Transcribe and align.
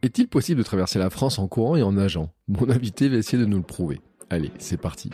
Est-il 0.00 0.28
possible 0.28 0.58
de 0.58 0.64
traverser 0.64 1.00
la 1.00 1.10
France 1.10 1.40
en 1.40 1.48
courant 1.48 1.74
et 1.74 1.82
en 1.82 1.90
nageant? 1.90 2.30
Mon 2.46 2.70
invité 2.70 3.08
va 3.08 3.16
essayer 3.16 3.36
de 3.36 3.48
nous 3.48 3.56
le 3.56 3.64
prouver. 3.64 4.00
Allez, 4.30 4.52
c'est 4.58 4.76
parti. 4.76 5.10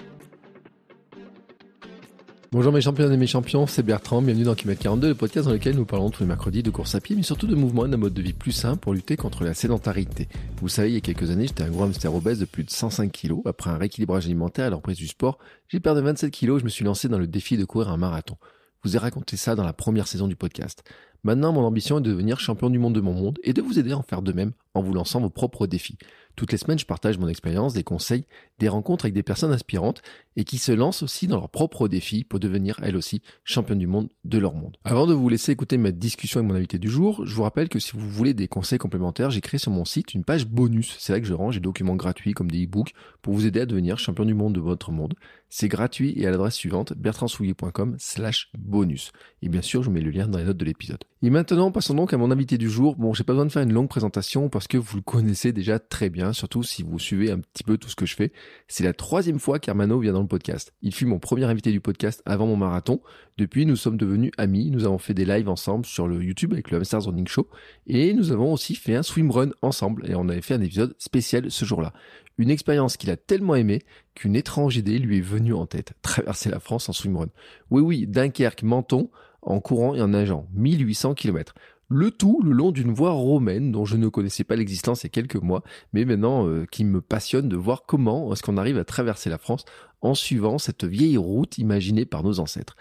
Bonjour 2.52 2.70
mes 2.70 2.82
champions 2.82 3.10
et 3.10 3.16
mes 3.16 3.26
champions, 3.26 3.66
c'est 3.66 3.82
Bertrand, 3.82 4.20
bienvenue 4.20 4.44
dans 4.44 4.54
Kilomètre 4.54 4.82
42, 4.82 5.08
le 5.08 5.14
podcast 5.14 5.46
dans 5.46 5.54
lequel 5.54 5.74
nous 5.74 5.86
parlons 5.86 6.10
tous 6.10 6.22
les 6.22 6.28
mercredis 6.28 6.62
de 6.62 6.68
course 6.70 6.94
à 6.94 7.00
pied, 7.00 7.16
mais 7.16 7.22
surtout 7.22 7.46
de 7.46 7.54
mouvement 7.54 7.86
et 7.86 7.88
d'un 7.88 7.96
mode 7.96 8.12
de 8.12 8.20
vie 8.20 8.34
plus 8.34 8.52
sain 8.52 8.76
pour 8.76 8.92
lutter 8.92 9.16
contre 9.16 9.42
la 9.42 9.54
sédentarité. 9.54 10.28
Vous 10.60 10.68
savez, 10.68 10.90
il 10.90 10.94
y 10.94 10.98
a 10.98 11.00
quelques 11.00 11.30
années, 11.30 11.46
j'étais 11.46 11.62
un 11.62 11.70
gros 11.70 11.84
hamster 11.84 12.14
obèse 12.14 12.38
de 12.38 12.44
plus 12.44 12.62
de 12.62 12.70
105 12.70 13.10
kilos. 13.10 13.40
Après 13.46 13.70
un 13.70 13.78
rééquilibrage 13.78 14.26
alimentaire 14.26 14.66
et 14.66 14.70
la 14.70 14.94
du 14.94 15.08
sport, 15.08 15.38
j'ai 15.68 15.80
perdu 15.80 16.02
27 16.02 16.30
kilos 16.30 16.58
et 16.58 16.60
je 16.60 16.64
me 16.64 16.70
suis 16.70 16.84
lancé 16.84 17.08
dans 17.08 17.18
le 17.18 17.26
défi 17.26 17.56
de 17.56 17.64
courir 17.64 17.88
un 17.88 17.96
marathon. 17.96 18.36
Je 18.84 18.90
vous 18.90 18.96
ai 18.96 18.98
raconté 18.98 19.38
ça 19.38 19.54
dans 19.54 19.64
la 19.64 19.72
première 19.72 20.06
saison 20.06 20.28
du 20.28 20.36
podcast. 20.36 20.84
Maintenant, 21.24 21.54
mon 21.54 21.62
ambition 21.62 21.98
est 21.98 22.02
de 22.02 22.10
devenir 22.10 22.38
champion 22.38 22.68
du 22.68 22.78
monde 22.78 22.94
de 22.94 23.00
mon 23.00 23.14
monde 23.14 23.38
et 23.42 23.54
de 23.54 23.62
vous 23.62 23.78
aider 23.78 23.92
à 23.92 23.98
en 23.98 24.02
faire 24.02 24.20
de 24.20 24.32
même 24.32 24.52
en 24.75 24.83
vous 24.83 24.92
lançant 24.92 25.20
vos 25.20 25.30
propres 25.30 25.67
défis. 25.67 25.98
Toutes 26.36 26.50
les 26.50 26.58
semaines, 26.58 26.78
je 26.78 26.86
partage 26.86 27.19
mon 27.19 27.28
expérience, 27.28 27.75
des 27.75 27.84
conseils, 27.84 28.25
des 28.58 28.69
rencontres 28.69 29.05
avec 29.05 29.14
des 29.14 29.22
personnes 29.22 29.53
inspirantes 29.53 30.03
et 30.36 30.44
qui 30.44 30.58
se 30.58 30.72
lancent 30.72 31.05
aussi 31.05 31.28
dans 31.28 31.36
leurs 31.36 31.48
propres 31.48 31.86
défis 31.86 32.25
pour 32.25 32.41
devenir 32.41 32.81
elles 32.83 32.97
aussi 32.97 33.22
championnes 33.44 33.78
du 33.78 33.86
monde 33.86 34.08
de 34.25 34.39
leur 34.39 34.55
monde. 34.55 34.77
Avant 34.84 35.06
de 35.06 35.14
vous 35.14 35.28
laisser 35.28 35.53
écouter 35.53 35.78
ma 35.78 35.92
discussion 35.92 36.41
avec 36.41 36.50
mon 36.50 36.56
invité 36.56 36.78
du 36.78 36.89
jour, 36.89 37.25
je 37.25 37.34
vous 37.34 37.44
rappelle 37.44 37.69
que 37.69 37.78
si 37.78 37.92
vous 37.92 38.08
voulez 38.08 38.34
des 38.34 38.48
conseils 38.48 38.78
complémentaires, 38.78 39.31
j'ai 39.31 39.41
créé 39.41 39.58
sur 39.58 39.70
mon 39.70 39.84
site 39.84 40.14
une 40.14 40.25
page 40.25 40.47
bonus. 40.47 40.97
C'est 40.98 41.12
là 41.12 41.20
que 41.20 41.27
je 41.27 41.34
range 41.34 41.55
des 41.55 41.61
documents 41.61 41.97
gratuits 41.97 42.33
comme 42.33 42.50
des 42.50 42.64
e-books 42.64 42.94
pour 43.22 43.34
vous 43.34 43.47
aider 43.47 43.61
à 43.61 43.66
devenir 43.66 43.98
champion 43.98 44.25
du 44.25 44.34
monde 44.34 44.55
de 44.55 44.61
votre 44.61 44.91
monde. 44.91 45.14
C'est 45.50 45.69
gratuit 45.69 46.14
et 46.16 46.27
à 46.27 46.33
l'adresse 46.33 46.55
suivante 46.55 46.94
bertrandsoulier.com 46.94 47.94
slash 47.98 48.50
bonus. 48.59 49.12
Et 49.41 49.48
bien 49.48 49.62
sûr, 49.62 49.83
je 49.83 49.86
vous 49.86 49.94
mets 49.94 50.00
le 50.00 50.11
lien 50.11 50.27
dans 50.27 50.38
les 50.38 50.44
notes 50.44 50.56
de 50.56 50.64
l'épisode. 50.64 51.05
Et 51.25 51.30
maintenant, 51.30 51.72
passons 51.72 51.94
donc 51.94 52.12
à 52.12 52.19
mon 52.19 52.30
invité 52.30 52.58
du 52.58 52.69
jour. 52.69 52.97
Bon, 52.97 53.14
j'ai 53.14 53.25
pas 53.25 53.33
besoin 53.33 53.47
de 53.47 53.50
faire 53.50 53.62
une 53.62 53.72
longue 53.72 53.89
présentation 53.89 54.50
parce 54.50 54.69
que 54.69 54.77
vous 54.77 54.97
le 54.97 55.03
connaissez 55.03 55.53
déjà 55.53 55.78
très 55.78 56.11
bien, 56.11 56.34
surtout 56.34 56.62
si 56.62 56.83
vous 56.83 56.98
suivez 56.98 57.31
un 57.31 57.39
petit 57.39 57.64
peu 57.64 57.78
tout 57.78 57.89
ce 57.89 57.97
que 57.97 58.05
je 58.05 58.14
fais. 58.14 58.31
C'est 58.69 58.84
la 58.84 58.92
troisième 58.92 59.39
fois 59.39 59.58
qu'Hermano 59.58 59.98
vient 59.98 60.12
dans 60.12 60.20
le 60.20 60.28
podcast. 60.28 60.75
Il 60.83 60.92
fut 60.92 61.06
mon 61.06 61.19
premier 61.19 61.44
invité 61.44 61.72
du 61.72 61.81
podcast 61.81 62.20
avant 62.27 62.47
mon 62.47 62.56
marathon. 62.56 63.00
Depuis, 63.39 63.64
nous 63.64 63.75
sommes 63.75 63.97
devenus 63.97 64.33
amis. 64.36 64.70
Nous 64.70 64.84
avons 64.84 64.98
fait 64.98 65.14
des 65.14 65.25
lives 65.25 65.48
ensemble 65.48 65.86
sur 65.86 66.08
le 66.08 66.22
YouTube 66.22 66.53
avec 66.53 66.70
le 66.70 66.77
Hamsters 66.77 67.06
Running 67.06 67.27
Show. 67.27 67.48
Et 67.86 68.12
nous 68.12 68.31
avons 68.31 68.53
aussi 68.53 68.75
fait 68.75 68.94
un 68.94 69.03
swimrun 69.03 69.48
ensemble. 69.62 70.05
Et 70.06 70.14
on 70.14 70.28
avait 70.28 70.42
fait 70.42 70.53
un 70.53 70.61
épisode 70.61 70.94
spécial 70.98 71.50
ce 71.50 71.64
jour-là. 71.64 71.94
Une 72.36 72.50
expérience 72.50 72.98
qu'il 72.98 73.09
a 73.11 73.16
tellement 73.16 73.55
aimé 73.55 73.81
qu'une 74.14 74.36
étrange 74.36 74.77
idée 74.77 74.98
lui 74.98 75.19
est 75.19 75.22
venue 75.22 75.55
en 75.55 75.64
tête. 75.64 75.94
Traverser 76.03 76.50
la 76.50 76.61
France 76.61 76.91
en 76.91 76.92
swimrun. 76.92 77.28
Oui, 77.70 77.81
oui, 77.81 78.06
Dunkerque, 78.06 78.62
Menton, 78.62 79.09
en 79.47 79.61
courant 79.61 79.95
et 79.95 80.03
en 80.03 80.09
nageant. 80.09 80.47
1800 80.55 81.14
km. 81.14 81.55
Le 81.89 82.11
tout 82.11 82.41
le 82.42 82.53
long 82.53 82.73
d'une 82.73 82.92
voie 82.92 83.12
romaine 83.12 83.70
dont 83.70 83.84
je 83.84 83.97
ne 83.97 84.09
connaissais 84.09 84.45
pas 84.45 84.56
l'existence 84.56 85.03
il 85.03 85.06
y 85.06 85.09
a 85.09 85.11
quelques 85.11 85.37
mois, 85.37 85.62
mais 85.92 86.05
maintenant 86.05 86.48
euh, 86.48 86.64
qui 86.70 86.84
me 86.84 87.00
passionne 87.00 87.49
de 87.49 87.56
voir 87.56 87.84
comment 87.87 88.33
est-ce 88.33 88.43
qu'on 88.43 88.56
arrive 88.56 88.78
à 88.78 88.84
traverser 88.84 89.28
la 89.28 89.38
France 89.38 89.65
en 90.00 90.15
suivant 90.15 90.59
cette 90.59 90.84
vieille 90.84 91.19
route 91.19 91.59
imaginée 91.59 92.06
par 92.06 92.22
nos 92.22 92.41
ancêtres. 92.41 92.77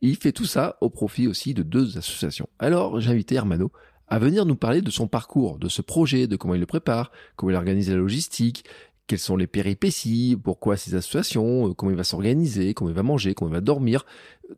Il 0.00 0.16
fait 0.16 0.32
tout 0.32 0.44
ça 0.46 0.76
au 0.80 0.90
profit 0.90 1.26
aussi 1.26 1.54
de 1.54 1.62
deux 1.62 1.98
associations. 1.98 2.48
Alors 2.58 3.00
j'ai 3.00 3.10
invité 3.10 3.34
Hermano 3.34 3.70
à 4.08 4.18
venir 4.18 4.46
nous 4.46 4.56
parler 4.56 4.82
de 4.82 4.90
son 4.90 5.08
parcours, 5.08 5.58
de 5.58 5.68
ce 5.68 5.82
projet, 5.82 6.26
de 6.26 6.36
comment 6.36 6.54
il 6.54 6.60
le 6.60 6.66
prépare, 6.66 7.10
comment 7.34 7.50
il 7.50 7.56
organise 7.56 7.90
la 7.90 7.96
logistique, 7.96 8.64
quelles 9.06 9.18
sont 9.18 9.36
les 9.36 9.46
péripéties, 9.46 10.36
pourquoi 10.42 10.76
ces 10.76 10.94
associations, 10.94 11.68
euh, 11.68 11.74
comment 11.74 11.90
il 11.90 11.96
va 11.96 12.04
s'organiser, 12.04 12.74
comment 12.74 12.90
il 12.90 12.96
va 12.96 13.02
manger, 13.02 13.34
comment 13.34 13.50
il 13.50 13.54
va 13.54 13.60
dormir, 13.60 14.04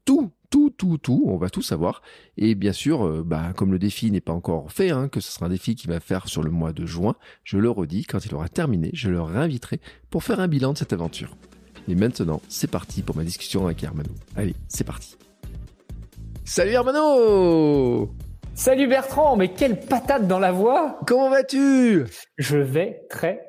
tout, 0.05 0.31
tout, 0.51 0.71
tout, 0.71 0.99
tout, 0.99 1.25
on 1.27 1.37
va 1.37 1.51
tout 1.51 1.63
savoir. 1.63 2.03
Et 2.37 2.55
bien 2.55 2.73
sûr, 2.73 3.07
euh, 3.07 3.23
bah, 3.25 3.53
comme 3.55 3.73
le 3.73 3.79
défi 3.79 4.11
n'est 4.11 4.21
pas 4.21 4.33
encore 4.33 4.73
fait, 4.73 4.91
hein, 4.91 5.09
que 5.09 5.21
ce 5.21 5.31
sera 5.31 5.47
un 5.47 5.51
défi 5.51 5.75
qu'il 5.75 5.91
va 5.91 6.01
faire 6.01 6.29
sur 6.29 6.43
le 6.43 6.51
mois 6.51 6.73
de 6.73 6.87
juin, 6.87 7.15
je 7.45 7.59
le 7.59 7.71
redis, 7.71 8.05
quand 8.05 8.25
il 8.25 8.35
aura 8.35 8.49
terminé, 8.49 8.91
je 8.95 9.11
le 9.11 9.21
réinviterai 9.21 9.81
pour 10.11 10.25
faire 10.25 10.41
un 10.41 10.49
bilan 10.49 10.73
de 10.73 10.79
cette 10.79 10.93
aventure. 10.93 11.37
Et 11.89 11.95
maintenant, 11.95 12.43
c'est 12.49 12.71
parti 12.71 13.03
pour 13.03 13.17
ma 13.17 13.25
discussion 13.25 13.65
avec 13.65 13.83
Hermano. 13.83 14.11
Allez, 14.37 14.55
c'est 14.69 14.85
parti. 14.85 15.17
Salut 16.45 16.73
Hermano 16.73 18.11
Salut 18.55 18.89
Bertrand, 18.89 19.37
mais 19.37 19.53
quelle 19.53 19.79
patate 19.79 20.27
dans 20.27 20.39
la 20.41 20.51
voix 20.51 20.99
Comment 21.07 21.31
vas-tu? 21.31 22.07
Je 22.39 22.57
vais 22.57 23.03
très 23.09 23.48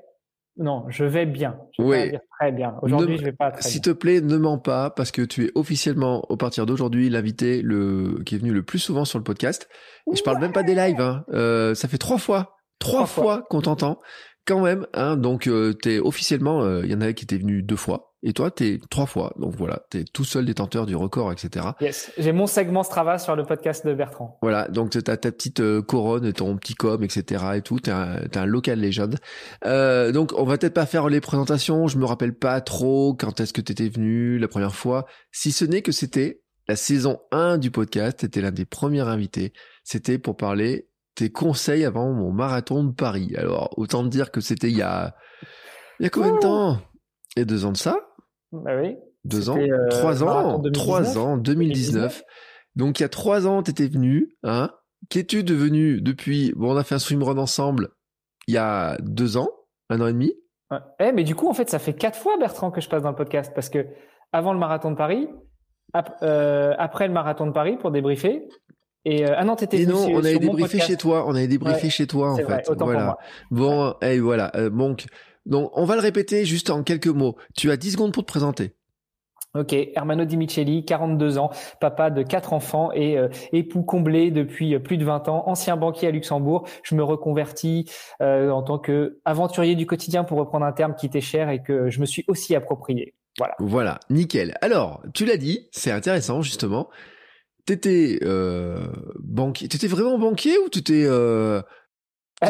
non, 0.60 0.86
je 0.90 1.04
vais 1.06 1.26
bien. 1.26 1.58
Je 1.78 1.84
Oui. 1.84 1.98
vais 1.98 2.10
dire 2.12 2.20
très 2.40 2.52
bien. 2.52 2.76
Aujourd'hui, 2.82 3.14
Ne- 3.16 3.20
je 3.20 3.26
vais 3.26 3.32
pas 3.32 3.50
très 3.52 3.62
S'il 3.64 3.82
te 3.82 3.90
plaît, 3.90 4.22
ne 4.22 4.38
mens 4.38 4.58
pas 4.60 4.90
parce 4.92 5.12
que 5.12 5.22
tu 5.24 5.46
es 5.46 5.52
officiellement, 5.56 6.24
au 6.30 6.38
partir 6.38 6.66
d'aujourd'hui, 6.66 7.10
l'invité 7.10 7.62
le 7.64 8.22
qui 8.26 8.36
est 8.36 8.38
venu 8.38 8.52
le 8.54 8.62
plus 8.64 8.80
souvent 8.80 9.06
sur 9.06 9.18
le 9.18 9.24
podcast. 9.24 9.68
Et 10.12 10.16
je 10.16 10.24
parle 10.24 10.40
même 10.40 10.54
pas 10.54 10.64
des 10.64 10.76
lives. 10.76 11.02
Hein. 11.02 11.24
Euh, 11.34 11.74
ça 11.76 11.88
fait 11.88 11.98
trois 11.98 12.18
fois, 12.18 12.58
trois, 12.80 12.92
Trois 13.00 13.06
fois, 13.08 13.24
fois. 13.38 13.46
qu'on 13.50 13.62
t'entend, 13.62 14.00
quand 14.46 14.62
même. 14.62 14.86
Hein. 14.94 15.18
Donc 15.18 15.48
euh, 15.48 15.74
t'es 15.74 16.00
officiellement, 16.00 16.62
euh, 16.64 16.82
il 16.84 16.92
y 16.92 16.96
en 16.96 17.02
a 17.02 17.14
qui 17.14 17.24
étaient 17.26 17.38
venus 17.38 17.64
deux 17.66 17.76
fois, 17.76 18.09
et 18.24 18.34
toi 18.34 18.52
t'es 18.52 18.80
trois 18.90 19.06
fois. 19.06 19.34
Donc 19.38 19.56
voilà, 19.56 19.84
t'es 19.90 20.04
tout 20.04 20.24
seul 20.24 20.46
détenteur 20.46 20.86
du 20.86 20.96
record, 20.96 21.32
etc. 21.32 21.68
Yes, 21.82 22.12
j'ai 22.18 22.32
mon 22.32 22.48
segment 22.48 22.84
Strava 22.84 23.18
sur 23.18 23.36
le 23.36 23.44
podcast 23.44 23.86
de 23.86 23.94
Bertrand. 23.94 24.38
Voilà, 24.42 24.68
donc 24.68 24.92
t'as 24.92 25.18
ta 25.18 25.32
petite 25.32 25.60
euh, 25.60 25.82
couronne, 25.82 26.32
ton 26.34 26.58
petit 26.58 26.76
com, 26.76 27.04
etc. 27.04 27.44
et 27.56 27.62
tout. 27.62 27.80
T'es 27.80 27.92
un, 27.92 28.28
t'es 28.32 28.40
un 28.40 28.46
local 28.46 28.80
legend. 28.80 29.16
Euh, 29.66 30.12
donc 30.12 30.34
on 30.38 30.44
va 30.44 30.58
peut-être 30.58 30.74
pas 30.74 30.86
faire 30.86 31.10
les 31.10 31.22
présentations. 31.22 31.88
Je 31.88 31.98
me 31.98 32.06
rappelle 32.06 32.34
pas 32.34 32.62
trop 32.62 33.14
quand 33.14 33.40
est-ce 33.40 33.54
que 33.54 33.62
t'étais 33.62 33.90
venu 33.90 34.38
la 34.38 34.48
première 34.48 34.76
fois. 34.76 35.06
Si 35.32 35.52
ce 35.52 35.66
n'est 35.66 35.82
que 35.82 35.92
c'était 35.92 36.42
la 36.70 36.76
saison 36.76 37.20
1 37.32 37.58
du 37.58 37.72
podcast. 37.72 38.20
T'étais 38.20 38.42
l'un 38.42 38.52
des 38.52 38.66
premiers 38.66 39.02
invités. 39.02 39.54
C'était 39.84 40.20
pour 40.20 40.38
parler 40.38 40.88
tes 41.16 41.32
conseils 41.32 41.84
avant 41.84 42.14
mon 42.14 42.32
marathon 42.32 42.84
de 42.84 42.94
Paris. 42.94 43.34
Alors 43.36 43.74
autant 43.78 44.04
te 44.04 44.10
dire 44.10 44.32
que 44.32 44.40
c'était 44.40 44.70
il 44.70 44.78
y 44.78 44.84
a 44.84 45.16
il 46.00 46.04
y 46.04 46.06
a 46.06 46.10
combien 46.10 46.36
de 46.36 46.40
temps? 46.40 46.80
Il 47.36 47.40
y 47.40 47.42
a 47.42 47.46
deux 47.46 47.66
ans 47.66 47.72
de 47.72 47.78
ça? 47.78 47.98
Bah 48.52 48.72
oui. 48.82 48.98
deux 49.26 49.50
ans, 49.50 49.58
euh, 49.58 49.88
trois 49.90 50.24
ans, 50.24 50.58
2019, 50.60 50.74
trois 50.74 51.18
ans, 51.18 51.38
2019. 51.38 52.24
Donc 52.76 53.00
il 53.00 53.04
y 53.04 53.06
a 53.06 53.10
trois 53.10 53.48
ans, 53.48 53.62
t'étais 53.64 53.88
venu, 53.88 54.36
hein. 54.44 54.72
Qu'es-tu 55.10 55.44
devenu 55.44 56.02
depuis 56.02 56.52
Bon, 56.56 56.74
on 56.74 56.78
a 56.78 56.84
fait 56.84 56.96
un 56.96 57.00
swimrun 57.00 57.38
ensemble 57.38 57.90
il 58.48 58.54
y 58.54 58.58
a 58.58 58.98
deux 59.02 59.38
ans, 59.38 59.50
un 59.90 60.02
an 60.02 60.08
et 60.08 60.14
demi? 60.14 60.34
Ouais. 60.72 60.78
Eh, 61.00 61.12
mais 61.14 61.24
du 61.24 61.36
coup, 61.36 61.48
en 61.48 61.54
fait, 61.54 61.70
ça 61.70 61.80
fait 61.80 61.94
quatre 61.94 62.18
fois 62.18 62.38
Bertrand 62.38 62.70
que 62.72 62.82
je 62.82 62.90
passe 62.90 63.04
dans 63.04 63.10
le 63.10 63.16
podcast 63.16 63.52
parce 63.56 63.70
que 63.70 63.86
avant 64.34 64.54
le 64.54 64.60
marathon 64.60 64.92
de 64.92 64.96
Paris, 64.98 65.28
ap- 65.94 66.18
euh, 66.22 66.74
après 66.78 67.08
le 67.08 67.14
marathon 67.14 67.46
de 67.48 67.52
Paris 67.52 67.78
pour 67.78 67.92
débriefer. 67.92 68.48
Et 69.06 69.26
euh, 69.26 69.34
ah 69.38 69.46
non, 69.46 69.56
t'étais 69.56 69.86
non, 69.86 70.06
on 70.12 70.18
avait 70.20 70.38
débriefé 70.40 70.78
podcast. 70.78 70.88
chez 70.88 70.98
toi, 70.98 71.24
on 71.28 71.34
avait 71.36 71.48
débriefé 71.48 71.84
Ouais, 71.86 71.90
chez 71.90 72.06
toi 72.08 72.32
en 72.34 72.36
fait. 72.36 72.44
vrai, 72.44 72.64
autant 72.68 72.86
voilà. 72.86 73.00
pour 73.00 73.06
moi. 73.06 73.18
Bon, 73.52 73.96
et 74.06 74.20
voilà. 74.20 74.52
euh, 74.56 74.70
donc, 74.70 75.06
donc, 75.46 75.72
on 75.74 75.86
va 75.86 75.96
le 75.96 76.02
répéter 76.02 76.46
juste 76.46 76.70
en 76.70 76.84
quelques 76.84 77.08
mots. 77.08 77.36
Tu 77.56 77.72
as 77.72 77.78
10 77.78 77.94
secondes 77.94 78.14
pour 78.14 78.24
te 78.24 78.32
présenter. 78.32 78.74
Ok, 79.56 79.74
Hermano 79.74 80.26
Di 80.26 80.38
Micheli, 80.38 80.86
42 80.86 81.40
ans, 81.40 81.50
papa 81.82 82.12
de 82.12 82.22
quatre 82.22 82.54
enfants 82.54 82.92
et 82.94 83.18
euh, 83.18 83.30
époux 83.52 83.82
comblé 83.82 84.30
depuis 84.30 84.76
euh, 84.76 84.80
plus 84.80 84.98
de 84.98 85.06
20 85.06 85.28
ans, 85.28 85.44
ancien 85.48 85.76
banquier 85.76 86.08
à 86.08 86.12
Luxembourg. 86.12 86.68
Je 86.84 86.94
me 86.94 87.02
reconvertis 87.02 87.90
euh, 88.22 88.52
en 88.52 88.62
tant 88.62 88.78
que 88.78 89.20
aventurier 89.26 89.74
du 89.74 89.88
quotidien 89.88 90.24
pour 90.24 90.38
reprendre 90.38 90.68
un 90.68 90.72
terme 90.72 90.94
qui 90.94 91.08
était 91.08 91.20
cher 91.20 91.50
et 91.50 91.64
que 91.64 91.90
je 91.90 92.00
me 92.00 92.06
suis 92.06 92.26
aussi 92.28 92.56
approprié. 92.56 93.16
Voilà. 93.40 93.56
Voilà, 93.58 94.00
nickel. 94.12 94.56
Alors, 94.62 95.02
tu 95.16 95.26
l'as 95.26 95.38
dit, 95.38 95.68
c'est 95.72 95.92
intéressant 95.92 96.44
justement. 96.44 96.90
T'étais 97.66 98.20
euh, 98.24 98.88
banquier, 99.20 99.68
t'étais 99.68 99.88
vraiment 99.88 100.20
banquier 100.20 100.58
ou 100.60 100.70
t'étais 100.70 101.06
euh, 101.06 101.62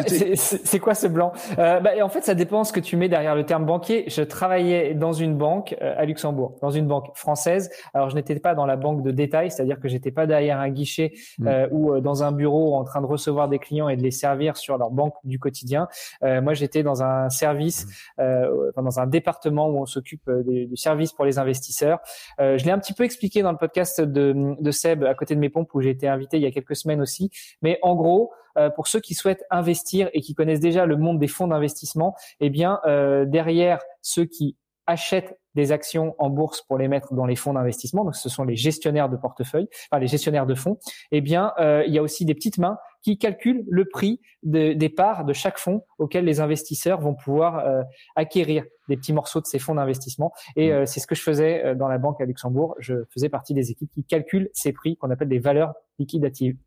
c'est 0.06 0.78
quoi 0.78 0.94
ce 0.94 1.06
blanc? 1.06 1.32
Euh, 1.58 1.80
bah, 1.80 1.90
En 2.02 2.08
fait, 2.08 2.22
ça 2.22 2.34
dépend 2.34 2.62
ce 2.62 2.72
que 2.72 2.80
tu 2.80 2.96
mets 2.96 3.08
derrière 3.08 3.34
le 3.34 3.44
terme 3.44 3.66
banquier. 3.66 4.04
Je 4.06 4.22
travaillais 4.22 4.94
dans 4.94 5.12
une 5.12 5.36
banque 5.36 5.74
euh, 5.82 5.94
à 5.96 6.04
Luxembourg, 6.04 6.56
dans 6.62 6.70
une 6.70 6.86
banque 6.86 7.16
française. 7.16 7.70
Alors, 7.92 8.08
je 8.08 8.14
n'étais 8.14 8.38
pas 8.38 8.54
dans 8.54 8.66
la 8.66 8.76
banque 8.76 9.02
de 9.02 9.10
détail, 9.10 9.50
c'est-à-dire 9.50 9.80
que 9.80 9.88
j'étais 9.88 10.12
pas 10.12 10.26
derrière 10.26 10.60
un 10.60 10.70
guichet 10.70 11.12
mm. 11.38 11.48
euh, 11.48 11.68
ou 11.72 11.92
euh, 11.92 12.00
dans 12.00 12.22
un 12.22 12.30
bureau 12.30 12.76
en 12.76 12.84
train 12.84 13.00
de 13.00 13.06
recevoir 13.06 13.48
des 13.48 13.58
clients 13.58 13.88
et 13.88 13.96
de 13.96 14.02
les 14.02 14.12
servir 14.12 14.56
sur 14.56 14.78
leur 14.78 14.90
banque 14.90 15.14
du 15.24 15.38
quotidien. 15.38 15.88
Euh, 16.22 16.40
moi, 16.40 16.54
j'étais 16.54 16.84
dans 16.84 17.02
un 17.02 17.28
service, 17.28 17.86
mm. 18.18 18.22
enfin, 18.70 18.82
dans 18.82 19.00
un 19.00 19.06
département 19.06 19.68
où 19.68 19.78
on 19.78 19.86
s'occupe 19.86 20.30
du 20.46 20.76
service 20.76 21.12
pour 21.12 21.24
les 21.24 21.38
investisseurs. 21.38 21.98
je 22.38 22.64
l'ai 22.64 22.70
un 22.70 22.78
petit 22.78 22.92
peu 22.92 23.04
expliqué 23.04 23.42
dans 23.42 23.50
le 23.50 23.58
podcast 23.58 24.00
de, 24.00 24.54
de 24.58 24.70
Seb 24.70 25.04
à 25.04 25.14
côté 25.14 25.34
de 25.34 25.40
mes 25.40 25.48
pompes 25.48 25.72
où 25.74 25.80
j'ai 25.80 25.90
été 25.90 26.06
invité 26.06 26.36
il 26.36 26.42
y 26.42 26.46
a 26.46 26.50
quelques 26.50 26.76
semaines 26.76 27.00
aussi. 27.00 27.30
Mais 27.62 27.78
en 27.82 27.94
gros, 27.94 28.30
euh, 28.30 28.39
pour 28.74 28.86
ceux 28.86 29.00
qui 29.00 29.14
souhaitent 29.14 29.44
investir 29.50 30.10
et 30.12 30.20
qui 30.20 30.34
connaissent 30.34 30.60
déjà 30.60 30.86
le 30.86 30.96
monde 30.96 31.18
des 31.18 31.28
fonds 31.28 31.48
d'investissement, 31.48 32.14
eh 32.40 32.50
bien 32.50 32.80
euh, 32.86 33.24
derrière 33.24 33.80
ceux 34.02 34.24
qui 34.24 34.56
achètent 34.86 35.38
des 35.54 35.72
actions 35.72 36.14
en 36.18 36.30
bourse 36.30 36.62
pour 36.62 36.78
les 36.78 36.86
mettre 36.86 37.12
dans 37.14 37.26
les 37.26 37.34
fonds 37.34 37.54
d'investissement, 37.54 38.04
donc 38.04 38.14
ce 38.14 38.28
sont 38.28 38.44
les 38.44 38.54
gestionnaires 38.54 39.08
de 39.08 39.16
portefeuille, 39.16 39.68
enfin 39.90 40.00
les 40.00 40.06
gestionnaires 40.06 40.46
de 40.46 40.54
fonds, 40.54 40.78
eh 41.10 41.20
bien 41.20 41.52
euh, 41.58 41.82
il 41.86 41.92
y 41.92 41.98
a 41.98 42.02
aussi 42.02 42.24
des 42.24 42.34
petites 42.34 42.58
mains 42.58 42.78
qui 43.02 43.18
calculent 43.18 43.64
le 43.68 43.84
prix 43.84 44.20
des 44.42 44.88
parts 44.88 45.24
de 45.24 45.32
chaque 45.32 45.58
fonds 45.58 45.82
auquel 45.98 46.24
les 46.24 46.40
investisseurs 46.40 47.00
vont 47.00 47.14
pouvoir 47.14 47.64
acquérir 48.14 48.64
des 48.90 48.96
petits 48.98 49.14
morceaux 49.14 49.40
de 49.40 49.46
ces 49.46 49.58
fonds 49.58 49.76
d'investissement. 49.76 50.32
Et 50.54 50.70
mmh. 50.70 50.84
c'est 50.84 51.00
ce 51.00 51.06
que 51.06 51.14
je 51.14 51.22
faisais 51.22 51.74
dans 51.76 51.88
la 51.88 51.96
banque 51.96 52.20
à 52.20 52.26
Luxembourg. 52.26 52.74
Je 52.78 53.06
faisais 53.08 53.30
partie 53.30 53.54
des 53.54 53.70
équipes 53.70 53.90
qui 53.90 54.04
calculent 54.04 54.50
ces 54.52 54.74
prix 54.74 54.98
qu'on 54.98 55.08
appelle 55.10 55.30
des 55.30 55.38
valeurs 55.38 55.72
liquidatives. 55.98 56.58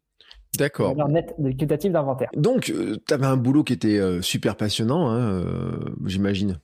D'accord. 0.58 0.96
net 1.10 1.36
qualitatif 1.38 1.92
d'inventaire. 1.92 2.30
Donc, 2.36 2.70
euh, 2.70 2.98
tu 3.08 3.14
avais 3.14 3.26
un 3.26 3.38
boulot 3.38 3.64
qui 3.64 3.74
était 3.74 3.98
euh, 3.98 4.22
super 4.22 4.56
passionnant, 4.56 5.10
hein, 5.10 5.20
euh, 5.20 5.72
j'imagine. 6.06 6.60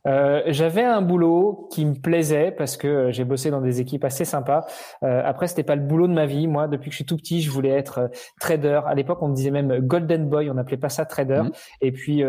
J'avais 0.47 0.83
un 0.83 1.01
boulot 1.01 1.67
qui 1.71 1.85
me 1.85 1.93
plaisait 1.95 2.51
parce 2.51 2.77
que 2.77 3.11
j'ai 3.11 3.23
bossé 3.23 3.51
dans 3.51 3.61
des 3.61 3.81
équipes 3.81 4.03
assez 4.03 4.25
sympas. 4.25 4.65
après, 5.01 5.47
c'était 5.47 5.63
pas 5.63 5.75
le 5.75 5.81
boulot 5.81 6.07
de 6.07 6.13
ma 6.13 6.25
vie. 6.25 6.47
Moi, 6.47 6.67
depuis 6.67 6.89
que 6.89 6.93
je 6.93 6.97
suis 6.97 7.05
tout 7.05 7.17
petit, 7.17 7.41
je 7.41 7.51
voulais 7.51 7.69
être 7.69 8.09
trader. 8.39 8.81
À 8.85 8.95
l'époque, 8.95 9.19
on 9.21 9.29
me 9.29 9.35
disait 9.35 9.51
même 9.51 9.79
golden 9.79 10.27
boy. 10.27 10.49
On 10.49 10.55
n'appelait 10.55 10.77
pas 10.77 10.89
ça 10.89 11.05
trader. 11.05 11.43
Mmh. 11.43 11.51
Et 11.81 11.91
puis, 11.91 12.23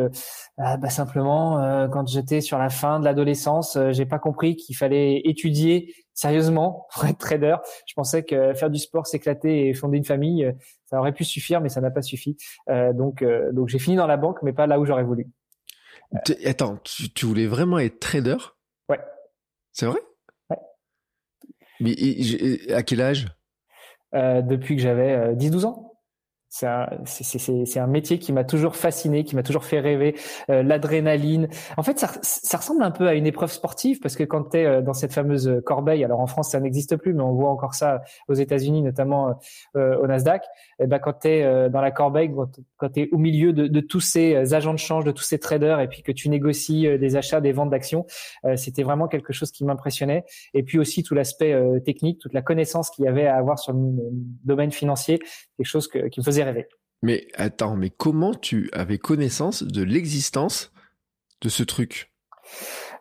ah, 0.58 0.76
bah, 0.76 0.90
simplement, 0.90 1.88
quand 1.90 2.08
j'étais 2.08 2.40
sur 2.40 2.58
la 2.58 2.68
fin 2.68 3.00
de 3.00 3.04
l'adolescence, 3.04 3.78
j'ai 3.90 4.06
pas 4.06 4.18
compris 4.18 4.56
qu'il 4.56 4.76
fallait 4.76 5.20
étudier 5.24 5.94
sérieusement 6.14 6.86
pour 6.94 7.04
être 7.06 7.18
trader. 7.18 7.56
Je 7.86 7.94
pensais 7.94 8.22
que 8.22 8.54
faire 8.54 8.70
du 8.70 8.78
sport, 8.78 9.06
s'éclater 9.06 9.68
et 9.68 9.74
fonder 9.74 9.98
une 9.98 10.04
famille, 10.04 10.52
ça 10.90 10.98
aurait 10.98 11.12
pu 11.12 11.24
suffire, 11.24 11.60
mais 11.60 11.68
ça 11.68 11.80
n'a 11.80 11.90
pas 11.90 12.02
suffi. 12.02 12.36
Euh, 12.68 12.92
donc, 12.92 13.22
euh, 13.22 13.52
donc 13.52 13.68
j'ai 13.68 13.78
fini 13.78 13.96
dans 13.96 14.08
la 14.08 14.16
banque, 14.16 14.38
mais 14.42 14.52
pas 14.52 14.66
là 14.66 14.80
où 14.80 14.84
j'aurais 14.84 15.04
voulu. 15.04 15.28
Attends, 16.44 16.78
tu, 17.14 17.26
voulais 17.26 17.46
vraiment 17.46 17.78
être 17.78 18.00
trader? 18.00 18.36
Ouais. 18.88 18.98
C'est 19.72 19.86
vrai? 19.86 20.00
Ouais. 20.50 20.56
Mais 21.78 21.94
à 22.72 22.82
quel 22.82 23.00
âge? 23.00 23.28
Euh, 24.14 24.42
Depuis 24.42 24.74
que 24.74 24.82
j'avais 24.82 25.34
10-12 25.34 25.66
ans. 25.66 25.89
C'est 26.52 26.66
un, 26.66 26.88
un, 27.76 27.86
métier 27.86 28.18
qui 28.18 28.32
m'a 28.32 28.42
toujours 28.42 28.74
fasciné, 28.74 29.22
qui 29.22 29.36
m'a 29.36 29.44
toujours 29.44 29.64
fait 29.64 29.78
rêver. 29.78 30.16
Euh, 30.50 30.64
l'adrénaline. 30.64 31.48
En 31.76 31.84
fait, 31.84 32.00
ça, 32.00 32.10
ça, 32.22 32.56
ressemble 32.56 32.82
un 32.82 32.90
peu 32.90 33.06
à 33.06 33.14
une 33.14 33.26
épreuve 33.26 33.52
sportive 33.52 34.00
parce 34.00 34.16
que 34.16 34.24
quand 34.24 34.50
tu 34.50 34.58
es 34.58 34.66
euh, 34.66 34.82
dans 34.82 34.92
cette 34.92 35.12
fameuse 35.12 35.62
corbeille, 35.64 36.02
alors 36.02 36.18
en 36.18 36.26
France 36.26 36.50
ça 36.50 36.58
n'existe 36.58 36.96
plus, 36.96 37.14
mais 37.14 37.22
on 37.22 37.34
voit 37.34 37.50
encore 37.50 37.74
ça 37.74 38.02
aux 38.26 38.34
États-Unis, 38.34 38.82
notamment 38.82 39.38
euh, 39.76 39.96
au 39.98 40.08
Nasdaq. 40.08 40.42
Et 40.42 40.84
eh 40.84 40.86
ben 40.88 40.98
quand 40.98 41.20
tu 41.20 41.28
es 41.28 41.70
dans 41.70 41.80
la 41.80 41.92
corbeille, 41.92 42.32
quand 42.78 42.88
tu 42.88 43.00
es 43.00 43.08
au 43.12 43.18
milieu 43.18 43.52
de, 43.52 43.68
de, 43.68 43.80
tous 43.80 44.00
ces 44.00 44.52
agents 44.52 44.72
de 44.72 44.78
change, 44.78 45.04
de 45.04 45.12
tous 45.12 45.22
ces 45.22 45.38
traders, 45.38 45.78
et 45.78 45.86
puis 45.86 46.02
que 46.02 46.10
tu 46.10 46.28
négocies 46.28 46.98
des 46.98 47.16
achats, 47.16 47.40
des 47.40 47.52
ventes 47.52 47.70
d'actions, 47.70 48.06
c'était 48.56 48.82
vraiment 48.82 49.06
quelque 49.06 49.32
chose 49.32 49.52
qui 49.52 49.64
m'impressionnait. 49.64 50.24
Et 50.54 50.62
puis 50.62 50.78
aussi 50.78 51.02
tout 51.02 51.14
l'aspect 51.14 51.54
technique, 51.84 52.18
toute 52.18 52.32
la 52.32 52.42
connaissance 52.42 52.90
qu'il 52.90 53.04
y 53.04 53.08
avait 53.08 53.26
à 53.26 53.36
avoir 53.36 53.58
sur 53.58 53.72
le 53.72 53.78
domaine 54.44 54.72
financier, 54.72 55.20
quelque 55.56 55.66
chose 55.66 55.86
que, 55.86 56.08
qui 56.08 56.20
me 56.20 56.24
faisait 56.24 56.39
rêver. 56.42 56.68
Mais 57.02 57.26
attends, 57.34 57.76
mais 57.76 57.90
comment 57.90 58.34
tu 58.34 58.68
avais 58.72 58.98
connaissance 58.98 59.62
de 59.62 59.82
l'existence 59.82 60.72
de 61.40 61.48
ce 61.48 61.62
truc? 61.62 62.10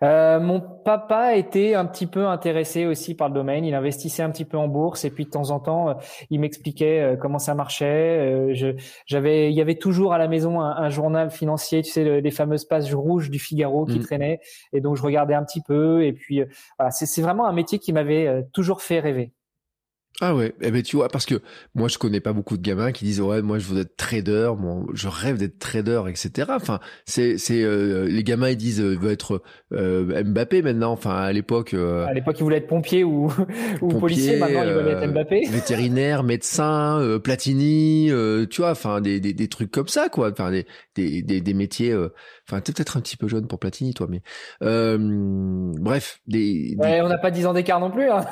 Euh, 0.01 0.39
mon 0.39 0.61
papa 0.61 1.35
était 1.35 1.73
un 1.73 1.85
petit 1.85 2.07
peu 2.07 2.27
intéressé 2.27 2.85
aussi 2.85 3.15
par 3.15 3.27
le 3.27 3.33
domaine. 3.33 3.65
Il 3.65 3.75
investissait 3.75 4.23
un 4.23 4.29
petit 4.29 4.45
peu 4.45 4.57
en 4.57 4.67
bourse 4.67 5.03
et 5.03 5.09
puis 5.09 5.25
de 5.25 5.29
temps 5.29 5.49
en 5.49 5.59
temps, 5.59 5.89
euh, 5.89 5.93
il 6.29 6.39
m'expliquait 6.39 7.01
euh, 7.01 7.15
comment 7.17 7.39
ça 7.39 7.53
marchait. 7.53 8.53
j'avais, 9.05 9.51
il 9.51 9.55
y 9.57 9.61
avait 9.61 9.75
toujours 9.75 10.13
à 10.13 10.17
la 10.17 10.27
maison 10.27 10.61
un, 10.61 10.89
journal 10.89 11.31
financier, 11.31 11.81
tu 11.81 11.91
sais, 11.91 12.21
les 12.21 12.31
fameuses 12.31 12.65
pages 12.65 12.93
rouges 12.93 13.29
du 13.29 13.39
Figaro 13.39 13.85
qui 13.85 13.99
mmh. 13.99 14.03
traînaient. 14.03 14.39
Et 14.73 14.81
donc 14.81 14.95
je 14.95 15.03
regardais 15.03 15.33
un 15.33 15.43
petit 15.43 15.61
peu. 15.61 16.03
Et 16.03 16.13
puis 16.13 16.43
voilà, 16.77 16.91
c'est 16.91 17.21
vraiment 17.21 17.45
un 17.45 17.53
métier 17.53 17.79
qui 17.79 17.93
m'avait 17.93 18.45
toujours 18.53 18.81
fait 18.81 18.99
rêver. 18.99 19.33
Ah 20.21 20.35
ouais, 20.35 20.53
eh 20.59 20.69
ben 20.69 20.83
tu 20.83 20.97
vois, 20.97 21.07
parce 21.07 21.25
que 21.25 21.35
moi 21.75 21.87
je 21.87 21.97
connais 21.97 22.19
pas 22.19 22.33
beaucoup 22.33 22.57
de 22.57 22.61
gamins 22.61 22.91
qui 22.91 23.05
disent 23.05 23.21
ouais 23.21 23.41
moi 23.41 23.57
je 23.57 23.67
veux 23.67 23.81
être 23.81 23.95
trader, 23.95 24.51
moi 24.57 24.83
je 24.93 25.07
rêve 25.07 25.37
d'être 25.37 25.59
trader, 25.59 26.01
etc. 26.09 26.49
Enfin 26.53 26.81
c'est 27.05 27.37
c'est 27.37 27.63
euh, 27.63 28.05
les 28.05 28.23
gamins 28.25 28.49
ils 28.49 28.57
disent 28.57 28.81
euh, 28.81 28.97
veut 28.99 29.11
être 29.11 29.41
euh, 29.71 30.23
Mbappé 30.25 30.61
maintenant. 30.61 30.91
Enfin 30.91 31.15
à 31.15 31.31
l'époque. 31.31 31.73
Euh, 31.73 32.05
à 32.05 32.13
l'époque 32.13 32.35
ils 32.37 32.43
voulaient 32.43 32.57
être 32.57 32.67
pompier 32.67 33.05
ou 33.05 33.31
ou 33.81 33.87
policier. 33.97 34.37
Maintenant 34.37 34.63
ils 34.63 34.73
veulent 34.73 34.89
être 34.89 35.07
Mbappé. 35.07 35.43
Vétérinaire, 35.49 36.23
médecin, 36.23 37.17
Platini, 37.23 38.11
tu 38.49 38.61
vois, 38.61 38.71
enfin 38.71 38.99
des, 38.99 39.21
des, 39.21 39.33
des 39.33 39.47
trucs 39.47 39.71
comme 39.71 39.87
ça 39.87 40.09
quoi. 40.09 40.31
Enfin 40.31 40.51
des 40.51 40.65
des 40.95 41.21
des, 41.21 41.39
des 41.39 41.53
métiers. 41.53 41.95
Enfin 42.45 42.59
t'es 42.59 42.73
peut-être 42.73 42.97
un 42.97 43.01
petit 43.01 43.15
peu 43.15 43.29
jeune 43.29 43.47
pour 43.47 43.59
Platini 43.59 43.93
toi, 43.93 44.07
mais 44.09 44.21
bref 44.59 46.19
des. 46.27 46.75
Ouais, 46.77 46.99
on 47.01 47.07
n'a 47.07 47.17
pas 47.17 47.31
10 47.31 47.45
ans 47.45 47.53
d'écart 47.53 47.79
non 47.79 47.89
plus. 47.89 48.09
Hein. 48.09 48.25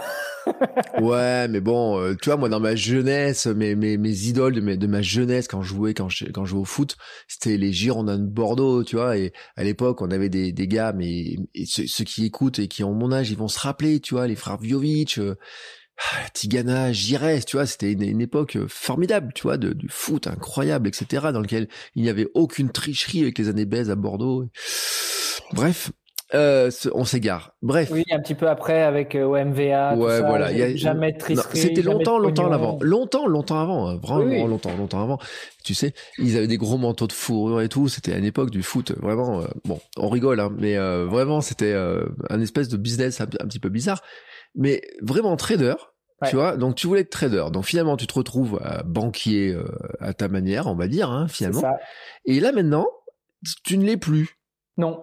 ouais, 1.02 1.48
mais 1.48 1.62
bon, 1.62 2.00
euh, 2.00 2.16
tu 2.22 2.30
vois, 2.30 2.38
moi 2.38 2.50
dans 2.50 2.60
ma 2.60 2.76
jeunesse, 2.76 3.48
mes 3.48 3.76
mes, 3.76 3.98
mes 3.98 4.28
idoles 4.28 4.54
de, 4.54 4.76
de 4.76 4.88
ma 4.88 5.02
jeunesse 5.02 5.48
quand 5.48 5.62
je 5.62 5.70
jouais 5.70 5.94
quand 5.94 6.10
je 6.10 6.26
quand 6.26 6.46
je 6.46 6.52
jouais 6.52 6.62
au 6.62 6.66
foot, 6.66 6.98
c'était 7.28 7.58
les 7.58 7.72
Girondins 7.74 8.20
de 8.20 8.26
Bordeaux, 8.26 8.84
tu 8.84 8.96
vois. 8.96 9.18
Et 9.18 9.34
à 9.56 9.64
l'époque, 9.64 10.02
on 10.02 10.12
avait 10.12 10.30
des 10.30 10.52
des 10.52 10.68
gars, 10.68 10.94
mais 10.94 11.36
ceux, 11.66 12.04
qui 12.04 12.26
écoutent 12.26 12.60
et 12.60 12.68
qui 12.68 12.84
ont 12.84 12.94
mon 12.94 13.12
âge, 13.12 13.32
ils 13.32 13.38
vont 13.38 13.48
se 13.48 13.60
rappeler, 13.60 14.00
tu 14.00 14.16
vois, 14.16 14.28
les 14.28 14.36
frères 14.36 14.58
Viovic. 14.58 15.18
Euh, 15.18 15.36
ah, 16.00 16.30
Tigana, 16.32 16.94
Giresse, 16.94 17.46
tu 17.46 17.58
vois, 17.58 17.66
c'était 17.66 17.92
une, 17.92 18.04
une, 18.04 18.22
époque 18.22 18.56
formidable, 18.68 19.32
tu 19.34 19.44
vois, 19.44 19.58
de, 19.58 19.74
du 19.74 19.90
foot 19.90 20.28
incroyable, 20.28 20.88
etc., 20.88 21.30
dans 21.34 21.42
lequel 21.42 21.68
il 21.96 22.04
n'y 22.04 22.10
avait 22.10 22.28
aucune 22.36 22.70
tricherie 22.70 23.24
avec 23.24 23.40
les 23.40 23.50
années 23.50 23.66
baises 23.66 23.90
à 23.90 23.96
Bordeaux. 23.96 24.48
Bref, 25.54 25.92
euh, 26.34 26.70
on 26.94 27.06
s'égare. 27.06 27.54
Bref. 27.62 27.90
Oui, 27.92 28.04
un 28.12 28.20
petit 28.20 28.36
peu 28.36 28.50
après 28.50 28.84
avec 28.84 29.16
euh, 29.16 29.24
OMVA. 29.24 29.96
Ouais, 29.96 30.20
voilà. 30.20 30.52
Y 30.52 30.62
a, 30.62 30.76
jamais 30.76 31.14
de 31.14 31.22
C'était 31.54 31.82
longtemps, 31.82 32.20
longtemps 32.20 32.52
avant. 32.52 32.78
Longtemps, 32.82 33.28
longtemps 33.28 33.62
avant. 33.62 33.88
Hein. 33.88 34.00
Vraiment, 34.02 34.46
longtemps, 34.48 34.76
longtemps 34.76 35.02
avant. 35.02 35.20
Tu 35.64 35.74
sais, 35.74 35.94
ils 36.18 36.36
avaient 36.38 36.48
des 36.48 36.58
gros 36.58 36.78
manteaux 36.78 37.08
de 37.08 37.14
fourrure 37.14 37.62
et 37.62 37.70
tout. 37.70 37.88
C'était 37.88 38.14
à 38.14 38.20
l'époque 38.20 38.50
du 38.50 38.62
foot. 38.62 38.92
Vraiment, 38.98 39.42
euh, 39.42 39.46
bon, 39.64 39.80
on 39.96 40.10
rigole, 40.10 40.40
hein, 40.42 40.52
mais 40.58 40.78
euh, 40.78 41.06
vraiment, 41.06 41.40
c'était 41.40 41.74
un 42.30 42.42
espèce 42.42 42.68
de 42.68 42.78
business 42.78 43.22
un, 43.22 43.28
petit 43.28 43.60
peu 43.60 43.70
bizarre. 43.70 44.02
Mais 44.56 44.82
vraiment 45.02 45.36
trader. 45.38 45.76
Tu 46.28 46.36
vois, 46.36 46.58
donc 46.58 46.74
tu 46.76 46.88
voulais 46.88 47.02
être 47.02 47.12
trader. 47.12 47.46
Donc 47.54 47.66
finalement, 47.66 47.96
tu 47.96 48.08
te 48.08 48.14
retrouves 48.14 48.60
banquier 48.86 49.56
à 50.00 50.14
ta 50.14 50.28
manière, 50.28 50.66
on 50.66 50.76
va 50.76 50.88
dire, 50.88 51.12
hein, 51.12 51.28
finalement. 51.28 51.62
Ça. 51.62 51.78
Et 52.26 52.40
là 52.40 52.52
maintenant, 52.52 52.88
tu 53.64 53.78
ne 53.78 53.86
l'es 53.86 53.98
plus. 53.98 54.40
Non, 54.78 55.00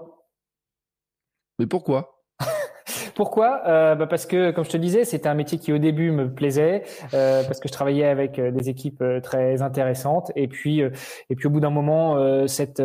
mais 1.58 1.66
pourquoi? 1.66 2.23
pourquoi 3.14 3.62
euh, 3.66 3.94
bah 3.94 4.06
Parce 4.06 4.26
que, 4.26 4.50
comme 4.50 4.64
je 4.64 4.71
te 4.71 4.76
disais, 4.76 5.04
c'était 5.04 5.28
un 5.28 5.35
métier 5.35 5.59
qui 5.59 5.73
au 5.73 5.78
début 5.78 6.11
me 6.11 6.28
plaisait, 6.28 6.83
euh, 7.14 7.42
parce 7.44 7.61
que 7.61 7.68
je 7.68 7.73
travaillais 7.73 8.06
avec 8.06 8.38
euh, 8.38 8.50
des 8.50 8.68
équipes 8.68 9.02
euh, 9.02 9.21
très 9.21 9.62
intéressantes. 9.62 10.33
Et 10.37 10.49
puis, 10.49 10.83
euh, 10.83 10.90
et 11.30 11.37
puis 11.37 11.47
au 11.47 11.50
bout 11.50 11.61
d'un 11.61 11.71
moment, 11.71 12.16
euh, 12.16 12.47
cette, 12.47 12.83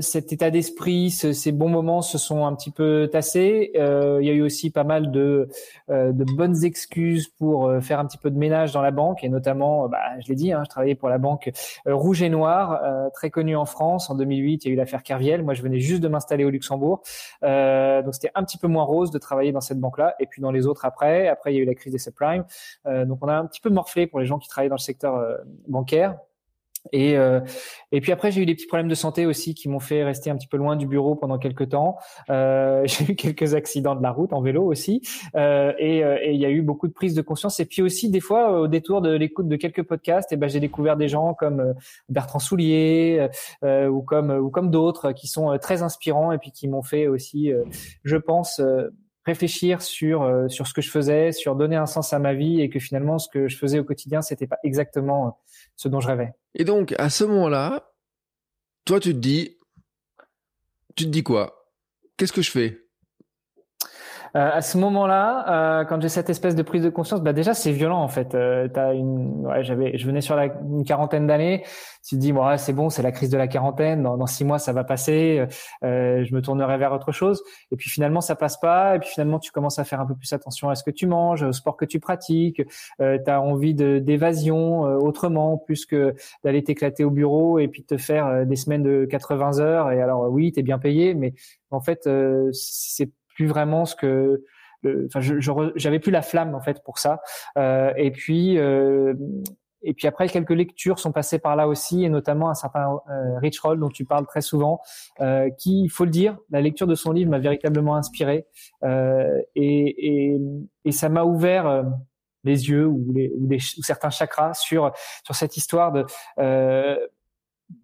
cet 0.00 0.32
état 0.32 0.50
d'esprit, 0.50 1.10
ce, 1.10 1.32
ces 1.32 1.52
bons 1.52 1.68
moments 1.68 2.02
se 2.02 2.18
sont 2.18 2.46
un 2.46 2.54
petit 2.54 2.70
peu 2.70 3.08
tassés. 3.10 3.70
il 3.74 4.26
y 4.26 4.30
a 4.30 4.32
eu 4.32 4.42
aussi 4.42 4.70
pas 4.70 4.84
mal 4.84 5.10
de, 5.10 5.48
de 5.88 6.24
bonnes 6.36 6.64
excuses 6.64 7.28
pour 7.28 7.72
faire 7.80 7.98
un 8.00 8.06
petit 8.06 8.18
peu 8.18 8.30
de 8.30 8.38
ménage 8.38 8.72
dans 8.72 8.82
la 8.82 8.90
banque, 8.90 9.24
et 9.24 9.28
notamment, 9.28 9.88
bah, 9.88 9.98
je 10.20 10.28
l'ai 10.28 10.34
dit, 10.34 10.52
hein, 10.52 10.62
je 10.64 10.68
travaillais 10.68 10.94
pour 10.94 11.08
la 11.08 11.18
banque 11.18 11.50
Rouge 11.86 12.22
et 12.22 12.28
Noir, 12.28 12.80
très 13.14 13.30
connue 13.30 13.56
en 13.56 13.64
France. 13.64 14.10
En 14.10 14.14
2008, 14.14 14.64
il 14.64 14.68
y 14.68 14.70
a 14.70 14.74
eu 14.74 14.76
l'affaire 14.76 15.02
Kerviel. 15.02 15.42
Moi, 15.42 15.54
je 15.54 15.62
venais 15.62 15.80
juste 15.80 16.02
de 16.02 16.08
m'installer 16.08 16.44
au 16.44 16.50
Luxembourg, 16.50 17.02
donc 17.42 18.14
c'était 18.14 18.32
un 18.34 18.44
petit 18.44 18.58
peu 18.58 18.68
moins 18.68 18.84
rose 18.84 19.10
de 19.10 19.18
travailler 19.18 19.52
dans 19.52 19.59
cette 19.60 19.80
banque-là, 19.80 20.14
et 20.18 20.26
puis 20.26 20.42
dans 20.42 20.50
les 20.50 20.66
autres 20.66 20.84
après. 20.84 21.28
Après, 21.28 21.52
il 21.52 21.56
y 21.56 21.58
a 21.58 21.62
eu 21.62 21.66
la 21.66 21.74
crise 21.74 21.92
des 21.92 21.98
subprimes. 21.98 22.44
Euh, 22.86 23.04
donc, 23.04 23.18
on 23.22 23.28
a 23.28 23.34
un 23.34 23.46
petit 23.46 23.60
peu 23.60 23.70
morflé 23.70 24.06
pour 24.06 24.20
les 24.20 24.26
gens 24.26 24.38
qui 24.38 24.48
travaillent 24.48 24.68
dans 24.68 24.76
le 24.76 24.80
secteur 24.80 25.16
euh, 25.16 25.36
bancaire. 25.68 26.16
Et, 26.92 27.18
euh, 27.18 27.40
et 27.92 28.00
puis 28.00 28.10
après, 28.10 28.30
j'ai 28.30 28.40
eu 28.40 28.46
des 28.46 28.54
petits 28.54 28.66
problèmes 28.66 28.88
de 28.88 28.94
santé 28.94 29.26
aussi 29.26 29.54
qui 29.54 29.68
m'ont 29.68 29.80
fait 29.80 30.02
rester 30.02 30.30
un 30.30 30.36
petit 30.36 30.46
peu 30.46 30.56
loin 30.56 30.76
du 30.76 30.86
bureau 30.86 31.14
pendant 31.14 31.36
quelques 31.36 31.68
temps. 31.68 31.98
J'ai 32.28 33.10
eu 33.10 33.16
quelques 33.16 33.52
accidents 33.52 33.94
de 33.94 34.02
la 34.02 34.10
route 34.10 34.32
en 34.32 34.40
vélo 34.40 34.64
aussi. 34.64 35.02
Et 35.34 35.98
il 35.98 36.36
y 36.36 36.46
a 36.46 36.48
eu 36.48 36.62
beaucoup 36.62 36.88
de 36.88 36.94
prise 36.94 37.14
de 37.14 37.20
conscience. 37.20 37.60
Et 37.60 37.66
puis 37.66 37.82
aussi, 37.82 38.08
des 38.08 38.20
fois, 38.20 38.58
au 38.58 38.66
détour 38.66 39.02
de 39.02 39.10
l'écoute 39.10 39.46
de 39.46 39.56
quelques 39.56 39.82
podcasts, 39.82 40.32
eh 40.32 40.36
ben, 40.36 40.48
j'ai 40.48 40.58
découvert 40.58 40.96
des 40.96 41.08
gens 41.08 41.34
comme 41.34 41.74
Bertrand 42.08 42.38
Soulier 42.38 43.28
ou 43.62 44.00
comme, 44.00 44.30
ou 44.30 44.48
comme 44.48 44.70
d'autres 44.70 45.12
qui 45.12 45.26
sont 45.26 45.58
très 45.58 45.82
inspirants 45.82 46.32
et 46.32 46.38
puis 46.38 46.50
qui 46.50 46.66
m'ont 46.66 46.82
fait 46.82 47.08
aussi, 47.08 47.52
je 48.04 48.16
pense, 48.16 48.58
réfléchir 49.30 49.82
sur 49.82 50.46
sur 50.48 50.66
ce 50.66 50.74
que 50.74 50.82
je 50.82 50.90
faisais, 50.90 51.32
sur 51.32 51.56
donner 51.56 51.76
un 51.76 51.86
sens 51.86 52.12
à 52.12 52.18
ma 52.18 52.34
vie 52.34 52.60
et 52.60 52.68
que 52.68 52.78
finalement 52.78 53.18
ce 53.18 53.28
que 53.28 53.48
je 53.48 53.56
faisais 53.56 53.78
au 53.78 53.84
quotidien 53.84 54.22
c'était 54.22 54.46
pas 54.46 54.58
exactement 54.62 55.38
ce 55.76 55.88
dont 55.88 56.00
je 56.00 56.08
rêvais. 56.08 56.34
Et 56.54 56.64
donc, 56.64 56.94
à 56.98 57.10
ce 57.10 57.24
moment-là, 57.24 57.92
toi, 58.84 59.00
tu 59.00 59.12
te 59.12 59.18
dis, 59.18 59.58
tu 60.96 61.04
te 61.04 61.10
dis 61.10 61.22
quoi? 61.22 61.72
Qu'est-ce 62.16 62.32
que 62.32 62.42
je 62.42 62.50
fais? 62.50 62.78
euh, 62.78 62.89
à 64.34 64.62
ce 64.62 64.78
moment-là, 64.78 65.80
euh, 65.80 65.84
quand 65.84 66.00
j'ai 66.00 66.08
cette 66.08 66.30
espèce 66.30 66.54
de 66.54 66.62
prise 66.62 66.82
de 66.82 66.90
conscience, 66.90 67.20
bah 67.20 67.32
déjà 67.32 67.54
c'est 67.54 67.72
violent 67.72 68.00
en 68.00 68.08
fait. 68.08 68.34
Euh, 68.34 68.68
as 68.76 68.94
une, 68.94 69.46
ouais, 69.46 69.64
j'avais, 69.64 69.96
je 69.98 70.06
venais 70.06 70.20
sur 70.20 70.36
la, 70.36 70.46
une 70.46 70.84
quarantaine 70.84 71.26
d'années. 71.26 71.64
Tu 72.06 72.14
te 72.14 72.20
dis, 72.20 72.32
bon, 72.32 72.56
c'est 72.56 72.72
bon, 72.72 72.88
c'est 72.88 73.02
la 73.02 73.12
crise 73.12 73.28
de 73.28 73.36
la 73.36 73.46
quarantaine. 73.46 74.02
Dans, 74.02 74.16
dans 74.16 74.26
six 74.26 74.44
mois, 74.44 74.58
ça 74.58 74.72
va 74.72 74.84
passer. 74.84 75.46
Euh, 75.84 76.24
je 76.24 76.34
me 76.34 76.40
tournerai 76.40 76.78
vers 76.78 76.92
autre 76.92 77.12
chose. 77.12 77.42
Et 77.72 77.76
puis 77.76 77.90
finalement, 77.90 78.20
ça 78.20 78.36
passe 78.36 78.58
pas. 78.58 78.96
Et 78.96 79.00
puis 79.00 79.10
finalement, 79.10 79.38
tu 79.38 79.50
commences 79.50 79.78
à 79.78 79.84
faire 79.84 80.00
un 80.00 80.06
peu 80.06 80.14
plus 80.14 80.32
attention 80.32 80.70
à 80.70 80.74
ce 80.76 80.84
que 80.84 80.90
tu 80.90 81.06
manges, 81.06 81.42
au 81.42 81.52
sport 81.52 81.76
que 81.76 81.84
tu 81.84 82.00
pratiques. 82.00 82.62
Euh, 83.00 83.18
tu 83.22 83.30
as 83.30 83.42
envie 83.42 83.74
d'évasion 83.74 84.82
autrement, 84.82 85.58
plus 85.58 85.86
que 85.86 86.14
d'aller 86.44 86.62
t'éclater 86.64 87.04
au 87.04 87.10
bureau 87.10 87.58
et 87.58 87.68
puis 87.68 87.82
de 87.82 87.86
te 87.86 87.96
faire 87.98 88.46
des 88.46 88.56
semaines 88.56 88.82
de 88.82 89.04
80 89.04 89.58
heures. 89.58 89.90
Et 89.92 90.00
alors 90.00 90.30
oui, 90.30 90.52
tu 90.52 90.60
es 90.60 90.62
bien 90.62 90.78
payé, 90.78 91.14
mais 91.14 91.34
en 91.70 91.80
fait, 91.80 92.08
c'est 92.52 93.10
plus 93.40 93.46
vraiment 93.46 93.86
ce 93.86 93.96
que 93.96 94.44
enfin 95.06 95.20
j'avais 95.76 95.98
plus 95.98 96.12
la 96.12 96.20
flamme 96.20 96.54
en 96.54 96.60
fait 96.60 96.82
pour 96.84 96.98
ça. 96.98 97.22
Euh, 97.56 97.92
et 97.96 98.10
puis 98.10 98.58
euh, 98.58 99.14
et 99.82 99.94
puis 99.94 100.06
après 100.06 100.28
quelques 100.28 100.50
lectures 100.50 100.98
sont 100.98 101.10
passées 101.10 101.38
par 101.38 101.56
là 101.56 101.66
aussi 101.66 102.04
et 102.04 102.10
notamment 102.10 102.50
un 102.50 102.54
certain 102.54 103.00
euh, 103.10 103.38
Rich 103.38 103.60
Roll 103.60 103.80
dont 103.80 103.88
tu 103.88 104.04
parles 104.04 104.26
très 104.26 104.42
souvent 104.42 104.80
euh, 105.22 105.48
qui 105.58 105.84
il 105.84 105.88
faut 105.88 106.04
le 106.04 106.10
dire 106.10 106.36
la 106.50 106.60
lecture 106.60 106.86
de 106.86 106.94
son 106.94 107.12
livre 107.12 107.30
m'a 107.30 107.38
véritablement 107.38 107.96
inspiré. 107.96 108.46
Et, 108.84 109.46
et, 109.56 110.38
et 110.84 110.92
ça 110.92 111.08
m'a 111.08 111.24
ouvert 111.24 111.84
les 112.44 112.68
yeux 112.68 112.86
ou, 112.86 113.12
les, 113.14 113.32
ou, 113.38 113.82
certains 113.82 114.10
chakras 114.10 114.52
sur 114.52 114.92
sur 115.24 115.34
cette 115.34 115.56
histoire 115.56 115.92
de 115.92 116.04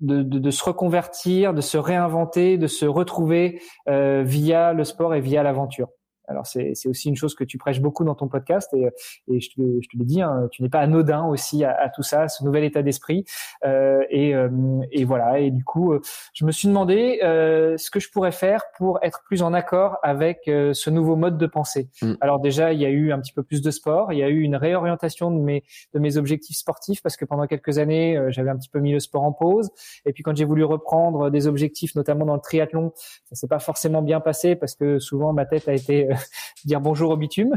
de, 0.01 0.23
de, 0.23 0.51
se 0.51 0.65
reconvertir, 0.65 1.55
de 1.55 1.61
se 1.61 1.79
réinventer, 1.79 2.59
de 2.59 2.67
se 2.67 2.87
retrouver 2.87 3.61
euh, 3.89 4.23
via 4.25 4.73
le 4.73 4.85
sport 4.85 5.15
et 5.15 5.21
via 5.21 5.43
l'aventure. 5.43 5.89
Alors 6.29 6.47
c'est 6.47 6.75
aussi 6.87 7.09
une 7.09 7.17
chose 7.17 7.35
que 7.35 7.45
tu 7.45 7.59
prêches 7.59 7.81
beaucoup 7.81 8.05
dans 8.05 8.15
ton 8.15 8.29
podcast 8.29 8.73
et, 8.75 8.89
et 9.29 9.41
je 9.41 9.51
te, 9.51 9.61
je 9.83 9.89
te 9.89 9.97
l'ai 9.97 10.05
dit, 10.05 10.23
hein, 10.23 10.49
tu 10.51 10.63
n'es 10.63 10.69
pas 10.69 10.81
anodin 10.81 11.25
aussi 11.25 11.65
à, 11.65 11.75
à, 11.79 11.89
tout 11.89 12.03
ça, 12.03 12.29
ce 12.29 12.45
nouvel 12.45 12.65
état 12.65 12.83
d'esprit. 12.83 13.25
Euh, 13.65 14.03
et, 14.11 14.35
euh, 14.35 14.49
et, 14.93 15.05
voilà. 15.05 15.39
Et 15.41 15.51
du 15.51 15.65
coup, 15.65 15.93
euh, 15.93 16.01
je 16.35 16.45
me 16.45 16.53
suis 16.53 16.69
demandé 16.69 17.21
euh, 17.23 17.77
ce 17.77 17.91
que 17.91 18.01
je 18.01 18.11
pourrais 18.11 18.33
faire 18.33 18.63
pour 18.77 18.99
être 19.03 19.23
plus 19.25 19.43
en 19.43 19.53
accord 19.53 19.99
avec 20.03 20.49
euh, 20.49 20.73
ce 20.73 20.91
nouveau 20.91 21.17
mode 21.17 21.39
de 21.39 21.47
pensée. 21.47 21.89
Mm. 22.03 22.15
Alors 22.21 22.41
déjà, 22.41 22.73
il 22.73 22.81
y 22.81 22.87
a 22.87 22.91
eu 22.91 23.13
un 23.13 23.21
petit 23.21 23.33
peu 23.33 23.43
plus 23.43 23.63
de 23.63 23.71
sport, 23.71 24.13
il 24.13 24.19
y 24.19 24.23
a 24.23 24.29
eu 24.29 24.41
une 24.41 24.57
réorientation 24.57 25.31
de 25.31 25.41
mes 25.41 25.65
de 25.95 25.99
mes 25.99 26.17
objectifs 26.17 26.57
sportifs 26.57 27.03
parce 27.03 27.17
que 27.17 27.25
pendant 27.25 27.47
quelques 27.47 27.79
années, 27.79 28.21
j'avais 28.29 28.51
un 28.51 28.57
petit 28.57 28.69
peu 28.69 28.81
mis 28.81 28.93
le 28.93 29.01
sport 29.01 29.23
en 29.23 29.33
pause. 29.33 29.71
Et 30.05 30.13
puis 30.13 30.23
quand 30.23 30.37
j'ai 30.37 30.45
voulu 30.45 30.65
reprendre 30.65 31.31
des 31.31 31.47
objectifs, 31.47 31.95
notamment 31.95 32.27
dans 32.27 32.35
le 32.35 32.41
triathlon, 32.41 32.93
ça 33.25 33.35
s'est 33.35 33.49
pas 33.49 33.59
forcément 33.59 34.03
bien 34.03 34.21
passé 34.21 34.57
parce 34.57 34.75
que 34.75 34.99
souvent 34.99 35.33
ma 35.33 35.47
tête 35.47 35.69
a 35.69 35.75
été 35.75 36.09
dire 36.65 36.81
bonjour 36.81 37.11
au 37.11 37.17
bitume, 37.17 37.55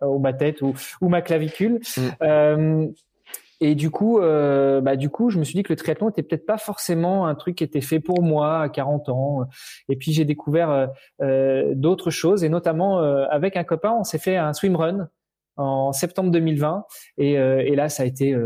ou 0.00 0.18
ma 0.18 0.32
tête 0.32 0.62
ou, 0.62 0.74
ou 1.00 1.08
ma 1.08 1.22
clavicule. 1.22 1.80
Mm. 1.96 2.00
Euh, 2.22 2.86
et 3.60 3.74
du 3.74 3.90
coup, 3.90 4.20
euh, 4.20 4.80
bah, 4.80 4.96
du 4.96 5.10
coup, 5.10 5.30
je 5.30 5.38
me 5.38 5.44
suis 5.44 5.54
dit 5.54 5.62
que 5.64 5.72
le 5.72 5.76
triathlon 5.76 6.10
était 6.10 6.22
peut-être 6.22 6.46
pas 6.46 6.58
forcément 6.58 7.26
un 7.26 7.34
truc 7.34 7.56
qui 7.56 7.64
était 7.64 7.80
fait 7.80 7.98
pour 7.98 8.22
moi 8.22 8.62
à 8.62 8.68
40 8.68 9.08
ans. 9.08 9.48
Et 9.88 9.96
puis 9.96 10.12
j'ai 10.12 10.24
découvert 10.24 10.70
euh, 10.70 10.86
euh 11.22 11.74
d'autres 11.74 12.10
choses, 12.10 12.44
et 12.44 12.48
notamment 12.48 13.00
euh, 13.00 13.26
avec 13.30 13.56
un 13.56 13.64
copain, 13.64 13.96
on 13.98 14.04
s'est 14.04 14.18
fait 14.18 14.36
un 14.36 14.52
swimrun 14.52 15.08
en 15.56 15.92
septembre 15.92 16.30
2020. 16.30 16.84
Et, 17.18 17.38
euh, 17.38 17.60
et 17.64 17.74
là, 17.74 17.88
ça 17.88 18.04
a 18.04 18.06
été 18.06 18.36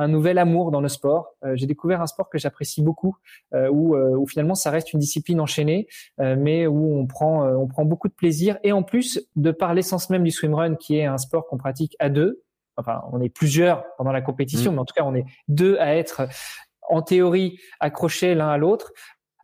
un 0.00 0.08
nouvel 0.08 0.38
amour 0.38 0.70
dans 0.70 0.80
le 0.80 0.88
sport. 0.88 1.34
Euh, 1.44 1.52
j'ai 1.56 1.66
découvert 1.66 2.00
un 2.00 2.06
sport 2.06 2.30
que 2.30 2.38
j'apprécie 2.38 2.80
beaucoup, 2.80 3.16
euh, 3.54 3.68
où, 3.68 3.94
euh, 3.94 4.16
où, 4.16 4.26
finalement 4.26 4.54
ça 4.54 4.70
reste 4.70 4.94
une 4.94 4.98
discipline 4.98 5.40
enchaînée, 5.40 5.88
mais 6.18 6.66
où 6.66 6.98
on 6.98 7.06
prend 7.06 7.46
on 7.46 7.66
prend 7.66 7.84
beaucoup 7.84 8.08
de 8.08 8.14
plaisir 8.14 8.58
et 8.62 8.72
en 8.72 8.82
plus 8.82 9.20
de 9.36 9.50
par 9.50 9.74
l'essence 9.74 10.08
même 10.10 10.24
du 10.24 10.30
swimrun, 10.30 10.74
qui 10.74 10.96
est 10.96 11.04
un 11.04 11.18
sport 11.18 11.46
qu'on 11.46 11.58
pratique 11.58 11.96
à 11.98 12.08
deux. 12.08 12.42
Enfin, 12.76 13.02
on 13.12 13.20
est 13.20 13.28
plusieurs 13.28 13.84
pendant 13.98 14.12
la 14.12 14.22
compétition, 14.22 14.72
mmh. 14.72 14.74
mais 14.74 14.80
en 14.80 14.84
tout 14.86 14.94
cas 14.94 15.04
on 15.04 15.14
est 15.14 15.24
deux 15.48 15.76
à 15.78 15.94
être 15.94 16.28
en 16.88 17.02
théorie 17.02 17.58
accrochés 17.78 18.34
l'un 18.34 18.48
à 18.48 18.56
l'autre. 18.56 18.92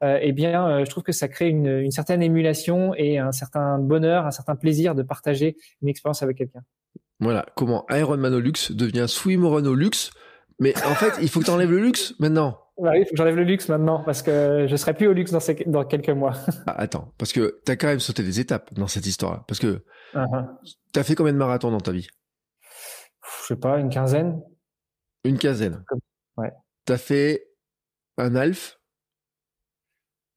Euh, 0.03 0.19
eh 0.21 0.33
bien, 0.33 0.85
je 0.85 0.91
trouve 0.91 1.03
que 1.03 1.13
ça 1.13 1.27
crée 1.29 1.49
une, 1.49 1.67
une, 1.67 1.91
certaine 1.91 2.23
émulation 2.23 2.95
et 2.97 3.19
un 3.19 3.33
certain 3.33 3.79
bonheur, 3.79 4.27
un 4.27 4.31
certain 4.31 4.55
plaisir 4.55 4.95
de 4.95 5.03
partager 5.03 5.57
une 5.81 5.89
expérience 5.89 6.23
avec 6.23 6.37
quelqu'un. 6.37 6.61
Voilà, 7.19 7.47
comment 7.57 7.87
Ironman 7.91 8.35
au 8.35 8.41
luxe 8.41 8.73
devient 8.73 9.07
swimrun 9.09 9.65
au 9.65 9.75
luxe? 9.75 10.11
Mais 10.59 10.75
en 10.85 10.95
fait, 10.95 11.15
il 11.21 11.29
faut 11.29 11.41
que 11.41 11.45
tu 11.45 11.51
enlèves 11.51 11.71
le 11.71 11.81
luxe 11.81 12.15
maintenant. 12.19 12.59
Bah 12.79 12.91
oui, 12.93 13.01
il 13.01 13.05
faut 13.05 13.13
que 13.13 13.17
j'enlève 13.17 13.37
le 13.37 13.45
luxe 13.45 13.69
maintenant 13.69 14.03
parce 14.05 14.23
que 14.23 14.67
je 14.69 14.77
serai 14.77 14.93
plus 14.93 15.07
au 15.07 15.13
luxe 15.15 15.31
dans, 15.31 15.41
ces, 15.41 15.55
dans 15.67 15.85
quelques 15.85 16.11
mois. 16.11 16.35
Ah, 16.67 16.75
attends, 16.81 17.13
parce 17.17 17.33
que 17.33 17.61
tu 17.65 17.73
as 17.73 17.77
quand 17.77 17.87
même 17.87 18.01
sauté 18.01 18.23
des 18.23 18.41
étapes 18.41 18.73
dans 18.75 18.87
cette 18.87 19.07
histoire-là. 19.07 19.45
Parce 19.49 19.59
que 19.61 19.85
tu 20.13 21.01
as 21.01 21.03
fait 21.03 21.15
combien 21.15 21.33
de 21.33 21.39
marathons 21.39 21.71
dans 21.71 21.81
ta 21.81 21.93
vie? 21.93 22.09
Je 23.41 23.47
sais 23.47 23.57
pas, 23.57 23.79
une 23.79 23.89
quinzaine. 23.89 24.43
Une 25.25 25.39
quinzaine. 25.39 25.85
Ouais. 26.37 26.53
Tu 26.87 26.93
as 26.93 26.99
fait 26.99 27.49
un 28.19 28.35
half? 28.37 28.76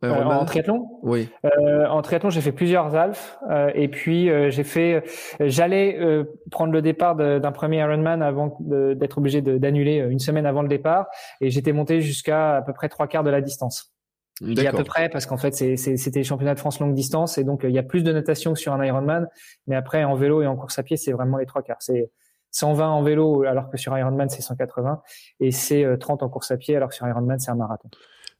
Euh, 0.03 0.23
en 0.23 0.45
triathlon 0.45 0.87
Oui. 1.03 1.29
Euh, 1.45 1.85
en 1.87 2.01
triathlon, 2.01 2.29
j'ai 2.29 2.41
fait 2.41 2.53
plusieurs 2.53 2.95
alphes 2.95 3.37
euh, 3.49 3.71
et 3.75 3.89
puis 3.89 4.29
euh, 4.29 4.49
j'ai 4.49 4.63
fait. 4.63 5.03
J'allais 5.41 5.97
euh, 5.99 6.23
prendre 6.51 6.71
le 6.71 6.81
départ 6.81 7.15
d'un 7.15 7.51
premier 7.51 7.79
Ironman 7.79 8.21
avant 8.21 8.57
d'être 8.61 9.17
obligé 9.17 9.41
d'annuler 9.41 9.97
une 9.97 10.19
semaine 10.19 10.45
avant 10.45 10.61
le 10.61 10.69
départ 10.69 11.07
et 11.41 11.49
j'étais 11.49 11.73
monté 11.73 12.01
jusqu'à 12.01 12.57
à 12.57 12.61
peu 12.61 12.73
près 12.73 12.87
trois 12.87 13.07
quarts 13.07 13.23
de 13.23 13.29
la 13.29 13.41
distance. 13.41 13.93
Et 14.41 14.67
à 14.67 14.71
peu 14.71 14.85
près 14.85 15.09
parce 15.09 15.25
qu'en 15.25 15.35
fait 15.35 15.51
c'était 15.53 16.19
les 16.19 16.23
championnats 16.23 16.53
de 16.53 16.59
France 16.59 16.79
longue 16.79 16.93
distance 16.93 17.37
et 17.37 17.43
donc 17.43 17.61
il 17.65 17.71
y 17.71 17.79
a 17.79 17.83
plus 17.83 18.03
de 18.03 18.13
natation 18.13 18.53
que 18.53 18.59
sur 18.59 18.71
un 18.71 18.83
Ironman, 18.85 19.27
mais 19.67 19.75
après 19.75 20.05
en 20.05 20.15
vélo 20.15 20.41
et 20.41 20.47
en 20.47 20.55
course 20.55 20.79
à 20.79 20.83
pied 20.83 20.95
c'est 20.95 21.11
vraiment 21.11 21.37
les 21.37 21.45
trois 21.45 21.61
quarts. 21.61 21.81
C'est 21.81 22.09
120 22.51 22.89
en 22.89 23.03
vélo 23.03 23.43
alors 23.43 23.69
que 23.69 23.75
sur 23.75 23.97
Ironman 23.97 24.29
c'est 24.29 24.41
180 24.41 25.01
et 25.41 25.51
c'est 25.51 25.85
30 25.99 26.23
en 26.23 26.29
course 26.29 26.51
à 26.51 26.57
pied 26.57 26.77
alors 26.77 26.87
que 26.87 26.95
sur 26.95 27.05
Ironman 27.05 27.37
c'est 27.37 27.51
un 27.51 27.55
marathon. 27.55 27.89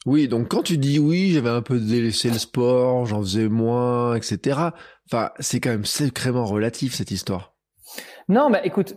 Oui, 0.05 0.27
donc 0.27 0.47
quand 0.47 0.63
tu 0.63 0.77
dis 0.77 0.97
oui, 0.97 1.31
j'avais 1.31 1.49
un 1.49 1.61
peu 1.61 1.79
délaissé 1.79 2.29
le 2.29 2.37
sport, 2.37 3.05
j'en 3.05 3.21
faisais 3.21 3.49
moins, 3.49 4.15
etc. 4.15 4.59
Enfin, 5.11 5.31
c'est 5.39 5.59
quand 5.59 5.71
même 5.71 5.85
sacrément 5.85 6.45
relatif 6.45 6.93
cette 6.93 7.11
histoire. 7.11 7.53
Non, 8.29 8.49
bah 8.49 8.61
écoute, 8.63 8.95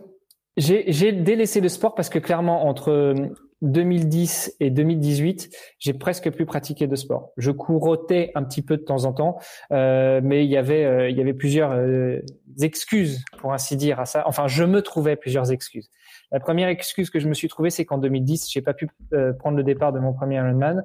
j'ai 0.57 1.11
délaissé 1.11 1.59
le 1.59 1.69
sport 1.69 1.95
parce 1.95 2.09
que 2.09 2.19
clairement 2.19 2.67
entre 2.67 3.15
2010 3.63 4.57
et 4.59 4.69
2018, 4.69 5.49
j'ai 5.79 5.93
presque 5.93 6.29
plus 6.29 6.45
pratiqué 6.45 6.85
de 6.85 6.95
sport. 6.95 7.31
Je 7.37 7.49
courotais 7.49 8.31
un 8.35 8.43
petit 8.43 8.61
peu 8.61 8.77
de 8.77 8.83
temps 8.83 9.05
en 9.05 9.13
temps, 9.13 9.39
euh, 9.71 10.21
mais 10.23 10.45
il 10.45 10.51
y 10.51 10.57
avait 10.57 10.83
euh, 10.83 11.09
il 11.09 11.17
y 11.17 11.21
avait 11.21 11.33
plusieurs 11.33 11.71
euh, 11.71 12.19
excuses 12.61 13.23
pour 13.39 13.53
ainsi 13.53 13.75
dire 13.77 13.99
à 13.99 14.05
ça. 14.05 14.23
Enfin, 14.27 14.47
je 14.47 14.63
me 14.63 14.81
trouvais 14.81 15.15
plusieurs 15.15 15.51
excuses. 15.51 15.89
La 16.33 16.39
première 16.39 16.67
excuse 16.67 17.11
que 17.11 17.19
je 17.19 17.29
me 17.29 17.35
suis 17.35 17.47
trouvée, 17.47 17.69
c'est 17.69 17.85
qu'en 17.85 17.99
2010, 17.99 18.51
j'ai 18.51 18.61
pas 18.61 18.73
pu 18.73 18.89
euh, 19.13 19.33
prendre 19.33 19.55
le 19.55 19.63
départ 19.63 19.93
de 19.93 19.99
mon 19.99 20.13
premier 20.13 20.37
Ironman, 20.37 20.83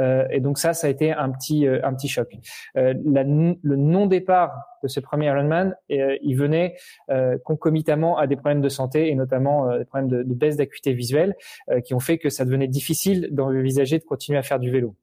euh, 0.00 0.26
et 0.30 0.40
donc 0.40 0.58
ça, 0.58 0.74
ça 0.74 0.88
a 0.88 0.90
été 0.90 1.12
un 1.12 1.30
petit 1.30 1.66
euh, 1.66 1.80
un 1.84 1.94
petit 1.94 2.08
choc. 2.08 2.34
Euh, 2.76 2.94
la, 3.04 3.22
le 3.22 3.76
non 3.76 4.06
départ 4.06 4.52
de 4.82 4.88
ce 4.88 4.98
premier 4.98 5.26
Ironman, 5.26 5.74
il 5.88 6.34
venait 6.36 6.76
concomitamment 7.44 8.16
à 8.16 8.26
des 8.26 8.36
problèmes 8.36 8.60
de 8.60 8.68
santé 8.68 9.08
et 9.08 9.14
notamment 9.16 9.76
des 9.76 9.84
problèmes 9.84 10.08
de, 10.08 10.22
de 10.22 10.34
baisse 10.34 10.56
d'acuité 10.56 10.92
visuelle, 10.92 11.34
qui 11.84 11.94
ont 11.94 12.00
fait 12.00 12.18
que 12.18 12.30
ça 12.30 12.44
devenait 12.44 12.68
difficile 12.68 13.28
d'envisager 13.32 13.98
de 13.98 14.04
continuer 14.04 14.38
à 14.38 14.42
faire 14.42 14.60
du 14.60 14.70
vélo. 14.70 14.94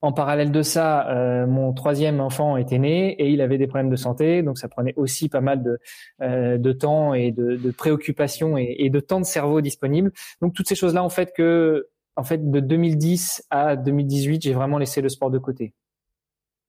En 0.00 0.12
parallèle 0.12 0.52
de 0.52 0.62
ça, 0.62 1.08
euh, 1.10 1.46
mon 1.46 1.72
troisième 1.72 2.20
enfant 2.20 2.56
était 2.56 2.78
né 2.78 3.12
et 3.20 3.28
il 3.30 3.40
avait 3.40 3.58
des 3.58 3.66
problèmes 3.66 3.90
de 3.90 3.96
santé, 3.96 4.42
donc 4.42 4.58
ça 4.58 4.68
prenait 4.68 4.94
aussi 4.96 5.28
pas 5.28 5.40
mal 5.40 5.62
de, 5.62 5.78
euh, 6.22 6.58
de 6.58 6.72
temps 6.72 7.14
et 7.14 7.32
de, 7.32 7.56
de 7.56 7.70
préoccupations 7.70 8.56
et, 8.56 8.90
de 8.90 9.00
temps 9.00 9.20
de 9.20 9.26
cerveau 9.26 9.60
disponible. 9.60 10.12
Donc 10.40 10.54
toutes 10.54 10.68
ces 10.68 10.74
choses-là 10.74 11.02
ont 11.04 11.08
fait 11.08 11.32
que, 11.34 11.88
en 12.16 12.22
fait, 12.22 12.50
de 12.50 12.60
2010 12.60 13.44
à 13.50 13.76
2018, 13.76 14.42
j'ai 14.42 14.52
vraiment 14.52 14.78
laissé 14.78 15.00
le 15.00 15.08
sport 15.08 15.30
de 15.30 15.38
côté. 15.38 15.74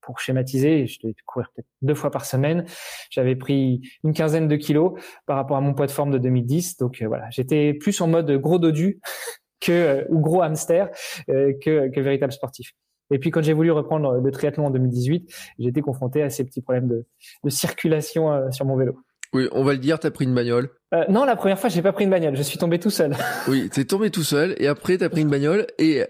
Pour 0.01 0.19
schématiser, 0.19 0.85
je 0.85 0.99
devais 1.01 1.15
courir 1.25 1.51
peut-être 1.55 1.67
deux 1.81 1.95
fois 1.95 2.11
par 2.11 2.25
semaine. 2.25 2.65
J'avais 3.09 3.35
pris 3.35 3.81
une 4.03 4.13
quinzaine 4.13 4.47
de 4.47 4.55
kilos 4.55 4.93
par 5.25 5.35
rapport 5.35 5.57
à 5.57 5.61
mon 5.61 5.73
poids 5.73 5.87
de 5.87 5.91
forme 5.91 6.11
de 6.11 6.19
2010. 6.19 6.77
Donc 6.77 7.01
euh, 7.01 7.07
voilà, 7.07 7.29
j'étais 7.31 7.73
plus 7.73 7.99
en 8.01 8.07
mode 8.07 8.31
gros 8.37 8.59
dodu 8.59 8.99
que 9.59 10.05
ou 10.09 10.19
gros 10.19 10.41
hamster 10.41 10.89
que, 11.27 11.89
que 11.89 11.99
véritable 11.99 12.33
sportif. 12.33 12.73
Et 13.12 13.19
puis 13.19 13.31
quand 13.31 13.41
j'ai 13.41 13.53
voulu 13.53 13.71
reprendre 13.71 14.19
le 14.21 14.31
triathlon 14.31 14.67
en 14.67 14.71
2018, 14.71 15.33
j'ai 15.59 15.69
été 15.69 15.81
confronté 15.81 16.24
à 16.24 16.29
ces 16.29 16.43
petits 16.43 16.62
problèmes 16.62 16.88
de, 16.88 17.05
de 17.43 17.50
circulation 17.50 18.51
sur 18.51 18.65
mon 18.65 18.75
vélo. 18.75 18.97
Oui, 19.35 19.50
on 19.51 19.63
va 19.63 19.74
le 19.74 19.79
dire, 19.79 20.00
t'as 20.00 20.12
pris 20.12 20.24
une 20.24 20.33
bagnole. 20.33 20.69
Euh, 20.93 21.03
non, 21.09 21.25
la 21.25 21.35
première 21.35 21.59
fois, 21.59 21.69
j'ai 21.69 21.81
pas 21.81 21.91
pris 21.91 22.05
une 22.05 22.09
bagnole. 22.09 22.38
Je 22.38 22.41
suis 22.41 22.57
tombé 22.57 22.79
tout 22.79 22.89
seul. 22.89 23.15
oui, 23.50 23.69
t'es 23.69 23.83
tombé 23.83 24.09
tout 24.09 24.24
seul 24.24 24.55
et 24.59 24.67
après 24.67 24.97
t'as 24.97 25.09
pris 25.09 25.21
une 25.21 25.29
bagnole 25.29 25.67
et 25.77 26.05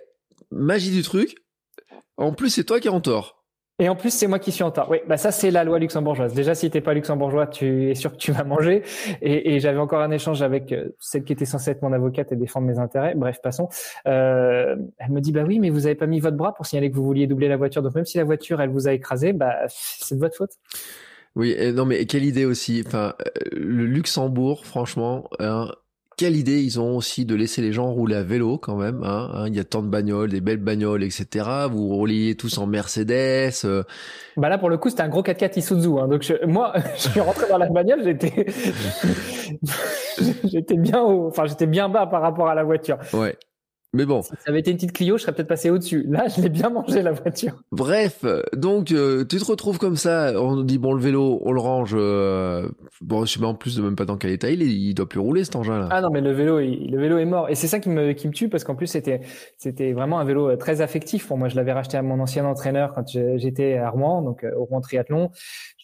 magie 0.52 0.92
du 0.92 1.02
truc. 1.02 1.36
En 2.18 2.34
plus, 2.34 2.52
c'est 2.52 2.64
toi 2.64 2.80
qui 2.80 2.88
es 2.88 2.92
en 2.92 3.02
tort. 3.02 3.35
Et 3.78 3.90
en 3.90 3.96
plus, 3.98 4.10
c'est 4.12 4.28
moi 4.28 4.40
qui 4.40 4.54
suis 4.54 4.64
en 4.64 4.72
tort. 4.72 4.90
Oui, 4.90 5.00
bah 5.06 5.18
ça, 5.18 5.32
c'est 5.32 5.52
la 5.52 5.66
loi 5.66 5.80
luxembourgeoise. 5.80 6.34
Déjà, 6.34 6.56
si 6.56 6.70
t'es 6.70 6.80
pas 6.80 6.94
luxembourgeois, 6.94 7.46
tu 7.48 7.90
es 7.90 7.96
sûr 7.96 8.14
que 8.14 8.18
tu 8.18 8.32
vas 8.32 8.46
manger. 8.46 8.84
Et, 9.22 9.54
et 9.54 9.60
j'avais 9.60 9.80
encore 9.80 10.00
un 10.00 10.12
échange 10.12 10.42
avec 10.42 10.72
euh, 10.72 10.96
celle 10.98 11.26
qui 11.26 11.34
était 11.34 11.44
censée 11.44 11.72
être 11.72 11.82
mon 11.82 11.92
avocate 11.92 12.32
et 12.32 12.38
défendre 12.38 12.68
mes 12.68 12.80
intérêts. 12.80 13.16
Bref, 13.16 13.40
passons. 13.44 13.68
Euh, 14.08 14.78
elle 14.98 15.12
me 15.12 15.20
dit, 15.20 15.34
bah 15.34 15.44
oui, 15.46 15.60
mais 15.60 15.70
vous 15.70 15.88
avez 15.88 15.96
pas 15.96 16.08
mis 16.08 16.22
votre 16.22 16.38
bras 16.38 16.54
pour 16.54 16.66
signaler 16.66 16.90
que 16.90 16.96
vous 16.96 17.04
vouliez 17.04 17.28
doubler 17.28 17.50
la 17.50 17.58
voiture. 17.58 17.82
Donc 17.82 17.96
même 17.96 18.06
si 18.06 18.18
la 18.18 18.24
voiture, 18.24 18.62
elle 18.62 18.70
vous 18.70 18.88
a 18.88 18.94
écrasé, 18.94 19.34
bah 19.34 19.56
c'est 19.68 20.16
de 20.16 20.22
votre 20.22 20.38
faute. 20.38 20.52
Oui, 21.36 21.54
non 21.74 21.84
mais 21.84 22.06
quelle 22.06 22.24
idée 22.24 22.46
aussi. 22.46 22.82
Enfin, 22.88 23.14
euh, 23.20 23.50
le 23.52 23.86
Luxembourg, 23.86 24.66
franchement, 24.66 25.30
hein, 25.40 25.70
quelle 26.18 26.36
idée 26.36 26.62
ils 26.62 26.80
ont 26.80 26.96
aussi 26.96 27.26
de 27.26 27.36
laisser 27.36 27.62
les 27.62 27.74
gens 27.74 27.92
rouler 27.92 28.16
à 28.16 28.24
vélo 28.24 28.58
quand 28.58 28.76
même. 28.76 29.04
Hein, 29.04 29.30
hein, 29.34 29.48
il 29.48 29.56
y 29.56 29.60
a 29.60 29.64
tant 29.64 29.82
de 29.82 29.88
bagnoles, 29.88 30.30
des 30.30 30.42
belles 30.42 30.64
bagnoles, 30.64 31.04
etc. 31.04 31.68
Vous 31.70 31.88
rouliez 31.90 32.36
tous 32.36 32.58
en 32.58 32.68
Mercedes. 32.68 33.52
Euh. 33.66 33.84
Bah 34.38 34.50
là 34.50 34.58
pour 34.58 34.70
le 34.70 34.78
coup 34.78 34.90
c'était 34.90 35.04
un 35.04 35.10
gros 35.10 35.24
4x4 35.24 35.60
Isuzu. 35.60 36.00
Hein, 36.00 36.08
donc 36.08 36.26
moi 36.48 36.74
je 36.98 37.10
suis 37.10 37.20
rentré 37.20 37.48
dans 37.50 37.58
la 37.58 37.70
bagnole, 37.70 38.04
j'étais 38.04 38.46
j'étais 40.44 40.78
bien 40.78 41.02
haut, 41.02 41.28
enfin 41.28 41.46
j'étais 41.46 41.68
bien 41.68 41.90
bas 41.90 42.08
par 42.08 42.22
rapport 42.22 42.48
à 42.48 42.56
la 42.56 42.64
voiture. 42.64 42.98
Ouais. 43.14 43.38
Mais 43.96 44.06
bon. 44.06 44.22
Si 44.22 44.30
ça 44.30 44.36
avait 44.48 44.60
été 44.60 44.72
une 44.72 44.78
petite 44.78 44.92
Clio, 44.92 45.18
je 45.18 45.24
serais 45.24 45.34
peut-être 45.34 45.48
passé 45.48 45.70
au-dessus. 45.70 46.06
Là, 46.08 46.26
je 46.28 46.42
l'ai 46.42 46.50
bien 46.50 46.70
mangé 46.70 47.02
la 47.02 47.12
voiture. 47.12 47.64
Bref, 47.72 48.26
donc 48.54 48.92
euh, 48.92 49.24
tu 49.24 49.38
te 49.38 49.46
retrouves 49.46 49.78
comme 49.78 49.96
ça. 49.96 50.34
On 50.36 50.62
dit 50.64 50.78
bon 50.78 50.94
le 50.94 51.02
vélo, 51.02 51.42
on 51.44 51.52
le 51.52 51.60
range. 51.60 51.96
Euh, 51.98 52.68
bon, 53.02 53.26
je 53.26 53.34
sais 53.34 53.40
pas 53.40 53.48
en 53.48 53.56
plus 53.56 53.76
de 53.78 53.82
même 53.82 53.96
pas 53.96 54.06
dans 54.06 54.18
quel 54.18 54.32
état 54.32 54.50
il 54.50 54.62
est. 54.62 54.68
Il 54.68 54.94
doit 54.94 55.08
plus 55.08 55.20
rouler 55.20 55.44
cet 55.44 55.56
engin-là. 55.56 55.88
Ah 55.92 56.02
non, 56.02 56.10
mais 56.12 56.22
le 56.22 56.32
vélo, 56.32 56.60
le 56.60 56.98
vélo 57.00 57.18
est 57.18 57.26
mort. 57.26 57.50
Et 57.50 57.56
c'est 57.56 57.68
ça 57.68 57.80
qui 57.80 57.90
me 57.90 58.12
qui 58.14 58.28
me 58.28 58.34
tue 58.34 58.50
parce 58.50 58.64
qu'en 58.64 58.76
plus 58.76 58.88
c'était 58.88 59.22
c'était 59.58 59.94
vraiment 59.94 60.20
un 60.20 60.26
vélo 60.26 60.50
euh, 60.50 60.58
très 60.58 60.82
affectif 60.82 61.28
pour 61.28 61.38
moi. 61.38 61.48
Je 61.48 61.56
l'avais 61.56 61.74
racheté 61.74 61.98
à 61.98 62.02
mon 62.02 62.20
ancien 62.20 62.46
entraîneur 62.46 62.94
quand 62.94 63.08
j'étais 63.38 63.78
à 63.78 63.90
Rouen, 63.90 64.22
donc 64.22 64.46
au 64.58 64.66
Rouen 64.66 64.82
Triathlon. 64.82 65.32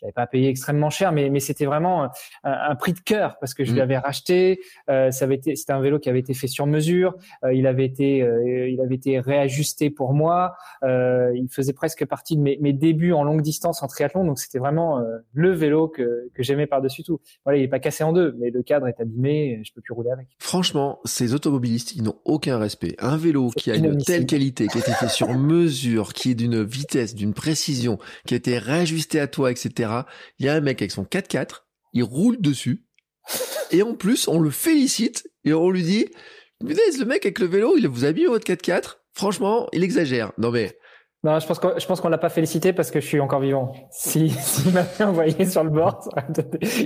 Je 0.01 0.07
l'avais 0.07 0.13
pas 0.13 0.27
payé 0.27 0.49
extrêmement 0.49 0.89
cher, 0.89 1.11
mais 1.11 1.29
mais 1.29 1.39
c'était 1.39 1.65
vraiment 1.65 2.09
un, 2.43 2.75
prix 2.75 2.93
de 2.93 2.99
cœur 2.99 3.37
parce 3.39 3.53
que 3.53 3.63
je 3.63 3.73
mmh. 3.73 3.77
l'avais 3.77 3.97
racheté. 3.97 4.59
ça 4.87 5.09
avait 5.21 5.35
été 5.35 5.55
c'était 5.55 5.73
un 5.73 5.81
vélo 5.81 5.99
qui 5.99 6.09
avait 6.09 6.19
été 6.19 6.33
fait 6.33 6.47
sur 6.47 6.65
mesure. 6.65 7.15
il 7.51 7.67
avait 7.67 7.85
été 7.85 8.21
euh, 8.21 8.69
il 8.69 8.81
avait 8.81 8.95
été 8.95 9.19
réajusté 9.19 9.89
pour 9.89 10.13
moi. 10.13 10.53
Euh, 10.83 11.31
il 11.35 11.49
faisait 11.49 11.73
presque 11.73 12.05
partie 12.05 12.35
de 12.35 12.41
mes, 12.41 12.57
mes, 12.61 12.73
débuts 12.73 13.13
en 13.13 13.23
longue 13.23 13.41
distance 13.41 13.83
en 13.83 13.87
triathlon, 13.87 14.25
donc 14.25 14.39
c'était 14.39 14.59
vraiment 14.59 14.99
euh, 14.99 15.17
le 15.33 15.51
vélo 15.51 15.87
que, 15.87 16.29
que 16.33 16.43
j'aimais 16.43 16.67
par-dessus 16.67 17.03
tout. 17.03 17.19
Voilà, 17.45 17.59
il 17.59 17.63
est 17.63 17.67
pas 17.67 17.79
cassé 17.79 18.03
en 18.03 18.13
deux, 18.13 18.35
mais 18.39 18.49
le 18.49 18.63
cadre 18.63 18.87
est 18.87 18.99
abîmé, 18.99 19.61
je 19.63 19.71
peux 19.73 19.81
plus 19.81 19.93
rouler 19.93 20.11
avec. 20.11 20.27
Franchement, 20.39 20.99
ces 21.05 21.33
automobilistes, 21.33 21.95
ils 21.95 22.03
n'ont 22.03 22.17
aucun 22.25 22.57
respect. 22.57 22.95
Un 22.99 23.17
vélo 23.17 23.49
qui 23.49 23.71
a 23.71 23.75
une 23.75 23.97
telle 23.97 24.25
qualité, 24.25 24.67
qui 24.67 24.77
a 24.77 24.81
été 24.81 24.91
fait 24.91 25.09
sur 25.09 25.33
mesure, 25.33 26.13
qui 26.13 26.31
est 26.31 26.35
d'une 26.35 26.63
vitesse, 26.63 27.15
d'une 27.15 27.33
précision, 27.33 27.97
qui 28.25 28.33
a 28.33 28.37
été 28.37 28.57
réajusté 28.57 29.19
à 29.19 29.27
toi, 29.27 29.51
etc. 29.51 29.90
Il 30.39 30.45
y 30.45 30.49
a 30.49 30.53
un 30.53 30.61
mec 30.61 30.81
avec 30.81 30.91
son 30.91 31.03
4x4, 31.03 31.63
il 31.93 32.03
roule 32.03 32.39
dessus. 32.39 32.85
Et 33.71 33.83
en 33.83 33.95
plus, 33.95 34.27
on 34.27 34.39
le 34.39 34.49
félicite 34.49 35.29
et 35.45 35.53
on 35.53 35.69
lui 35.69 35.83
dit, 35.83 36.07
le 36.61 37.05
mec 37.05 37.25
avec 37.25 37.39
le 37.39 37.47
vélo, 37.47 37.75
il 37.77 37.87
vous 37.87 38.05
a 38.05 38.11
mis 38.11 38.25
votre 38.25 38.45
4x4. 38.45 38.97
Franchement, 39.13 39.67
il 39.73 39.83
exagère. 39.83 40.31
Non 40.37 40.51
mais. 40.51 40.77
Non, 41.23 41.37
je 41.37 41.45
pense 41.45 41.59
qu'on, 41.59 41.77
je 41.77 41.85
pense 41.85 42.01
qu'on 42.01 42.09
l'a 42.09 42.17
pas 42.17 42.29
félicité 42.29 42.73
parce 42.73 42.89
que 42.89 42.99
je 42.99 43.05
suis 43.05 43.19
encore 43.19 43.41
vivant. 43.41 43.73
Si, 43.91 44.29
s'il 44.39 44.73
m'avait 44.73 45.03
envoyé 45.03 45.45
sur 45.45 45.63
le 45.63 45.69
bord, 45.69 46.09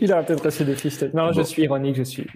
il 0.01 0.11
aurait 0.11 0.25
peut-être 0.25 0.43
reçu 0.43 0.65
des 0.65 0.75
fiches. 0.75 1.01
Non, 1.13 1.31
je 1.31 1.41
suis 1.41 1.63
ironique, 1.63 1.95
je 1.95 2.03
suis. 2.03 2.27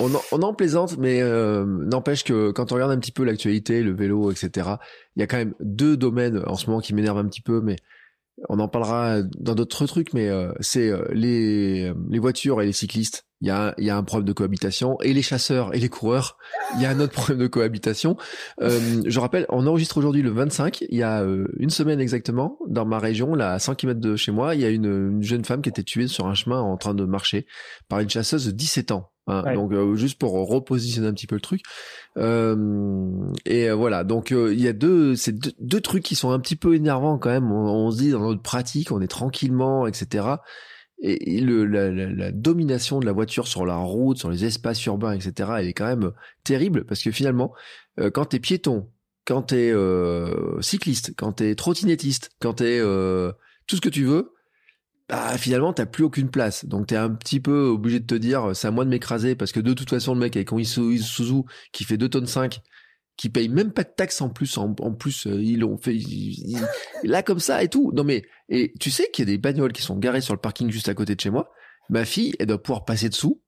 On 0.00 0.12
en, 0.12 0.20
on 0.32 0.42
en 0.42 0.52
plaisante, 0.52 0.98
mais 0.98 1.22
euh, 1.22 1.64
n'empêche 1.64 2.24
que 2.24 2.50
quand 2.50 2.72
on 2.72 2.74
regarde 2.74 2.90
un 2.90 2.98
petit 2.98 3.12
peu 3.12 3.22
l'actualité, 3.22 3.84
le 3.84 3.94
vélo, 3.94 4.32
etc., 4.32 4.68
il 5.14 5.20
y 5.20 5.22
a 5.22 5.28
quand 5.28 5.36
même 5.36 5.54
deux 5.60 5.96
domaines 5.96 6.42
en 6.46 6.56
ce 6.56 6.66
moment 6.66 6.80
qui 6.80 6.92
m'énervent 6.92 7.18
un 7.18 7.28
petit 7.28 7.42
peu, 7.42 7.60
mais 7.60 7.76
on 8.48 8.58
en 8.58 8.68
parlera 8.68 9.22
dans 9.22 9.54
d'autres 9.54 9.86
trucs, 9.86 10.12
mais 10.12 10.28
euh, 10.28 10.52
c'est 10.60 10.90
euh, 10.90 11.06
les, 11.12 11.92
les 12.08 12.18
voitures 12.18 12.60
et 12.62 12.66
les 12.66 12.72
cyclistes. 12.72 13.26
Il 13.40 13.48
y, 13.48 13.50
a, 13.50 13.74
il 13.76 13.84
y 13.84 13.90
a 13.90 13.96
un 13.96 14.02
problème 14.02 14.26
de 14.26 14.32
cohabitation 14.32 14.98
et 15.02 15.12
les 15.12 15.20
chasseurs 15.20 15.74
et 15.74 15.78
les 15.78 15.90
coureurs. 15.90 16.38
Il 16.76 16.82
y 16.82 16.86
a 16.86 16.90
un 16.90 16.98
autre 17.00 17.12
problème 17.14 17.38
de 17.38 17.46
cohabitation. 17.46 18.16
Euh, 18.62 19.02
je 19.04 19.20
rappelle, 19.20 19.44
on 19.50 19.66
enregistre 19.66 19.98
aujourd'hui 19.98 20.22
le 20.22 20.30
25. 20.30 20.82
Il 20.88 20.96
y 20.96 21.02
a 21.02 21.22
une 21.58 21.70
semaine 21.70 22.00
exactement, 22.00 22.58
dans 22.66 22.86
ma 22.86 22.98
région, 22.98 23.34
là 23.34 23.52
à 23.52 23.58
100 23.58 23.74
km 23.74 24.00
de 24.00 24.16
chez 24.16 24.32
moi, 24.32 24.54
il 24.54 24.62
y 24.62 24.64
a 24.64 24.70
une, 24.70 24.86
une 25.16 25.22
jeune 25.22 25.44
femme 25.44 25.60
qui 25.60 25.68
était 25.68 25.82
tuée 25.82 26.08
sur 26.08 26.26
un 26.26 26.34
chemin 26.34 26.60
en 26.60 26.76
train 26.76 26.94
de 26.94 27.04
marcher 27.04 27.46
par 27.88 28.00
une 28.00 28.08
chasseuse 28.08 28.46
de 28.46 28.50
17 28.50 28.92
ans. 28.92 29.10
Hein, 29.26 29.54
donc 29.54 29.72
euh, 29.72 29.94
juste 29.94 30.18
pour 30.18 30.32
repositionner 30.32 31.08
un 31.08 31.14
petit 31.14 31.26
peu 31.26 31.36
le 31.36 31.40
truc. 31.40 31.62
Euh, 32.18 33.10
et 33.46 33.70
euh, 33.70 33.74
voilà, 33.74 34.04
donc 34.04 34.30
il 34.30 34.60
y 34.60 34.68
a 34.68 34.74
deux, 34.74 35.16
c'est 35.16 35.32
deux, 35.32 35.80
trucs 35.80 36.02
qui 36.02 36.14
sont 36.14 36.30
un 36.30 36.38
petit 36.38 36.56
peu 36.56 36.74
énervants 36.74 37.18
quand 37.18 37.30
même. 37.30 37.50
On, 37.50 37.90
se 37.90 37.98
dit 37.98 38.10
dans 38.10 38.20
notre 38.20 38.42
pratique, 38.42 38.92
on 38.92 39.00
est 39.00 39.08
tranquillement, 39.08 39.86
etc. 39.86 40.26
Et, 41.00 41.40
le, 41.40 41.64
la, 41.64 41.90
la, 41.90 42.32
domination 42.32 43.00
de 43.00 43.06
la 43.06 43.12
voiture 43.12 43.46
sur 43.48 43.66
la 43.66 43.76
route, 43.76 44.18
sur 44.18 44.30
les 44.30 44.44
espaces 44.44 44.84
urbains, 44.86 45.12
etc. 45.12 45.50
Elle 45.58 45.68
est 45.68 45.72
quand 45.72 45.86
même 45.86 46.12
terrible 46.44 46.84
parce 46.84 47.02
que 47.02 47.10
finalement, 47.10 47.52
quand 48.12 48.26
t'es 48.26 48.40
piéton, 48.40 48.88
quand 49.24 49.42
t'es 49.42 49.72
cycliste, 50.60 51.14
quand 51.16 51.32
t'es 51.32 51.54
trottinettiste, 51.54 52.30
quand 52.40 52.54
t'es 52.54 52.80
tout 53.66 53.76
ce 53.76 53.80
que 53.80 53.88
tu 53.88 54.04
veux, 54.04 54.33
bah 55.08 55.36
finalement 55.36 55.72
t'as 55.72 55.86
plus 55.86 56.04
aucune 56.04 56.30
place. 56.30 56.64
Donc 56.64 56.88
t'es 56.88 56.96
un 56.96 57.10
petit 57.10 57.40
peu 57.40 57.66
obligé 57.66 58.00
de 58.00 58.06
te 58.06 58.14
dire 58.14 58.54
c'est 58.54 58.68
à 58.68 58.70
moi 58.70 58.84
de 58.84 58.90
m'écraser 58.90 59.34
parce 59.34 59.52
que 59.52 59.60
de 59.60 59.72
toute 59.74 59.90
façon 59.90 60.14
le 60.14 60.20
mec 60.20 60.36
avec 60.36 60.52
un 60.52 60.58
Isuzu 60.58 61.42
qui 61.72 61.84
fait 61.84 61.96
2 61.96 62.08
tonnes 62.08 62.26
5 62.26 62.60
qui 63.16 63.28
paye 63.28 63.48
même 63.48 63.72
pas 63.72 63.84
de 63.84 63.92
taxes 63.94 64.20
en 64.22 64.28
plus 64.28 64.58
en, 64.58 64.72
plus 64.72 65.26
euh, 65.26 65.40
ils 65.40 65.60
l'ont 65.60 65.78
fait 65.78 65.98
là 67.04 67.22
comme 67.22 67.38
ça 67.38 67.62
et 67.62 67.68
tout. 67.68 67.92
Non 67.92 68.02
mais 68.02 68.24
et 68.48 68.72
tu 68.80 68.90
sais 68.90 69.10
qu'il 69.10 69.28
y 69.28 69.28
a 69.28 69.32
des 69.32 69.38
bagnoles 69.38 69.72
qui 69.72 69.82
sont 69.82 69.96
garées 69.96 70.20
sur 70.22 70.34
le 70.34 70.40
parking 70.40 70.70
juste 70.70 70.88
à 70.88 70.94
côté 70.94 71.14
de 71.14 71.20
chez 71.20 71.30
moi. 71.30 71.50
Ma 71.90 72.04
fille 72.04 72.34
elle 72.38 72.46
doit 72.46 72.62
pouvoir 72.62 72.84
passer 72.84 73.08
dessous. 73.08 73.40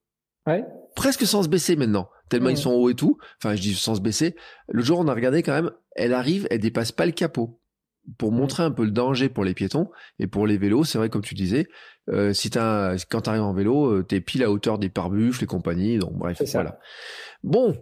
Ouais. 0.46 0.64
presque 0.94 1.26
sans 1.26 1.42
se 1.42 1.48
baisser 1.48 1.74
maintenant. 1.74 2.08
Tellement 2.28 2.50
ils 2.50 2.56
sont 2.56 2.70
hauts 2.70 2.90
et 2.90 2.94
tout. 2.94 3.18
Enfin 3.42 3.56
je 3.56 3.62
dis 3.62 3.74
sans 3.74 3.94
se 3.94 4.00
baisser. 4.00 4.36
Le 4.68 4.82
jour 4.82 4.98
on 4.98 5.08
a 5.08 5.14
regardé 5.14 5.42
quand 5.42 5.54
même 5.54 5.72
elle 5.94 6.12
arrive 6.12 6.46
elle 6.50 6.60
dépasse 6.60 6.92
pas 6.92 7.06
le 7.06 7.12
capot 7.12 7.60
pour 8.18 8.32
mm. 8.32 8.36
montrer 8.36 8.62
un 8.62 8.70
peu 8.70 8.84
le 8.84 8.90
danger 8.90 9.28
pour 9.28 9.44
les 9.44 9.54
piétons 9.54 9.90
et 10.18 10.26
pour 10.26 10.46
les 10.46 10.58
vélos, 10.58 10.84
c'est 10.84 10.98
vrai 10.98 11.08
comme 11.08 11.22
tu 11.22 11.34
disais, 11.34 11.66
euh, 12.08 12.32
si 12.32 12.50
t'as 12.50 12.96
quand 13.10 13.22
t'arrives 13.22 13.42
en 13.42 13.54
vélo, 13.54 13.86
euh, 13.86 14.02
t'es 14.02 14.20
pile 14.20 14.44
à 14.44 14.50
hauteur 14.50 14.78
des 14.78 14.88
pare-buffles 14.88 15.44
et 15.44 15.46
compagnie, 15.46 15.98
donc 15.98 16.12
bref, 16.14 16.40
voilà. 16.52 16.78
Bon, 17.42 17.76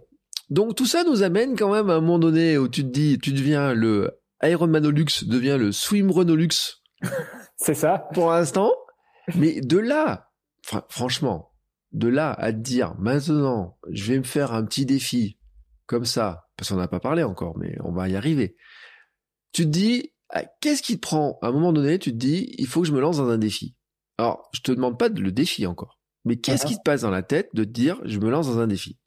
donc 0.49 0.75
tout 0.75 0.85
ça 0.85 1.03
nous 1.03 1.23
amène 1.23 1.55
quand 1.55 1.71
même 1.71 1.89
à 1.89 1.95
un 1.95 2.01
moment 2.01 2.19
donné 2.19 2.57
où 2.57 2.67
tu 2.67 2.83
te 2.83 2.89
dis, 2.89 3.19
tu 3.19 3.31
deviens 3.33 3.73
le 3.73 4.11
Ironmanolux 4.43 5.25
devient 5.27 5.57
le 5.59 5.71
Swimrunolux. 5.71 6.81
c'est 7.57 7.73
ça. 7.73 8.07
Pour 8.13 8.31
l'instant, 8.31 8.71
mais 9.35 9.61
de 9.61 9.77
là, 9.77 10.29
franchement, 10.89 11.51
de 11.91 12.07
là 12.07 12.31
à 12.31 12.51
te 12.51 12.57
dire 12.57 12.95
maintenant, 12.99 13.77
je 13.89 14.11
vais 14.11 14.19
me 14.19 14.23
faire 14.23 14.53
un 14.53 14.65
petit 14.65 14.85
défi 14.85 15.37
comme 15.85 16.05
ça, 16.05 16.47
parce 16.57 16.69
qu'on 16.69 16.77
n'a 16.77 16.87
pas 16.87 16.99
parlé 16.99 17.23
encore, 17.23 17.57
mais 17.57 17.77
on 17.83 17.91
va 17.91 18.09
y 18.09 18.15
arriver. 18.15 18.55
Tu 19.51 19.63
te 19.63 19.69
dis, 19.69 20.13
qu'est-ce 20.61 20.81
qui 20.81 20.95
te 20.95 21.01
prend? 21.01 21.37
À 21.41 21.47
un 21.47 21.51
moment 21.51 21.73
donné, 21.73 21.99
tu 21.99 22.11
te 22.11 22.17
dis, 22.17 22.53
il 22.57 22.67
faut 22.67 22.81
que 22.81 22.87
je 22.87 22.93
me 22.93 22.99
lance 22.99 23.17
dans 23.17 23.29
un 23.29 23.37
défi. 23.37 23.75
Alors, 24.17 24.49
je 24.53 24.61
te 24.61 24.71
demande 24.71 24.97
pas 24.97 25.09
de 25.09 25.21
le 25.21 25.31
défi 25.31 25.65
encore, 25.65 25.99
mais 26.23 26.37
qu'est-ce 26.37 26.65
qui 26.65 26.75
te 26.75 26.83
passe 26.83 27.01
dans 27.01 27.11
la 27.11 27.23
tête 27.23 27.49
de 27.53 27.63
te 27.63 27.69
dire, 27.69 27.99
je 28.05 28.19
me 28.19 28.29
lance 28.29 28.47
dans 28.47 28.59
un 28.59 28.67
défi? 28.67 28.97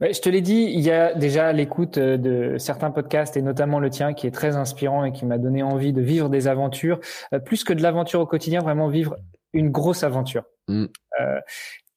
Je 0.00 0.20
te 0.20 0.28
l'ai 0.28 0.40
dit, 0.40 0.70
il 0.72 0.80
y 0.80 0.90
a 0.90 1.14
déjà 1.14 1.52
l'écoute 1.52 1.98
euh, 1.98 2.16
de 2.16 2.56
certains 2.58 2.90
podcasts 2.90 3.36
et 3.36 3.42
notamment 3.42 3.78
le 3.78 3.90
tien 3.90 4.14
qui 4.14 4.26
est 4.26 4.30
très 4.30 4.56
inspirant 4.56 5.04
et 5.04 5.12
qui 5.12 5.26
m'a 5.26 5.38
donné 5.38 5.62
envie 5.62 5.92
de 5.92 6.00
vivre 6.00 6.28
des 6.28 6.48
aventures, 6.48 6.98
euh, 7.32 7.38
plus 7.38 7.64
que 7.64 7.72
de 7.72 7.82
l'aventure 7.82 8.20
au 8.20 8.26
quotidien, 8.26 8.60
vraiment 8.60 8.88
vivre 8.88 9.16
une 9.52 9.70
grosse 9.70 10.02
aventure. 10.02 10.44
Mm. 10.68 10.86
Euh, 11.20 11.40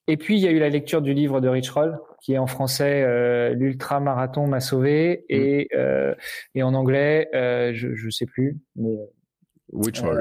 et 0.10 0.18
puis, 0.18 0.38
il 0.38 0.42
y 0.42 0.48
a 0.48 0.52
eu 0.52 0.58
la 0.58 0.70
lecture 0.70 1.04
du 1.04 1.14
livre 1.14 1.40
de 1.40 1.48
Rich 1.48 1.70
Roll, 1.70 2.00
qui 2.20 2.34
est 2.34 2.40
en 2.40 2.48
français 2.48 3.04
euh, 3.06 3.54
L'ultra 3.54 4.00
marathon 4.00 4.48
m'a 4.48 4.60
sauvé, 4.60 5.26
mm. 5.30 5.34
et, 5.36 5.68
euh, 5.76 6.16
et 6.56 6.64
en 6.64 6.74
anglais, 6.74 7.30
euh, 7.36 7.74
je 7.76 7.90
ne 7.90 8.10
sais 8.10 8.26
plus, 8.26 8.58
mais. 8.76 8.90
Euh, 8.90 9.06
Which 9.72 10.00
Roll 10.00 10.20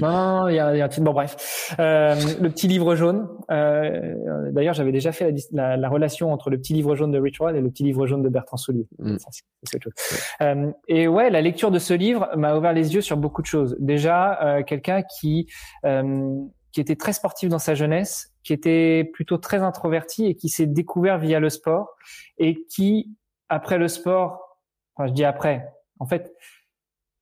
Non, 0.00 0.48
il 0.48 0.56
y, 0.56 0.58
a, 0.58 0.66
un 0.66 0.88
titre. 0.88 1.04
Bon, 1.04 1.12
bref, 1.12 1.76
le 1.78 2.48
petit 2.48 2.66
livre 2.66 2.96
jaune. 2.96 3.28
D'ailleurs, 3.48 4.74
j'avais 4.74 4.90
déjà 4.90 5.12
fait 5.12 5.32
la, 5.52 5.76
la, 5.76 5.88
relation 5.88 6.32
entre 6.32 6.50
le 6.50 6.58
petit 6.58 6.72
livre 6.72 6.96
jaune 6.96 7.12
de 7.12 7.20
Rich 7.20 7.38
Roll 7.38 7.56
et 7.56 7.60
le 7.60 7.70
petit 7.70 7.84
livre 7.84 8.04
jaune 8.08 8.22
de 8.22 8.28
Bertrand 8.28 8.56
Soulier. 8.56 8.88
Mm. 8.98 9.16
Chose. 9.80 9.92
et 10.88 11.06
ouais, 11.06 11.30
la 11.30 11.40
lecture 11.40 11.70
de 11.70 11.78
ce 11.78 11.94
livre 11.94 12.30
m'a 12.34 12.56
ouvert 12.56 12.72
les 12.72 12.96
yeux 12.96 13.00
sur 13.00 13.16
beaucoup 13.16 13.42
de 13.42 13.46
choses. 13.46 13.76
Déjà, 13.78 14.64
quelqu'un 14.66 15.02
qui 15.02 15.46
qui 16.72 16.80
était 16.80 16.96
très 16.96 17.12
sportif 17.12 17.48
dans 17.48 17.58
sa 17.58 17.74
jeunesse 17.74 18.32
qui 18.42 18.52
était 18.52 19.04
plutôt 19.12 19.38
très 19.38 19.58
introverti 19.58 20.26
et 20.26 20.34
qui 20.34 20.48
s'est 20.48 20.66
découvert 20.66 21.18
via 21.18 21.40
le 21.40 21.48
sport 21.48 21.96
et 22.38 22.64
qui 22.64 23.16
après 23.48 23.78
le 23.78 23.88
sport, 23.88 24.58
enfin 24.96 25.06
je 25.06 25.12
dis 25.12 25.24
après, 25.24 25.68
en 25.98 26.06
fait, 26.06 26.34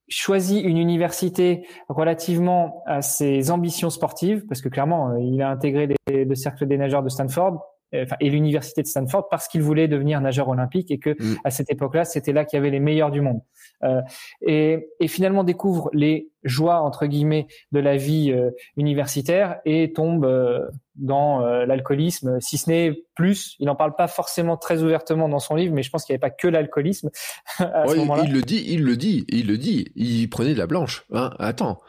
choisit 0.09 0.65
une 0.65 0.79
université 0.79 1.67
relativement 1.89 2.83
à 2.87 3.03
ses 3.03 3.51
ambitions 3.51 3.91
sportives, 3.91 4.47
parce 4.47 4.61
que 4.61 4.69
clairement, 4.69 5.11
euh, 5.11 5.21
il 5.21 5.41
a 5.43 5.51
intégré 5.51 5.89
le 6.09 6.35
cercle 6.35 6.67
des 6.67 6.79
nageurs 6.79 7.03
de 7.03 7.09
Stanford, 7.09 7.65
et 7.93 8.31
l'université 8.31 8.83
de 8.83 8.87
Stanford 8.87 9.29
parce 9.29 9.49
qu'il 9.49 9.63
voulait 9.63 9.89
devenir 9.89 10.21
nageur 10.21 10.49
olympique 10.49 10.91
et 10.91 10.99
que 10.99 11.11
mm. 11.11 11.39
à 11.45 11.51
cette 11.51 11.71
époque-là, 11.71 12.05
c'était 12.05 12.33
là 12.33 12.45
qu'il 12.45 12.57
y 12.57 12.61
avait 12.61 12.71
les 12.71 12.81
meilleurs 12.81 13.11
du 13.11 13.21
monde. 13.21 13.41
Euh, 13.83 14.01
et, 14.43 14.89
et, 15.01 15.09
finalement 15.09 15.43
découvre 15.43 15.89
les 15.95 16.29
joies 16.45 16.81
entre 16.81 17.07
guillemets 17.07 17.47
de 17.73 17.81
la 17.81 17.97
vie 17.97 18.31
euh, 18.31 18.51
universitaire 18.77 19.61
et 19.65 19.93
tombe 19.95 20.27
euh, 20.27 20.69
dans 20.97 21.41
l'alcoolisme, 21.41 22.39
si 22.41 22.59
ce 22.59 22.69
n'est 22.69 23.03
plus. 23.15 23.57
Il 23.59 23.67
n'en 23.67 23.75
parle 23.75 23.97
pas 23.97 24.07
forcément 24.07 24.59
très 24.59 24.83
ouvertement 24.83 25.31
dans 25.31 25.39
son 25.39 25.55
livre, 25.55 25.73
mais 25.73 25.83
je 25.83 25.89
pense 25.89 26.05
qu'il 26.05 26.13
n'y 26.13 26.17
avait 26.17 26.29
pas 26.29 26.31
que 26.31 26.47
l'alcoolisme 26.47 27.09
à 27.59 27.87
ce 27.89 27.97
moment-là. 27.97 28.25
Il 28.27 28.35
le 28.35 28.43
dit, 28.43 28.63
il 28.69 28.85
le 28.85 28.97
dit, 28.97 29.25
il 29.29 29.47
le 29.47 29.57
dit. 29.57 29.93
Il 29.95 30.29
prenait 30.29 30.53
de 30.53 30.59
la 30.59 30.67
blanche. 30.67 31.07
Hein 31.11 31.31
Attends. 31.39 31.81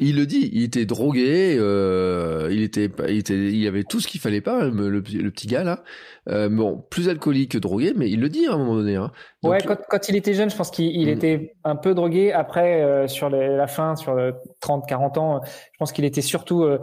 Il 0.00 0.16
le 0.16 0.26
dit, 0.26 0.50
il 0.52 0.62
était 0.62 0.86
drogué, 0.86 1.56
euh, 1.58 2.48
il 2.50 2.62
était, 2.62 2.90
il 3.08 3.18
était, 3.18 3.34
il 3.34 3.66
avait 3.66 3.84
tout 3.84 4.00
ce 4.00 4.06
qu'il 4.06 4.20
fallait 4.20 4.40
pas, 4.40 4.64
le, 4.64 4.88
le, 4.90 5.02
petit 5.02 5.46
gars 5.48 5.64
là. 5.64 5.82
Euh, 6.28 6.48
bon, 6.50 6.84
plus 6.90 7.08
alcoolique 7.08 7.52
que 7.52 7.58
drogué, 7.58 7.94
mais 7.96 8.10
il 8.10 8.20
le 8.20 8.28
dit 8.28 8.46
à 8.46 8.52
un 8.52 8.58
moment 8.58 8.74
donné. 8.74 8.96
Hein. 8.96 9.10
ouais, 9.42 9.58
quand, 9.66 9.78
quand, 9.88 10.08
il 10.08 10.16
était 10.16 10.34
jeune, 10.34 10.50
je 10.50 10.56
pense 10.56 10.70
qu'il 10.70 11.06
mm. 11.06 11.08
était 11.08 11.54
un 11.64 11.74
peu 11.74 11.94
drogué. 11.94 12.32
Après, 12.32 12.82
euh, 12.82 13.06
sur 13.06 13.30
la 13.30 13.66
fin, 13.66 13.96
sur 13.96 14.14
30-40 14.62 15.18
ans, 15.18 15.40
je 15.44 15.78
pense 15.78 15.92
qu'il 15.92 16.04
était 16.04 16.20
surtout 16.20 16.64
euh, 16.64 16.78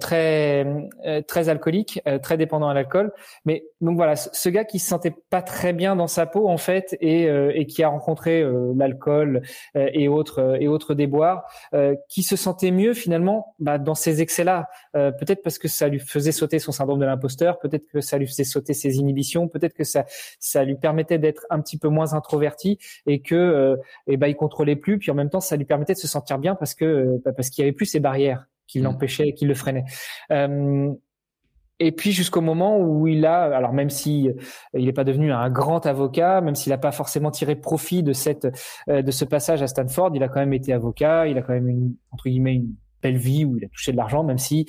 très, 0.00 0.64
très 1.26 1.48
alcoolique, 1.48 2.00
très 2.22 2.36
dépendant 2.36 2.68
à 2.68 2.74
l'alcool. 2.74 3.12
Mais 3.44 3.64
donc 3.80 3.96
voilà, 3.96 4.14
ce 4.16 4.48
gars 4.48 4.64
qui 4.64 4.78
se 4.78 4.88
sentait 4.88 5.14
pas 5.28 5.42
très 5.42 5.72
bien 5.72 5.96
dans 5.96 6.06
sa 6.06 6.26
peau 6.26 6.48
en 6.48 6.58
fait, 6.58 6.96
et, 7.00 7.24
et 7.24 7.66
qui 7.66 7.82
a 7.82 7.88
rencontré 7.88 8.44
l'alcool 8.76 9.42
et 9.74 10.08
autres 10.08 10.56
et 10.60 10.68
autres 10.68 10.94
déboires, 10.94 11.44
qui 12.08 12.22
se 12.22 12.36
sentait 12.36 12.53
mieux 12.62 12.94
finalement 12.94 13.54
bah, 13.58 13.78
dans 13.78 13.94
ces 13.94 14.22
excès-là. 14.22 14.68
peut-être 14.92 15.42
parce 15.42 15.58
que 15.58 15.68
ça 15.68 15.88
lui 15.88 15.98
faisait 15.98 16.32
sauter 16.32 16.58
son 16.58 16.72
syndrome 16.72 17.00
de 17.00 17.04
l'imposteur, 17.04 17.58
peut-être 17.58 17.86
que 17.86 18.00
ça 18.00 18.18
lui 18.18 18.26
faisait 18.26 18.44
sauter 18.44 18.74
ses 18.74 18.96
inhibitions, 18.96 19.48
peut-être 19.48 19.74
que 19.74 19.84
ça 19.84 20.04
ça 20.38 20.64
lui 20.64 20.76
permettait 20.76 21.18
d'être 21.18 21.46
un 21.50 21.60
petit 21.60 21.78
peu 21.78 21.88
moins 21.88 22.14
introverti 22.14 22.78
et 23.06 23.20
que 23.20 23.34
euh, 23.34 23.76
et 24.06 24.16
ben 24.16 24.28
il 24.28 24.36
contrôlait 24.36 24.76
plus 24.76 24.98
puis 24.98 25.10
en 25.10 25.14
même 25.14 25.30
temps 25.30 25.40
ça 25.40 25.56
lui 25.56 25.64
permettait 25.64 25.94
de 25.94 25.98
se 25.98 26.08
sentir 26.08 26.38
bien 26.38 26.54
parce 26.54 26.74
que 26.74 26.84
euh, 26.84 27.22
bah, 27.24 27.32
parce 27.32 27.50
qu'il 27.50 27.62
y 27.62 27.66
avait 27.66 27.72
plus 27.72 27.86
ces 27.86 28.00
barrières 28.00 28.46
qui 28.66 28.80
mmh. 28.80 28.84
l'empêchaient 28.84 29.32
qui 29.34 29.44
le 29.44 29.54
freinaient. 29.54 29.84
Euh, 30.30 30.92
et 31.80 31.92
puis 31.92 32.12
jusqu'au 32.12 32.40
moment 32.40 32.78
où 32.78 33.06
il 33.06 33.26
a, 33.26 33.56
alors 33.56 33.72
même 33.72 33.90
si 33.90 34.30
il 34.74 34.84
n'est 34.84 34.92
pas 34.92 35.04
devenu 35.04 35.32
un 35.32 35.50
grand 35.50 35.86
avocat, 35.86 36.40
même 36.40 36.54
s'il 36.54 36.70
n'a 36.70 36.78
pas 36.78 36.92
forcément 36.92 37.30
tiré 37.30 37.56
profit 37.56 38.02
de 38.02 38.12
cette 38.12 38.46
de 38.88 39.10
ce 39.10 39.24
passage 39.24 39.62
à 39.62 39.66
Stanford, 39.66 40.12
il 40.14 40.22
a 40.22 40.28
quand 40.28 40.40
même 40.40 40.52
été 40.52 40.72
avocat, 40.72 41.26
il 41.26 41.36
a 41.38 41.42
quand 41.42 41.52
même 41.52 41.68
une 41.68 41.94
entre 42.12 42.28
guillemets 42.28 42.54
une 42.54 42.74
belle 43.02 43.18
vie 43.18 43.44
où 43.44 43.56
il 43.56 43.64
a 43.64 43.68
touché 43.68 43.92
de 43.92 43.96
l'argent, 43.96 44.22
même 44.24 44.38
si 44.38 44.66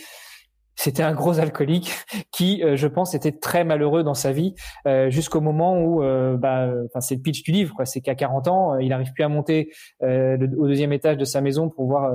c'était 0.76 1.04
un 1.04 1.14
gros 1.14 1.40
alcoolique 1.40 1.94
qui, 2.32 2.64
euh, 2.64 2.76
je 2.76 2.88
pense, 2.88 3.14
était 3.14 3.32
très 3.32 3.64
malheureux 3.64 4.04
dans 4.04 4.14
sa 4.14 4.32
vie 4.32 4.56
euh, 4.88 5.10
jusqu'au 5.10 5.42
moment 5.42 5.80
où, 5.80 6.04
euh, 6.04 6.38
bah, 6.38 6.70
c'est 7.00 7.16
le 7.16 7.22
pitch 7.22 7.44
du 7.44 7.52
livre. 7.52 7.76
C'est 7.86 8.02
qu'à 8.02 8.16
40 8.16 8.48
ans, 8.48 8.78
il 8.78 8.90
n'arrive 8.90 9.12
plus 9.14 9.24
à 9.24 9.30
monter 9.30 9.72
au 10.02 10.68
deuxième 10.68 10.94
étage 10.94 11.18
de 11.18 11.26
sa 11.26 11.42
maison 11.42 11.70
pour 11.70 11.88
voir 11.88 12.12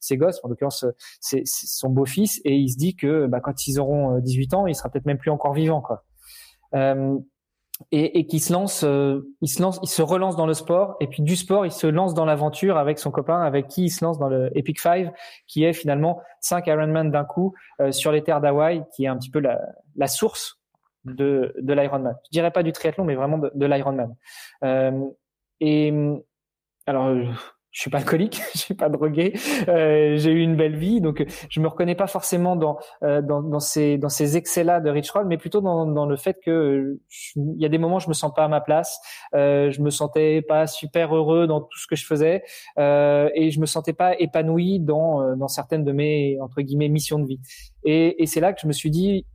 ses 0.00 0.16
gosses, 0.16 0.40
en 0.42 0.48
l'occurrence, 0.48 0.84
c'est 1.20 1.42
son 1.44 1.88
beau-fils, 1.88 2.40
et 2.44 2.54
il 2.54 2.68
se 2.68 2.76
dit 2.76 2.96
que, 2.96 3.26
bah, 3.26 3.40
quand 3.40 3.66
ils 3.66 3.80
auront 3.80 4.18
18 4.18 4.54
ans, 4.54 4.66
il 4.66 4.74
sera 4.74 4.88
peut-être 4.88 5.06
même 5.06 5.18
plus 5.18 5.30
encore 5.30 5.52
vivant, 5.52 5.80
quoi 5.80 6.04
et, 7.90 8.18
et 8.18 8.26
qui 8.26 8.38
se 8.38 8.52
lance, 8.52 8.84
euh, 8.84 9.22
il 9.40 9.48
se 9.48 9.60
lance, 9.60 9.80
il 9.82 9.88
se 9.88 10.02
relance 10.02 10.36
dans 10.36 10.46
le 10.46 10.54
sport 10.54 10.96
et 11.00 11.06
puis 11.06 11.22
du 11.22 11.36
sport, 11.36 11.66
il 11.66 11.72
se 11.72 11.86
lance 11.86 12.14
dans 12.14 12.24
l'aventure 12.24 12.76
avec 12.76 12.98
son 12.98 13.10
copain, 13.10 13.40
avec 13.40 13.68
qui 13.68 13.84
il 13.84 13.90
se 13.90 14.04
lance 14.04 14.18
dans 14.18 14.28
le 14.28 14.56
Epic 14.56 14.80
Five, 14.80 15.10
qui 15.46 15.64
est 15.64 15.72
finalement 15.72 16.20
cinq 16.40 16.66
Ironman 16.66 17.10
d'un 17.10 17.24
coup 17.24 17.54
euh, 17.80 17.90
sur 17.90 18.12
les 18.12 18.22
terres 18.22 18.40
d'Hawaï, 18.40 18.84
qui 18.94 19.04
est 19.04 19.08
un 19.08 19.16
petit 19.16 19.30
peu 19.30 19.40
la, 19.40 19.60
la 19.96 20.06
source 20.06 20.60
de, 21.04 21.54
de 21.58 21.72
l'Ironman. 21.72 22.14
Je 22.26 22.30
dirais 22.30 22.50
pas 22.52 22.62
du 22.62 22.72
triathlon, 22.72 23.04
mais 23.04 23.14
vraiment 23.14 23.38
de, 23.38 23.50
de 23.54 23.66
l'Ironman. 23.66 24.14
Euh, 24.64 25.04
et 25.60 25.92
alors 26.86 27.14
je 27.72 27.80
suis 27.80 27.90
pas 27.90 27.98
alcoolique, 27.98 28.40
je 28.54 28.58
suis 28.58 28.74
pas 28.74 28.88
drogué, 28.88 29.32
euh, 29.68 30.16
j'ai 30.16 30.30
eu 30.30 30.40
une 30.40 30.56
belle 30.56 30.76
vie, 30.76 31.00
donc 31.00 31.24
je 31.48 31.60
me 31.60 31.66
reconnais 31.68 31.94
pas 31.94 32.06
forcément 32.06 32.54
dans 32.54 32.78
euh, 33.02 33.22
dans, 33.22 33.42
dans, 33.42 33.60
ces 33.60 33.98
dans 33.98 34.10
ces 34.10 34.36
excès-là 34.36 34.80
de 34.80 34.90
Rich 34.90 35.10
Roll, 35.10 35.26
mais 35.26 35.38
plutôt 35.38 35.60
dans, 35.60 35.86
dans 35.86 36.06
le 36.06 36.16
fait 36.16 36.38
que 36.44 36.98
il 37.36 37.60
y 37.60 37.64
a 37.64 37.68
des 37.68 37.78
moments 37.78 37.96
où 37.96 38.00
je 38.00 38.08
me 38.08 38.14
sens 38.14 38.32
pas 38.34 38.44
à 38.44 38.48
ma 38.48 38.60
place, 38.60 39.00
euh, 39.34 39.70
je 39.70 39.80
me 39.80 39.90
sentais 39.90 40.42
pas 40.42 40.66
super 40.66 41.16
heureux 41.16 41.46
dans 41.46 41.60
tout 41.60 41.78
ce 41.78 41.86
que 41.86 41.96
je 41.96 42.06
faisais 42.06 42.42
euh, 42.78 43.30
et 43.34 43.50
je 43.50 43.60
me 43.60 43.66
sentais 43.66 43.94
pas 43.94 44.14
épanoui 44.18 44.78
dans 44.78 45.22
euh, 45.22 45.34
dans 45.36 45.48
certaines 45.48 45.84
de 45.84 45.92
mes 45.92 46.38
entre 46.40 46.60
guillemets 46.60 46.88
missions 46.88 47.18
de 47.18 47.26
vie. 47.26 47.40
Et, 47.84 48.22
et 48.22 48.26
c'est 48.26 48.40
là 48.40 48.52
que 48.52 48.60
je 48.60 48.66
me 48.66 48.72
suis 48.72 48.90
dit, 48.90 49.26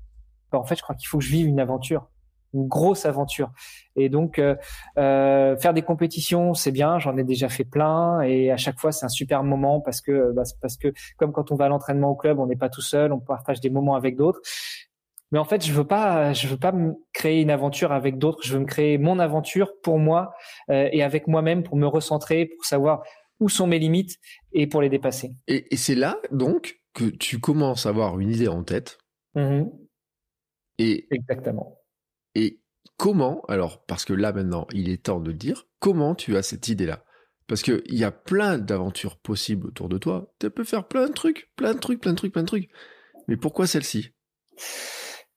bah, 0.52 0.60
en 0.60 0.63
fait, 0.63 0.76
je 0.76 0.84
crois 0.84 0.95
qu'il 0.95 1.08
faut 1.08 1.17
que 1.17 1.23
je 1.23 1.32
vive 1.32 1.47
une 1.47 1.60
aventure 1.60 2.10
une 2.53 2.67
grosse 2.67 3.05
aventure. 3.05 3.51
Et 3.95 4.10
donc 4.10 4.39
euh, 4.39 4.55
euh, 4.97 5.57
faire 5.57 5.73
des 5.73 5.81
compétitions, 5.81 6.53
c'est 6.53 6.71
bien, 6.71 6.99
j'en 6.99 7.17
ai 7.17 7.23
déjà 7.23 7.49
fait 7.49 7.63
plein 7.63 8.21
et 8.21 8.51
à 8.51 8.57
chaque 8.57 8.79
fois 8.79 8.91
c'est 8.91 9.05
un 9.05 9.10
super 9.10 9.43
moment 9.43 9.81
parce 9.81 10.01
que 10.01 10.31
bah, 10.33 10.43
parce 10.62 10.77
que 10.77 10.93
comme 11.17 11.31
quand 11.31 11.51
on 11.51 11.55
va 11.55 11.65
à 11.65 11.69
l'entraînement 11.69 12.10
au 12.12 12.15
club, 12.15 12.39
on 12.39 12.47
n'est 12.47 12.55
pas 12.55 12.69
tout 12.69 12.81
seul, 12.81 13.12
on 13.12 13.19
partage 13.19 13.60
des 13.62 13.69
moments 13.69 13.95
avec 13.95 14.15
d'autres. 14.15 14.41
Mais 15.31 15.39
en 15.39 15.45
fait, 15.45 15.65
je 15.65 15.73
veux 15.73 15.86
pas, 15.86 16.33
je 16.33 16.47
veux 16.47 16.57
pas 16.57 16.71
me 16.71 16.93
créer 17.13 17.41
une 17.41 17.49
aventure 17.49 17.91
avec 17.91 18.17
d'autres. 18.17 18.43
Je 18.43 18.53
veux 18.53 18.60
me 18.60 18.65
créer 18.65 18.97
mon 18.97 19.19
aventure 19.19 19.73
pour 19.81 19.99
moi 19.99 20.33
euh, 20.69 20.88
et 20.91 21.03
avec 21.03 21.27
moi-même 21.27 21.63
pour 21.63 21.75
me 21.75 21.86
recentrer, 21.86 22.45
pour 22.45 22.63
savoir 22.65 23.03
où 23.39 23.49
sont 23.49 23.67
mes 23.67 23.79
limites 23.79 24.17
et 24.53 24.67
pour 24.67 24.81
les 24.81 24.89
dépasser. 24.89 25.36
Et, 25.47 25.75
c'est 25.75 25.95
là 25.95 26.17
donc 26.31 26.79
que 26.93 27.05
tu 27.05 27.39
commences 27.39 27.86
à 27.86 27.89
avoir 27.89 28.19
une 28.19 28.31
idée 28.31 28.47
en 28.47 28.63
tête. 28.63 28.97
Mmh 29.36 29.65
et 30.79 31.07
exactement. 31.10 31.79
Et 32.38 32.60
comment, 32.97 33.41
alors, 33.47 33.84
parce 33.88 34.06
que 34.06 34.13
là 34.13 34.32
maintenant, 34.32 34.67
il 34.71 34.89
est 34.91 35.06
temps 35.06 35.19
de 35.19 35.32
le 35.32 35.34
dire, 35.34 35.65
comment 35.80 36.13
tu 36.13 36.38
as 36.38 36.43
cette 36.43 36.67
idée-là? 36.67 37.04
Parce 37.47 37.63
qu'il 37.63 37.82
y 37.88 38.04
a 38.04 38.12
plein 38.12 38.60
d'aventures 38.60 39.17
possibles 39.17 39.65
autour 39.65 39.89
de 39.89 39.97
toi. 39.97 40.32
Tu 40.39 40.52
peux 40.52 40.63
faire 40.63 40.88
plein 40.88 41.08
de 41.08 41.13
trucs, 41.13 41.50
plein 41.56 41.73
de 41.73 41.80
trucs, 41.80 42.00
plein 42.00 42.12
de 42.12 42.17
trucs, 42.17 42.34
plein 42.34 42.43
de 42.43 42.47
trucs. 42.47 42.69
Mais 43.28 43.38
pourquoi 43.38 43.65
celle-ci? 43.65 44.12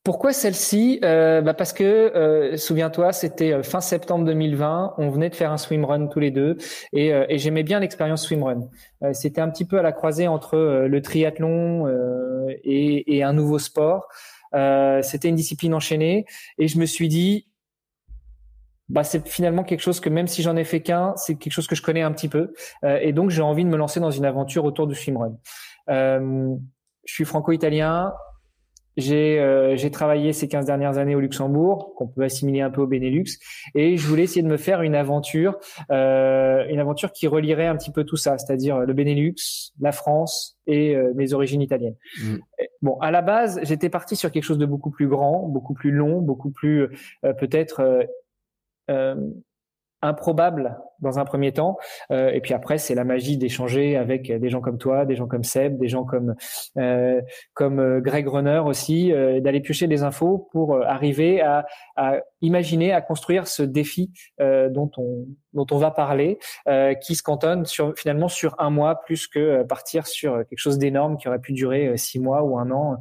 Pourquoi 0.04 0.34
celle-ci? 0.34 1.00
Euh, 1.02 1.40
bah 1.40 1.54
Parce 1.54 1.72
que, 1.72 1.84
euh, 1.84 2.58
souviens-toi, 2.58 3.12
c'était 3.12 3.52
euh, 3.52 3.62
fin 3.62 3.80
septembre 3.80 4.26
2020, 4.26 4.94
on 4.98 5.08
venait 5.08 5.30
de 5.30 5.34
faire 5.34 5.52
un 5.52 5.56
swimrun 5.56 6.06
tous 6.08 6.20
les 6.20 6.30
deux, 6.30 6.58
et, 6.92 7.38
j'aimais 7.38 7.62
bien 7.62 7.80
l'expérience 7.80 8.24
swimrun. 8.24 8.68
c'était 9.12 9.40
un 9.40 9.48
petit 9.48 9.64
peu 9.64 9.78
à 9.78 9.82
la 9.82 9.92
croisée 9.92 10.28
entre 10.28 10.56
le 10.86 11.02
triathlon 11.02 11.86
et, 12.64 13.22
un 13.22 13.32
nouveau 13.32 13.58
sport. 13.58 14.08
Euh, 14.54 15.02
c'était 15.02 15.28
une 15.28 15.36
discipline 15.36 15.74
enchaînée 15.74 16.24
et 16.58 16.68
je 16.68 16.78
me 16.78 16.86
suis 16.86 17.08
dit, 17.08 17.46
bah 18.88 19.04
c'est 19.04 19.26
finalement 19.28 19.62
quelque 19.62 19.80
chose 19.80 20.00
que 20.00 20.08
même 20.08 20.26
si 20.26 20.42
j'en 20.42 20.56
ai 20.56 20.64
fait 20.64 20.80
qu'un, 20.80 21.14
c'est 21.16 21.36
quelque 21.36 21.52
chose 21.52 21.68
que 21.68 21.76
je 21.76 21.82
connais 21.82 22.02
un 22.02 22.12
petit 22.12 22.28
peu 22.28 22.52
euh, 22.84 22.98
et 23.00 23.12
donc 23.12 23.30
j'ai 23.30 23.42
envie 23.42 23.64
de 23.64 23.68
me 23.68 23.76
lancer 23.76 24.00
dans 24.00 24.10
une 24.10 24.24
aventure 24.24 24.64
autour 24.64 24.86
du 24.86 24.94
swimrun. 24.94 25.36
Euh, 25.88 26.54
je 27.04 27.14
suis 27.14 27.24
franco-italien, 27.24 28.12
j'ai 28.96 29.38
euh, 29.38 29.76
travaillé 29.90 30.32
ces 30.32 30.48
15 30.48 30.66
dernières 30.66 30.98
années 30.98 31.14
au 31.14 31.20
Luxembourg, 31.20 31.94
qu'on 31.96 32.08
peut 32.08 32.22
assimiler 32.22 32.60
un 32.60 32.70
peu 32.70 32.82
au 32.82 32.86
Benelux, 32.86 33.24
et 33.74 33.96
je 33.96 34.06
voulais 34.06 34.24
essayer 34.24 34.42
de 34.42 34.48
me 34.48 34.56
faire 34.56 34.82
une 34.82 34.94
aventure, 34.94 35.58
euh, 35.90 36.64
une 36.68 36.80
aventure 36.80 37.12
qui 37.12 37.26
relierait 37.26 37.66
un 37.66 37.76
petit 37.76 37.92
peu 37.92 38.04
tout 38.04 38.16
ça, 38.16 38.38
c'est-à-dire 38.38 38.80
le 38.80 38.92
Benelux, 38.92 39.34
la 39.80 39.92
France 39.92 40.58
et 40.66 40.94
euh, 40.94 41.12
mes 41.14 41.32
origines 41.32 41.62
italiennes. 41.62 41.96
Mm. 42.22 42.36
Bon, 42.82 42.98
à 43.00 43.10
la 43.10 43.20
base, 43.20 43.60
j'étais 43.62 43.90
parti 43.90 44.16
sur 44.16 44.32
quelque 44.32 44.44
chose 44.44 44.58
de 44.58 44.66
beaucoup 44.66 44.90
plus 44.90 45.06
grand, 45.06 45.46
beaucoup 45.46 45.74
plus 45.74 45.90
long, 45.90 46.20
beaucoup 46.20 46.50
plus 46.50 46.88
euh, 47.24 47.32
peut-être 47.34 48.06
improbable 50.02 50.76
dans 51.00 51.18
un 51.18 51.24
premier 51.24 51.52
temps. 51.52 51.76
Euh, 52.10 52.30
et 52.30 52.40
puis 52.40 52.54
après 52.54 52.78
c'est 52.78 52.94
la 52.94 53.04
magie 53.04 53.36
d'échanger 53.36 53.96
avec 53.96 54.30
des 54.32 54.48
gens 54.50 54.60
comme 54.60 54.78
toi 54.78 55.04
des 55.04 55.16
gens 55.16 55.26
comme 55.26 55.44
Seb 55.44 55.78
des 55.78 55.88
gens 55.88 56.04
comme 56.04 56.34
euh, 56.78 57.20
comme 57.54 57.78
euh, 57.78 58.00
Greg 58.00 58.26
Runner 58.26 58.62
aussi 58.64 59.12
euh, 59.12 59.40
d'aller 59.40 59.60
piocher 59.60 59.86
des 59.86 60.02
infos 60.02 60.48
pour 60.52 60.74
euh, 60.74 60.82
arriver 60.82 61.40
à, 61.40 61.66
à, 61.96 62.16
imaginer 62.40 62.92
à 62.92 63.00
construire 63.00 63.46
ce 63.46 63.62
défi 63.62 64.12
dont 64.38 64.90
on 64.96 65.26
dont 65.52 65.66
on 65.72 65.78
va 65.78 65.90
parler 65.90 66.38
qui 67.02 67.14
se 67.14 67.22
cantonne 67.22 67.66
sur 67.66 67.92
finalement 67.96 68.28
sur 68.28 68.54
un 68.58 68.70
mois 68.70 69.00
plus 69.02 69.26
que 69.26 69.62
partir 69.64 70.06
sur 70.06 70.38
quelque 70.48 70.58
chose 70.58 70.78
d'énorme 70.78 71.18
qui 71.18 71.28
aurait 71.28 71.40
pu 71.40 71.52
durer 71.52 71.96
six 71.98 72.18
mois 72.18 72.42
ou 72.42 72.58
un 72.58 72.70
an 72.70 72.96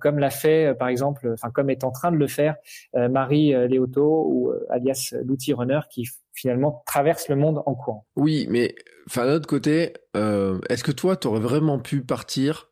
comme 0.00 0.18
l'a 0.18 0.30
fait 0.30 0.74
par 0.76 0.88
exemple 0.88 1.30
enfin 1.32 1.50
comme 1.50 1.70
est 1.70 1.84
en 1.84 1.92
train 1.92 2.10
de 2.10 2.16
le 2.16 2.26
faire 2.26 2.56
Marie 2.94 3.54
Léoto 3.68 4.26
ou 4.26 4.52
alias 4.70 5.14
l'outil 5.24 5.52
runner 5.52 5.80
qui 5.88 6.08
finalement 6.34 6.82
traverse 6.86 7.28
le 7.34 7.40
monde 7.40 7.62
en 7.66 7.74
courant. 7.74 8.06
Oui, 8.16 8.46
mais 8.50 8.74
enfin 9.06 9.26
d'un 9.26 9.34
autre 9.34 9.48
côté, 9.48 9.92
euh, 10.16 10.60
est-ce 10.68 10.84
que 10.84 10.92
toi, 10.92 11.16
tu 11.16 11.26
aurais 11.26 11.40
vraiment 11.40 11.78
pu 11.78 12.02
partir, 12.02 12.70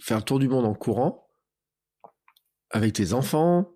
faire 0.00 0.18
le 0.18 0.22
tour 0.22 0.38
du 0.38 0.48
monde 0.48 0.64
en 0.64 0.74
courant, 0.74 1.28
avec 2.70 2.94
tes 2.94 3.12
enfants, 3.12 3.68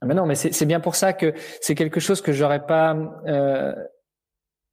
Ah, 0.00 0.06
mais 0.06 0.14
non, 0.14 0.26
mais 0.26 0.34
c'est 0.34 0.66
bien 0.66 0.80
pour 0.80 0.94
ça 0.94 1.12
que 1.12 1.34
c'est 1.60 1.74
quelque 1.74 2.00
chose 2.00 2.22
que 2.22 2.32
j'aurais 2.32 2.64
pas 2.64 2.96
euh, 3.26 3.74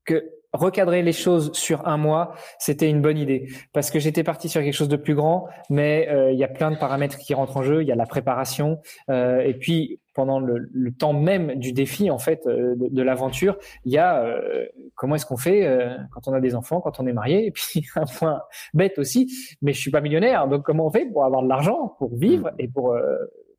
que 0.06 0.24
recadrer 0.58 1.02
les 1.02 1.14
choses 1.14 1.52
sur 1.54 1.88
un 1.88 1.98
mois, 1.98 2.34
c'était 2.60 2.90
une 2.90 3.02
bonne 3.02 3.18
idée 3.18 3.48
parce 3.74 3.92
que 3.92 4.00
j'étais 4.00 4.24
parti 4.24 4.50
sur 4.50 4.62
quelque 4.62 4.74
chose 4.74 4.90
de 4.90 4.98
plus 4.98 5.16
grand, 5.16 5.48
mais 5.70 6.08
euh, 6.10 6.32
il 6.32 6.38
y 6.40 6.44
a 6.44 6.48
plein 6.48 6.72
de 6.72 6.78
paramètres 6.78 7.18
qui 7.18 7.34
rentrent 7.34 7.58
en 7.58 7.64
jeu. 7.64 7.82
Il 7.82 7.88
y 7.88 7.92
a 7.92 7.96
la 7.96 8.06
préparation 8.06 8.80
euh, 9.10 9.40
et 9.40 9.54
puis 9.54 10.00
pendant 10.18 10.40
le, 10.40 10.68
le, 10.74 10.92
temps 10.92 11.14
même 11.14 11.56
du 11.56 11.74
défi 11.74 12.10
en 12.10 12.18
fait 12.18 12.42
euh, 12.48 12.76
de, 12.76 12.88
de 12.90 13.02
l'aventure, 13.04 13.58
il 13.86 13.94
y 13.94 14.00
a 14.00 14.24
euh, 14.24 14.66
comment 14.96 15.14
est-ce 15.14 15.28
qu'on 15.28 15.38
fait 15.38 15.66
euh, 15.66 15.96
quand 16.12 16.28
on 16.28 16.34
a 16.34 16.42
des 16.42 16.56
enfants, 16.56 16.82
quand 16.82 17.00
on 17.00 17.06
est 17.06 17.14
marié 17.14 17.46
et 17.46 17.52
puis 17.52 17.86
un 17.96 18.06
point 18.06 18.42
bête 18.74 18.98
aussi, 18.98 19.32
mais 19.62 19.74
je 19.74 19.80
suis 19.80 19.92
pas 19.92 20.02
millionnaire, 20.02 20.48
donc 20.48 20.64
comment 20.64 20.88
on 20.88 20.92
fait 20.92 21.06
pour 21.06 21.24
avoir 21.24 21.44
de 21.44 21.48
l'argent, 21.48 21.96
pour 22.00 22.16
vivre 22.16 22.52
et 22.58 22.68
pour 22.68 22.98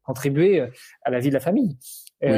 contribuer 0.02 0.64
à 1.02 1.10
la 1.10 1.20
vie 1.20 1.28
de 1.28 1.34
la 1.34 1.40
famille? 1.40 1.78
Oui. 2.22 2.30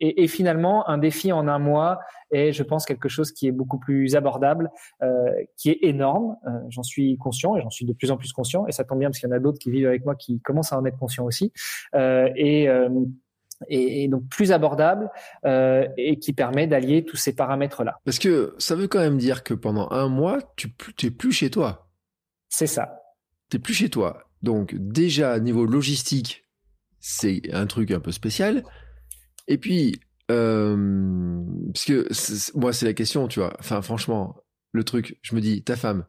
Et, 0.00 0.22
et, 0.22 0.28
finalement, 0.28 0.88
un 0.88 0.98
défi 0.98 1.32
en 1.32 1.48
un 1.48 1.58
mois 1.58 1.98
est, 2.30 2.52
je 2.52 2.62
pense, 2.62 2.84
quelque 2.84 3.08
chose 3.08 3.32
qui 3.32 3.48
est 3.48 3.52
beaucoup 3.52 3.78
plus 3.78 4.16
abordable, 4.16 4.70
euh, 5.02 5.30
qui 5.56 5.70
est 5.70 5.78
énorme. 5.82 6.36
Euh, 6.46 6.50
j'en 6.68 6.82
suis 6.82 7.16
conscient 7.18 7.56
et 7.56 7.62
j'en 7.62 7.70
suis 7.70 7.84
de 7.84 7.92
plus 7.92 8.10
en 8.10 8.16
plus 8.16 8.32
conscient. 8.32 8.66
Et 8.66 8.72
ça 8.72 8.84
tombe 8.84 8.98
bien 8.98 9.08
parce 9.08 9.18
qu'il 9.18 9.28
y 9.28 9.32
en 9.32 9.36
a 9.36 9.40
d'autres 9.40 9.58
qui 9.58 9.70
vivent 9.70 9.86
avec 9.86 10.04
moi 10.04 10.14
qui 10.14 10.40
commencent 10.40 10.72
à 10.72 10.78
en 10.78 10.84
être 10.84 10.98
conscients 10.98 11.24
aussi. 11.24 11.52
Euh, 11.94 12.28
et, 12.36 12.68
et, 13.68 14.04
et, 14.04 14.08
donc 14.08 14.28
plus 14.28 14.52
abordable 14.52 15.10
et 15.44 16.18
qui 16.20 16.32
permet 16.32 16.66
d'allier 16.66 17.04
tous 17.04 17.16
ces 17.16 17.34
paramètres-là. 17.34 17.98
Parce 18.04 18.18
que 18.18 18.54
ça 18.58 18.76
veut 18.76 18.86
quand 18.86 19.00
même 19.00 19.18
dire 19.18 19.42
que 19.42 19.54
pendant 19.54 19.90
un 19.90 20.08
mois, 20.08 20.38
tu 20.56 20.72
n'es 21.02 21.10
plus 21.10 21.32
chez 21.32 21.50
toi. 21.50 21.88
C'est 22.48 22.66
ça. 22.66 23.02
Tu 23.50 23.58
plus 23.58 23.74
chez 23.74 23.90
toi. 23.90 24.24
Donc 24.42 24.74
déjà, 24.76 25.38
niveau 25.40 25.66
logistique, 25.66 26.48
c'est 27.00 27.42
un 27.52 27.66
truc 27.66 27.90
un 27.90 28.00
peu 28.00 28.12
spécial. 28.12 28.64
Et 29.48 29.58
puis, 29.58 30.00
euh, 30.30 31.42
parce 31.72 31.84
que 31.84 32.56
moi, 32.56 32.72
c'est 32.72 32.86
la 32.86 32.92
question, 32.92 33.26
tu 33.28 33.40
vois. 33.40 33.54
Enfin, 33.58 33.82
franchement, 33.82 34.36
le 34.72 34.84
truc, 34.84 35.18
je 35.22 35.34
me 35.34 35.40
dis, 35.40 35.64
ta 35.64 35.74
femme, 35.74 36.06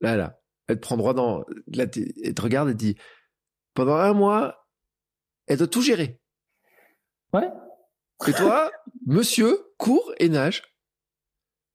là, 0.00 0.16
là, 0.16 0.40
elle 0.68 0.76
te 0.76 0.80
prend 0.80 0.96
droit 0.96 1.12
dans. 1.12 1.44
Là, 1.74 1.84
elle 2.24 2.34
te 2.34 2.42
regarde 2.42 2.70
et 2.70 2.72
te 2.72 2.78
dit, 2.78 2.96
pendant 3.74 3.96
un 3.96 4.12
mois, 4.12 4.66
elle 5.46 5.58
doit 5.58 5.66
tout 5.66 5.82
gérer. 5.82 6.20
Ouais. 7.32 7.48
Et 8.28 8.32
toi, 8.32 8.70
monsieur, 9.06 9.58
court 9.76 10.12
et 10.18 10.28
nage 10.28 10.62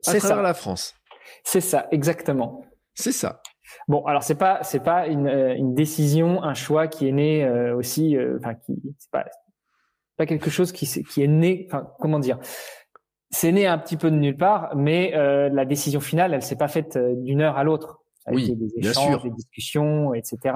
à 0.08 0.16
travers 0.16 0.38
ça. 0.38 0.42
la 0.42 0.54
France. 0.54 0.96
C'est 1.44 1.62
ça, 1.62 1.88
exactement. 1.92 2.66
C'est 2.94 3.12
ça. 3.12 3.42
Bon, 3.88 4.06
alors 4.06 4.24
c'est 4.24 4.36
pas 4.36 4.64
c'est 4.64 4.80
pas 4.80 5.08
une, 5.08 5.28
une, 5.28 5.74
décision, 5.74 6.44
un 6.44 6.54
choix 6.54 6.88
qui 6.88 7.08
est 7.08 7.12
né 7.12 7.44
euh, 7.44 7.76
aussi, 7.76 8.16
euh, 8.16 8.38
enfin 8.40 8.54
qui 8.54 8.76
c'est 9.00 9.12
pas 9.12 9.26
pas 10.18 10.26
quelque 10.26 10.50
chose 10.50 10.72
qui, 10.72 10.86
qui 10.86 11.24
est 11.24 11.28
né, 11.28 11.68
enfin, 11.68 11.88
comment 12.00 12.20
dire, 12.20 12.40
c'est 13.32 13.52
né 13.52 13.68
un 13.68 13.78
petit 13.78 13.98
peu 13.98 14.10
de 14.10 14.16
nulle 14.16 14.38
part, 14.38 14.76
mais 14.76 15.14
euh, 15.16 15.50
la 15.50 15.66
décision 15.66 16.00
finale, 16.00 16.34
elle 16.34 16.42
s'est 16.42 16.56
pas 16.56 16.68
faite 16.68 16.96
euh, 16.96 17.16
d'une 17.18 17.42
heure 17.42 17.58
à 17.58 17.64
l'autre 17.64 18.05
oui, 18.32 18.56
des 18.56 18.90
échanges, 18.90 19.22
des 19.24 19.30
discussions, 19.30 20.14
etc. 20.14 20.56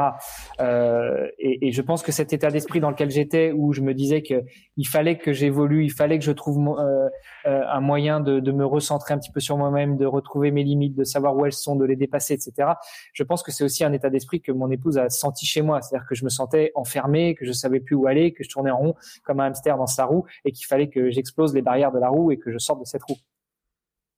Euh, 0.59 1.27
et, 1.37 1.67
et, 1.67 1.71
je 1.71 1.81
pense 1.81 2.01
que 2.01 2.11
cet 2.11 2.33
état 2.33 2.49
d'esprit 2.49 2.79
dans 2.79 2.89
lequel 2.89 3.11
j'étais, 3.11 3.51
où 3.51 3.73
je 3.73 3.81
me 3.81 3.93
disais 3.93 4.23
que 4.23 4.43
il 4.75 4.87
fallait 4.87 5.17
que 5.17 5.33
j'évolue, 5.33 5.85
il 5.85 5.91
fallait 5.91 6.17
que 6.17 6.25
je 6.25 6.31
trouve 6.31 6.57
euh, 6.57 7.09
euh, 7.45 7.61
un 7.67 7.79
moyen 7.79 8.21
de, 8.21 8.39
de, 8.39 8.51
me 8.51 8.65
recentrer 8.65 9.13
un 9.13 9.19
petit 9.19 9.31
peu 9.31 9.39
sur 9.39 9.57
moi-même, 9.57 9.97
de 9.97 10.05
retrouver 10.05 10.51
mes 10.51 10.63
limites, 10.63 10.95
de 10.95 11.03
savoir 11.03 11.35
où 11.35 11.45
elles 11.45 11.53
sont, 11.53 11.75
de 11.75 11.85
les 11.85 11.95
dépasser, 11.95 12.33
etc. 12.33 12.71
Je 13.13 13.23
pense 13.23 13.43
que 13.43 13.51
c'est 13.51 13.63
aussi 13.63 13.83
un 13.83 13.93
état 13.93 14.09
d'esprit 14.09 14.41
que 14.41 14.51
mon 14.51 14.71
épouse 14.71 14.97
a 14.97 15.09
senti 15.09 15.45
chez 15.45 15.61
moi, 15.61 15.81
c'est-à-dire 15.81 16.07
que 16.07 16.15
je 16.15 16.23
me 16.23 16.29
sentais 16.29 16.71
enfermé, 16.73 17.35
que 17.35 17.45
je 17.45 17.51
savais 17.51 17.79
plus 17.79 17.95
où 17.95 18.07
aller, 18.07 18.33
que 18.33 18.43
je 18.43 18.49
tournais 18.49 18.71
en 18.71 18.77
rond 18.77 18.95
comme 19.23 19.39
un 19.39 19.45
hamster 19.45 19.77
dans 19.77 19.87
sa 19.87 20.05
roue, 20.05 20.25
et 20.43 20.51
qu'il 20.51 20.65
fallait 20.65 20.89
que 20.89 21.11
j'explose 21.11 21.53
les 21.53 21.61
barrières 21.61 21.91
de 21.91 21.99
la 21.99 22.09
roue 22.09 22.31
et 22.31 22.37
que 22.37 22.51
je 22.51 22.57
sorte 22.57 22.79
de 22.79 22.85
cette 22.85 23.03
roue. 23.03 23.17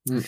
Mm. 0.08 0.20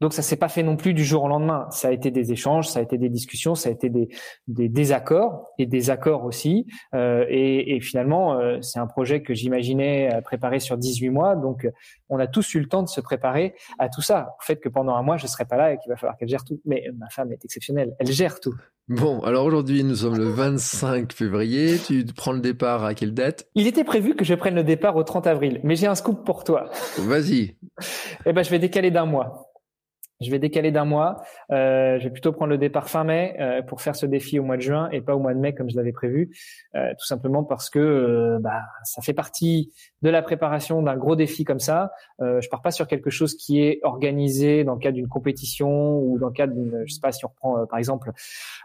Donc 0.00 0.12
ça 0.12 0.22
s'est 0.22 0.36
pas 0.36 0.48
fait 0.48 0.62
non 0.62 0.76
plus 0.76 0.94
du 0.94 1.04
jour 1.04 1.24
au 1.24 1.28
lendemain. 1.28 1.66
Ça 1.70 1.88
a 1.88 1.92
été 1.92 2.10
des 2.10 2.32
échanges, 2.32 2.68
ça 2.68 2.80
a 2.80 2.82
été 2.82 2.98
des 2.98 3.08
discussions, 3.08 3.54
ça 3.54 3.68
a 3.68 3.72
été 3.72 3.88
des, 3.88 4.08
des 4.48 4.68
désaccords 4.68 5.48
et 5.58 5.66
des 5.66 5.90
accords 5.90 6.24
aussi. 6.24 6.66
Euh, 6.94 7.24
et, 7.28 7.76
et, 7.76 7.80
finalement, 7.80 8.38
euh, 8.38 8.58
c'est 8.60 8.78
un 8.78 8.86
projet 8.86 9.22
que 9.22 9.34
j'imaginais 9.34 10.20
préparer 10.24 10.60
sur 10.60 10.76
18 10.76 11.10
mois. 11.10 11.36
Donc 11.36 11.66
on 12.08 12.18
a 12.18 12.26
tous 12.26 12.54
eu 12.54 12.60
le 12.60 12.66
temps 12.66 12.82
de 12.82 12.88
se 12.88 13.00
préparer 13.00 13.54
à 13.78 13.88
tout 13.88 14.02
ça. 14.02 14.34
Au 14.40 14.44
fait 14.44 14.56
que 14.56 14.68
pendant 14.68 14.94
un 14.94 15.02
mois, 15.02 15.16
je 15.16 15.26
serai 15.26 15.44
pas 15.44 15.56
là 15.56 15.72
et 15.72 15.78
qu'il 15.78 15.90
va 15.90 15.96
falloir 15.96 16.16
qu'elle 16.16 16.28
gère 16.28 16.44
tout. 16.44 16.60
Mais 16.64 16.84
ma 16.96 17.08
femme 17.08 17.32
est 17.32 17.44
exceptionnelle. 17.44 17.94
Elle 17.98 18.10
gère 18.10 18.40
tout. 18.40 18.54
Bon, 18.88 19.20
alors 19.20 19.46
aujourd'hui, 19.46 19.82
nous 19.82 19.94
sommes 19.94 20.18
le 20.18 20.28
25 20.28 21.10
février. 21.14 21.78
Tu 21.78 22.04
prends 22.04 22.32
le 22.32 22.40
départ 22.40 22.84
à 22.84 22.92
quelle 22.92 23.14
date? 23.14 23.46
Il 23.54 23.66
était 23.66 23.84
prévu 23.84 24.14
que 24.14 24.26
je 24.26 24.34
prenne 24.34 24.54
le 24.54 24.64
départ 24.64 24.96
au 24.96 25.02
30 25.02 25.26
avril, 25.26 25.60
mais 25.62 25.74
j'ai 25.74 25.86
un 25.86 25.94
scoop 25.94 26.22
pour 26.22 26.44
toi. 26.44 26.68
Vas-y. 26.98 27.56
eh 28.26 28.32
ben, 28.34 28.42
je 28.42 28.50
vais 28.50 28.58
décaler 28.58 28.90
d'un 28.90 29.06
mois. 29.06 29.43
Je 30.24 30.30
vais 30.30 30.38
décaler 30.38 30.72
d'un 30.72 30.84
mois. 30.84 31.22
Euh, 31.50 31.98
je 31.98 32.04
vais 32.04 32.10
plutôt 32.10 32.32
prendre 32.32 32.50
le 32.50 32.58
départ 32.58 32.88
fin 32.88 33.04
mai 33.04 33.36
euh, 33.38 33.62
pour 33.62 33.82
faire 33.82 33.94
ce 33.94 34.06
défi 34.06 34.38
au 34.38 34.42
mois 34.42 34.56
de 34.56 34.62
juin 34.62 34.88
et 34.90 35.00
pas 35.00 35.14
au 35.14 35.18
mois 35.18 35.34
de 35.34 35.38
mai 35.38 35.54
comme 35.54 35.70
je 35.70 35.76
l'avais 35.76 35.92
prévu. 35.92 36.34
Euh, 36.74 36.90
tout 36.98 37.06
simplement 37.06 37.44
parce 37.44 37.70
que 37.70 37.78
euh, 37.78 38.38
bah, 38.40 38.62
ça 38.84 39.02
fait 39.02 39.12
partie 39.12 39.72
de 40.02 40.10
la 40.10 40.22
préparation 40.22 40.82
d'un 40.82 40.96
gros 40.96 41.16
défi 41.16 41.44
comme 41.44 41.60
ça. 41.60 41.92
Euh, 42.20 42.40
je 42.40 42.48
pars 42.48 42.62
pas 42.62 42.70
sur 42.70 42.86
quelque 42.86 43.10
chose 43.10 43.34
qui 43.36 43.62
est 43.62 43.80
organisé 43.82 44.64
dans 44.64 44.74
le 44.74 44.80
cadre 44.80 44.96
d'une 44.96 45.08
compétition 45.08 45.98
ou 46.00 46.18
dans 46.18 46.28
le 46.28 46.32
cadre 46.32 46.54
d'une, 46.54 46.82
je 46.86 46.94
sais 46.94 47.00
pas 47.00 47.12
si 47.12 47.24
on 47.24 47.28
reprend 47.28 47.58
euh, 47.58 47.66
par 47.66 47.78
exemple 47.78 48.12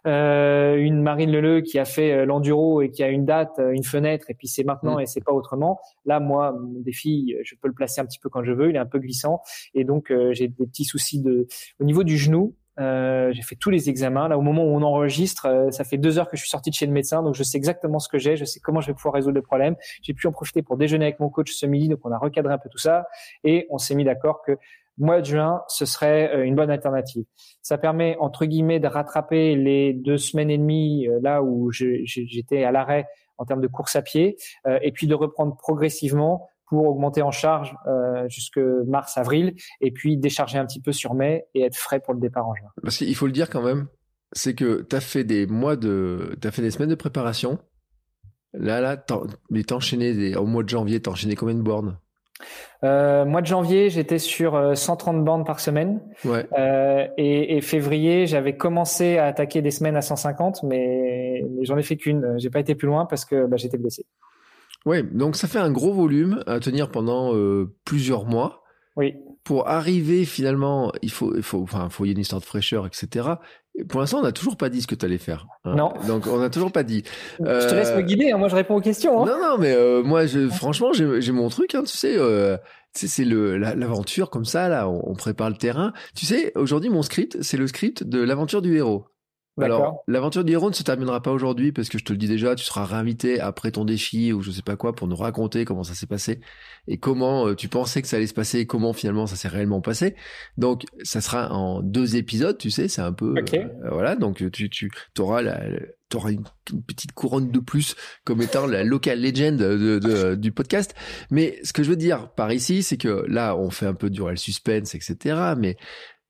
une 0.05 1.01
Marine 1.01 1.31
Leleu 1.31 1.61
qui 1.61 1.77
a 1.77 1.85
fait 1.85 2.25
l'enduro 2.25 2.81
et 2.81 2.89
qui 2.89 3.03
a 3.03 3.09
une 3.09 3.25
date, 3.25 3.59
une 3.59 3.83
fenêtre 3.83 4.29
et 4.29 4.33
puis 4.33 4.47
c'est 4.47 4.63
maintenant 4.63 4.97
mmh. 4.97 5.01
et 5.01 5.05
c'est 5.05 5.23
pas 5.23 5.33
autrement. 5.33 5.79
Là, 6.05 6.19
moi, 6.19 6.53
mon 6.53 6.79
défi, 6.79 7.35
je 7.43 7.55
peux 7.55 7.67
le 7.67 7.73
placer 7.73 8.01
un 8.01 8.05
petit 8.05 8.19
peu 8.19 8.29
quand 8.29 8.43
je 8.43 8.51
veux. 8.51 8.69
Il 8.69 8.75
est 8.75 8.79
un 8.79 8.85
peu 8.85 8.99
glissant 8.99 9.41
et 9.73 9.83
donc 9.83 10.11
j'ai 10.31 10.47
des 10.47 10.65
petits 10.65 10.85
soucis 10.85 11.19
de 11.21 11.47
au 11.79 11.83
niveau 11.83 12.03
du 12.03 12.17
genou, 12.17 12.55
euh, 12.79 13.31
j'ai 13.33 13.41
fait 13.41 13.55
tous 13.55 13.69
les 13.69 13.89
examens. 13.89 14.27
Là, 14.27 14.37
au 14.37 14.41
moment 14.41 14.63
où 14.63 14.69
on 14.69 14.81
enregistre, 14.81 15.47
euh, 15.47 15.71
ça 15.71 15.83
fait 15.83 15.97
deux 15.97 16.17
heures 16.17 16.29
que 16.29 16.37
je 16.37 16.41
suis 16.41 16.49
sorti 16.49 16.69
de 16.69 16.75
chez 16.75 16.85
le 16.85 16.93
médecin, 16.93 17.21
donc 17.23 17.35
je 17.35 17.43
sais 17.43 17.57
exactement 17.57 17.99
ce 17.99 18.07
que 18.07 18.17
j'ai, 18.17 18.37
je 18.37 18.45
sais 18.45 18.59
comment 18.61 18.79
je 18.79 18.87
vais 18.87 18.93
pouvoir 18.93 19.13
résoudre 19.13 19.35
le 19.35 19.41
problème. 19.41 19.75
J'ai 20.01 20.13
pu 20.13 20.27
en 20.27 20.31
profiter 20.31 20.61
pour 20.61 20.77
déjeuner 20.77 21.05
avec 21.05 21.19
mon 21.19 21.29
coach 21.29 21.51
ce 21.51 21.65
midi, 21.65 21.89
donc 21.89 21.99
on 22.03 22.11
a 22.11 22.17
recadré 22.17 22.53
un 22.53 22.57
peu 22.57 22.69
tout 22.69 22.77
ça 22.77 23.05
et 23.43 23.67
on 23.69 23.77
s'est 23.77 23.95
mis 23.95 24.05
d'accord 24.05 24.41
que 24.45 24.53
mois 24.97 25.19
de 25.19 25.25
juin, 25.25 25.61
ce 25.67 25.85
serait 25.85 26.33
euh, 26.33 26.45
une 26.45 26.55
bonne 26.55 26.71
alternative. 26.71 27.25
Ça 27.61 27.77
permet 27.77 28.15
entre 28.19 28.45
guillemets 28.45 28.79
de 28.79 28.87
rattraper 28.87 29.55
les 29.55 29.93
deux 29.93 30.17
semaines 30.17 30.49
et 30.49 30.57
demie 30.57 31.07
là 31.21 31.43
où 31.43 31.71
j'étais 31.71 32.63
à 32.63 32.71
l'arrêt 32.71 33.07
en 33.37 33.45
termes 33.45 33.61
de 33.61 33.67
course 33.67 33.95
à 33.95 34.01
pied, 34.01 34.35
et 34.81 34.91
puis 34.91 35.07
de 35.07 35.15
reprendre 35.15 35.55
progressivement 35.55 36.49
pour 36.69 36.87
augmenter 36.87 37.21
en 37.21 37.31
charge 37.31 37.75
euh, 37.87 38.27
jusque 38.29 38.59
mars-avril 38.87 39.55
et 39.81 39.91
puis 39.91 40.17
décharger 40.17 40.57
un 40.57 40.65
petit 40.65 40.81
peu 40.81 40.91
sur 40.91 41.13
mai 41.13 41.45
et 41.53 41.63
être 41.63 41.75
frais 41.75 41.99
pour 41.99 42.13
le 42.13 42.19
départ 42.19 42.47
en 42.47 42.55
juin. 42.55 42.69
Parce 42.81 42.97
qu'il 42.97 43.15
faut 43.15 43.25
le 43.25 43.31
dire 43.31 43.49
quand 43.49 43.63
même, 43.63 43.87
c'est 44.31 44.53
que 44.53 44.85
tu 44.87 44.95
as 44.95 45.01
fait 45.01 45.23
des 45.23 45.47
mois 45.47 45.75
de, 45.75 46.37
tu 46.41 46.47
as 46.47 46.51
fait 46.51 46.61
des 46.61 46.71
semaines 46.71 46.89
de 46.89 46.95
préparation. 46.95 47.59
Là, 48.53 48.81
là, 48.81 48.97
mais 49.49 49.63
t'as 49.63 49.75
enchaîné 49.75 50.13
des, 50.13 50.35
au 50.35 50.45
mois 50.45 50.63
de 50.63 50.69
janvier, 50.69 50.99
t'as 51.01 51.11
enchaîné 51.11 51.35
combien 51.35 51.55
de 51.55 51.61
bornes? 51.61 51.97
Euh, 52.83 53.25
mois 53.25 53.41
de 53.41 53.45
janvier, 53.47 53.89
j'étais 53.89 54.17
sur 54.17 54.77
130 54.77 55.15
euh, 55.15 55.19
bornes 55.19 55.43
par 55.43 55.59
semaine. 55.59 56.01
Ouais. 56.23 56.45
Euh, 56.57 57.07
et, 57.17 57.57
et, 57.57 57.61
février, 57.61 58.27
j'avais 58.27 58.55
commencé 58.55 59.17
à 59.17 59.25
attaquer 59.25 59.61
des 59.61 59.71
semaines 59.71 59.97
à 59.97 60.01
150, 60.01 60.63
mais, 60.63 61.43
mais 61.51 61.65
j'en 61.65 61.77
ai 61.77 61.83
fait 61.83 61.97
qu'une. 61.97 62.35
J'ai 62.37 62.49
pas 62.49 62.59
été 62.59 62.75
plus 62.75 62.87
loin 62.87 63.05
parce 63.05 63.25
que 63.25 63.45
bah, 63.45 63.57
j'étais 63.57 63.77
blessé. 63.77 64.05
Oui, 64.85 65.03
donc 65.11 65.35
ça 65.35 65.47
fait 65.47 65.59
un 65.59 65.71
gros 65.71 65.93
volume 65.93 66.43
à 66.47 66.59
tenir 66.59 66.89
pendant 66.89 67.35
euh, 67.35 67.73
plusieurs 67.85 68.25
mois. 68.25 68.63
Oui. 68.95 69.15
Pour 69.43 69.67
arriver 69.67 70.25
finalement, 70.25 70.91
il 71.01 71.11
faut, 71.11 71.35
il 71.35 71.43
faut, 71.43 71.61
enfin, 71.61 71.89
faut 71.89 72.05
y 72.05 72.11
une 72.11 72.19
histoire 72.19 72.41
de 72.41 72.45
fraîcheur, 72.45 72.85
etc. 72.85 73.29
Et 73.75 73.85
pour 73.85 73.99
l'instant, 73.99 74.19
on 74.19 74.23
n'a 74.23 74.31
toujours 74.31 74.57
pas 74.57 74.69
dit 74.69 74.81
ce 74.81 74.87
que 74.87 74.95
tu 74.95 75.05
allais 75.05 75.17
faire. 75.17 75.47
Hein. 75.63 75.75
Non. 75.75 75.93
Donc, 76.07 76.27
on 76.27 76.39
n'a 76.39 76.49
toujours 76.49 76.71
pas 76.71 76.83
dit. 76.83 77.03
Euh... 77.41 77.61
Je 77.61 77.67
te 77.67 77.75
laisse 77.75 77.95
me 77.95 78.01
guider. 78.01 78.31
Hein, 78.31 78.37
moi, 78.37 78.47
je 78.47 78.55
réponds 78.55 78.75
aux 78.75 78.81
questions. 78.81 79.21
Hein. 79.21 79.25
Non, 79.25 79.39
non, 79.39 79.57
mais 79.57 79.73
euh, 79.73 80.03
moi, 80.03 80.25
je, 80.25 80.49
franchement, 80.49 80.91
j'ai 80.93 81.31
mon 81.31 81.49
truc. 81.49 81.69
Tu 81.69 81.85
sais, 81.85 82.15
euh, 82.17 82.57
c'est 82.93 83.23
le 83.23 83.57
l'aventure 83.57 84.29
comme 84.29 84.45
ça. 84.45 84.67
Là, 84.67 84.89
on, 84.89 85.01
on, 85.09 85.15
prépare 85.15 85.49
le 85.49 85.55
terrain. 85.55 85.93
Tu 86.15 86.25
sais, 86.25 86.51
aujourd'hui, 86.55 86.89
mon 86.89 87.03
script, 87.03 87.41
c'est 87.41 87.57
le 87.57 87.67
script 87.67 88.03
de 88.03 88.21
l'aventure 88.21 88.61
du 88.61 88.75
héros. 88.75 89.05
Alors, 89.61 90.03
l'aventure 90.07 90.43
ne 90.43 90.73
se 90.73 90.83
terminera 90.83 91.21
pas 91.21 91.31
aujourd'hui 91.31 91.71
parce 91.71 91.89
que 91.89 91.97
je 91.97 92.03
te 92.03 92.11
le 92.11 92.17
dis 92.17 92.27
déjà, 92.27 92.55
tu 92.55 92.65
seras 92.65 92.85
réinvité 92.85 93.39
après 93.39 93.71
ton 93.71 93.85
défi 93.85 94.33
ou 94.33 94.41
je 94.41 94.51
sais 94.51 94.61
pas 94.61 94.75
quoi 94.75 94.95
pour 94.95 95.07
nous 95.07 95.15
raconter 95.15 95.65
comment 95.65 95.83
ça 95.83 95.93
s'est 95.93 96.07
passé 96.07 96.39
et 96.87 96.97
comment 96.97 97.47
euh, 97.47 97.55
tu 97.55 97.67
pensais 97.67 98.01
que 98.01 98.07
ça 98.07 98.17
allait 98.17 98.27
se 98.27 98.33
passer 98.33 98.59
et 98.59 98.65
comment 98.65 98.93
finalement 98.93 99.27
ça 99.27 99.35
s'est 99.35 99.47
réellement 99.47 99.81
passé. 99.81 100.15
Donc, 100.57 100.83
ça 101.03 101.21
sera 101.21 101.51
en 101.51 101.81
deux 101.81 102.15
épisodes, 102.15 102.57
tu 102.57 102.71
sais, 102.71 102.87
c'est 102.87 103.01
un 103.01 103.13
peu 103.13 103.35
okay. 103.37 103.65
euh, 103.83 103.89
voilà. 103.91 104.15
Donc, 104.15 104.43
tu 104.51 104.69
tu 104.69 104.91
auras 105.19 105.41
la 105.41 105.59
auras 106.15 106.31
une, 106.31 106.43
une, 106.71 106.83
petite 106.83 107.11
couronne 107.11 107.51
de 107.51 107.59
plus 107.59 107.95
comme 108.23 108.41
étant 108.41 108.65
la 108.65 108.83
local 108.83 109.21
legend 109.21 109.57
de, 109.57 109.99
de, 109.99 110.35
du 110.35 110.51
podcast. 110.51 110.95
Mais 111.31 111.59
ce 111.63 111.73
que 111.73 111.83
je 111.83 111.89
veux 111.89 111.95
dire 111.95 112.31
par 112.31 112.51
ici, 112.51 112.83
c'est 112.83 112.97
que 112.97 113.25
là, 113.27 113.55
on 113.55 113.69
fait 113.69 113.85
un 113.85 113.93
peu 113.93 114.09
durer 114.09 114.31
le 114.31 114.37
suspense, 114.37 114.95
etc. 114.95 115.53
Mais 115.57 115.77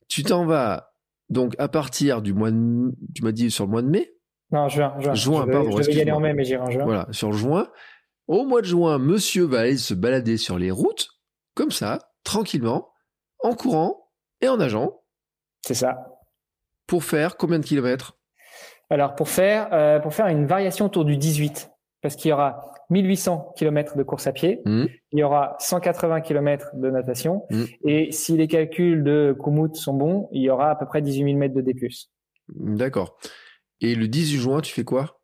tu 0.08 0.24
t'en 0.24 0.46
vas 0.46 0.89
donc 1.30 1.56
à 1.60 1.68
partir 1.68 2.22
du 2.22 2.34
mois 2.34 2.52
de, 2.52 2.92
tu 3.16 3.24
m'as 3.24 3.32
dit 3.32 3.52
sur 3.52 3.66
le 3.66 3.72
mois 3.72 3.82
de 3.82 3.90
mai? 3.90 4.12
Non, 4.52 4.68
juin. 4.68 4.96
Juin, 5.00 5.14
juin 5.14 5.46
je 5.46 5.52
pardon. 5.52 5.82
Je 5.82 5.92
y 5.92 6.02
aller 6.02 6.12
en 6.12 6.20
mai, 6.20 6.34
mais 6.34 6.44
j'irai 6.44 6.62
en 6.62 6.72
juin. 6.72 6.84
Voilà, 6.84 7.08
sur 7.12 7.34
juin, 7.34 7.68
Au 8.28 8.46
mois 8.46 8.62
de 8.62 8.66
juin, 8.66 8.98
monsieur 8.98 9.46
va 9.46 9.62
aller 9.62 9.78
se 9.78 9.94
balader 9.94 10.38
sur 10.38 10.58
les 10.58 10.72
routes, 10.72 11.10
comme 11.56 11.72
ça, 11.72 12.00
tranquillement, 12.24 12.90
en 13.44 13.54
courant 13.54 14.10
et 14.42 14.48
en 14.48 14.58
nageant. 14.58 15.02
C'est 15.66 15.76
ça. 15.76 16.18
Pour 16.88 17.04
faire 17.04 17.38
combien 17.38 17.60
de 17.60 17.66
kilomètres? 17.66 18.18
Alors, 18.90 19.14
pour 19.14 19.30
faire, 19.30 19.70
euh, 19.72 20.00
pour 20.00 20.14
faire 20.16 20.28
une 20.28 20.48
variation 20.48 20.86
autour 20.88 21.06
du 21.06 21.18
18, 21.18 21.70
parce 22.02 22.16
qu'il 22.16 22.30
y 22.30 22.34
aura 22.34 22.74
1800 22.90 23.54
km 23.56 23.98
de 23.98 24.04
course 24.04 24.26
à 24.28 24.32
pied, 24.32 24.62
Mmh. 24.66 24.86
il 25.12 25.20
y 25.20 25.24
aura 25.24 25.56
180 25.60 26.22
km 26.22 26.72
de 26.76 26.90
natation, 26.90 27.44
Mm. 27.52 27.64
et 27.86 28.12
si 28.12 28.36
les 28.38 28.48
calculs 28.48 29.04
de 29.04 29.36
Koumut 29.38 29.76
sont 29.76 29.94
bons, 29.94 30.28
il 30.32 30.42
y 30.42 30.50
aura 30.50 30.72
à 30.72 30.76
peu 30.76 30.86
près 30.86 31.02
18 31.02 31.24
000 31.26 31.38
mètres 31.38 31.54
de 31.56 31.62
D+. 31.62 31.76
D'accord. 32.56 33.18
Et 33.82 33.96
le 33.96 34.08
18 34.08 34.38
juin, 34.40 34.62
tu 34.62 34.74
fais 34.74 34.84
quoi? 34.84 35.19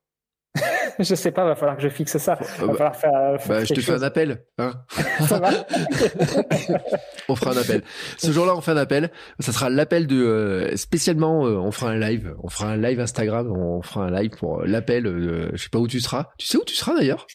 je 0.99 1.15
sais 1.15 1.31
pas, 1.31 1.45
va 1.45 1.55
falloir 1.55 1.75
que 1.77 1.83
je 1.83 1.89
fixe 1.89 2.17
ça. 2.17 2.33
Euh, 2.33 2.65
Va 2.65 2.67
bah, 2.67 2.73
falloir 2.73 2.95
faire. 2.95 3.11
faire 3.41 3.47
bah, 3.57 3.63
Je 3.63 3.73
te 3.73 3.79
fais 3.81 3.93
un 3.93 4.01
appel. 4.01 4.43
Hein 4.57 4.73
Ça 5.27 5.39
va 5.39 5.49
on 7.29 7.35
fera 7.35 7.51
un 7.51 7.57
appel. 7.57 7.81
Ce 8.17 8.31
jour-là, 8.31 8.53
on 8.55 8.61
fait 8.61 8.71
un 8.71 8.77
appel. 8.77 9.11
Ça 9.39 9.51
sera 9.51 9.69
l'appel 9.69 10.07
de 10.07 10.15
euh, 10.23 10.75
spécialement. 10.75 11.45
euh, 11.45 11.55
on 11.57 11.71
fera 11.71 11.91
un 11.91 11.99
live. 11.99 12.33
On 12.43 12.49
fera 12.49 12.69
un 12.69 12.77
live 12.77 12.99
Instagram. 12.99 13.51
On 13.55 13.81
fera 13.81 14.05
un 14.05 14.11
live 14.11 14.31
pour 14.37 14.61
euh, 14.61 14.65
l'appel. 14.65 15.05
euh, 15.07 15.49
je 15.53 15.63
sais 15.63 15.69
pas 15.69 15.79
où 15.79 15.87
tu 15.87 15.99
seras. 15.99 16.29
Tu 16.37 16.47
sais 16.47 16.57
où 16.57 16.63
tu 16.63 16.75
seras 16.75 16.95
d'ailleurs? 16.95 17.27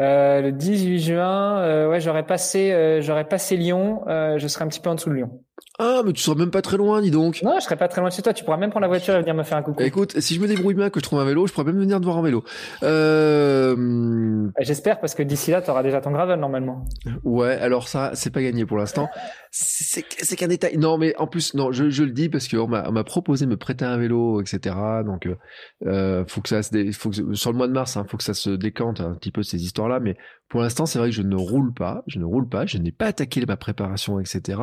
Euh, 0.00 0.40
le 0.40 0.52
18 0.52 0.98
juin, 1.00 1.58
euh, 1.62 1.88
ouais, 1.88 2.00
j'aurais 2.00 2.24
passé, 2.26 2.72
euh, 2.72 3.00
j'aurais 3.00 3.24
passé 3.26 3.56
Lyon. 3.56 4.02
euh, 4.08 4.38
je 4.38 4.46
serai 4.46 4.64
un 4.64 4.68
petit 4.68 4.80
peu 4.80 4.90
en 4.90 4.94
dessous 4.94 5.10
de 5.10 5.14
Lyon. 5.16 5.42
Ah, 5.80 6.02
mais 6.04 6.12
tu 6.12 6.20
seras 6.22 6.36
même 6.36 6.50
pas 6.50 6.60
très 6.60 6.76
loin, 6.76 7.00
dis 7.00 7.12
donc. 7.12 7.40
Non, 7.44 7.54
je 7.58 7.64
serai 7.64 7.76
pas 7.76 7.86
très 7.86 8.00
loin 8.00 8.10
de 8.10 8.14
chez 8.14 8.22
toi. 8.22 8.32
Tu 8.32 8.42
pourras 8.44 8.56
même 8.56 8.70
prendre 8.70 8.82
la 8.82 8.88
voiture 8.88 9.14
et 9.14 9.20
venir 9.20 9.34
me 9.34 9.44
faire 9.44 9.58
un 9.58 9.62
coucou. 9.62 9.80
Écoute, 9.82 10.18
si 10.18 10.34
je 10.34 10.40
me 10.40 10.48
débrouille 10.48 10.74
bien, 10.74 10.90
que 10.90 10.98
je 10.98 11.04
trouve 11.04 11.20
un 11.20 11.24
vélo, 11.24 11.46
je 11.46 11.52
pourrais 11.52 11.66
même 11.66 11.78
venir 11.78 12.00
te 12.00 12.04
voir 12.04 12.16
en 12.16 12.22
vélo. 12.22 12.42
Euh, 12.82 14.48
J'espère 14.60 15.00
parce 15.00 15.14
que 15.14 15.22
d'ici 15.22 15.50
là, 15.50 15.62
tu 15.62 15.70
auras 15.70 15.82
déjà 15.82 16.00
ton 16.00 16.10
gravel 16.10 16.40
normalement. 16.40 16.84
Ouais, 17.22 17.52
alors 17.60 17.88
ça, 17.88 18.10
c'est 18.14 18.30
pas 18.30 18.42
gagné 18.42 18.66
pour 18.66 18.76
l'instant. 18.76 19.08
C'est 19.50 20.02
qu'un 20.36 20.48
détail. 20.48 20.76
Non, 20.78 20.98
mais 20.98 21.14
en 21.16 21.26
plus, 21.26 21.54
non, 21.54 21.72
je, 21.72 21.90
je 21.90 22.02
le 22.04 22.10
dis 22.10 22.28
parce 22.28 22.48
qu'on 22.48 22.66
m'a 22.66 23.04
proposé 23.04 23.44
de 23.46 23.50
me 23.50 23.56
prêter 23.56 23.84
un 23.84 23.96
vélo, 23.96 24.40
etc. 24.40 24.74
Donc, 25.06 25.26
euh, 25.26 25.36
euh, 25.86 26.24
faut 26.26 26.40
que 26.40 26.48
ça 26.48 26.62
se, 26.62 26.70
dé- 26.70 26.92
faut 26.92 27.10
que 27.10 27.34
sur 27.34 27.52
le 27.52 27.56
mois 27.56 27.68
de 27.68 27.72
mars, 27.72 27.96
hein, 27.96 28.04
faut 28.08 28.16
que 28.16 28.24
ça 28.24 28.34
se 28.34 28.50
décante 28.50 29.00
un 29.00 29.14
petit 29.14 29.30
peu 29.30 29.42
ces 29.42 29.62
histoires-là. 29.62 30.00
Mais 30.00 30.16
pour 30.48 30.60
l'instant, 30.60 30.86
c'est 30.86 30.98
vrai 30.98 31.08
que 31.08 31.14
je 31.14 31.22
ne 31.22 31.36
roule 31.36 31.74
pas, 31.74 32.02
je 32.06 32.18
ne 32.18 32.24
roule 32.24 32.48
pas, 32.48 32.64
je 32.66 32.78
n'ai 32.78 32.92
pas 32.92 33.06
attaqué 33.06 33.44
ma 33.46 33.56
préparation, 33.56 34.18
etc. 34.18 34.62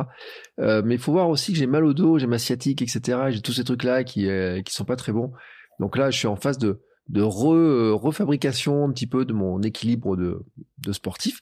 Euh, 0.58 0.82
mais 0.84 0.94
il 0.94 1.00
faut 1.00 1.12
voir 1.12 1.28
aussi 1.28 1.52
que 1.52 1.58
j'ai 1.58 1.66
mal 1.66 1.84
au 1.84 1.94
dos, 1.94 2.18
j'ai 2.18 2.26
ma 2.26 2.38
sciatique, 2.38 2.82
etc. 2.82 3.18
J'ai 3.30 3.40
tous 3.40 3.52
ces 3.52 3.64
trucs-là 3.64 4.04
qui 4.04 4.28
euh, 4.28 4.60
sont 4.68 4.84
pas 4.84 4.96
très 4.96 5.12
bons. 5.12 5.32
Donc 5.78 5.96
là, 5.96 6.10
je 6.10 6.18
suis 6.18 6.26
en 6.26 6.36
phase 6.36 6.58
de 6.58 6.80
de 7.08 7.22
euh, 7.22 7.94
refabrication 7.94 8.84
un 8.84 8.92
petit 8.92 9.06
peu 9.06 9.24
de 9.24 9.32
mon 9.32 9.62
équilibre 9.62 10.16
de, 10.16 10.44
de 10.78 10.92
sportif. 10.92 11.40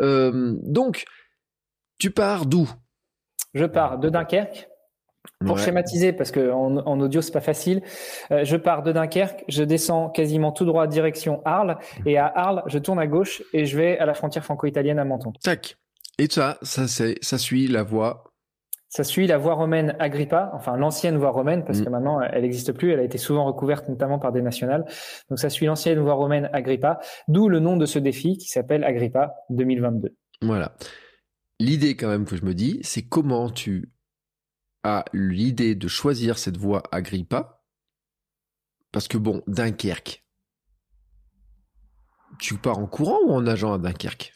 Euh, 0.00 0.56
donc, 0.62 1.04
tu 1.98 2.10
pars 2.10 2.46
d'où? 2.46 2.70
Je 3.54 3.66
pars 3.66 3.98
de 3.98 4.08
Dunkerque. 4.08 4.68
Pour 5.44 5.56
Ouais. 5.56 5.62
schématiser, 5.62 6.12
parce 6.12 6.30
que 6.30 6.50
en, 6.52 6.76
en 6.78 7.00
audio 7.00 7.20
c'est 7.20 7.32
pas 7.32 7.40
facile, 7.40 7.82
euh, 8.30 8.44
je 8.44 8.56
pars 8.56 8.82
de 8.82 8.92
Dunkerque, 8.92 9.44
je 9.48 9.62
descends 9.64 10.08
quasiment 10.08 10.52
tout 10.52 10.64
droit 10.64 10.86
direction 10.86 11.42
Arles, 11.44 11.78
et 12.06 12.16
à 12.18 12.26
Arles, 12.26 12.62
je 12.66 12.78
tourne 12.78 12.98
à 12.98 13.06
gauche 13.06 13.42
et 13.52 13.64
je 13.66 13.76
vais 13.76 13.98
à 13.98 14.06
la 14.06 14.14
frontière 14.14 14.44
franco-italienne 14.44 14.98
à 14.98 15.04
Menton. 15.04 15.32
Tac. 15.42 15.76
Et 16.18 16.28
ça, 16.30 16.58
ça, 16.62 16.86
c'est, 16.86 17.16
ça 17.22 17.38
suit 17.38 17.66
la 17.68 17.82
voie. 17.82 18.24
Ça 18.88 19.04
suit 19.04 19.26
la 19.26 19.38
voie 19.38 19.54
romaine 19.54 19.96
Agrippa, 20.00 20.50
enfin 20.54 20.76
l'ancienne 20.76 21.16
voie 21.16 21.30
romaine, 21.30 21.64
parce 21.64 21.80
Mm. 21.80 21.84
que 21.84 21.88
maintenant 21.90 22.20
elle 22.20 22.42
n'existe 22.42 22.72
plus, 22.72 22.92
elle 22.92 23.00
a 23.00 23.04
été 23.04 23.16
souvent 23.18 23.44
recouverte 23.46 23.88
notamment 23.88 24.18
par 24.18 24.32
des 24.32 24.42
nationales. 24.42 24.84
Donc 25.30 25.38
ça 25.38 25.48
suit 25.50 25.66
l'ancienne 25.66 25.98
voie 25.98 26.14
romaine 26.14 26.50
Agrippa, 26.52 27.00
d'où 27.28 27.48
le 27.48 27.58
nom 27.58 27.76
de 27.76 27.86
ce 27.86 27.98
défi 27.98 28.36
qui 28.36 28.48
s'appelle 28.48 28.84
Agrippa 28.84 29.34
2022. 29.50 30.14
Voilà. 30.42 30.74
L'idée 31.58 31.96
quand 31.96 32.08
même 32.08 32.24
que 32.26 32.36
je 32.36 32.44
me 32.44 32.54
dis, 32.54 32.80
c'est 32.82 33.02
comment 33.02 33.48
tu 33.48 33.91
as 34.84 35.04
l'idée 35.12 35.74
de 35.74 35.88
choisir 35.88 36.38
cette 36.38 36.56
voie 36.56 36.82
Agrippa. 36.92 37.62
Parce 38.92 39.08
que 39.08 39.18
bon, 39.18 39.42
Dunkerque. 39.46 40.24
Tu 42.38 42.56
pars 42.56 42.78
en 42.78 42.86
courant 42.86 43.18
ou 43.26 43.32
en 43.32 43.42
nageant 43.42 43.72
à 43.74 43.78
Dunkerque? 43.78 44.32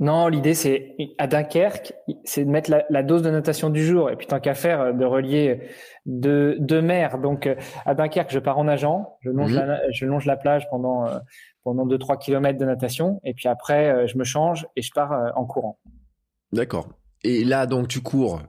Non, 0.00 0.26
l'idée 0.26 0.54
c'est 0.54 0.96
à 1.18 1.28
Dunkerque, 1.28 1.92
c'est 2.24 2.44
de 2.44 2.50
mettre 2.50 2.68
la, 2.68 2.84
la 2.90 3.04
dose 3.04 3.22
de 3.22 3.30
natation 3.30 3.70
du 3.70 3.84
jour, 3.84 4.10
et 4.10 4.16
puis 4.16 4.26
tant 4.26 4.40
qu'à 4.40 4.54
faire, 4.54 4.92
de 4.92 5.04
relier 5.04 5.70
deux, 6.04 6.56
deux 6.58 6.82
mers. 6.82 7.18
Donc 7.18 7.46
euh, 7.46 7.54
à 7.86 7.94
Dunkerque, 7.94 8.32
je 8.32 8.40
pars 8.40 8.58
en 8.58 8.64
nageant, 8.64 9.16
je 9.20 9.30
longe, 9.30 9.52
Mhm. 9.52 9.60
la, 9.64 9.90
je 9.92 10.04
longe 10.06 10.26
la 10.26 10.36
plage 10.36 10.68
pendant 10.68 11.06
euh, 11.06 11.18
pendant 11.62 11.86
deux 11.86 11.98
trois 11.98 12.18
kilomètres 12.18 12.58
de 12.58 12.64
natation, 12.64 13.20
et 13.22 13.34
puis 13.34 13.46
après 13.48 13.88
euh, 13.88 14.06
je 14.08 14.18
me 14.18 14.24
change 14.24 14.66
et 14.74 14.82
je 14.82 14.90
pars 14.92 15.12
euh, 15.12 15.30
en 15.36 15.46
courant. 15.46 15.78
D'accord. 16.52 16.88
Et 17.22 17.44
là, 17.44 17.66
donc, 17.66 17.88
tu 17.88 18.00
cours 18.02 18.42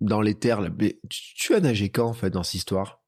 dans 0.00 0.20
les 0.20 0.34
terres. 0.34 0.60
là. 0.60 0.68
Mais 0.78 0.98
tu, 1.08 1.34
tu 1.34 1.54
as 1.54 1.60
nagé 1.60 1.88
quand, 1.88 2.06
en 2.06 2.12
fait, 2.12 2.30
dans 2.30 2.42
cette 2.42 2.54
histoire? 2.54 3.02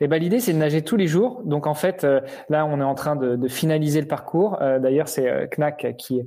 Et 0.00 0.08
ben 0.08 0.18
l'idée 0.18 0.40
c'est 0.40 0.52
de 0.52 0.58
nager 0.58 0.82
tous 0.82 0.96
les 0.96 1.06
jours. 1.06 1.42
Donc 1.44 1.66
en 1.66 1.74
fait 1.74 2.04
euh, 2.04 2.20
là 2.48 2.66
on 2.66 2.80
est 2.80 2.84
en 2.84 2.94
train 2.94 3.16
de, 3.16 3.36
de 3.36 3.48
finaliser 3.48 4.00
le 4.00 4.08
parcours. 4.08 4.60
Euh, 4.60 4.78
D'ailleurs 4.78 5.08
c'est 5.08 5.28
euh, 5.28 5.46
Knack 5.46 5.96
qui 5.96 6.22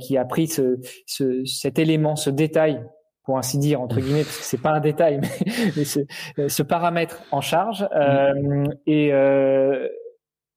qui 0.00 0.16
a 0.18 0.24
pris 0.24 0.48
ce, 0.48 0.78
ce 1.06 1.44
cet 1.44 1.78
élément, 1.78 2.16
ce 2.16 2.30
détail 2.30 2.84
pour 3.24 3.38
ainsi 3.38 3.58
dire 3.58 3.80
entre 3.80 3.96
guillemets 4.00 4.24
parce 4.24 4.38
que 4.38 4.44
c'est 4.44 4.60
pas 4.60 4.72
un 4.72 4.80
détail 4.80 5.20
mais, 5.20 5.52
mais 5.76 5.84
ce, 5.84 6.00
ce 6.48 6.62
paramètre 6.62 7.22
en 7.30 7.40
charge. 7.40 7.86
Euh, 7.94 8.64
et 8.86 9.12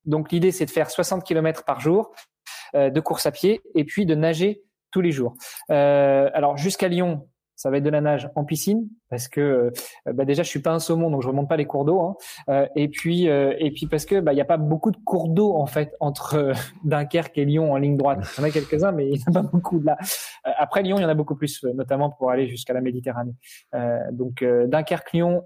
donc 0.05 0.31
l'idée 0.31 0.51
c'est 0.51 0.65
de 0.65 0.71
faire 0.71 0.89
60 0.89 1.23
km 1.23 1.63
par 1.65 1.79
jour 1.79 2.11
de 2.73 2.99
course 2.99 3.27
à 3.27 3.31
pied 3.31 3.61
et 3.75 3.83
puis 3.83 4.05
de 4.05 4.15
nager 4.15 4.63
tous 4.91 5.01
les 5.01 5.11
jours. 5.11 5.35
Alors 5.69 6.57
jusqu'à 6.57 6.87
Lyon 6.87 7.27
ça 7.63 7.69
va 7.69 7.77
être 7.77 7.83
de 7.83 7.89
la 7.89 8.01
nage 8.01 8.29
en 8.35 8.43
piscine 8.43 8.89
parce 9.09 9.29
que 9.29 9.39
euh, 9.39 9.71
bah 10.13 10.25
déjà 10.25 10.43
je 10.43 10.49
suis 10.49 10.59
pas 10.59 10.71
un 10.71 10.79
saumon 10.79 11.09
donc 11.09 11.21
je 11.21 11.29
remonte 11.29 11.47
pas 11.47 11.55
les 11.55 11.65
cours 11.65 11.85
d'eau 11.85 12.01
hein. 12.01 12.15
Euh, 12.49 12.67
et 12.75 12.89
puis 12.89 13.29
euh, 13.29 13.55
et 13.57 13.71
puis 13.71 13.85
parce 13.85 14.03
que 14.05 14.19
bah 14.19 14.33
il 14.33 14.35
y 14.37 14.41
a 14.41 14.45
pas 14.45 14.57
beaucoup 14.57 14.91
de 14.91 14.97
cours 14.97 15.29
d'eau 15.29 15.55
en 15.55 15.65
fait 15.65 15.95
entre 16.01 16.51
Dunkerque 16.83 17.37
et 17.37 17.45
Lyon 17.45 17.71
en 17.71 17.77
ligne 17.77 17.95
droite. 17.95 18.19
Il 18.37 18.41
y 18.41 18.43
en 18.43 18.47
a 18.49 18.51
quelques-uns 18.51 18.91
mais 18.91 19.07
il 19.07 19.17
y 19.17 19.23
en 19.27 19.31
a 19.31 19.43
pas 19.43 19.49
beaucoup 19.49 19.79
là. 19.79 19.97
Après 20.43 20.83
Lyon, 20.83 20.97
il 20.97 21.03
y 21.03 21.05
en 21.05 21.09
a 21.09 21.13
beaucoup 21.13 21.35
plus 21.35 21.63
notamment 21.63 22.09
pour 22.09 22.31
aller 22.31 22.49
jusqu'à 22.49 22.73
la 22.73 22.81
Méditerranée. 22.81 23.35
Donc 24.11 24.43
Dunkerque 24.43 25.13
Lyon 25.13 25.43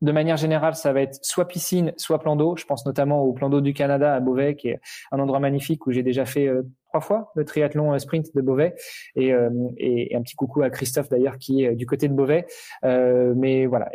de 0.00 0.12
manière 0.12 0.36
générale, 0.36 0.74
ça 0.74 0.92
va 0.92 1.02
être 1.02 1.18
soit 1.22 1.48
piscine, 1.48 1.92
soit 1.96 2.20
plan 2.20 2.36
d'eau. 2.36 2.56
Je 2.56 2.64
pense 2.64 2.86
notamment 2.86 3.22
au 3.22 3.32
plan 3.32 3.50
d'eau 3.50 3.60
du 3.60 3.74
Canada 3.74 4.14
à 4.14 4.20
Beauvais, 4.20 4.54
qui 4.54 4.68
est 4.68 4.80
un 5.10 5.18
endroit 5.18 5.40
magnifique 5.40 5.86
où 5.86 5.92
j'ai 5.92 6.02
déjà 6.02 6.24
fait 6.24 6.46
euh, 6.46 6.62
trois 6.88 7.00
fois 7.00 7.32
le 7.34 7.44
triathlon 7.44 7.92
euh, 7.92 7.98
sprint 7.98 8.34
de 8.34 8.40
Beauvais. 8.40 8.74
Et, 9.16 9.32
euh, 9.32 9.50
et, 9.76 10.14
un 10.16 10.22
petit 10.22 10.36
coucou 10.36 10.62
à 10.62 10.70
Christophe 10.70 11.08
d'ailleurs, 11.08 11.38
qui 11.38 11.64
est 11.64 11.70
euh, 11.70 11.74
du 11.74 11.86
côté 11.86 12.08
de 12.08 12.14
Beauvais. 12.14 12.46
Euh, 12.84 13.34
mais 13.36 13.66
voilà, 13.66 13.90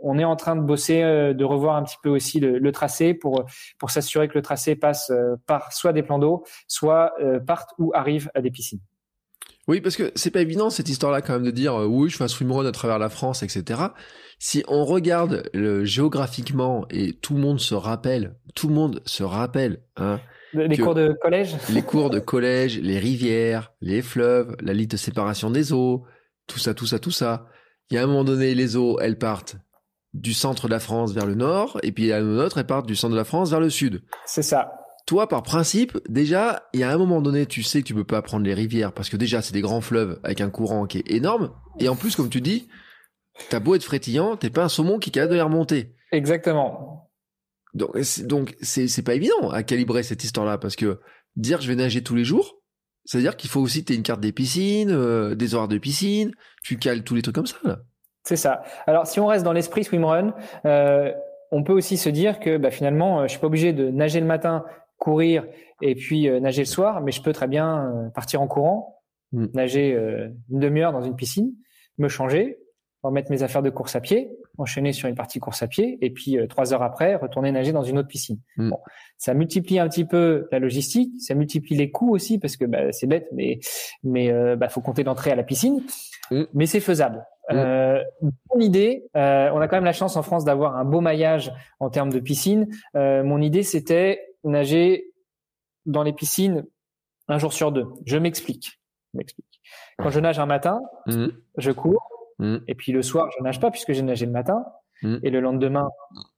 on, 0.00 0.18
est 0.18 0.24
en 0.24 0.36
train 0.36 0.56
de 0.56 0.62
bosser, 0.62 1.02
de 1.02 1.44
revoir 1.44 1.76
un 1.76 1.84
petit 1.84 1.98
peu 2.02 2.08
aussi 2.08 2.40
le, 2.40 2.58
le 2.58 2.72
tracé 2.72 3.14
pour 3.14 3.44
pour 3.78 3.90
s'assurer 3.90 4.28
que 4.28 4.34
le 4.34 4.42
tracé 4.42 4.76
passe 4.76 5.12
par 5.46 5.72
soit 5.72 5.92
des 5.92 6.02
plans 6.02 6.18
d'eau, 6.18 6.44
soit 6.68 7.14
parte 7.46 7.70
ou 7.78 7.92
arrive 7.94 8.30
à 8.34 8.40
des 8.40 8.50
piscines. 8.50 8.80
Oui, 9.68 9.82
parce 9.82 9.96
que 9.96 10.10
c'est 10.14 10.30
pas 10.30 10.40
évident 10.40 10.70
cette 10.70 10.88
histoire-là 10.88 11.20
quand 11.20 11.34
même 11.34 11.44
de 11.44 11.50
dire 11.50 11.74
euh, 11.74 11.86
oui, 11.86 12.08
je 12.08 12.16
fais 12.16 12.24
un 12.24 12.28
swimrun 12.28 12.64
à 12.64 12.72
travers 12.72 12.98
la 12.98 13.10
France, 13.10 13.42
etc. 13.42 13.82
Si 14.38 14.64
on 14.66 14.84
regarde 14.84 15.48
le, 15.52 15.84
géographiquement 15.84 16.86
et 16.90 17.12
tout 17.12 17.34
le 17.34 17.40
monde 17.40 17.60
se 17.60 17.74
rappelle, 17.74 18.36
tout 18.54 18.68
le 18.68 18.74
monde 18.74 19.02
se 19.04 19.22
rappelle, 19.22 19.82
hein, 19.96 20.20
Les 20.54 20.78
cours 20.78 20.94
de 20.94 21.14
collège? 21.20 21.54
les 21.70 21.82
cours 21.82 22.08
de 22.08 22.18
collège, 22.18 22.80
les 22.80 22.98
rivières, 22.98 23.72
les 23.82 24.00
fleuves, 24.00 24.56
la 24.60 24.72
ligne 24.72 24.88
de 24.88 24.96
séparation 24.96 25.50
des 25.50 25.72
eaux, 25.72 26.04
tout 26.46 26.58
ça, 26.58 26.72
tout 26.72 26.86
ça, 26.86 26.98
tout 26.98 27.10
ça. 27.10 27.46
Il 27.90 27.94
y 27.94 27.98
a 27.98 28.02
un 28.02 28.06
moment 28.06 28.24
donné, 28.24 28.54
les 28.54 28.76
eaux, 28.76 28.98
elles 29.00 29.18
partent 29.18 29.56
du 30.14 30.32
centre 30.32 30.66
de 30.66 30.72
la 30.72 30.80
France 30.80 31.12
vers 31.12 31.26
le 31.26 31.34
nord, 31.34 31.78
et 31.82 31.92
puis 31.92 32.10
à 32.12 32.18
un 32.18 32.38
autre, 32.38 32.56
elles 32.58 32.66
partent 32.66 32.86
du 32.86 32.96
centre 32.96 33.12
de 33.12 33.18
la 33.18 33.24
France 33.24 33.50
vers 33.50 33.60
le 33.60 33.70
sud. 33.70 34.02
C'est 34.24 34.42
ça. 34.42 34.72
Toi, 35.08 35.26
par 35.26 35.42
principe, 35.42 35.96
déjà, 36.06 36.68
il 36.74 36.80
y 36.80 36.82
a 36.82 36.90
un 36.90 36.98
moment 36.98 37.22
donné, 37.22 37.46
tu 37.46 37.62
sais 37.62 37.80
que 37.80 37.86
tu 37.86 37.94
peux 37.94 38.04
pas 38.04 38.20
prendre 38.20 38.44
les 38.44 38.52
rivières 38.52 38.92
parce 38.92 39.08
que 39.08 39.16
déjà, 39.16 39.40
c'est 39.40 39.54
des 39.54 39.62
grands 39.62 39.80
fleuves 39.80 40.20
avec 40.22 40.42
un 40.42 40.50
courant 40.50 40.86
qui 40.86 40.98
est 40.98 41.10
énorme. 41.10 41.50
Et 41.80 41.88
en 41.88 41.96
plus, 41.96 42.14
comme 42.14 42.28
tu 42.28 42.42
dis, 42.42 42.68
t'as 43.48 43.58
beau 43.58 43.74
être 43.74 43.84
frétillant, 43.84 44.36
t'es 44.36 44.50
pas 44.50 44.64
un 44.64 44.68
saumon 44.68 44.98
qui 44.98 45.08
est 45.08 45.12
capable 45.12 45.30
de 45.30 45.36
les 45.36 45.42
remonter. 45.42 45.94
Exactement. 46.12 47.10
Donc, 47.72 47.92
c'est, 48.02 48.26
donc, 48.26 48.54
c'est, 48.60 48.86
c'est 48.86 49.00
pas 49.00 49.14
évident 49.14 49.48
à 49.50 49.62
calibrer 49.62 50.02
cette 50.02 50.24
histoire-là 50.24 50.58
parce 50.58 50.76
que 50.76 51.00
dire 51.36 51.62
je 51.62 51.68
vais 51.68 51.76
nager 51.76 52.02
tous 52.02 52.14
les 52.14 52.24
jours, 52.24 52.60
c'est-à-dire 53.06 53.38
qu'il 53.38 53.48
faut 53.48 53.62
aussi 53.62 53.80
que 53.80 53.86
t'aies 53.86 53.96
une 53.96 54.02
carte 54.02 54.20
des 54.20 54.32
piscines, 54.32 54.90
euh, 54.90 55.34
des 55.34 55.54
horaires 55.54 55.68
de 55.68 55.78
piscine, 55.78 56.32
tu 56.62 56.76
cales 56.76 57.02
tous 57.02 57.14
les 57.14 57.22
trucs 57.22 57.34
comme 57.34 57.46
ça, 57.46 57.56
là. 57.64 57.78
C'est 58.24 58.36
ça. 58.36 58.60
Alors, 58.86 59.06
si 59.06 59.20
on 59.20 59.26
reste 59.26 59.42
dans 59.42 59.54
l'esprit 59.54 59.84
swimrun, 59.84 60.34
euh, 60.66 61.10
on 61.50 61.62
peut 61.62 61.72
aussi 61.72 61.96
se 61.96 62.10
dire 62.10 62.40
que 62.40 62.58
bah, 62.58 62.70
finalement, 62.70 63.20
euh, 63.20 63.22
je 63.22 63.28
suis 63.28 63.38
pas 63.38 63.46
obligé 63.46 63.72
de 63.72 63.88
nager 63.90 64.20
le 64.20 64.26
matin, 64.26 64.66
courir 64.98 65.46
et 65.80 65.94
puis 65.94 66.28
euh, 66.28 66.40
nager 66.40 66.62
le 66.62 66.66
soir, 66.66 67.00
mais 67.00 67.12
je 67.12 67.22
peux 67.22 67.32
très 67.32 67.48
bien 67.48 67.86
euh, 67.86 68.10
partir 68.10 68.42
en 68.42 68.46
courant, 68.46 68.94
Mm. 69.30 69.46
nager 69.52 69.92
euh, 69.92 70.30
une 70.50 70.58
demi-heure 70.58 70.90
dans 70.90 71.02
une 71.02 71.14
piscine, 71.14 71.52
me 71.98 72.08
changer, 72.08 72.56
remettre 73.02 73.30
mes 73.30 73.42
affaires 73.42 73.62
de 73.62 73.68
course 73.68 73.94
à 73.94 74.00
pied, 74.00 74.30
enchaîner 74.56 74.94
sur 74.94 75.06
une 75.06 75.14
partie 75.14 75.38
course 75.38 75.62
à 75.62 75.68
pied, 75.68 75.98
et 76.00 76.08
puis 76.08 76.38
trois 76.48 76.72
heures 76.72 76.82
après, 76.82 77.14
retourner 77.14 77.52
nager 77.52 77.72
dans 77.72 77.82
une 77.82 77.98
autre 77.98 78.08
piscine. 78.08 78.38
Mm. 78.56 78.70
Bon, 78.70 78.78
ça 79.18 79.34
multiplie 79.34 79.78
un 79.78 79.86
petit 79.86 80.06
peu 80.06 80.48
la 80.50 80.58
logistique, 80.58 81.12
ça 81.20 81.34
multiplie 81.34 81.76
les 81.76 81.90
coûts 81.90 82.10
aussi, 82.10 82.38
parce 82.38 82.56
que 82.56 82.64
bah, 82.64 82.90
c'est 82.90 83.06
bête, 83.06 83.28
mais 83.32 83.58
mais 84.02 84.32
bah, 84.56 84.70
faut 84.70 84.80
compter 84.80 85.04
d'entrée 85.04 85.30
à 85.30 85.36
la 85.36 85.44
piscine, 85.44 85.82
mm. 86.30 86.44
mais 86.54 86.64
c'est 86.64 86.80
faisable. 86.80 87.22
Euh, 87.50 88.02
mon 88.54 88.60
idée, 88.60 89.04
euh, 89.16 89.50
on 89.54 89.60
a 89.60 89.68
quand 89.68 89.76
même 89.76 89.84
la 89.84 89.92
chance 89.92 90.16
en 90.16 90.22
France 90.22 90.44
d'avoir 90.44 90.76
un 90.76 90.84
beau 90.84 91.00
maillage 91.00 91.52
en 91.80 91.90
termes 91.90 92.10
de 92.10 92.20
piscine. 92.20 92.68
Euh, 92.94 93.22
mon 93.22 93.40
idée, 93.40 93.62
c'était 93.62 94.27
nager 94.44 95.12
dans 95.86 96.02
les 96.02 96.12
piscines 96.12 96.64
un 97.28 97.38
jour 97.38 97.52
sur 97.52 97.72
deux. 97.72 97.86
Je 98.06 98.16
m'explique. 98.16 98.80
m'explique. 99.14 99.60
Quand 99.98 100.10
je 100.10 100.20
nage 100.20 100.38
un 100.38 100.46
matin, 100.46 100.80
mmh. 101.06 101.26
je 101.58 101.70
cours, 101.72 102.08
mmh. 102.38 102.56
et 102.66 102.74
puis 102.74 102.92
le 102.92 103.02
soir, 103.02 103.30
je 103.36 103.42
nage 103.42 103.60
pas 103.60 103.70
puisque 103.70 103.92
j'ai 103.92 104.02
nagé 104.02 104.26
le 104.26 104.32
matin. 104.32 104.64
Mmh. 105.02 105.18
Et 105.22 105.30
le 105.30 105.40
lendemain, 105.40 105.88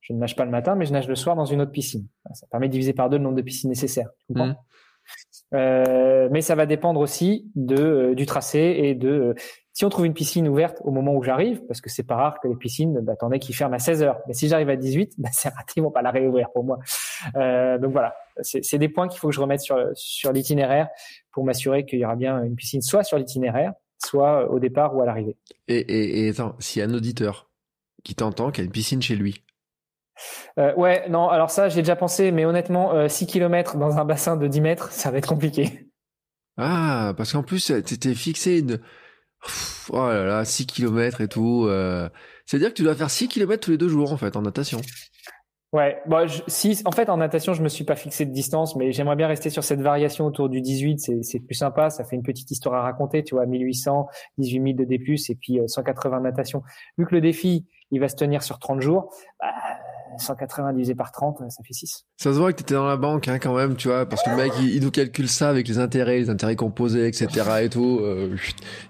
je 0.00 0.12
ne 0.12 0.18
nage 0.18 0.36
pas 0.36 0.44
le 0.44 0.50
matin, 0.50 0.74
mais 0.74 0.84
je 0.84 0.92
nage 0.92 1.08
le 1.08 1.14
soir 1.14 1.34
dans 1.36 1.46
une 1.46 1.62
autre 1.62 1.72
piscine. 1.72 2.06
Ça 2.34 2.46
permet 2.48 2.68
de 2.68 2.72
diviser 2.72 2.92
par 2.92 3.08
deux 3.08 3.16
le 3.16 3.22
nombre 3.22 3.36
de 3.36 3.42
piscines 3.42 3.70
nécessaires. 3.70 4.10
Tu 4.18 4.34
comprends? 4.34 4.56
Euh, 5.54 6.28
mais 6.30 6.42
ça 6.42 6.54
va 6.54 6.66
dépendre 6.66 7.00
aussi 7.00 7.50
de 7.56 7.82
euh, 7.82 8.14
du 8.14 8.26
tracé 8.26 8.58
et 8.58 8.94
de 8.94 9.08
euh, 9.08 9.34
si 9.72 9.84
on 9.84 9.88
trouve 9.88 10.06
une 10.06 10.14
piscine 10.14 10.48
ouverte 10.48 10.78
au 10.82 10.90
moment 10.90 11.14
où 11.14 11.22
j'arrive, 11.22 11.64
parce 11.66 11.80
que 11.80 11.88
c'est 11.88 12.02
pas 12.02 12.16
rare 12.16 12.40
que 12.40 12.48
les 12.48 12.56
piscines, 12.56 13.00
bah, 13.00 13.16
t'en 13.16 13.30
as 13.30 13.38
qui 13.38 13.52
ferment 13.52 13.76
à 13.76 13.78
16 13.78 14.02
heures. 14.02 14.18
Mais 14.26 14.34
si 14.34 14.48
j'arrive 14.48 14.68
à 14.68 14.76
18, 14.76 15.14
bah, 15.18 15.28
c'est 15.32 15.48
raté, 15.48 15.74
ils 15.76 15.82
vont 15.82 15.90
pas 15.90 16.02
la 16.02 16.10
réouvrir 16.10 16.50
pour 16.52 16.64
moi. 16.64 16.78
Euh, 17.36 17.78
donc 17.78 17.92
voilà, 17.92 18.14
c'est 18.42 18.78
des 18.78 18.88
points 18.88 19.08
qu'il 19.08 19.20
faut 19.20 19.28
que 19.28 19.34
je 19.34 19.40
remette 19.40 19.60
sur 19.60 19.78
sur 19.94 20.32
l'itinéraire 20.32 20.88
pour 21.32 21.44
m'assurer 21.44 21.84
qu'il 21.84 21.98
y 22.00 22.04
aura 22.04 22.16
bien 22.16 22.42
une 22.42 22.56
piscine 22.56 22.82
soit 22.82 23.04
sur 23.04 23.18
l'itinéraire, 23.18 23.72
soit 24.04 24.50
au 24.50 24.58
départ 24.58 24.96
ou 24.96 25.02
à 25.02 25.06
l'arrivée. 25.06 25.36
Et, 25.68 25.78
et, 25.78 26.26
et 26.26 26.30
attends, 26.30 26.56
s'il 26.58 26.80
y 26.80 26.82
a 26.84 26.88
un 26.88 26.94
auditeur 26.94 27.50
qui 28.02 28.14
t'entend, 28.14 28.50
qui 28.50 28.60
a 28.60 28.64
une 28.64 28.70
piscine 28.70 29.02
chez 29.02 29.14
lui, 29.14 29.44
euh, 30.58 30.74
ouais, 30.74 31.08
non, 31.08 31.28
alors 31.28 31.50
ça, 31.50 31.68
j'ai 31.68 31.80
déjà 31.80 31.96
pensé, 31.96 32.30
mais 32.30 32.44
honnêtement, 32.44 32.94
euh, 32.94 33.08
6 33.08 33.26
km 33.26 33.76
dans 33.76 33.98
un 33.98 34.04
bassin 34.04 34.36
de 34.36 34.46
10 34.46 34.60
mètres, 34.60 34.92
ça 34.92 35.10
va 35.10 35.18
être 35.18 35.28
compliqué. 35.28 35.86
Ah, 36.56 37.14
parce 37.16 37.32
qu'en 37.32 37.42
plus, 37.42 37.66
t'étais 37.66 38.14
fixé 38.14 38.62
Oh 39.90 40.06
là 40.06 40.24
là, 40.24 40.44
6 40.44 40.66
km 40.66 41.20
et 41.20 41.28
tout. 41.28 41.66
Euh... 41.66 42.08
C'est-à-dire 42.46 42.70
que 42.70 42.74
tu 42.74 42.82
dois 42.82 42.94
faire 42.94 43.10
6 43.10 43.28
km 43.28 43.60
tous 43.60 43.70
les 43.70 43.78
deux 43.78 43.88
jours, 43.88 44.12
en 44.12 44.16
fait, 44.16 44.36
en 44.36 44.42
natation. 44.42 44.80
Ouais, 45.72 46.02
bon, 46.06 46.26
si, 46.48 46.82
en 46.84 46.90
fait, 46.90 47.08
en 47.08 47.18
natation, 47.18 47.54
je 47.54 47.62
me 47.62 47.68
suis 47.68 47.84
pas 47.84 47.94
fixé 47.94 48.26
de 48.26 48.32
distance, 48.32 48.74
mais 48.74 48.90
j'aimerais 48.90 49.14
bien 49.14 49.28
rester 49.28 49.50
sur 49.50 49.62
cette 49.62 49.80
variation 49.80 50.26
autour 50.26 50.48
du 50.48 50.60
18. 50.60 51.22
C'est 51.22 51.38
plus 51.38 51.54
sympa, 51.54 51.90
ça 51.90 52.02
fait 52.02 52.16
une 52.16 52.24
petite 52.24 52.50
histoire 52.50 52.74
à 52.74 52.82
raconter, 52.82 53.22
tu 53.22 53.36
vois, 53.36 53.46
1800, 53.46 54.08
18 54.38 54.62
000 54.62 54.72
de 54.76 54.84
D+, 54.84 54.96
et 54.96 55.34
puis 55.36 55.60
180 55.64 56.16
euh, 56.16 56.20
natation. 56.20 56.64
Vu 56.98 57.06
que 57.06 57.14
le 57.14 57.20
défi, 57.20 57.68
il 57.92 58.00
va 58.00 58.08
se 58.08 58.16
tenir 58.16 58.42
sur 58.42 58.58
30 58.58 58.80
jours, 58.80 59.14
bah, 59.38 59.52
180 60.18 60.72
divisé 60.72 60.94
par 60.94 61.12
30, 61.12 61.38
ça 61.48 61.62
fait 61.62 61.72
6. 61.72 62.06
Ça 62.16 62.32
se 62.32 62.38
voit 62.38 62.52
que 62.52 62.58
tu 62.58 62.62
étais 62.62 62.74
dans 62.74 62.86
la 62.86 62.96
banque 62.96 63.28
hein, 63.28 63.38
quand 63.38 63.54
même, 63.54 63.76
tu 63.76 63.88
vois, 63.88 64.06
parce 64.06 64.22
que 64.22 64.30
le 64.30 64.36
mec, 64.36 64.52
il, 64.60 64.82
nous 64.82 64.90
calcule 64.90 65.28
ça 65.28 65.48
avec 65.48 65.68
les 65.68 65.78
intérêts, 65.78 66.18
les 66.18 66.30
intérêts 66.30 66.56
composés, 66.56 67.06
etc. 67.06 67.28
et 67.62 67.68
tout. 67.68 68.00
Euh, 68.02 68.36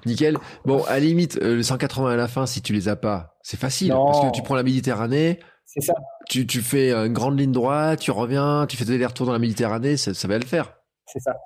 nickel. 0.06 0.38
Bon, 0.64 0.82
à 0.84 0.94
la 0.94 1.00
limite, 1.00 1.38
euh, 1.42 1.56
les 1.56 1.62
180 1.62 2.10
à 2.10 2.16
la 2.16 2.28
fin, 2.28 2.46
si 2.46 2.62
tu 2.62 2.72
les 2.72 2.88
as 2.88 2.96
pas, 2.96 3.36
c'est 3.42 3.58
facile, 3.58 3.90
parce 3.90 4.20
que 4.26 4.32
tu 4.32 4.42
prends 4.42 4.54
la 4.56 4.62
Méditerranée. 4.62 5.40
C'est 5.64 5.82
ça. 5.82 5.94
Tu, 6.28 6.46
tu 6.46 6.62
fais 6.62 6.92
une 6.92 7.12
grande 7.12 7.38
ligne 7.38 7.52
droite, 7.52 8.00
tu 8.00 8.10
reviens, 8.10 8.66
tu 8.66 8.76
fais 8.76 8.84
des 8.84 8.94
allers-retours 8.94 9.26
dans 9.26 9.32
la 9.32 9.38
Méditerranée, 9.38 9.96
ça, 9.96 10.14
ça 10.14 10.26
va 10.26 10.38
le 10.38 10.44
faire. 10.44 10.79
C'est 11.12 11.20
ça. 11.20 11.36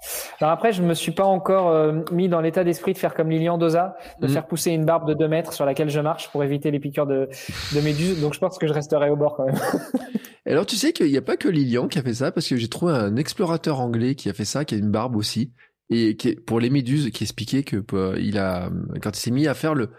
Alors 0.40 0.52
après, 0.52 0.72
je 0.72 0.82
me 0.82 0.94
suis 0.94 1.12
pas 1.12 1.24
encore 1.24 1.68
euh, 1.68 2.00
mis 2.12 2.28
dans 2.28 2.40
l'état 2.40 2.64
d'esprit 2.64 2.92
de 2.92 2.98
faire 2.98 3.14
comme 3.14 3.30
Lilian 3.30 3.58
Doza, 3.58 3.96
de 4.20 4.26
mm. 4.26 4.30
faire 4.30 4.46
pousser 4.46 4.72
une 4.72 4.84
barbe 4.84 5.08
de 5.08 5.14
2 5.14 5.28
mètres 5.28 5.52
sur 5.52 5.64
laquelle 5.64 5.90
je 5.90 6.00
marche 6.00 6.30
pour 6.30 6.44
éviter 6.44 6.70
les 6.70 6.80
piqûres 6.80 7.06
de, 7.06 7.28
de 7.74 7.80
méduses. 7.80 8.20
Donc 8.20 8.34
je 8.34 8.38
pense 8.38 8.58
que 8.58 8.66
je 8.66 8.72
resterai 8.72 9.10
au 9.10 9.16
bord 9.16 9.36
quand 9.36 9.46
même. 9.46 9.58
Alors 10.46 10.66
tu 10.66 10.76
sais 10.76 10.92
qu'il 10.92 11.10
n'y 11.10 11.16
a 11.16 11.22
pas 11.22 11.36
que 11.36 11.48
Lilian 11.48 11.88
qui 11.88 11.98
a 11.98 12.02
fait 12.02 12.14
ça, 12.14 12.30
parce 12.30 12.48
que 12.48 12.56
j'ai 12.56 12.68
trouvé 12.68 12.92
un 12.92 13.16
explorateur 13.16 13.80
anglais 13.80 14.14
qui 14.14 14.28
a 14.28 14.34
fait 14.34 14.44
ça, 14.44 14.64
qui 14.64 14.74
a 14.74 14.78
une 14.78 14.90
barbe 14.90 15.16
aussi, 15.16 15.52
et 15.90 16.16
qui 16.16 16.34
pour 16.34 16.60
les 16.60 16.70
méduses, 16.70 17.10
qui 17.10 17.24
expliquait 17.24 17.62
que 17.62 17.82
euh, 17.94 18.16
il 18.20 18.38
a, 18.38 18.70
quand 19.02 19.16
il 19.16 19.20
s'est 19.20 19.30
mis 19.30 19.46
à 19.46 19.54
faire 19.54 19.74
le, 19.74 19.90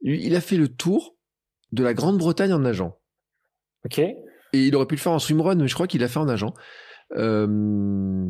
il 0.00 0.34
a 0.34 0.40
fait 0.40 0.56
le 0.56 0.68
tour 0.68 1.16
de 1.72 1.82
la 1.82 1.94
Grande-Bretagne 1.94 2.52
en 2.52 2.60
nageant. 2.60 2.98
Ok. 3.84 3.98
Et 3.98 4.66
il 4.66 4.76
aurait 4.76 4.86
pu 4.86 4.96
le 4.96 5.00
faire 5.00 5.12
en 5.12 5.18
swimrun, 5.18 5.54
mais 5.54 5.68
je 5.68 5.74
crois 5.74 5.86
qu'il 5.86 6.00
l'a 6.00 6.08
fait 6.08 6.18
en 6.18 6.26
nageant. 6.26 6.52
Euh, 7.16 8.26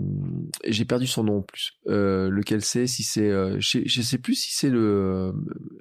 j'ai 0.64 0.85
perdu 0.85 1.07
son 1.07 1.24
nom 1.24 1.39
en 1.39 1.43
plus. 1.43 1.72
Euh, 1.89 2.30
lequel 2.30 2.62
c'est 2.62 2.87
Si 2.87 3.03
c'est, 3.03 3.30
euh, 3.30 3.57
je, 3.61 4.03
sais 4.03 4.18
plus 4.18 4.35
si 4.35 4.53
c'est 4.53 4.70
le 4.70 5.33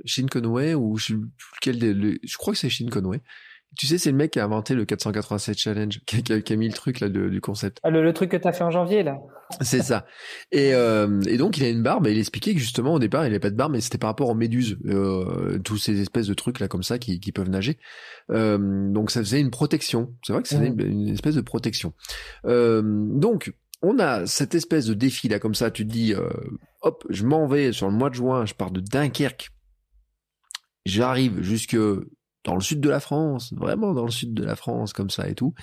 Shin 0.06 0.28
Conway 0.28 0.76
ou 0.76 0.98
je, 0.98 1.16
lequel 1.16 2.20
je 2.24 2.38
crois 2.38 2.54
que 2.54 2.60
c'est 2.60 2.70
Shin 2.70 2.90
Conway. 2.90 3.22
Tu 3.78 3.88
sais, 3.88 3.98
c'est 3.98 4.12
le 4.12 4.18
mec 4.18 4.32
qui 4.32 4.40
a 4.40 4.44
inventé 4.44 4.74
le 4.74 4.84
487 4.84 5.58
challenge, 5.58 6.02
qui 6.06 6.22
a, 6.32 6.42
qui 6.42 6.54
a 6.54 6.56
mis 6.56 6.68
le 6.68 6.74
truc 6.74 7.00
là 7.00 7.10
du 7.10 7.40
concept. 7.42 7.80
Ah, 7.84 7.90
le, 7.90 8.14
truc 8.14 8.32
que 8.32 8.38
t'as 8.38 8.52
fait 8.52 8.64
en 8.64 8.72
janvier 8.72 9.04
là. 9.04 9.18
C'est 9.62 9.82
ça. 9.82 10.06
Et, 10.52 10.74
euh, 10.74 11.22
et 11.28 11.38
donc 11.38 11.58
il 11.58 11.64
a 11.64 11.70
une 11.70 11.84
barbe 11.84 12.08
et 12.08 12.12
il 12.12 12.20
expliquait 12.20 12.54
que 12.54 12.60
justement 12.60 12.94
au 12.94 13.00
départ 13.00 13.26
il 13.26 13.28
avait 13.28 13.40
pas 13.40 13.50
de 13.50 13.56
barbe, 13.56 13.74
mais 13.74 13.82
c'était 13.82 13.98
par 13.98 14.10
rapport 14.10 14.30
aux 14.30 14.36
méduses, 14.36 14.78
euh, 14.86 15.60
tous 15.60 15.78
ces 15.78 16.00
espèces 16.02 16.28
de 16.28 16.34
trucs 16.34 16.60
là 16.60 16.68
comme 16.68 16.84
ça 16.84 17.00
qui, 17.00 17.20
qui 17.20 17.32
peuvent 17.32 17.50
nager. 17.50 17.78
Euh, 18.32 18.92
donc 18.92 19.12
ça 19.12 19.22
faisait 19.22 19.42
une 19.42 19.52
protection. 19.52 20.14
C'est 20.26 20.34
vrai 20.34 20.42
que 20.42 20.48
c'était 20.48 20.70
mmh. 20.70 20.80
une, 20.82 21.10
espèce 21.10 21.36
de 21.36 21.42
protection. 21.42 21.94
Euh, 22.46 22.82
donc 22.84 23.54
on 23.82 24.00
a 24.00 24.26
cette 24.26 24.56
espèce 24.56 24.86
de 24.86 24.94
défi 24.94 25.28
là 25.28 25.40
comme 25.40 25.56
ça. 25.56 25.72
Tu 25.72 25.86
te 25.86 25.92
dis, 25.92 26.14
euh, 26.14 26.30
hop, 26.82 27.06
je 27.10 27.26
m'en 27.26 27.48
vais 27.48 27.72
sur 27.72 27.90
le 27.90 27.94
mois 27.96 28.10
de 28.10 28.16
juin, 28.16 28.46
je 28.46 28.54
pars 28.54 28.72
de 28.72 28.80
Dunkerque. 28.80 29.50
J'arrive 30.86 31.42
jusque 31.42 31.78
dans 32.44 32.56
le 32.56 32.62
sud 32.62 32.80
de 32.80 32.90
la 32.90 33.00
France, 33.00 33.54
vraiment 33.54 33.94
dans 33.94 34.06
le 34.06 34.12
sud 34.12 34.34
de 34.34 34.44
la 34.44 34.56
France, 34.56 34.94
comme 34.94 35.10
ça 35.10 35.28
et 35.28 35.36
tout. 35.36 35.54